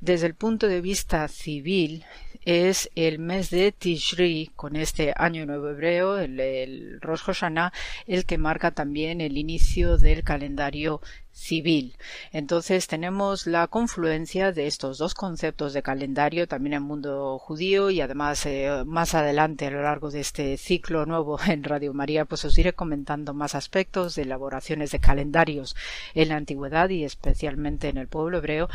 desde 0.00 0.26
el 0.26 0.34
punto 0.34 0.68
de 0.68 0.80
vista 0.80 1.28
civil, 1.28 2.04
es 2.44 2.90
el 2.94 3.18
mes 3.18 3.50
de 3.50 3.72
Tishri, 3.72 4.50
con 4.54 4.76
este 4.76 5.14
año 5.16 5.46
nuevo 5.46 5.70
hebreo, 5.70 6.18
el, 6.18 6.38
el 6.38 7.00
Rosh 7.00 7.22
Hashanah, 7.22 7.72
el 8.06 8.26
que 8.26 8.36
marca 8.36 8.72
también 8.72 9.20
el 9.22 9.38
inicio 9.38 9.96
del 9.96 10.24
calendario 10.24 11.00
civil. 11.34 11.96
Entonces 12.32 12.86
tenemos 12.86 13.46
la 13.46 13.66
confluencia 13.66 14.52
de 14.52 14.66
estos 14.66 14.98
dos 14.98 15.14
conceptos 15.14 15.72
de 15.72 15.82
calendario 15.82 16.46
también 16.46 16.74
en 16.74 16.82
el 16.82 16.86
mundo 16.86 17.38
judío 17.38 17.90
y 17.90 18.00
además 18.00 18.46
eh, 18.46 18.84
más 18.86 19.14
adelante 19.14 19.66
a 19.66 19.70
lo 19.70 19.82
largo 19.82 20.10
de 20.10 20.20
este 20.20 20.56
ciclo 20.56 21.06
nuevo 21.06 21.38
en 21.46 21.64
Radio 21.64 21.92
María 21.92 22.24
pues 22.24 22.44
os 22.44 22.56
iré 22.56 22.72
comentando 22.72 23.34
más 23.34 23.54
aspectos 23.54 24.14
de 24.14 24.22
elaboraciones 24.22 24.92
de 24.92 25.00
calendarios 25.00 25.74
en 26.14 26.28
la 26.28 26.36
antigüedad 26.36 26.88
y 26.88 27.04
especialmente 27.04 27.88
en 27.88 27.98
el 27.98 28.06
pueblo 28.06 28.38
hebreo. 28.38 28.68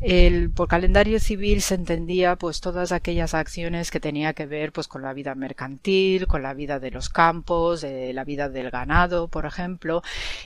El, 0.00 0.50
por 0.50 0.68
calendario 0.68 1.18
civil 1.18 1.60
se 1.60 1.74
entendía 1.74 2.36
pues 2.36 2.60
todas 2.60 2.92
aquellas 2.92 3.34
acciones 3.34 3.90
que 3.90 4.00
tenía 4.00 4.32
que 4.32 4.46
ver 4.46 4.72
pues 4.72 4.86
con 4.86 5.02
la 5.02 5.12
vida 5.12 5.34
mercantil, 5.34 6.28
con 6.28 6.42
la 6.42 6.54
vida 6.54 6.78
de 6.78 6.92
los 6.92 7.08
campos, 7.08 7.80
de 7.80 8.12
la 8.12 8.24
vida 8.24 8.48
del 8.48 8.70
ganado, 8.70 9.28
por 9.28 9.44
ejemplo, 9.44 10.02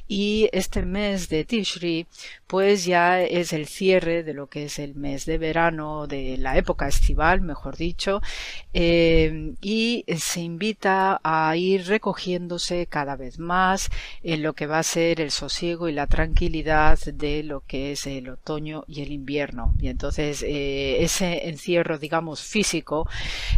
y 0.08 0.48
este 0.52 0.82
mes 0.82 1.28
de 1.28 1.44
Tishri, 1.50 2.06
pues 2.46 2.84
ya 2.84 3.22
es 3.22 3.52
el 3.52 3.66
cierre 3.66 4.22
de 4.22 4.34
lo 4.34 4.46
que 4.46 4.66
es 4.66 4.78
el 4.78 4.94
mes 4.94 5.26
de 5.26 5.36
verano, 5.36 6.06
de 6.06 6.36
la 6.38 6.56
época 6.56 6.86
estival, 6.86 7.40
mejor 7.40 7.76
dicho, 7.76 8.20
eh, 8.72 9.54
y 9.60 10.04
se 10.16 10.40
invita 10.42 11.20
a 11.24 11.56
ir 11.56 11.88
recogiéndose 11.88 12.86
cada 12.86 13.16
vez 13.16 13.40
más 13.40 13.88
en 14.22 14.44
lo 14.44 14.52
que 14.52 14.66
va 14.66 14.78
a 14.78 14.84
ser 14.84 15.20
el 15.20 15.32
sosiego 15.32 15.88
y 15.88 15.92
la 15.92 16.06
tranquilidad 16.06 16.98
de 17.00 17.42
lo 17.42 17.62
que 17.66 17.92
es 17.92 18.06
el 18.06 18.28
otoño 18.28 18.84
y 18.86 19.02
el 19.02 19.10
invierno. 19.10 19.74
Y 19.80 19.88
entonces 19.88 20.44
eh, 20.46 21.02
ese 21.02 21.48
encierro, 21.48 21.98
digamos, 21.98 22.42
físico 22.42 23.08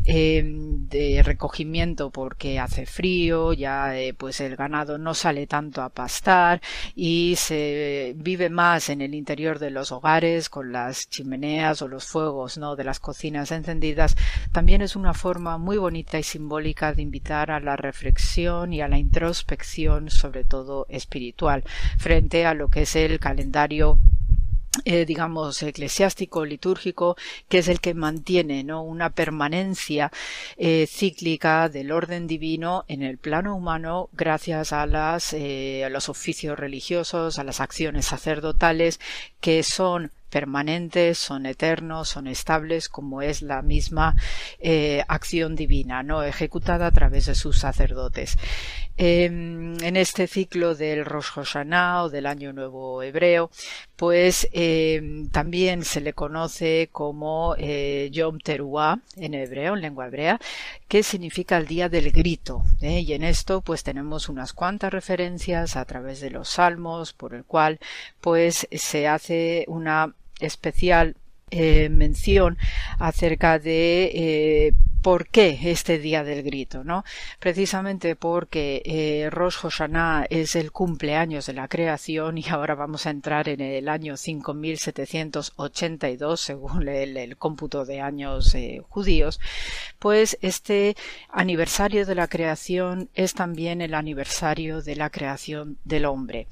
eh, 0.06 0.43
de 0.44 1.23
recogimiento 1.23 2.10
porque 2.10 2.59
hace 2.59 2.86
frío, 2.86 3.52
ya 3.52 3.93
pues 4.16 4.40
el 4.40 4.56
ganado 4.56 4.97
no 4.97 5.12
sale 5.12 5.47
tanto 5.47 5.82
a 5.82 5.90
pastar 5.90 6.62
y 6.94 7.35
se 7.36 7.81
vive 8.16 8.50
más 8.50 8.88
en 8.88 9.00
el 9.00 9.14
interior 9.14 9.59
de 9.59 9.70
los 9.70 9.92
hogares 9.92 10.48
con 10.48 10.72
las 10.72 11.09
chimeneas 11.09 11.82
o 11.82 11.88
los 11.88 12.06
fuegos 12.06 12.59
¿no? 12.59 12.76
de 12.76 12.84
las 12.84 13.00
cocinas 13.00 13.50
encendidas, 13.50 14.16
también 14.52 14.82
es 14.82 14.96
una 14.96 15.14
forma 15.14 15.59
muy 15.59 15.76
bonita 15.76 16.18
y 16.18 16.22
simbólica 16.22 16.92
de 16.92 17.02
invitar 17.02 17.50
a 17.50 17.60
la 17.60 17.76
reflexión 17.76 18.72
y 18.72 18.80
a 18.80 18.88
la 18.88 18.98
introspección, 18.98 20.10
sobre 20.10 20.44
todo 20.44 20.86
espiritual, 20.88 21.64
frente 21.98 22.46
a 22.46 22.54
lo 22.54 22.68
que 22.68 22.82
es 22.82 22.96
el 22.96 23.18
calendario 23.18 23.98
eh, 24.85 25.05
digamos, 25.05 25.62
eclesiástico, 25.62 26.47
litúrgico, 26.47 27.16
que 27.49 27.59
es 27.59 27.69
el 27.69 27.81
que 27.81 27.93
mantiene 27.93 28.65
¿no? 28.65 28.82
una 28.82 29.11
permanencia 29.11 30.11
eh, 30.57 30.86
cíclica 30.89 31.69
del 31.69 31.93
orden 31.93 32.27
divino 32.27 32.85
en 32.89 33.03
el 33.03 33.19
plano 33.19 33.55
humano 33.55 34.09
gracias 34.12 34.73
a, 34.73 34.86
las, 34.86 35.35
eh, 35.35 35.85
a 35.85 35.90
los 35.90 36.09
oficios 36.09 36.59
religiosos, 36.59 37.39
a 37.39 37.44
las 37.44 37.61
acciones 37.61 38.07
sacerdotales 38.07 38.99
que 39.40 39.62
son 39.62 40.11
permanentes, 40.32 41.19
son 41.19 41.44
eternos, 41.44 42.09
son 42.09 42.27
estables, 42.27 42.89
como 42.89 43.20
es 43.20 43.43
la 43.43 43.61
misma 43.61 44.16
eh, 44.61 45.05
acción 45.07 45.55
divina, 45.55 46.03
no 46.03 46.23
ejecutada 46.23 46.86
a 46.86 46.90
través 46.90 47.27
de 47.27 47.35
sus 47.35 47.59
sacerdotes. 47.59 48.39
Em, 48.98 49.82
en 49.82 49.97
este 49.97 50.27
ciclo 50.27 50.74
del 50.74 51.06
Rosh 51.06 51.31
Hashanah 51.32 52.05
o 52.05 52.10
del 52.10 52.27
Año 52.27 52.52
Nuevo 52.52 53.02
Hebreo, 53.02 53.51
pues 53.97 54.48
em, 54.52 55.28
también 55.31 55.85
se 55.85 56.02
le 56.02 56.12
conoce 56.12 56.90
como 56.93 57.55
eh, 57.59 58.10
Yom 58.12 58.39
Teruah 58.39 58.98
en 59.16 59.35
hebreo, 59.35 59.74
en 59.74 59.81
lengua 59.81 60.06
hebrea, 60.06 60.39
que 60.89 61.02
significa 61.02 61.56
el 61.56 61.66
día 61.66 61.89
del 61.89 62.12
grito. 62.12 62.64
¿eh? 62.82 63.01
Y 63.01 63.14
en 63.14 63.24
esto, 63.24 63.62
pues 63.62 63.82
tenemos 63.82 64.28
unas 64.28 64.52
cuantas 64.52 64.93
referencias 64.93 65.77
a 65.77 65.85
través 65.86 66.20
de 66.20 66.31
los 66.31 66.51
salmos, 66.51 67.14
por 67.14 67.35
el 67.35 67.44
cual, 67.44 67.78
pues 68.20 68.69
se 68.70 69.09
hace 69.09 69.64
una 69.69 70.14
especial 70.39 71.16
eh, 71.51 71.89
mención 71.89 72.59
acerca 72.98 73.59
de 73.59 74.74
¿Por 75.03 75.29
qué 75.29 75.59
este 75.65 75.99
día 75.99 76.24
del 76.24 76.43
grito? 76.43 76.85
¿no? 76.85 77.05
Precisamente 77.39 78.16
porque 78.16 78.83
eh, 78.85 79.29
Rosh 79.31 79.57
Hashanah 79.57 80.27
es 80.31 80.57
el 80.57 80.73
cumpleaños 80.73 81.47
de 81.47 81.55
la 81.55 81.69
creación 81.69 82.39
y 82.39 82.45
ahora 82.49 82.74
vamos 82.74 83.07
a 83.07 83.11
entrar 83.11 83.49
en 83.49 83.61
el 83.61 83.89
año 83.89 84.16
5782 84.16 86.41
según 86.41 86.89
el, 86.89 87.16
el 87.16 87.37
cómputo 87.37 87.85
de 87.85 88.01
años 88.01 88.55
eh, 88.55 88.83
judíos, 88.89 89.41
pues 89.99 90.39
este 90.41 90.97
aniversario 91.31 92.07
de 92.07 92.15
la 92.15 92.29
creación 92.29 93.09
es 93.15 93.35
también 93.35 93.81
el 93.81 93.95
aniversario 93.95 94.83
de 94.83 94.97
la 94.97 95.11
creación 95.11 95.79
del 95.85 96.05
hombre. 96.05 96.47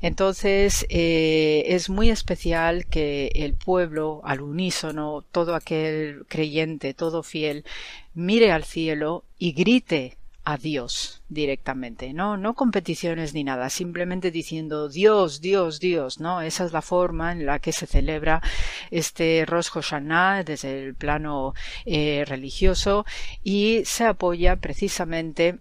Entonces 0.00 0.86
eh, 0.88 1.64
es 1.66 1.88
muy 1.88 2.10
especial 2.10 2.86
que 2.86 3.30
el 3.34 3.54
pueblo 3.54 4.20
al 4.24 4.40
unísono, 4.40 5.24
todo 5.30 5.54
aquel 5.54 6.24
creyente, 6.28 6.94
todo 6.94 7.22
fiel, 7.22 7.64
mire 8.14 8.52
al 8.52 8.64
cielo 8.64 9.24
y 9.38 9.52
grite 9.52 10.16
a 10.44 10.56
Dios 10.56 11.22
directamente, 11.28 12.12
¿no? 12.12 12.36
No 12.36 12.54
competiciones 12.54 13.32
ni 13.32 13.44
nada, 13.44 13.70
simplemente 13.70 14.30
diciendo 14.30 14.88
Dios, 14.88 15.40
Dios, 15.40 15.78
Dios, 15.78 16.18
¿no? 16.18 16.42
Esa 16.42 16.64
es 16.64 16.72
la 16.72 16.82
forma 16.82 17.32
en 17.32 17.46
la 17.46 17.60
que 17.60 17.72
se 17.72 17.86
celebra 17.86 18.42
este 18.90 19.44
Rosh 19.46 19.70
Hashanah 19.70 20.42
desde 20.42 20.82
el 20.82 20.94
plano 20.94 21.54
eh, 21.84 22.24
religioso 22.26 23.06
y 23.44 23.82
se 23.84 24.04
apoya 24.04 24.56
precisamente 24.56 25.60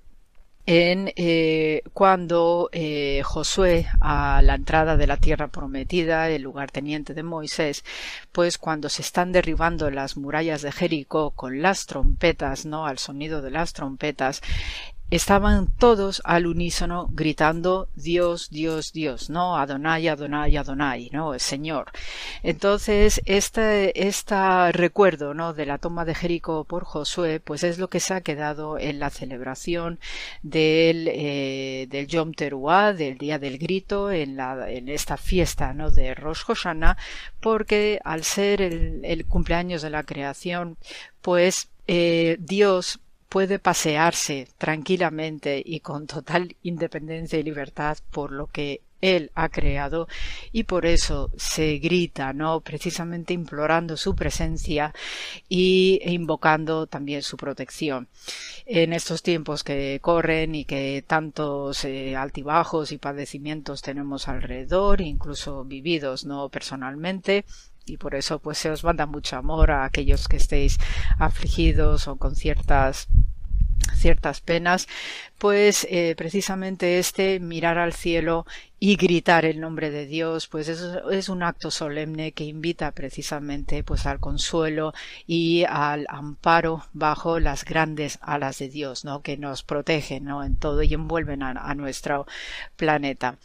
en 0.66 1.12
eh, 1.16 1.82
cuando 1.94 2.70
eh, 2.72 3.22
Josué 3.24 3.88
a 4.00 4.42
la 4.44 4.56
entrada 4.56 4.98
de 4.98 5.08
la 5.08 5.18
tierra 5.18 5.48
prometida, 5.48 6.30
el 6.30 6.44
lugarteniente 6.44 7.14
de 7.14 7.24
Moisés, 7.24 7.84
pues 8.32 8.58
cuando 8.58 8.90
se 8.90 9.02
están 9.02 9.32
derribando 9.32 9.90
las 9.90 10.18
murallas 10.18 10.62
de 10.62 10.72
Jericó 10.72 11.32
con 11.32 11.62
las 11.62 11.86
trompetas, 11.86 12.66
no, 12.66 12.86
al 12.86 13.00
sonido 13.00 13.42
de 13.42 13.52
las 13.52 13.74
trompetas, 13.74 14.42
estaban 15.12 15.68
todos 15.78 16.22
al 16.24 16.48
unísono 16.48 17.10
gritando 17.12 17.90
Dios, 17.96 18.50
Dios, 18.50 18.94
Dios, 18.94 19.30
¿no? 19.30 19.58
Adonai, 19.58 20.08
Adonai, 20.08 20.56
Adonai, 20.56 21.10
¿no? 21.12 21.34
El 21.34 21.42
Señor. 21.42 21.92
Entonces, 22.44 23.22
este, 23.26 24.08
este 24.08 24.72
recuerdo, 24.72 25.34
¿no? 25.34 25.54
De 25.54 25.66
la 25.66 25.78
toma 25.78 26.06
de 26.06 26.16
Jericó 26.16 26.64
por 26.64 26.86
Josué, 26.86 27.42
pues 27.42 27.64
es 27.64 27.78
lo 27.78 27.90
que 27.90 28.00
se 28.00 28.14
ha 28.14 28.22
quedado 28.22 28.80
en 28.80 29.00
la 29.00 29.10
celebración 29.10 30.00
del, 30.44 31.10
eh, 31.10 31.88
del 31.90 32.08
Yom 32.08 32.32
Teruah, 32.34 32.94
del 32.94 33.18
Día 33.18 33.38
del 33.38 33.58
Grito, 33.58 34.12
en 34.12 34.38
la, 34.38 34.72
en 34.72 34.88
esta 34.88 35.18
fiesta, 35.18 35.74
¿no? 35.74 35.92
De 35.92 36.16
Rosh 36.16 36.46
Hashanah, 36.46 36.98
porque 37.42 38.00
al 38.06 38.24
ser 38.24 38.62
el, 38.62 39.02
el 39.04 39.26
cumpleaños 39.26 39.82
de 39.82 39.90
la 39.90 40.04
creación, 40.04 40.78
pues 41.22 41.70
eh, 41.88 42.38
Dios 42.40 43.02
puede 43.32 43.60
pasearse 43.60 44.50
tranquilamente 44.58 45.64
y 45.66 45.80
con 45.80 46.06
total 46.06 46.54
independencia 46.64 47.40
y 47.40 47.44
libertad 47.44 47.98
por 48.12 48.34
lo 48.34 48.48
que 48.48 48.82
él 49.00 49.32
ha 49.36 49.48
creado 49.48 50.10
y 50.52 50.64
por 50.64 50.86
eso 50.86 51.32
se 51.38 51.78
grita, 51.78 52.34
¿no? 52.34 52.60
Precisamente 52.60 53.34
implorando 53.34 53.96
su 53.96 54.16
presencia 54.16 54.94
y 55.48 56.02
invocando 56.04 56.88
también 56.88 57.22
su 57.22 57.38
protección. 57.38 58.10
En 58.66 58.92
estos 58.92 59.24
tiempos 59.24 59.64
que 59.64 60.00
corren 60.02 60.54
y 60.54 60.66
que 60.66 61.02
tantos 61.08 61.86
eh, 61.86 62.18
altibajos 62.18 62.92
y 62.92 62.98
padecimientos 62.98 63.82
tenemos 63.82 64.28
alrededor, 64.28 65.00
incluso 65.00 65.64
vividos, 65.64 66.26
¿no? 66.26 66.50
Personalmente, 66.50 67.46
y 67.86 67.98
por 67.98 68.16
eso 68.16 68.40
pues 68.40 68.58
se 68.58 68.70
os 68.70 68.84
manda 68.84 69.06
mucho 69.06 69.38
amor 69.38 69.72
a 69.72 69.86
aquellos 69.86 70.28
que 70.28 70.38
estéis 70.38 70.78
afligidos 71.20 72.08
o 72.08 72.18
con 72.18 72.36
ciertas 72.36 73.08
ciertas 73.96 74.42
penas, 74.42 74.88
pues 75.42 75.88
eh, 75.90 76.14
precisamente 76.16 77.00
este 77.00 77.40
mirar 77.40 77.80
al 77.80 77.94
cielo 77.94 78.46
y 78.84 78.96
gritar 78.96 79.44
el 79.46 79.60
nombre 79.60 79.90
de 79.90 80.06
Dios, 80.06 80.48
pues 80.48 80.68
eso 80.68 81.10
es 81.10 81.30
un 81.30 81.42
acto 81.42 81.72
solemne 81.72 82.32
que 82.32 82.44
invita 82.44 82.92
precisamente 82.92 83.84
pues 83.84 84.06
al 84.06 84.20
consuelo 84.20 84.94
y 85.26 85.64
al 85.68 86.06
amparo 86.10 86.86
bajo 86.94 87.40
las 87.40 87.66
grandes 87.66 88.20
alas 88.22 88.60
de 88.60 88.70
Dios, 88.70 89.04
¿no? 89.04 89.22
que 89.22 89.38
nos 89.38 89.64
protegen 89.64 90.26
¿no? 90.26 90.44
en 90.44 90.58
todo 90.58 90.84
y 90.84 90.94
envuelven 90.94 91.42
a, 91.42 91.74
nuestro 91.76 92.28
planeta. 92.76 93.38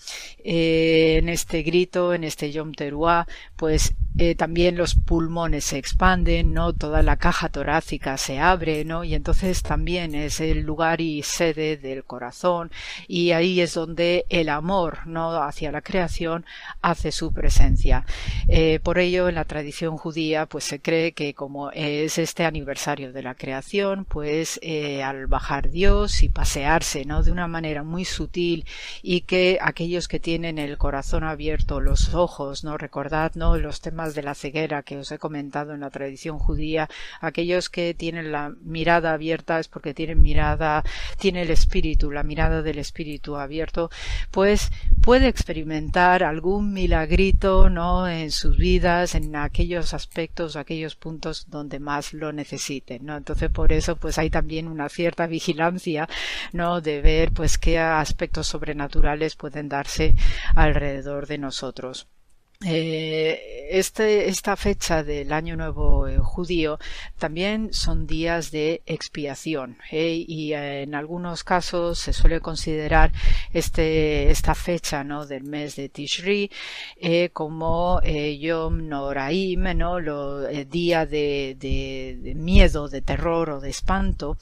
Eh, 0.44 1.16
en 1.18 1.30
este 1.30 1.62
grito, 1.62 2.12
en 2.12 2.24
este 2.24 2.50
Yom 2.50 2.72
Teruah, 2.72 3.26
pues 3.56 3.94
eh, 4.18 4.34
también 4.34 4.76
los 4.76 4.94
pulmones 4.94 5.64
se 5.64 5.76
expanden, 5.76 6.54
¿no? 6.54 6.72
Toda 6.72 7.02
la 7.02 7.18
caja 7.18 7.50
torácica 7.50 8.16
se 8.16 8.38
abre, 8.38 8.86
¿no? 8.86 9.04
Y 9.04 9.14
entonces 9.14 9.62
también 9.62 10.14
es 10.14 10.40
el 10.40 10.62
lugar 10.62 11.02
y 11.02 11.22
sede 11.22 11.76
del 11.86 12.04
corazón 12.04 12.70
y 13.08 13.32
ahí 13.32 13.60
es 13.60 13.74
donde 13.74 14.26
el 14.28 14.48
amor, 14.48 15.06
¿no? 15.06 15.42
hacia 15.42 15.72
la 15.72 15.82
creación 15.82 16.44
hace 16.82 17.12
su 17.12 17.32
presencia. 17.32 18.04
Eh, 18.48 18.80
por 18.82 18.98
ello, 18.98 19.28
en 19.28 19.36
la 19.36 19.44
tradición 19.44 19.96
judía, 19.96 20.46
pues 20.46 20.64
se 20.64 20.80
cree 20.80 21.12
que 21.12 21.34
como 21.34 21.70
es 21.70 22.18
este 22.18 22.44
aniversario 22.44 23.12
de 23.12 23.22
la 23.22 23.34
creación, 23.34 24.04
pues 24.04 24.58
eh, 24.62 25.02
al 25.02 25.26
bajar 25.26 25.70
Dios 25.70 26.22
y 26.22 26.28
pasearse, 26.28 27.04
¿no? 27.04 27.22
De 27.22 27.32
una 27.32 27.46
manera 27.46 27.82
muy 27.82 28.04
sutil 28.04 28.64
y 29.02 29.22
que 29.22 29.58
aquellos 29.60 30.08
que 30.08 30.20
tienen 30.20 30.58
el 30.58 30.78
corazón 30.78 31.24
abierto, 31.24 31.80
los 31.80 32.14
ojos, 32.14 32.64
¿no? 32.64 32.78
Recordad, 32.78 33.32
¿no? 33.34 33.56
Los 33.56 33.80
temas 33.80 34.14
de 34.14 34.22
la 34.22 34.34
ceguera 34.34 34.82
que 34.82 34.98
os 34.98 35.10
he 35.12 35.18
comentado 35.18 35.74
en 35.74 35.80
la 35.80 35.90
tradición 35.90 36.38
judía, 36.38 36.88
aquellos 37.20 37.70
que 37.70 37.94
tienen 37.94 38.32
la 38.32 38.52
mirada 38.62 39.12
abierta 39.12 39.58
es 39.58 39.68
porque 39.68 39.94
tienen 39.94 40.22
mirada, 40.22 40.84
tiene 41.18 41.42
el 41.42 41.50
espíritu, 41.50 41.75
la 42.12 42.22
mirada 42.22 42.62
del 42.62 42.78
espíritu 42.78 43.36
abierto, 43.36 43.90
pues 44.30 44.70
puede 45.02 45.28
experimentar 45.28 46.24
algún 46.24 46.72
milagrito, 46.72 47.68
¿no? 47.68 48.08
En 48.08 48.30
sus 48.30 48.56
vidas, 48.56 49.14
en 49.14 49.36
aquellos 49.36 49.92
aspectos, 49.94 50.56
aquellos 50.56 50.96
puntos 50.96 51.46
donde 51.48 51.78
más 51.78 52.14
lo 52.14 52.32
necesiten, 52.32 53.04
¿no? 53.04 53.16
Entonces 53.16 53.50
por 53.50 53.72
eso 53.72 53.96
pues 53.96 54.18
hay 54.18 54.30
también 54.30 54.68
una 54.68 54.88
cierta 54.88 55.26
vigilancia, 55.26 56.08
¿no? 56.52 56.80
De 56.80 57.00
ver 57.02 57.32
pues 57.32 57.58
qué 57.58 57.78
aspectos 57.78 58.46
sobrenaturales 58.46 59.36
pueden 59.36 59.68
darse 59.68 60.14
alrededor 60.54 61.26
de 61.26 61.38
nosotros. 61.38 62.06
Eh, 62.64 63.68
este, 63.70 64.28
esta 64.28 64.56
fecha 64.56 65.02
del 65.02 65.30
Año 65.34 65.56
Nuevo 65.56 66.08
eh, 66.08 66.16
judío 66.18 66.78
también 67.18 67.74
son 67.74 68.06
días 68.06 68.50
de 68.50 68.80
expiación 68.86 69.76
eh, 69.90 70.24
y 70.26 70.54
en 70.54 70.94
algunos 70.94 71.44
casos 71.44 71.98
se 71.98 72.14
suele 72.14 72.40
considerar 72.40 73.12
este, 73.52 74.30
esta 74.30 74.54
fecha 74.54 75.04
¿no? 75.04 75.26
del 75.26 75.44
mes 75.44 75.76
de 75.76 75.90
Tishri 75.90 76.50
como 77.34 78.00
Yom 78.02 78.88
Noraim, 78.88 79.76
¿no? 79.76 80.00
Lo, 80.00 80.40
día 80.46 81.04
de, 81.04 81.56
de 81.58 82.34
miedo, 82.36 82.88
de 82.88 83.02
terror 83.02 83.50
o 83.50 83.60
de 83.60 83.70
espanto, 83.70 84.38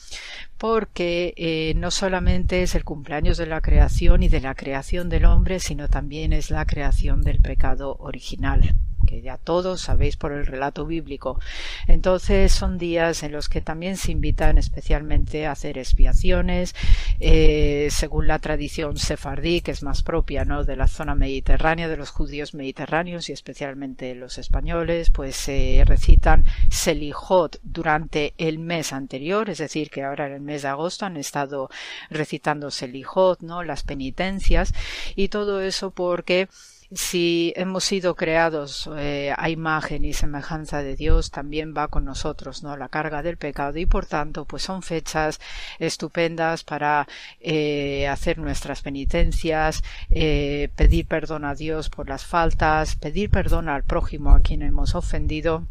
porque 0.64 1.34
eh, 1.36 1.74
no 1.76 1.90
solamente 1.90 2.62
es 2.62 2.74
el 2.74 2.84
cumpleaños 2.84 3.36
de 3.36 3.44
la 3.44 3.60
creación 3.60 4.22
y 4.22 4.28
de 4.28 4.40
la 4.40 4.54
creación 4.54 5.10
del 5.10 5.26
hombre, 5.26 5.60
sino 5.60 5.88
también 5.88 6.32
es 6.32 6.50
la 6.50 6.64
creación 6.64 7.20
del 7.20 7.38
pecado 7.40 7.96
original 7.98 8.74
que 9.04 9.22
ya 9.22 9.38
todos 9.38 9.80
sabéis 9.80 10.16
por 10.16 10.32
el 10.32 10.46
relato 10.46 10.86
bíblico. 10.86 11.40
Entonces 11.86 12.52
son 12.52 12.78
días 12.78 13.22
en 13.22 13.32
los 13.32 13.48
que 13.48 13.60
también 13.60 13.96
se 13.96 14.12
invitan 14.12 14.58
especialmente 14.58 15.46
a 15.46 15.52
hacer 15.52 15.78
expiaciones, 15.78 16.74
eh, 17.20 17.88
según 17.90 18.26
la 18.26 18.38
tradición 18.38 18.96
sefardí, 18.96 19.60
que 19.60 19.70
es 19.70 19.82
más 19.82 20.02
propia 20.02 20.44
¿no? 20.44 20.64
de 20.64 20.76
la 20.76 20.88
zona 20.88 21.14
mediterránea, 21.14 21.88
de 21.88 21.96
los 21.96 22.10
judíos 22.10 22.54
mediterráneos 22.54 23.28
y 23.28 23.32
especialmente 23.32 24.14
los 24.14 24.38
españoles, 24.38 25.10
pues 25.10 25.36
se 25.36 25.82
recitan 25.86 26.44
Selijot 26.70 27.58
durante 27.62 28.34
el 28.38 28.58
mes 28.58 28.92
anterior, 28.92 29.50
es 29.50 29.58
decir, 29.58 29.90
que 29.90 30.02
ahora 30.02 30.26
en 30.26 30.32
el 30.34 30.40
mes 30.40 30.62
de 30.62 30.68
agosto 30.68 31.06
han 31.06 31.16
estado 31.16 31.68
recitando 32.10 32.70
Selijot, 32.70 33.40
¿no? 33.40 33.62
las 33.62 33.82
penitencias, 33.82 34.72
y 35.16 35.28
todo 35.28 35.60
eso 35.60 35.90
porque 35.90 36.48
si 36.92 37.52
hemos 37.56 37.84
sido 37.84 38.14
creados 38.14 38.88
eh, 38.96 39.32
a 39.36 39.50
imagen 39.50 40.04
y 40.04 40.12
semejanza 40.12 40.82
de 40.82 40.96
Dios, 40.96 41.30
también 41.30 41.74
va 41.76 41.88
con 41.88 42.04
nosotros, 42.04 42.62
¿no? 42.62 42.76
La 42.76 42.88
carga 42.88 43.22
del 43.22 43.36
pecado 43.36 43.78
y 43.78 43.86
por 43.86 44.06
tanto, 44.06 44.44
pues 44.44 44.62
son 44.62 44.82
fechas 44.82 45.40
estupendas 45.78 46.64
para 46.64 47.06
eh, 47.40 48.08
hacer 48.08 48.38
nuestras 48.38 48.82
penitencias, 48.82 49.82
eh, 50.10 50.70
pedir 50.76 51.06
perdón 51.06 51.44
a 51.44 51.54
Dios 51.54 51.90
por 51.90 52.08
las 52.08 52.24
faltas, 52.24 52.96
pedir 52.96 53.30
perdón 53.30 53.68
al 53.68 53.84
prójimo 53.84 54.30
a 54.30 54.40
quien 54.40 54.62
hemos 54.62 54.94
ofendido 54.94 55.66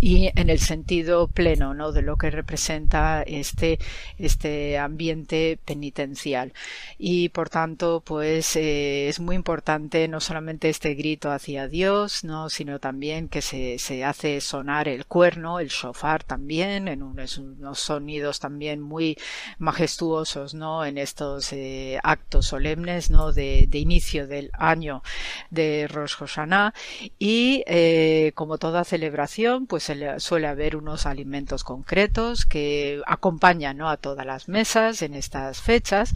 y 0.00 0.30
en 0.36 0.50
el 0.50 0.58
sentido 0.58 1.28
pleno 1.28 1.74
¿no? 1.74 1.92
de 1.92 2.02
lo 2.02 2.16
que 2.16 2.30
representa 2.30 3.22
este, 3.22 3.78
este 4.18 4.78
ambiente 4.78 5.58
penitencial. 5.64 6.52
Y 6.98 7.30
por 7.30 7.48
tanto, 7.48 8.02
pues 8.04 8.54
eh, 8.56 9.08
es 9.08 9.18
muy 9.18 9.34
importante 9.34 10.06
no 10.08 10.20
solamente 10.20 10.68
este 10.68 10.94
grito 10.94 11.30
hacia 11.30 11.68
Dios, 11.68 12.24
¿no? 12.24 12.48
sino 12.50 12.78
también 12.78 13.28
que 13.28 13.42
se, 13.42 13.78
se 13.78 14.04
hace 14.04 14.40
sonar 14.40 14.88
el 14.88 15.06
cuerno, 15.06 15.58
el 15.58 15.68
shofar 15.68 16.22
también, 16.22 16.88
en 16.88 17.02
unos, 17.02 17.38
unos 17.38 17.80
sonidos 17.80 18.40
también 18.40 18.80
muy 18.80 19.16
majestuosos 19.58 20.54
¿no? 20.54 20.84
en 20.84 20.98
estos 20.98 21.52
eh, 21.52 21.98
actos 22.02 22.46
solemnes 22.46 23.10
¿no? 23.10 23.32
de, 23.32 23.66
de, 23.68 23.78
inicio 23.78 24.26
del 24.26 24.50
año 24.54 25.02
de 25.50 25.88
Rosh 25.88 26.14
Hashanah. 26.16 26.74
Y 27.18 27.64
eh, 27.66 28.32
como 28.34 28.58
toda 28.58 28.84
celebración, 28.84 29.66
pues 29.68 29.92
suele 30.18 30.46
haber 30.46 30.76
unos 30.76 31.06
alimentos 31.06 31.62
concretos 31.62 32.44
que 32.44 33.00
acompañan 33.06 33.68
a 33.82 33.96
todas 33.96 34.26
las 34.26 34.48
mesas 34.48 35.02
en 35.02 35.14
estas 35.14 35.60
fechas, 35.60 36.12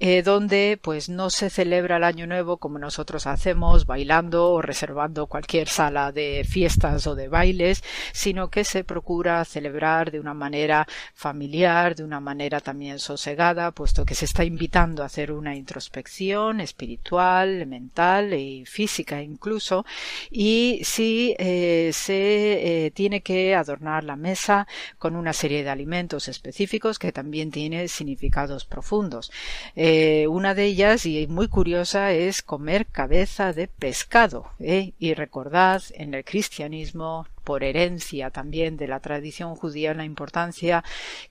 eh, 0.00 0.22
donde 0.22 0.78
pues 0.80 1.08
no 1.08 1.30
se 1.30 1.50
celebra 1.50 1.96
el 1.96 2.04
año 2.04 2.26
nuevo 2.26 2.58
como 2.58 2.78
nosotros 2.78 3.26
hacemos, 3.26 3.86
bailando 3.86 4.50
o 4.50 4.62
reservando 4.62 5.26
cualquier 5.26 5.68
sala 5.68 6.12
de 6.12 6.44
fiestas 6.48 7.06
o 7.06 7.14
de 7.14 7.28
bailes, 7.28 7.82
sino 8.12 8.48
que 8.48 8.64
se 8.64 8.84
procura 8.84 9.44
celebrar 9.44 10.10
de 10.10 10.20
una 10.20 10.34
manera 10.34 10.86
familiar, 11.14 11.94
de 11.94 12.04
una 12.04 12.20
manera 12.20 12.60
también 12.60 12.98
sosegada, 12.98 13.70
puesto 13.70 14.04
que 14.04 14.14
se 14.14 14.26
está 14.26 14.44
invitando 14.44 15.02
a 15.02 15.06
hacer 15.06 15.32
una 15.32 15.56
introspección 15.56 16.60
espiritual, 16.60 17.66
mental 17.66 18.34
y 18.34 18.66
física 18.66 19.22
incluso, 19.22 19.86
y 20.30 20.80
si 20.84 21.34
eh, 21.38 21.90
se 21.92 22.73
eh, 22.74 22.90
tiene 22.90 23.22
que 23.22 23.54
adornar 23.54 24.02
la 24.04 24.16
mesa 24.16 24.66
con 24.98 25.14
una 25.14 25.32
serie 25.32 25.62
de 25.62 25.70
alimentos 25.70 26.28
específicos 26.28 26.98
que 26.98 27.12
también 27.12 27.50
tiene 27.50 27.86
significados 27.88 28.64
profundos. 28.64 29.30
Eh, 29.76 30.26
una 30.28 30.54
de 30.54 30.64
ellas, 30.64 31.06
y 31.06 31.26
muy 31.28 31.48
curiosa, 31.48 32.12
es 32.12 32.42
comer 32.42 32.86
cabeza 32.86 33.52
de 33.52 33.68
pescado. 33.68 34.50
¿eh? 34.58 34.92
Y 34.98 35.14
recordad, 35.14 35.82
en 35.94 36.14
el 36.14 36.24
cristianismo 36.24 37.26
por 37.44 37.62
herencia 37.62 38.30
también 38.30 38.76
de 38.76 38.88
la 38.88 39.00
tradición 39.00 39.54
judía 39.54 39.94
la 39.94 40.04
importancia 40.04 40.82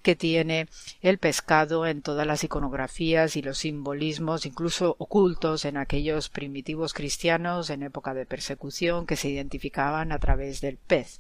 que 0.02 0.16
tiene 0.16 0.68
el 1.02 1.18
pescado 1.18 1.86
en 1.86 2.02
todas 2.02 2.26
las 2.26 2.44
iconografías 2.44 3.36
y 3.36 3.42
los 3.42 3.58
simbolismos, 3.58 4.46
incluso 4.46 4.96
ocultos 5.00 5.66
en 5.66 5.78
aquellos 5.78 6.30
primitivos 6.30 6.94
cristianos 6.94 7.70
en 7.70 7.84
época 7.84 8.14
de 8.14 8.26
persecución 8.26 9.06
que 9.06 9.16
se 9.16 9.30
identificaban 9.30 10.12
a 10.12 10.20
través 10.20 10.62
del 10.62 10.78
pez. 10.78 11.20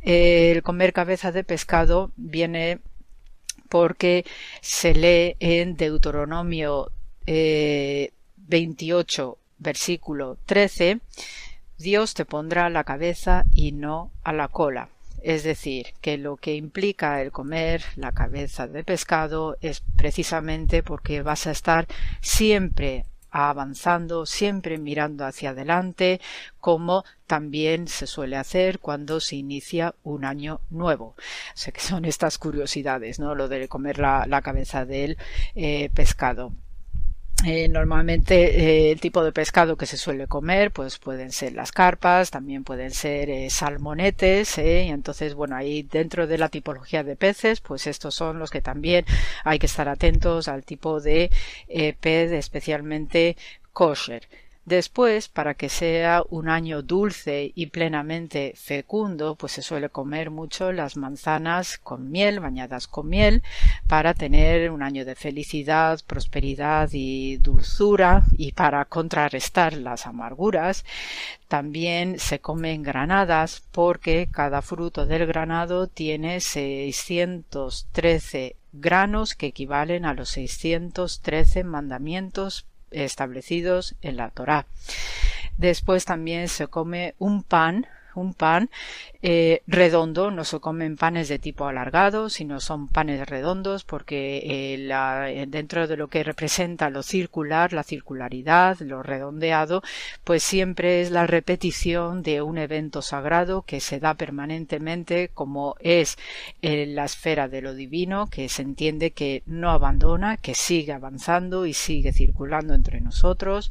El 0.00 0.62
comer 0.62 0.92
cabeza 0.92 1.30
de 1.30 1.44
pescado 1.44 2.10
viene 2.16 2.80
porque 3.68 4.24
se 4.60 4.94
lee 4.94 5.36
en 5.40 5.76
Deuteronomio 5.76 6.90
28 7.26 7.26
eh, 7.26 8.12
versículo 9.58 10.38
13 10.46 11.00
Dios 11.82 12.14
te 12.14 12.24
pondrá 12.24 12.70
la 12.70 12.84
cabeza 12.84 13.44
y 13.52 13.72
no 13.72 14.10
a 14.22 14.32
la 14.32 14.48
cola. 14.48 14.88
Es 15.22 15.44
decir, 15.44 15.94
que 16.00 16.16
lo 16.18 16.36
que 16.36 16.54
implica 16.54 17.22
el 17.22 17.30
comer 17.30 17.84
la 17.96 18.12
cabeza 18.12 18.66
de 18.66 18.82
pescado 18.82 19.56
es 19.60 19.82
precisamente 19.96 20.82
porque 20.82 21.22
vas 21.22 21.46
a 21.46 21.52
estar 21.52 21.86
siempre 22.20 23.04
avanzando, 23.30 24.26
siempre 24.26 24.78
mirando 24.78 25.24
hacia 25.24 25.50
adelante, 25.50 26.20
como 26.60 27.04
también 27.26 27.88
se 27.88 28.06
suele 28.06 28.36
hacer 28.36 28.78
cuando 28.78 29.20
se 29.20 29.36
inicia 29.36 29.94
un 30.04 30.24
año 30.24 30.60
nuevo. 30.70 31.14
sé 31.54 31.72
que 31.72 31.80
son 31.80 32.04
estas 32.04 32.38
curiosidades, 32.38 33.18
¿no? 33.18 33.34
Lo 33.34 33.48
de 33.48 33.68
comer 33.68 33.98
la, 33.98 34.42
cabeza 34.42 34.84
del 34.84 35.16
eh, 35.54 35.88
pescado. 35.94 36.52
Eh, 37.44 37.68
normalmente 37.68 38.88
eh, 38.88 38.92
el 38.92 39.00
tipo 39.00 39.24
de 39.24 39.32
pescado 39.32 39.76
que 39.76 39.86
se 39.86 39.96
suele 39.96 40.28
comer 40.28 40.70
pues 40.70 40.98
pueden 40.98 41.32
ser 41.32 41.54
las 41.54 41.72
carpas, 41.72 42.30
también 42.30 42.62
pueden 42.62 42.92
ser 42.92 43.30
eh, 43.30 43.50
salmonetes 43.50 44.58
y 44.58 44.62
entonces 44.90 45.34
bueno 45.34 45.56
ahí 45.56 45.82
dentro 45.82 46.28
de 46.28 46.38
la 46.38 46.48
tipología 46.50 47.02
de 47.02 47.16
peces 47.16 47.60
pues 47.60 47.88
estos 47.88 48.14
son 48.14 48.38
los 48.38 48.50
que 48.50 48.60
también 48.60 49.04
hay 49.42 49.58
que 49.58 49.66
estar 49.66 49.88
atentos 49.88 50.46
al 50.46 50.64
tipo 50.64 51.00
de 51.00 51.30
pez 52.00 52.30
especialmente 52.32 53.36
kosher. 53.72 54.28
Después, 54.64 55.28
para 55.28 55.54
que 55.54 55.68
sea 55.68 56.22
un 56.30 56.48
año 56.48 56.82
dulce 56.82 57.50
y 57.52 57.66
plenamente 57.66 58.52
fecundo, 58.56 59.34
pues 59.34 59.50
se 59.52 59.62
suele 59.62 59.88
comer 59.88 60.30
mucho 60.30 60.70
las 60.70 60.96
manzanas 60.96 61.78
con 61.78 62.12
miel, 62.12 62.38
bañadas 62.38 62.86
con 62.86 63.08
miel, 63.08 63.42
para 63.88 64.14
tener 64.14 64.70
un 64.70 64.84
año 64.84 65.04
de 65.04 65.16
felicidad, 65.16 65.98
prosperidad 66.06 66.90
y 66.92 67.38
dulzura 67.38 68.22
y 68.38 68.52
para 68.52 68.84
contrarrestar 68.84 69.72
las 69.72 70.06
amarguras. 70.06 70.84
También 71.48 72.20
se 72.20 72.40
comen 72.40 72.84
granadas 72.84 73.64
porque 73.72 74.28
cada 74.30 74.62
fruto 74.62 75.06
del 75.06 75.26
granado 75.26 75.88
tiene 75.88 76.40
613 76.40 78.54
granos 78.72 79.34
que 79.34 79.46
equivalen 79.46 80.04
a 80.04 80.14
los 80.14 80.28
613 80.30 81.64
mandamientos 81.64 82.66
establecidos 82.92 83.96
en 84.02 84.16
la 84.16 84.30
Torá. 84.30 84.66
Después 85.56 86.04
también 86.04 86.48
se 86.48 86.68
come 86.68 87.14
un 87.18 87.42
pan 87.42 87.86
un 88.14 88.34
pan 88.34 88.70
eh, 89.24 89.62
redondo, 89.68 90.32
no 90.32 90.42
se 90.42 90.58
comen 90.58 90.96
panes 90.96 91.28
de 91.28 91.38
tipo 91.38 91.66
alargado, 91.66 92.28
sino 92.28 92.58
son 92.58 92.88
panes 92.88 93.28
redondos 93.28 93.84
porque 93.84 94.38
eh, 94.38 94.88
eh, 94.90 95.46
dentro 95.48 95.86
de 95.86 95.96
lo 95.96 96.08
que 96.08 96.24
representa 96.24 96.90
lo 96.90 97.04
circular, 97.04 97.72
la 97.72 97.84
circularidad, 97.84 98.80
lo 98.80 99.00
redondeado, 99.04 99.82
pues 100.24 100.42
siempre 100.42 101.02
es 101.02 101.12
la 101.12 101.28
repetición 101.28 102.24
de 102.24 102.42
un 102.42 102.58
evento 102.58 103.00
sagrado 103.00 103.62
que 103.62 103.78
se 103.78 104.00
da 104.00 104.14
permanentemente 104.14 105.30
como 105.32 105.76
es 105.78 106.18
la 106.60 107.04
esfera 107.04 107.46
de 107.46 107.62
lo 107.62 107.74
divino, 107.74 108.26
que 108.28 108.48
se 108.48 108.62
entiende 108.62 109.12
que 109.12 109.44
no 109.46 109.70
abandona, 109.70 110.36
que 110.36 110.56
sigue 110.56 110.92
avanzando 110.92 111.64
y 111.66 111.74
sigue 111.74 112.12
circulando 112.12 112.74
entre 112.74 113.00
nosotros. 113.00 113.70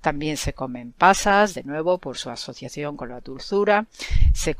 También 0.00 0.38
se 0.38 0.54
comen 0.54 0.92
pasas, 0.92 1.54
de 1.54 1.64
nuevo 1.64 1.98
por 1.98 2.16
su 2.16 2.30
asociación 2.30 2.96
con 2.96 3.10
la 3.10 3.20
dulzura. 3.20 3.86
Se 4.32 4.54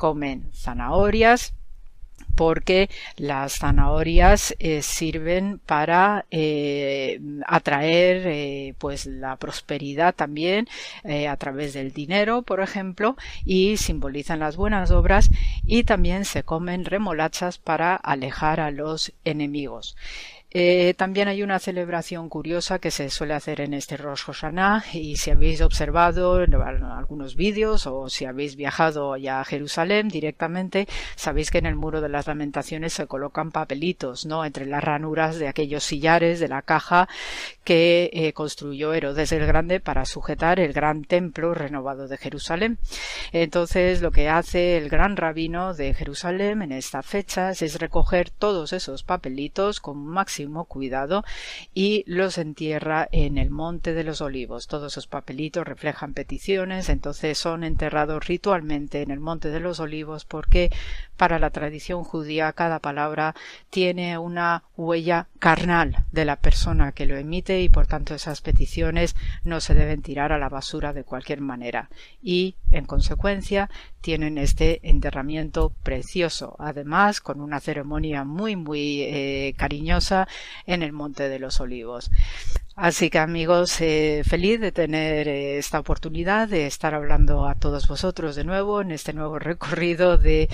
zanahorias, 0.52 1.54
porque 2.38 2.88
las 3.16 3.58
zanahorias 3.58 4.54
eh, 4.60 4.80
sirven 4.82 5.58
para 5.58 6.24
eh, 6.30 7.20
atraer 7.44 8.22
eh, 8.26 8.74
pues 8.78 9.06
la 9.06 9.34
prosperidad 9.36 10.14
también 10.14 10.68
a 11.28 11.36
través 11.36 11.74
del 11.74 11.92
dinero 11.92 12.42
por 12.42 12.60
ejemplo 12.60 13.16
y 13.44 13.76
simbolizan 13.76 14.38
las 14.38 14.56
buenas 14.56 14.92
obras 14.92 15.30
y 15.64 15.82
también 15.82 16.24
se 16.24 16.44
comen 16.44 16.84
remolachas 16.84 17.58
para 17.58 17.96
alejar 17.96 18.60
a 18.60 18.70
los 18.70 19.12
enemigos 19.24 19.96
eh, 20.50 20.94
también 20.96 21.28
hay 21.28 21.42
una 21.42 21.58
celebración 21.58 22.30
curiosa 22.30 22.78
que 22.78 22.90
se 22.90 23.10
suele 23.10 23.34
hacer 23.34 23.60
en 23.60 23.74
este 23.74 23.98
Rosh 23.98 24.22
Hashanah 24.22 24.82
y 24.94 25.16
si 25.16 25.30
habéis 25.30 25.60
observado 25.60 26.42
en 26.42 26.54
algunos 26.54 27.36
vídeos 27.36 27.86
o 27.86 28.08
si 28.08 28.24
habéis 28.24 28.56
viajado 28.56 29.14
ya 29.18 29.40
a 29.40 29.44
Jerusalén 29.44 30.08
directamente, 30.08 30.88
sabéis 31.16 31.50
que 31.50 31.58
en 31.58 31.66
el 31.66 31.74
muro 31.74 32.00
de 32.00 32.08
las 32.08 32.26
lamentaciones 32.26 32.94
se 32.94 33.06
colocan 33.06 33.50
papelitos, 33.50 34.24
¿no? 34.24 34.42
Entre 34.42 34.64
las 34.64 34.82
ranuras 34.82 35.38
de 35.38 35.48
aquellos 35.48 35.84
sillares 35.84 36.40
de 36.40 36.48
la 36.48 36.62
caja 36.62 37.10
que 37.62 38.08
eh, 38.14 38.32
construyó 38.32 38.94
Herodes 38.94 39.32
el 39.32 39.46
Grande 39.46 39.80
para 39.80 40.06
sujetar 40.06 40.60
el 40.60 40.72
gran 40.72 41.04
templo 41.04 41.52
renovado 41.52 42.08
de 42.08 42.16
Jerusalén. 42.16 42.78
Entonces, 43.32 44.00
lo 44.00 44.12
que 44.12 44.30
hace 44.30 44.78
el 44.78 44.88
gran 44.88 45.18
rabino 45.18 45.74
de 45.74 45.92
Jerusalén 45.92 46.62
en 46.62 46.72
estas 46.72 47.04
fechas 47.04 47.60
es 47.60 47.78
recoger 47.78 48.30
todos 48.30 48.72
esos 48.72 49.02
papelitos 49.02 49.80
con 49.80 50.06
máximo 50.06 50.37
cuidado 50.64 51.24
y 51.74 52.04
los 52.06 52.38
entierra 52.38 53.08
en 53.12 53.38
el 53.38 53.50
Monte 53.50 53.94
de 53.94 54.04
los 54.04 54.20
Olivos. 54.20 54.66
Todos 54.66 54.92
esos 54.92 55.06
papelitos 55.06 55.66
reflejan 55.66 56.14
peticiones, 56.14 56.88
entonces 56.88 57.38
son 57.38 57.64
enterrados 57.64 58.26
ritualmente 58.26 59.02
en 59.02 59.10
el 59.10 59.20
Monte 59.20 59.50
de 59.50 59.60
los 59.60 59.80
Olivos 59.80 60.24
porque 60.24 60.70
para 61.16 61.38
la 61.38 61.50
tradición 61.50 62.04
judía 62.04 62.52
cada 62.52 62.78
palabra 62.78 63.34
tiene 63.70 64.18
una 64.18 64.64
huella 64.76 65.26
carnal 65.38 66.04
de 66.12 66.24
la 66.24 66.36
persona 66.36 66.92
que 66.92 67.06
lo 67.06 67.16
emite 67.16 67.60
y 67.60 67.68
por 67.68 67.86
tanto 67.86 68.14
esas 68.14 68.40
peticiones 68.40 69.16
no 69.44 69.60
se 69.60 69.74
deben 69.74 70.02
tirar 70.02 70.32
a 70.32 70.38
la 70.38 70.48
basura 70.48 70.92
de 70.92 71.04
cualquier 71.04 71.40
manera 71.40 71.90
y 72.22 72.56
en 72.70 72.84
consecuencia 72.84 73.70
tienen 74.00 74.38
este 74.38 74.80
enterramiento 74.88 75.72
precioso 75.82 76.56
además 76.58 77.20
con 77.20 77.40
una 77.40 77.60
ceremonia 77.60 78.24
muy 78.24 78.56
muy 78.56 79.02
eh, 79.02 79.54
cariñosa 79.56 80.28
en 80.66 80.82
el 80.82 80.92
Monte 80.92 81.28
de 81.28 81.38
los 81.38 81.60
Olivos. 81.60 82.10
Así 82.76 83.10
que 83.10 83.18
amigos, 83.18 83.80
eh, 83.80 84.22
feliz 84.24 84.60
de 84.60 84.70
tener 84.70 85.26
eh, 85.26 85.58
esta 85.58 85.80
oportunidad 85.80 86.48
de 86.48 86.66
estar 86.66 86.94
hablando 86.94 87.48
a 87.48 87.56
todos 87.56 87.88
vosotros 87.88 88.36
de 88.36 88.44
nuevo 88.44 88.80
en 88.80 88.92
este 88.92 89.12
nuevo 89.12 89.40
recorrido 89.40 90.16
de 90.16 90.48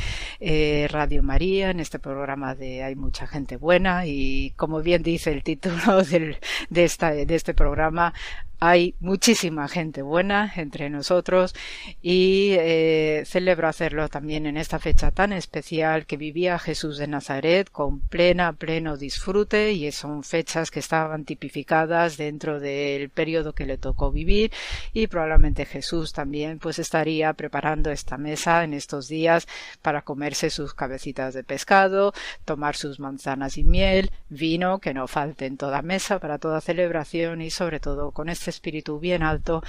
Radio 0.90 1.22
María, 1.22 1.70
en 1.70 1.80
este 1.80 1.98
programa 1.98 2.54
de 2.54 2.82
Hay 2.82 2.94
mucha 2.94 3.26
gente 3.26 3.56
buena 3.56 4.06
y 4.06 4.52
como 4.56 4.80
bien 4.80 5.02
dice 5.02 5.32
el 5.32 5.42
título 5.42 6.02
de 6.70 6.84
este 6.84 7.54
programa, 7.54 8.14
hay 8.60 8.94
muchísima 9.00 9.68
gente 9.68 10.02
buena 10.02 10.52
entre 10.56 10.90
nosotros 10.90 11.54
y 12.02 12.52
eh, 12.58 13.24
celebro 13.26 13.68
hacerlo 13.68 14.08
también 14.08 14.46
en 14.46 14.56
esta 14.56 14.78
fecha 14.78 15.10
tan 15.10 15.32
especial 15.32 16.06
que 16.06 16.16
vivía 16.16 16.58
Jesús 16.58 16.98
de 16.98 17.06
Nazaret 17.06 17.70
con 17.70 18.00
plena, 18.00 18.52
pleno 18.52 18.96
disfrute 18.96 19.72
y 19.72 19.90
son 19.92 20.24
fechas 20.24 20.70
que 20.70 20.80
estaban 20.80 21.24
tipificadas 21.24 22.16
dentro 22.16 22.60
del 22.60 23.10
periodo 23.10 23.52
que 23.52 23.66
le 23.66 23.78
tocó 23.78 24.10
vivir 24.10 24.52
y 24.92 25.06
probablemente 25.06 25.66
Jesús 25.66 26.12
también 26.12 26.58
pues 26.58 26.78
estaría 26.78 27.32
preparando 27.32 27.90
esta 27.90 28.16
mesa 28.16 28.64
en 28.64 28.74
estos 28.74 29.08
días 29.08 29.46
para 29.82 30.02
comerse 30.02 30.50
sus 30.50 30.74
cabecitas 30.74 31.34
de 31.34 31.44
pescado, 31.44 32.12
tomar 32.44 32.76
sus 32.76 33.00
manzanas 33.00 33.58
y 33.58 33.64
miel, 33.64 34.10
vino 34.28 34.78
que 34.78 34.94
no 34.94 35.06
falte 35.06 35.46
en 35.46 35.56
toda 35.56 35.82
mesa 35.82 36.18
para 36.18 36.38
toda 36.38 36.60
celebración 36.60 37.42
y 37.42 37.50
sobre 37.50 37.80
todo 37.80 38.10
con 38.10 38.28
este 38.28 38.43
espíritu 38.50 38.98
bien 38.98 39.22
alto, 39.22 39.62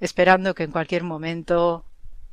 esperando 0.00 0.54
que 0.54 0.64
en 0.64 0.72
cualquier 0.72 1.02
momento 1.02 1.84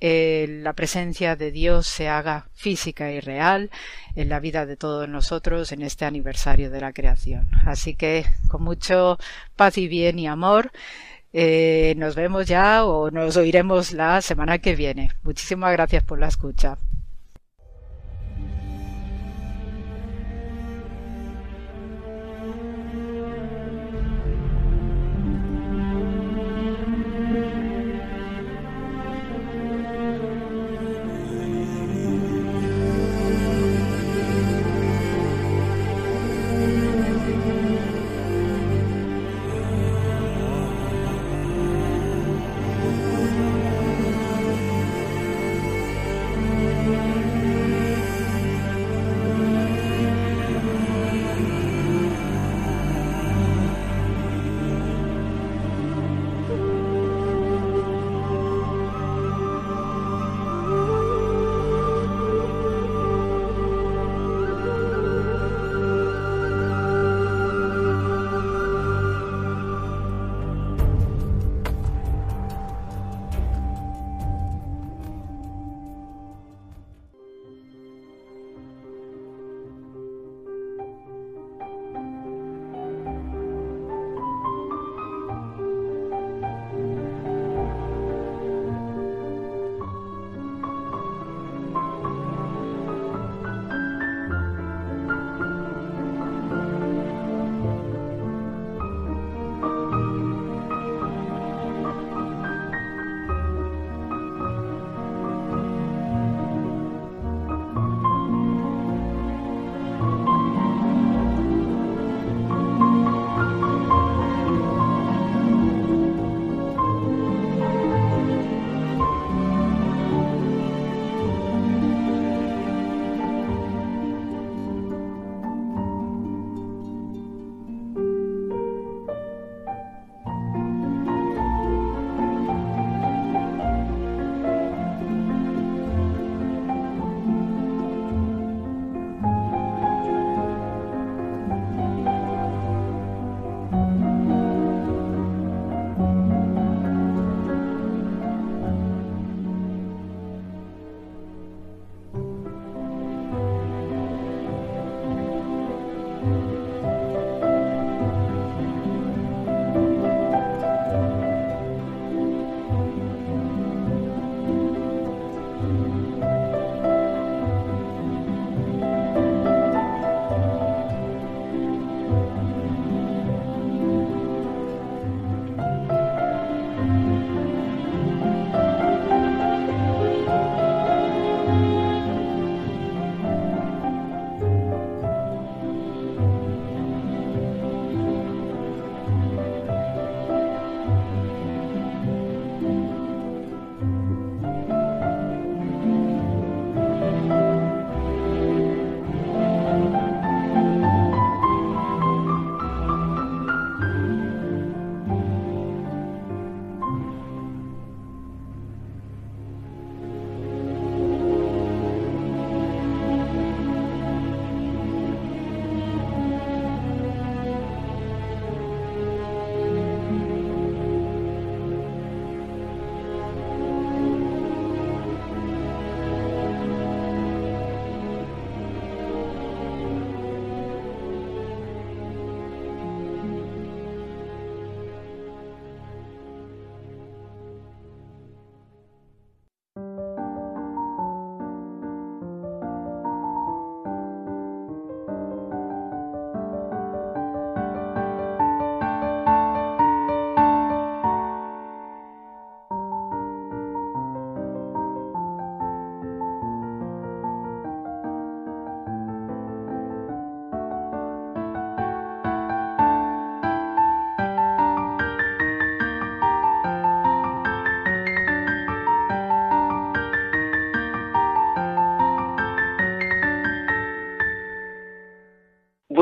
eh, 0.06 0.60
la 0.62 0.74
presencia 0.74 1.38
de 1.38 1.52
Dios 1.52 1.88
se 1.88 2.10
haga 2.10 2.48
física 2.54 3.12
y 3.12 3.22
real 3.22 3.72
en 4.16 4.28
la 4.28 4.42
vida 4.42 4.66
de 4.66 4.76
todos 4.76 5.08
nosotros 5.08 5.72
en 5.72 5.82
este 5.82 6.04
aniversario 6.04 6.70
de 6.70 6.82
la 6.82 6.92
creación. 6.92 7.48
Así 7.66 7.96
que 7.96 8.26
con 8.50 8.64
mucho 8.64 9.18
paz 9.56 9.78
y 9.78 9.88
bien 9.88 10.20
y 10.20 10.28
amor. 10.28 10.72
Eh, 11.36 11.96
nos 11.98 12.16
vemos 12.16 12.46
ya 12.48 12.86
o 12.86 13.10
nos 13.12 13.38
oiremos 13.38 13.92
la 13.94 14.22
semana 14.22 14.60
que 14.60 14.76
viene. 14.76 15.12
Muchísimas 15.24 15.72
gracias 15.72 16.04
por 16.04 16.20
la 16.20 16.28
escucha. 16.28 16.78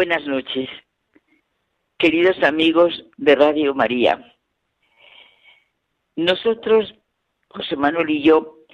Buenas 0.03 0.25
noches, 0.25 0.67
queridos 1.99 2.41
amigos 2.41 3.05
de 3.17 3.35
Radio 3.35 3.75
María. 3.75 4.35
Nosotros, 6.15 6.95
José 7.49 7.75
Manuel 7.75 8.09
y 8.09 8.23
yo, 8.23 8.65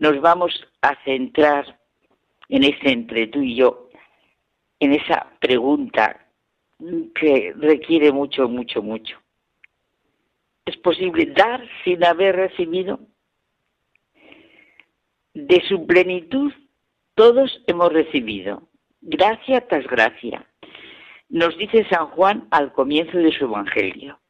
nos 0.00 0.20
vamos 0.20 0.52
a 0.82 1.00
centrar 1.04 1.78
en 2.48 2.64
este 2.64 2.90
entre 2.90 3.28
tú 3.28 3.40
y 3.40 3.54
yo, 3.54 3.88
en 4.80 4.94
esa 4.94 5.30
pregunta 5.38 6.26
que 7.14 7.54
requiere 7.56 8.10
mucho, 8.10 8.48
mucho, 8.48 8.82
mucho. 8.82 9.16
¿Es 10.64 10.76
posible 10.78 11.26
dar 11.26 11.64
sin 11.84 12.02
haber 12.04 12.34
recibido? 12.34 12.98
De 15.34 15.62
su 15.68 15.86
plenitud 15.86 16.52
todos 17.14 17.62
hemos 17.68 17.92
recibido, 17.92 18.68
gracia 19.00 19.68
tras 19.68 19.86
gracia 19.86 20.44
nos 21.28 21.56
dice 21.58 21.86
San 21.88 22.08
Juan 22.08 22.48
al 22.50 22.72
comienzo 22.72 23.18
de 23.18 23.32
su 23.32 23.44
Evangelio. 23.44 24.20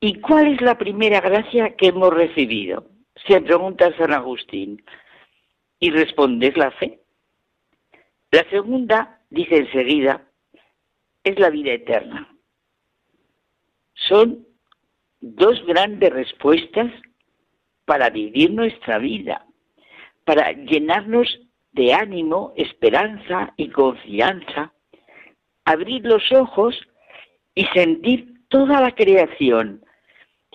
¿Y 0.00 0.20
cuál 0.20 0.48
es 0.48 0.60
la 0.60 0.76
primera 0.78 1.20
gracia 1.20 1.74
que 1.76 1.88
hemos 1.88 2.12
recibido? 2.12 2.86
Se 3.26 3.40
pregunta 3.40 3.96
San 3.96 4.12
Agustín. 4.12 4.84
Y 5.78 5.90
responde, 5.90 6.52
la 6.56 6.70
fe. 6.70 7.00
La 8.30 8.48
segunda, 8.50 9.20
dice 9.30 9.56
enseguida, 9.56 10.26
es 11.24 11.38
la 11.38 11.50
vida 11.50 11.72
eterna. 11.72 12.28
Son 13.94 14.46
dos 15.20 15.64
grandes 15.66 16.12
respuestas 16.12 16.92
para 17.84 18.10
vivir 18.10 18.52
nuestra 18.52 18.98
vida, 18.98 19.46
para 20.24 20.52
llenarnos 20.52 21.40
de 21.72 21.94
ánimo, 21.94 22.52
esperanza 22.56 23.52
y 23.56 23.70
confianza 23.70 24.72
abrir 25.66 26.06
los 26.06 26.32
ojos 26.32 26.74
y 27.54 27.66
sentir 27.66 28.34
toda 28.48 28.80
la 28.80 28.92
creación 28.92 29.84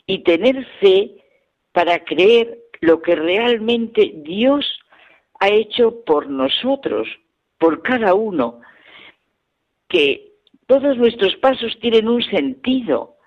y 0.07 0.23
tener 0.23 0.65
fe 0.79 1.11
para 1.73 2.03
creer 2.03 2.57
lo 2.79 3.01
que 3.01 3.15
realmente 3.15 4.13
Dios 4.15 4.65
ha 5.39 5.49
hecho 5.49 6.03
por 6.05 6.27
nosotros, 6.27 7.07
por 7.59 7.83
cada 7.83 8.15
uno, 8.15 8.61
que 9.87 10.31
todos 10.65 10.97
nuestros 10.97 11.35
pasos 11.35 11.77
tienen 11.81 12.07
un 12.07 12.23
sentido 12.23 13.17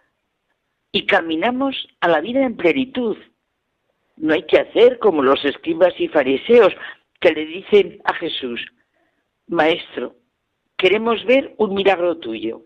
y 0.90 1.06
caminamos 1.06 1.76
a 2.00 2.08
la 2.08 2.20
vida 2.20 2.44
en 2.44 2.56
plenitud. 2.56 3.16
No 4.16 4.32
hay 4.32 4.44
que 4.44 4.58
hacer 4.58 4.98
como 4.98 5.22
los 5.22 5.44
escribas 5.44 5.92
y 5.98 6.08
fariseos 6.08 6.72
que 7.20 7.32
le 7.32 7.44
dicen 7.44 8.00
a 8.04 8.14
Jesús, 8.14 8.60
Maestro, 9.48 10.14
queremos 10.76 11.24
ver 11.24 11.54
un 11.58 11.74
milagro 11.74 12.18
tuyo. 12.18 12.62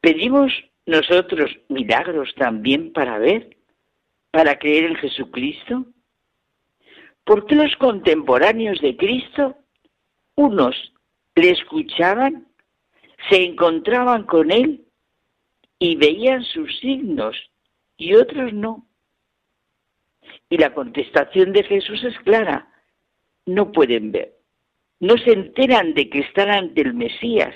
¿Pedimos 0.00 0.52
nosotros 0.84 1.50
milagros 1.68 2.32
también 2.36 2.92
para 2.92 3.18
ver, 3.18 3.56
para 4.30 4.58
creer 4.58 4.84
en 4.84 4.96
Jesucristo? 4.96 5.86
¿Por 7.24 7.46
qué 7.46 7.56
los 7.56 7.74
contemporáneos 7.76 8.80
de 8.80 8.96
Cristo, 8.96 9.56
unos 10.36 10.76
le 11.34 11.50
escuchaban, 11.50 12.46
se 13.28 13.42
encontraban 13.42 14.24
con 14.24 14.52
Él 14.52 14.84
y 15.78 15.96
veían 15.96 16.44
sus 16.44 16.78
signos 16.78 17.36
y 17.96 18.14
otros 18.14 18.52
no? 18.52 18.86
Y 20.48 20.58
la 20.58 20.72
contestación 20.72 21.52
de 21.52 21.64
Jesús 21.64 22.04
es 22.04 22.16
clara, 22.20 22.72
no 23.46 23.72
pueden 23.72 24.12
ver 24.12 24.35
no 25.00 25.16
se 25.18 25.32
enteran 25.32 25.94
de 25.94 26.08
que 26.08 26.20
están 26.20 26.50
ante 26.50 26.80
el 26.80 26.94
Mesías, 26.94 27.54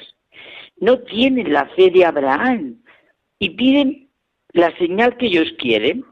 no 0.77 0.99
tienen 1.01 1.53
la 1.53 1.67
fe 1.71 1.91
de 1.91 2.05
Abraham 2.05 2.83
y 3.39 3.51
piden 3.51 4.11
la 4.53 4.77
señal 4.79 5.17
que 5.17 5.27
ellos 5.27 5.53
quieren, 5.59 6.05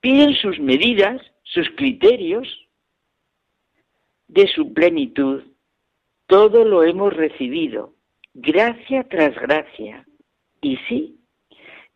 piden 0.00 0.34
sus 0.34 0.58
medidas, 0.58 1.20
sus 1.42 1.68
criterios 1.76 2.68
de 4.28 4.46
su 4.48 4.72
plenitud. 4.72 5.42
Todo 6.26 6.64
lo 6.64 6.82
hemos 6.82 7.12
recibido, 7.14 7.94
gracia 8.34 9.04
tras 9.04 9.34
gracia. 9.36 10.06
Y 10.60 10.76
sí, 10.88 11.20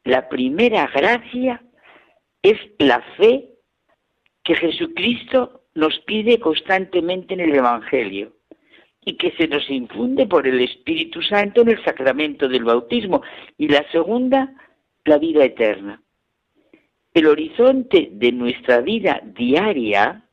la 0.04 0.28
primera 0.28 0.86
gracia 0.88 1.62
es 2.42 2.58
la 2.78 3.00
fe 3.16 3.48
que 4.44 4.54
Jesucristo 4.54 5.64
nos 5.74 5.98
pide 6.00 6.38
constantemente 6.38 7.34
en 7.34 7.40
el 7.40 7.54
Evangelio 7.54 8.32
y 9.04 9.16
que 9.16 9.32
se 9.32 9.48
nos 9.48 9.68
infunde 9.70 10.26
por 10.26 10.46
el 10.46 10.60
Espíritu 10.60 11.22
Santo 11.22 11.62
en 11.62 11.70
el 11.70 11.84
sacramento 11.84 12.48
del 12.48 12.64
bautismo. 12.64 13.22
Y 13.56 13.68
la 13.68 13.88
segunda, 13.90 14.54
la 15.04 15.18
vida 15.18 15.44
eterna. 15.44 16.02
El 17.14 17.26
horizonte 17.26 18.08
de 18.12 18.32
nuestra 18.32 18.80
vida 18.80 19.20
diaria 19.24 20.28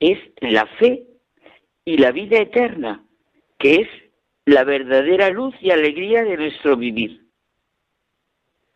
es 0.00 0.18
la 0.40 0.66
fe 0.66 1.06
y 1.84 1.96
la 1.96 2.12
vida 2.12 2.38
eterna, 2.38 3.04
que 3.58 3.76
es 3.76 3.88
la 4.44 4.64
verdadera 4.64 5.30
luz 5.30 5.54
y 5.60 5.70
alegría 5.70 6.24
de 6.24 6.36
nuestro 6.36 6.76
vivir. 6.76 7.26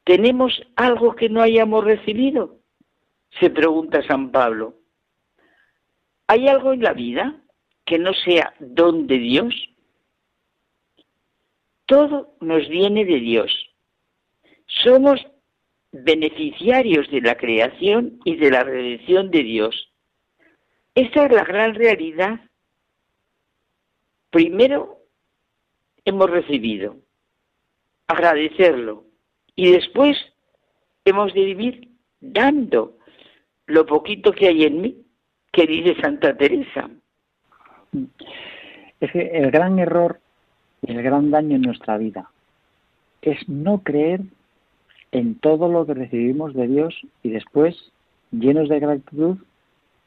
¿Tenemos 0.05 0.63
algo 0.77 1.15
que 1.15 1.29
no 1.29 1.43
hayamos 1.43 1.85
recibido? 1.85 2.59
Se 3.39 3.51
pregunta 3.51 4.03
San 4.07 4.31
Pablo. 4.33 4.75
¿Hay 6.27 6.49
algo 6.49 6.73
en 6.73 6.83
la 6.83 6.93
vida 6.93 7.43
que 7.85 7.99
no 7.99 8.13
sea 8.15 8.55
don 8.61 9.07
de 9.07 9.19
Dios? 9.19 9.55
Todo 11.87 12.35
nos 12.41 12.69
viene 12.69 13.05
de 13.05 13.21
Dios. 13.21 13.53
Somos 14.67 15.21
beneficiarios 15.93 17.11
de 17.11 17.21
la 17.21 17.37
creación 17.37 18.19
y 18.25 18.37
de 18.37 18.51
la 18.51 18.65
redención 18.65 19.31
de 19.31 19.43
Dios. 19.43 19.93
Esa 20.95 21.27
es 21.27 21.33
la 21.33 21.45
gran 21.45 21.75
realidad. 21.75 22.41
Primero 24.31 24.99
hemos 26.05 26.31
recibido, 26.31 26.97
agradecerlo 28.07 29.05
y 29.55 29.73
después 29.73 30.17
hemos 31.05 31.35
de 31.35 31.45
vivir 31.45 31.89
dando 32.21 32.97
lo 33.67 33.85
poquito 33.87 34.33
que 34.33 34.49
hay 34.49 34.65
en 34.65 34.81
mí, 34.81 35.07
que 35.53 35.67
dice 35.67 36.01
Santa 36.01 36.37
Teresa. 36.37 36.91
Es 39.01 39.11
que 39.13 39.39
el 39.39 39.51
gran 39.51 39.79
error 39.79 40.21
y 40.83 40.93
el 40.93 41.03
gran 41.03 41.31
daño 41.31 41.57
en 41.57 41.63
nuestra 41.63 41.99
vida 41.99 42.31
es 43.21 43.49
no 43.49 43.79
creer 43.79 44.23
en 45.13 45.35
todo 45.37 45.69
lo 45.69 45.87
que 45.87 45.95
recibimos 45.95 46.55
de 46.55 46.67
Dios 46.67 47.01
y 47.23 47.31
después, 47.31 47.93
llenos 48.31 48.69
de 48.69 48.81
gratitud, 48.81 49.37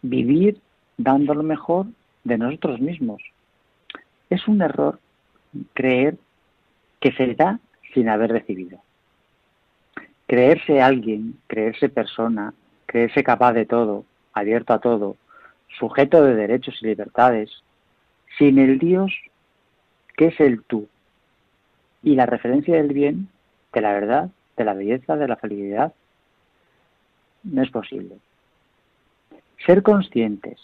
vivir 0.02 0.60
dando 0.98 1.34
lo 1.34 1.44
mejor 1.44 1.88
de 2.24 2.38
nosotros 2.38 2.80
mismos. 2.80 3.22
Es 4.30 4.48
un 4.48 4.62
error 4.62 5.00
creer 5.74 6.18
que 7.00 7.12
se 7.12 7.36
da 7.36 7.60
sin 7.94 8.10
haber 8.10 8.32
recibido. 8.32 8.80
Creerse 10.28 10.82
alguien, 10.82 11.38
creerse 11.48 11.88
persona, 11.88 12.54
creerse 12.88 13.24
capaz 13.24 13.54
de 13.54 13.66
todo, 13.66 14.06
abierto 14.34 14.74
a 14.74 14.80
todo, 14.80 15.16
sujeto 15.80 16.24
de 16.24 16.36
derechos 16.36 16.76
y 16.82 16.88
libertades, 16.88 17.52
sin 18.38 18.60
el 18.60 18.80
Dios 18.80 19.14
que 20.16 20.28
es 20.28 20.40
el 20.40 20.64
tú 20.64 20.88
y 22.04 22.16
la 22.16 22.26
referencia 22.26 22.76
del 22.76 22.94
bien, 22.94 23.30
de 23.74 23.82
la 23.82 23.94
verdad, 23.94 24.30
de 24.56 24.64
la 24.64 24.74
belleza, 24.74 25.16
de 25.16 25.28
la 25.28 25.36
felicidad, 25.36 25.94
no 27.44 27.62
es 27.62 27.70
posible. 27.72 28.18
Ser 29.66 29.84
conscientes 29.84 30.60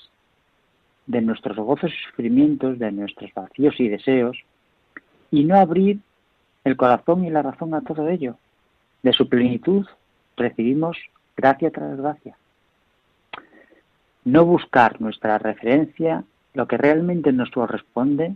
de 1.07 1.22
nuestros 1.22 1.57
gozos 1.57 1.91
y 1.91 2.10
sufrimientos, 2.10 2.80
de 2.80 2.91
nuestros 2.91 3.34
vacíos 3.34 3.80
y 3.80 3.89
deseos, 3.89 4.38
y 5.31 5.43
no 5.43 5.57
abrir 5.57 5.99
el 6.64 6.77
corazón 6.77 7.26
y 7.26 7.30
la 7.30 7.41
razón 7.41 7.73
a 7.73 7.81
todo 7.81 8.07
ello. 8.07 8.38
De 9.02 9.14
su 9.14 9.27
plenitud 9.27 9.85
recibimos 10.38 10.98
gracia 11.35 11.72
tras 11.72 11.98
gracia. 11.98 12.38
No 14.23 14.45
buscar 14.45 15.02
nuestra 15.02 15.39
referencia 15.39 16.23
lo 16.53 16.68
que 16.68 16.78
realmente 16.78 17.32
nos 17.32 17.49
corresponde 17.52 18.36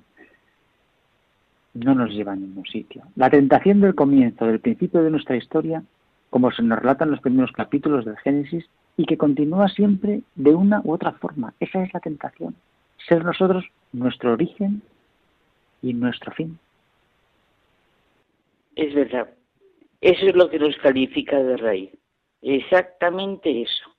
no 1.74 1.94
nos 1.94 2.12
lleva 2.12 2.34
a 2.34 2.38
ningún 2.38 2.66
sitio. 2.66 3.04
La 3.16 3.30
tentación 3.30 3.82
del 3.82 3.96
comienzo, 3.96 4.46
del 4.46 4.62
principio 4.62 5.04
de 5.04 5.12
nuestra 5.12 5.36
historia, 5.36 5.84
como 6.30 6.52
se 6.52 6.64
nos 6.64 6.80
relata 6.80 7.04
en 7.04 7.12
los 7.12 7.20
primeros 7.20 7.52
capítulos 7.52 8.06
del 8.06 8.18
Génesis, 8.18 8.66
y 8.98 9.06
que 9.06 9.18
continúa 9.18 9.68
siempre 9.68 10.22
de 10.36 10.56
una 10.56 10.82
u 10.86 10.94
otra 10.94 11.12
forma. 11.14 11.54
Esa 11.60 11.84
es 11.84 11.94
la 11.94 12.00
tentación. 12.00 12.56
Ser 13.10 13.26
nosotros 13.26 13.66
nuestro 13.92 14.32
origen 14.32 14.82
y 15.82 15.94
nuestro 15.94 16.32
fin. 16.32 16.58
Es 18.78 18.94
verdad. 18.96 19.30
Eso 20.00 20.28
es 20.28 20.36
lo 20.36 20.50
que 20.50 20.60
nos 20.60 20.78
califica 20.78 21.38
de 21.38 21.58
raíz. 21.58 21.92
Exactamente 22.42 23.64
eso 23.64 23.95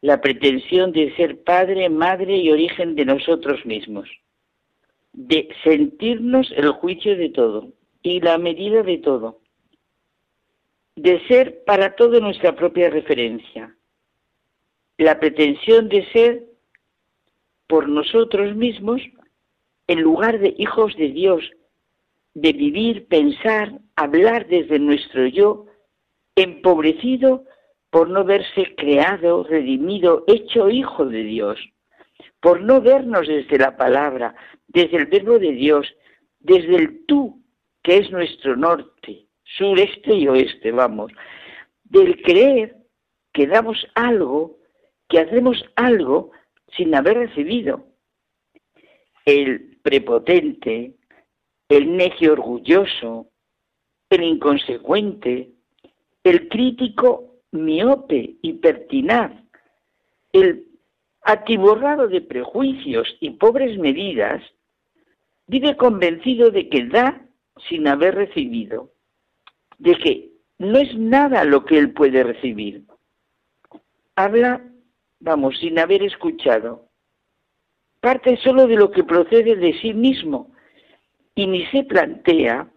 la 0.00 0.20
pretensión 0.20 0.92
de 0.92 1.14
ser 1.16 1.42
padre, 1.42 1.88
madre 1.88 2.36
y 2.36 2.50
origen 2.50 2.94
de 2.94 3.04
nosotros 3.04 3.64
mismos. 3.66 4.08
de 5.12 5.48
sentirnos 5.64 6.52
el 6.54 6.70
juicio 6.70 7.16
de 7.16 7.30
todo 7.30 7.72
y 8.02 8.20
la 8.20 8.38
medida 8.38 8.84
de 8.84 8.98
todo, 8.98 9.40
de 10.94 11.26
ser 11.26 11.64
para 11.64 11.96
todo 11.96 12.20
nuestra 12.20 12.54
propia 12.54 12.88
referencia, 12.88 13.74
la 14.96 15.18
pretensión 15.18 15.88
de 15.88 16.04
ser 16.12 16.44
por 17.66 17.88
nosotros 17.88 18.54
mismos 18.54 19.00
en 19.88 20.02
lugar 20.02 20.38
de 20.38 20.54
hijos 20.58 20.94
de 20.96 21.08
Dios, 21.08 21.42
de 22.34 22.52
vivir, 22.52 23.08
pensar, 23.08 23.72
hablar 23.96 24.46
desde 24.46 24.78
nuestro 24.78 25.26
yo, 25.26 25.66
empobrecido 26.36 27.44
por 27.90 28.08
no 28.08 28.24
verse 28.24 28.74
creado, 28.76 29.44
redimido, 29.44 30.24
hecho 30.26 30.68
hijo 30.68 31.06
de 31.06 31.22
Dios, 31.22 31.58
por 32.40 32.60
no 32.60 32.80
vernos 32.80 33.26
desde 33.26 33.58
la 33.58 33.76
palabra, 33.76 34.34
desde 34.66 34.98
el 34.98 35.06
verbo 35.06 35.38
de 35.38 35.52
Dios, 35.52 35.86
desde 36.40 36.76
el 36.76 37.06
tú, 37.06 37.42
que 37.82 37.98
es 37.98 38.10
nuestro 38.10 38.56
norte, 38.56 39.26
sureste 39.42 40.14
y 40.14 40.28
oeste, 40.28 40.70
vamos, 40.72 41.12
del 41.84 42.20
creer 42.22 42.76
que 43.32 43.46
damos 43.46 43.86
algo, 43.94 44.58
que 45.08 45.20
hacemos 45.20 45.64
algo 45.76 46.32
sin 46.76 46.94
haber 46.94 47.16
recibido. 47.16 47.86
El 49.24 49.78
prepotente, 49.82 50.94
el 51.68 51.96
necio 51.96 52.32
orgulloso, 52.32 53.30
el 54.10 54.22
inconsecuente, 54.22 55.50
el 56.24 56.48
crítico 56.48 57.27
miope 57.52 58.36
y 58.42 58.54
pertinaz, 58.54 59.32
el 60.32 60.66
atiborrado 61.22 62.08
de 62.08 62.20
prejuicios 62.20 63.08
y 63.20 63.30
pobres 63.30 63.78
medidas, 63.78 64.42
vive 65.46 65.76
convencido 65.76 66.50
de 66.50 66.68
que 66.68 66.86
da 66.86 67.22
sin 67.68 67.88
haber 67.88 68.14
recibido, 68.14 68.92
de 69.78 69.94
que 69.96 70.30
no 70.58 70.78
es 70.78 70.96
nada 70.96 71.44
lo 71.44 71.64
que 71.64 71.78
él 71.78 71.92
puede 71.92 72.22
recibir. 72.22 72.84
Habla, 74.16 74.62
vamos, 75.20 75.58
sin 75.58 75.78
haber 75.78 76.02
escuchado. 76.02 76.88
Parte 78.00 78.36
solo 78.38 78.66
de 78.66 78.76
lo 78.76 78.90
que 78.90 79.04
procede 79.04 79.56
de 79.56 79.78
sí 79.80 79.94
mismo 79.94 80.52
y 81.34 81.46
ni 81.46 81.66
se 81.66 81.84
plantea 81.84 82.68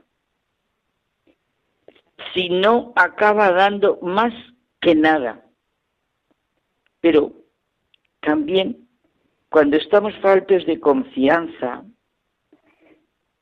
si 2.33 2.49
no 2.49 2.93
acaba 2.95 3.51
dando 3.51 3.99
más 4.01 4.33
que 4.81 4.95
nada. 4.95 5.45
Pero 6.99 7.33
también 8.19 8.87
cuando 9.49 9.77
estamos 9.77 10.13
faltos 10.21 10.65
de 10.65 10.79
confianza, 10.79 11.83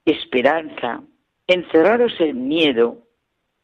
esperanza, 0.06 1.03
encerrados 1.48 2.14
en 2.20 2.48
miedo, 2.48 3.07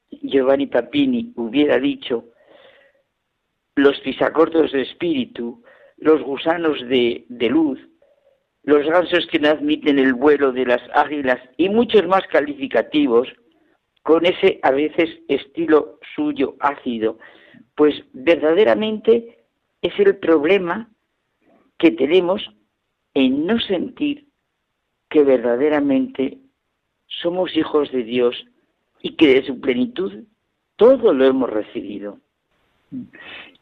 Giovanni 0.10 0.68
Papini 0.68 1.34
hubiera 1.36 1.80
dicho, 1.80 2.26
los 3.76 4.00
pisacortos 4.02 4.72
de 4.72 4.84
espíritu, 4.84 5.64
los 5.98 6.22
gusanos 6.22 6.80
de, 6.88 7.26
de 7.30 7.50
luz, 7.50 7.80
los 8.64 8.86
gansos 8.86 9.28
que 9.28 9.40
no 9.40 9.50
admiten 9.50 10.00
el 10.00 10.14
vuelo 10.14 10.52
de 10.52 10.66
las 10.66 10.82
águilas 10.94 11.40
y 11.58 11.70
muchos 11.70 12.08
más 12.08 12.26
calificativos, 12.28 13.28
con 14.04 14.26
ese 14.26 14.60
a 14.62 14.72
veces 14.72 15.10
estilo 15.28 16.00
suyo 16.16 16.56
ácido, 16.60 17.18
pues 17.76 18.04
verdaderamente 18.14 19.46
es 19.82 20.00
el 20.00 20.18
problema 20.18 20.90
que 21.78 21.92
tenemos 21.92 22.50
en 23.14 23.46
no 23.46 23.60
sentir 23.60 24.28
que 25.10 25.24
verdaderamente 25.24 26.40
somos 27.08 27.56
hijos 27.56 27.92
de 27.92 28.04
Dios 28.04 28.46
y 29.02 29.16
que 29.16 29.36
de 29.36 29.46
su 29.46 29.60
plenitud 29.60 30.24
todo 30.76 31.14
lo 31.14 31.26
hemos 31.26 31.50
recibido. 31.50 32.20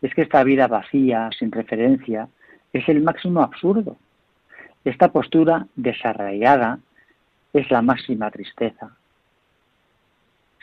Es 0.01 0.13
que 0.13 0.21
esta 0.21 0.43
vida 0.43 0.67
vacía, 0.67 1.29
sin 1.37 1.51
referencia, 1.51 2.29
es 2.71 2.87
el 2.89 3.01
máximo 3.01 3.41
absurdo. 3.41 3.97
Esta 4.83 5.11
postura 5.11 5.67
desarraigada 5.75 6.79
es 7.53 7.69
la 7.71 7.81
máxima 7.81 8.31
tristeza. 8.31 8.95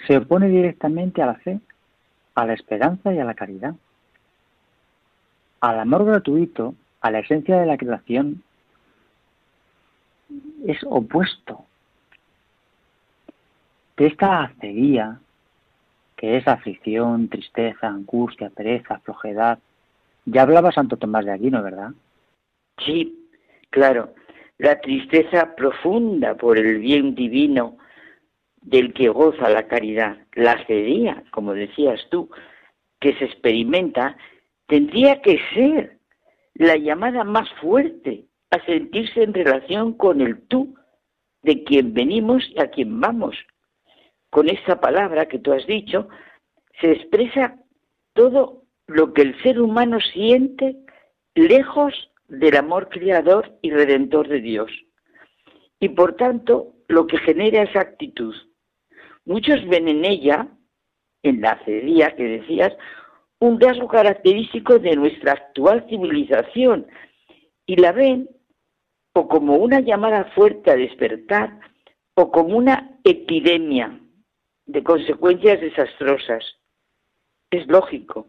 Se 0.06 0.16
opone 0.16 0.48
directamente 0.48 1.22
a 1.22 1.26
la 1.26 1.34
fe, 1.34 1.60
a 2.40 2.46
la 2.46 2.54
esperanza 2.54 3.12
y 3.12 3.18
a 3.18 3.24
la 3.24 3.34
caridad. 3.34 3.74
Al 5.60 5.78
amor 5.78 6.06
gratuito, 6.06 6.74
a 7.02 7.10
la 7.10 7.18
esencia 7.18 7.58
de 7.58 7.66
la 7.66 7.76
creación, 7.76 8.42
es 10.66 10.78
opuesto. 10.84 11.66
De 13.98 14.06
esta 14.06 14.44
acería, 14.44 15.20
que 16.16 16.38
es 16.38 16.48
aflicción, 16.48 17.28
tristeza, 17.28 17.88
angustia, 17.88 18.48
pereza, 18.48 19.00
flojedad, 19.00 19.58
ya 20.24 20.42
hablaba 20.42 20.72
Santo 20.72 20.96
Tomás 20.96 21.26
de 21.26 21.32
Aquino, 21.32 21.62
¿verdad? 21.62 21.90
Sí, 22.78 23.28
claro. 23.68 24.14
La 24.56 24.80
tristeza 24.80 25.54
profunda 25.54 26.34
por 26.36 26.58
el 26.58 26.78
bien 26.78 27.14
divino 27.14 27.76
del 28.60 28.92
que 28.92 29.08
goza 29.08 29.48
la 29.48 29.66
caridad, 29.66 30.18
la 30.34 30.52
acería, 30.52 31.24
como 31.30 31.54
decías 31.54 32.00
tú, 32.10 32.30
que 33.00 33.14
se 33.14 33.24
experimenta, 33.24 34.16
tendría 34.66 35.22
que 35.22 35.38
ser 35.54 35.98
la 36.54 36.76
llamada 36.76 37.24
más 37.24 37.48
fuerte 37.60 38.26
a 38.50 38.64
sentirse 38.66 39.22
en 39.22 39.32
relación 39.32 39.94
con 39.94 40.20
el 40.20 40.42
tú 40.42 40.74
de 41.42 41.64
quien 41.64 41.94
venimos 41.94 42.44
y 42.50 42.60
a 42.60 42.70
quien 42.70 43.00
vamos. 43.00 43.36
Con 44.28 44.48
esa 44.48 44.80
palabra 44.80 45.26
que 45.26 45.38
tú 45.38 45.52
has 45.52 45.66
dicho, 45.66 46.08
se 46.80 46.92
expresa 46.92 47.56
todo 48.12 48.64
lo 48.86 49.12
que 49.12 49.22
el 49.22 49.42
ser 49.42 49.60
humano 49.60 49.98
siente 50.00 50.76
lejos 51.34 52.10
del 52.28 52.56
amor 52.56 52.88
creador 52.88 53.58
y 53.62 53.70
redentor 53.70 54.28
de 54.28 54.40
Dios. 54.40 54.70
Y 55.80 55.90
por 55.90 56.16
tanto, 56.16 56.74
lo 56.88 57.06
que 57.06 57.18
genera 57.18 57.62
esa 57.62 57.80
actitud. 57.80 58.34
Muchos 59.24 59.66
ven 59.68 59.88
en 59.88 60.04
ella, 60.04 60.48
en 61.22 61.40
la 61.40 61.62
cedía 61.64 62.16
que 62.16 62.24
decías, 62.24 62.72
un 63.40 63.60
rasgo 63.60 63.88
característico 63.88 64.78
de 64.78 64.96
nuestra 64.96 65.32
actual 65.32 65.86
civilización 65.88 66.86
y 67.66 67.76
la 67.76 67.92
ven 67.92 68.28
o 69.14 69.28
como 69.28 69.56
una 69.56 69.80
llamada 69.80 70.24
fuerte 70.34 70.70
a 70.70 70.76
despertar 70.76 71.58
o 72.14 72.30
como 72.30 72.56
una 72.56 72.98
epidemia 73.04 73.98
de 74.66 74.82
consecuencias 74.82 75.60
desastrosas. 75.60 76.44
Es 77.50 77.66
lógico, 77.66 78.28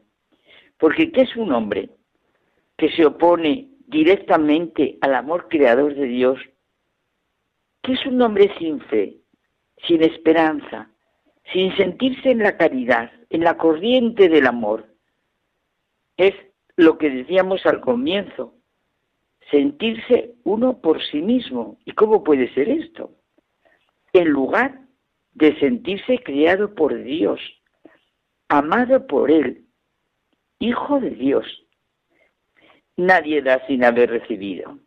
porque 0.78 1.12
¿qué 1.12 1.22
es 1.22 1.36
un 1.36 1.52
hombre 1.52 1.90
que 2.78 2.90
se 2.92 3.06
opone 3.06 3.70
directamente 3.88 4.98
al 5.02 5.14
amor 5.16 5.48
creador 5.50 5.94
de 5.94 6.06
Dios? 6.06 6.40
¿Qué 7.84 7.94
es 7.94 8.06
un 8.06 8.22
hombre 8.22 8.52
sin 8.58 8.80
fe, 8.82 9.21
sin 9.88 10.04
esperanza, 10.04 10.90
sin 11.52 11.76
sentirse 11.76 12.32
en 12.32 12.40
la 12.40 12.58
caridad, 12.58 13.12
en 13.30 13.44
la 13.44 13.58
corriente 13.58 14.30
del 14.30 14.48
amor? 14.48 14.92
es 16.22 16.36
lo 16.76 17.00
que 17.00 17.10
decíamos 17.10 17.66
al 17.66 17.82
comienzo, 17.82 18.54
sentirse 19.50 20.36
uno 20.44 20.80
por 20.80 21.02
sí 21.04 21.22
mismo. 21.22 21.80
¿Y 21.84 21.94
cómo 21.94 22.24
puede 22.24 22.54
ser 22.54 22.70
esto? 22.70 23.16
En 24.14 24.30
lugar 24.30 24.82
de 25.34 25.58
sentirse 25.60 26.20
criado 26.20 26.76
por 26.76 27.02
Dios, 27.04 27.40
amado 28.50 29.08
por 29.08 29.32
Él, 29.32 29.66
hijo 30.60 31.00
de 31.00 31.12
Dios. 31.12 31.46
Nadie 32.98 33.42
da 33.42 33.66
sin 33.66 33.84
haber 33.84 34.12
recibido. 34.12 34.78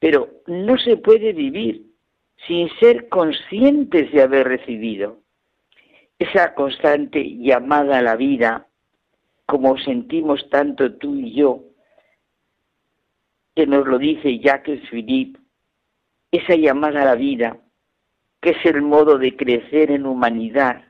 Pero 0.00 0.42
no 0.46 0.76
se 0.78 0.96
puede 0.96 1.32
vivir 1.32 1.86
sin 2.46 2.68
ser 2.78 3.08
conscientes 3.08 4.12
de 4.12 4.22
haber 4.22 4.48
recibido. 4.48 5.18
Esa 6.18 6.54
constante 6.54 7.22
llamada 7.38 7.98
a 7.98 8.02
la 8.02 8.16
vida 8.16 8.68
como 9.46 9.78
sentimos 9.78 10.46
tanto 10.50 10.94
tú 10.96 11.14
y 11.14 11.32
yo, 11.32 11.64
que 13.56 13.66
nos 13.66 13.86
lo 13.86 13.98
dice 13.98 14.38
Jacques 14.38 14.86
Philippe, 14.90 15.40
esa 16.30 16.54
llamada 16.54 17.00
a 17.00 17.06
la 17.06 17.14
vida, 17.14 17.56
que 18.42 18.50
es 18.50 18.66
el 18.66 18.82
modo 18.82 19.16
de 19.16 19.34
crecer 19.36 19.90
en 19.90 20.04
humanidad, 20.04 20.84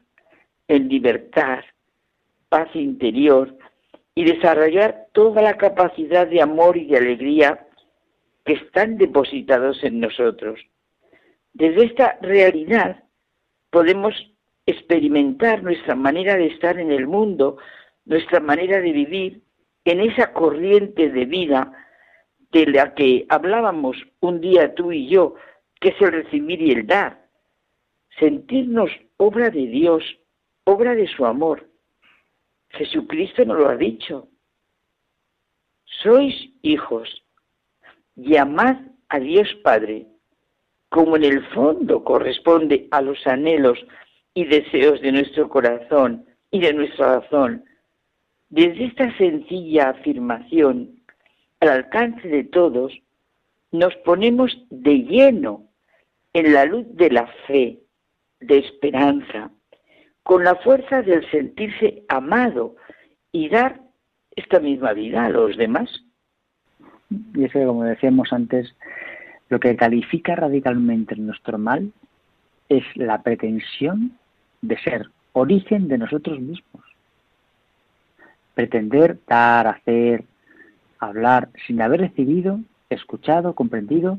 en 0.66 0.89
libertad, 0.89 1.61
paz 2.49 2.69
interior 2.75 3.57
y 4.15 4.25
desarrollar 4.25 5.07
toda 5.12 5.41
la 5.41 5.57
capacidad 5.57 6.27
de 6.27 6.43
amor 6.43 6.77
y 6.77 6.87
de 6.87 6.97
alegría 6.97 7.65
que 8.45 8.55
están 8.55 8.99
depositados 8.99 9.85
en 9.85 10.01
nosotros. 10.01 10.59
Desde 11.59 11.87
esta 11.87 12.17
realidad 12.23 13.03
podemos 13.71 14.15
experimentar 14.65 15.65
nuestra 15.65 15.97
manera 15.97 16.37
de 16.37 16.47
estar 16.47 16.79
en 16.79 16.93
el 16.93 17.09
mundo 17.09 17.59
nuestra 18.05 18.39
manera 18.39 18.81
de 18.81 18.93
vivir 18.93 19.43
en 19.85 20.01
esa 20.01 20.33
corriente 20.33 21.11
de 21.11 21.25
vida 21.25 21.73
de 22.53 22.67
la 22.67 22.95
que 22.95 23.27
hablábamos 23.29 23.97
un 24.21 24.41
día 24.41 24.73
tú 24.77 24.93
y 24.93 25.09
yo, 25.09 25.35
que 25.81 25.89
es 25.89 26.01
el 26.01 26.13
recibir 26.13 26.63
y 26.63 26.71
el 26.71 26.87
dar. 26.87 27.27
Sentirnos 28.21 28.91
obra 29.17 29.51
de 29.51 29.67
Dios, 29.67 30.05
obra 30.63 30.95
de 30.95 31.09
su 31.09 31.27
amor. 31.27 31.69
Jesucristo 32.71 33.45
nos 33.45 33.59
lo 33.59 33.69
ha 33.69 33.77
dicho. 33.77 34.29
Sois 35.85 36.35
hijos 36.63 37.25
y 38.15 38.37
amad 38.37 38.77
a 39.09 39.19
Dios 39.19 39.49
Padre, 39.65 40.07
como 40.89 41.16
en 41.16 41.24
el 41.24 41.47
fondo 41.48 42.05
corresponde 42.05 42.89
a 42.90 43.02
los 43.02 43.27
anhelos 43.27 43.78
y 44.35 44.44
deseos 44.44 45.01
de 45.01 45.12
nuestro 45.12 45.48
corazón 45.48 46.24
y 46.51 46.60
de 46.60 46.73
nuestra 46.73 47.20
razón. 47.20 47.65
Desde 48.48 48.86
esta 48.86 49.16
sencilla 49.19 49.90
afirmación, 49.90 51.01
al 51.60 51.69
alcance 51.69 52.27
de 52.28 52.44
todos, 52.44 52.93
nos 53.73 53.94
ponemos 53.97 54.65
de 54.70 55.02
lleno 55.02 55.65
en 56.32 56.55
la 56.55 56.65
luz 56.65 56.86
de 56.94 57.10
la 57.10 57.27
fe, 57.47 57.81
de 58.40 58.59
esperanza, 58.59 59.51
con 60.23 60.44
la 60.44 60.55
fuerza 60.56 61.02
del 61.02 61.28
sentirse 61.31 62.05
amado 62.09 62.77
y 63.32 63.48
dar 63.48 63.81
esta 64.36 64.60
misma 64.60 64.93
vida 64.93 65.24
a 65.24 65.31
los 65.31 65.56
demás. 65.56 65.90
Y 67.35 67.44
es 67.44 67.52
que, 67.52 67.65
como 67.65 67.85
decíamos 67.85 68.32
antes, 68.32 68.74
lo 69.49 69.61
que 69.61 69.77
califica 69.77 70.37
radicalmente 70.37 71.16
nuestro 71.16 71.59
mal 71.59 71.93
es 72.69 72.85
la 72.97 73.23
pretensión 73.23 74.19
de 74.61 74.79
ser 74.79 75.11
origen 75.33 75.89
de 75.89 75.99
nosotros 75.99 76.41
mismos. 76.41 76.85
Pretender 78.55 79.19
dar, 79.27 79.66
hacer, 79.66 80.25
hablar 80.99 81.49
sin 81.66 81.81
haber 81.81 82.01
recibido, 82.01 82.61
escuchado, 82.91 83.55
comprendido, 83.55 84.19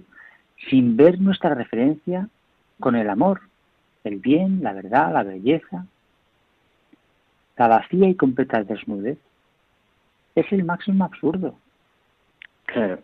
sin 0.69 0.97
ver 0.97 1.19
nuestra 1.19 1.53
referencia 1.53 2.30
con 2.80 2.95
el 2.95 3.10
amor, 3.10 3.41
el 4.03 4.18
bien, 4.18 4.64
la 4.64 4.73
verdad, 4.73 5.14
la 5.14 5.23
belleza, 5.23 5.85
la 7.57 7.68
vacía 7.68 8.07
y 8.07 8.15
completa 8.15 8.64
desnudez, 8.64 9.18
es 10.35 10.51
el 10.51 10.64
máximo 10.64 11.03
absurdo. 11.03 11.56
Claro. 12.65 12.99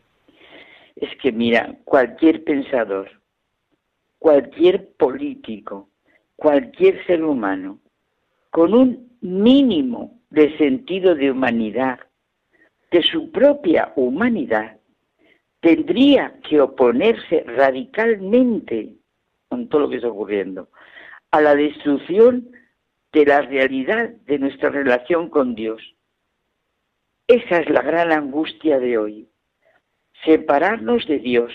Es 0.95 1.15
que 1.21 1.31
mira, 1.31 1.77
cualquier 1.83 2.43
pensador, 2.43 3.09
cualquier 4.17 4.93
político, 4.93 5.89
cualquier 6.35 7.05
ser 7.05 7.23
humano, 7.23 7.79
con 8.49 8.73
un 8.73 9.17
mínimo 9.21 10.19
de 10.29 10.57
sentido 10.57 11.15
de 11.15 11.31
humanidad, 11.31 11.99
de 12.91 13.03
su 13.03 13.31
propia 13.31 13.91
humanidad, 13.95 14.77
tendría 15.59 16.39
que 16.47 16.61
oponerse 16.61 17.43
radicalmente 17.45 18.95
con 19.49 19.67
todo 19.67 19.81
lo 19.81 19.89
que 19.89 19.97
está 19.97 20.07
ocurriendo 20.07 20.69
a 21.31 21.41
la 21.41 21.55
destrucción 21.55 22.49
de 23.11 23.25
la 23.25 23.41
realidad 23.41 24.09
de 24.25 24.39
nuestra 24.39 24.69
relación 24.69 25.29
con 25.29 25.55
Dios. 25.55 25.95
Esa 27.27 27.59
es 27.59 27.69
la 27.69 27.81
gran 27.81 28.11
angustia 28.11 28.79
de 28.79 28.97
hoy. 28.97 29.27
Separarnos 30.25 31.05
de 31.07 31.19
Dios, 31.19 31.53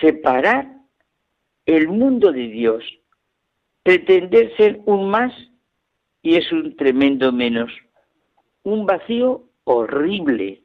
separar 0.00 0.68
el 1.66 1.88
mundo 1.88 2.30
de 2.30 2.48
Dios, 2.48 2.84
pretender 3.82 4.54
ser 4.56 4.80
un 4.84 5.10
más 5.10 5.32
y 6.22 6.36
es 6.36 6.52
un 6.52 6.76
tremendo 6.76 7.32
menos, 7.32 7.72
un 8.62 8.86
vacío 8.86 9.48
horrible. 9.64 10.62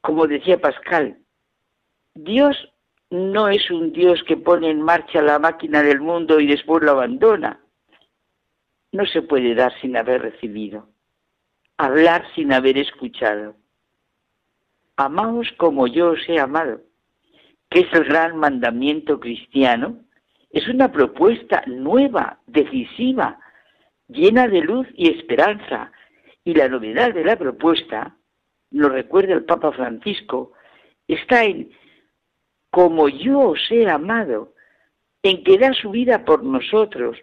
Como 0.00 0.26
decía 0.26 0.58
Pascal, 0.58 1.18
Dios 2.14 2.56
no 3.10 3.48
es 3.48 3.70
un 3.70 3.92
Dios 3.92 4.22
que 4.26 4.36
pone 4.36 4.70
en 4.70 4.80
marcha 4.80 5.20
la 5.20 5.38
máquina 5.38 5.82
del 5.82 6.00
mundo 6.00 6.40
y 6.40 6.46
después 6.46 6.82
lo 6.82 6.92
abandona. 6.92 7.60
No 8.92 9.04
se 9.06 9.22
puede 9.22 9.54
dar 9.54 9.72
sin 9.80 9.96
haber 9.96 10.22
recibido, 10.22 10.88
hablar 11.76 12.24
sin 12.34 12.52
haber 12.52 12.78
escuchado. 12.78 13.59
Amaos 15.00 15.50
como 15.56 15.86
yo 15.86 16.10
os 16.10 16.28
he 16.28 16.38
amado, 16.38 16.82
que 17.70 17.80
es 17.80 17.92
el 17.94 18.04
gran 18.04 18.36
mandamiento 18.36 19.18
cristiano. 19.18 19.98
Es 20.50 20.68
una 20.68 20.92
propuesta 20.92 21.64
nueva, 21.66 22.40
decisiva, 22.46 23.40
llena 24.08 24.46
de 24.46 24.60
luz 24.60 24.86
y 24.94 25.08
esperanza. 25.08 25.90
Y 26.44 26.52
la 26.52 26.68
novedad 26.68 27.14
de 27.14 27.24
la 27.24 27.36
propuesta, 27.36 28.14
lo 28.72 28.90
recuerda 28.90 29.32
el 29.32 29.44
Papa 29.44 29.72
Francisco, 29.72 30.52
está 31.08 31.44
en 31.44 31.70
como 32.70 33.08
yo 33.08 33.40
os 33.40 33.70
he 33.70 33.88
amado, 33.88 34.52
en 35.22 35.42
que 35.44 35.56
da 35.56 35.72
su 35.72 35.92
vida 35.92 36.26
por 36.26 36.44
nosotros, 36.44 37.16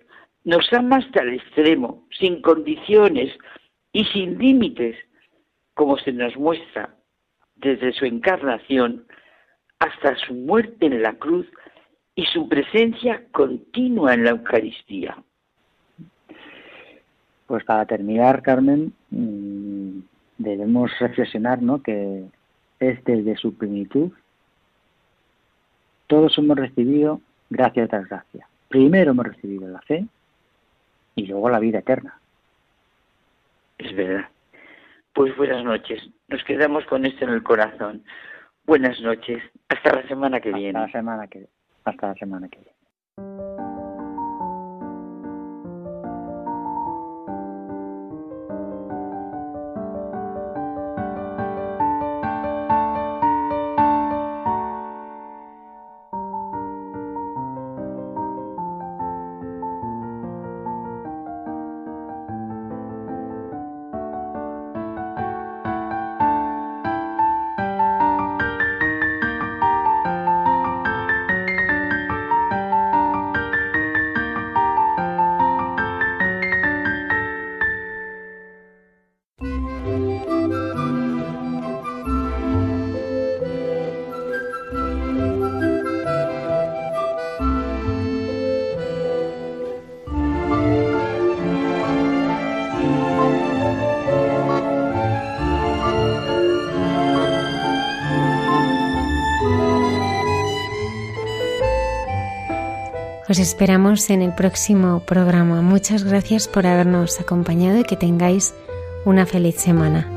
nos 0.44 0.74
ama 0.74 0.96
hasta 0.96 1.22
el 1.22 1.36
extremo, 1.36 2.08
sin 2.18 2.42
condiciones 2.42 3.38
y 3.92 4.04
sin 4.06 4.40
límites, 4.40 4.98
como 5.76 6.00
se 6.00 6.12
nos 6.12 6.36
muestra 6.38 6.97
desde 7.58 7.94
su 7.94 8.06
encarnación 8.06 9.06
hasta 9.80 10.16
su 10.16 10.34
muerte 10.34 10.88
en 10.88 11.02
la 11.02 11.14
cruz 11.14 11.48
y 12.16 12.26
su 12.26 12.50
presencia 12.50 13.24
continua 13.32 14.14
en 14.14 14.24
la 14.24 14.32
Eucaristía. 14.32 15.18
Pues 17.46 17.64
para 17.64 17.86
terminar, 17.86 18.42
Carmen, 18.42 18.94
mm, 19.12 20.00
debemos 20.38 20.92
reflexionar 21.00 21.62
¿no? 21.62 21.82
que 21.82 22.26
es 22.80 23.04
desde 23.06 23.38
su 23.38 23.56
plenitud 23.56 24.12
todos 26.08 26.38
hemos 26.38 26.58
recibido 26.58 27.22
gracia 27.50 27.88
tras 27.88 28.08
gracia. 28.08 28.48
Primero 28.70 29.12
hemos 29.12 29.28
recibido 29.28 29.68
la 29.68 29.82
fe 29.82 30.06
y 31.16 31.26
luego 31.28 31.50
la 31.50 31.60
vida 31.60 31.80
eterna. 31.80 32.20
Es 33.78 33.96
verdad. 33.96 34.30
Pues 35.18 35.36
buenas 35.36 35.64
noches. 35.64 36.00
Nos 36.28 36.44
quedamos 36.44 36.86
con 36.86 37.04
esto 37.04 37.26
en 37.26 37.32
el 37.32 37.42
corazón. 37.42 38.04
Buenas 38.68 39.02
noches. 39.02 39.42
Hasta 39.68 39.96
la 39.96 40.08
semana 40.08 40.40
que 40.40 40.54
viene. 40.54 40.78
Hasta 40.78 40.82
la 40.82 40.92
semana 40.92 41.28
que, 41.28 41.50
hasta 41.86 42.10
la 42.10 42.14
semana 42.14 42.48
que 42.48 42.60
viene. 42.60 42.77
Os 103.30 103.40
esperamos 103.40 104.10
en 104.10 104.22
el 104.22 104.34
próximo 104.34 105.02
programa. 105.02 105.62
Muchas 105.62 106.06
gracias 106.06 106.48
por 106.48 106.66
habernos 106.66 107.20
acompañado 107.20 107.80
y 107.80 107.84
que 107.84 107.98
tengáis 107.98 108.54
una 109.04 109.26
feliz 109.26 109.56
semana. 109.56 110.17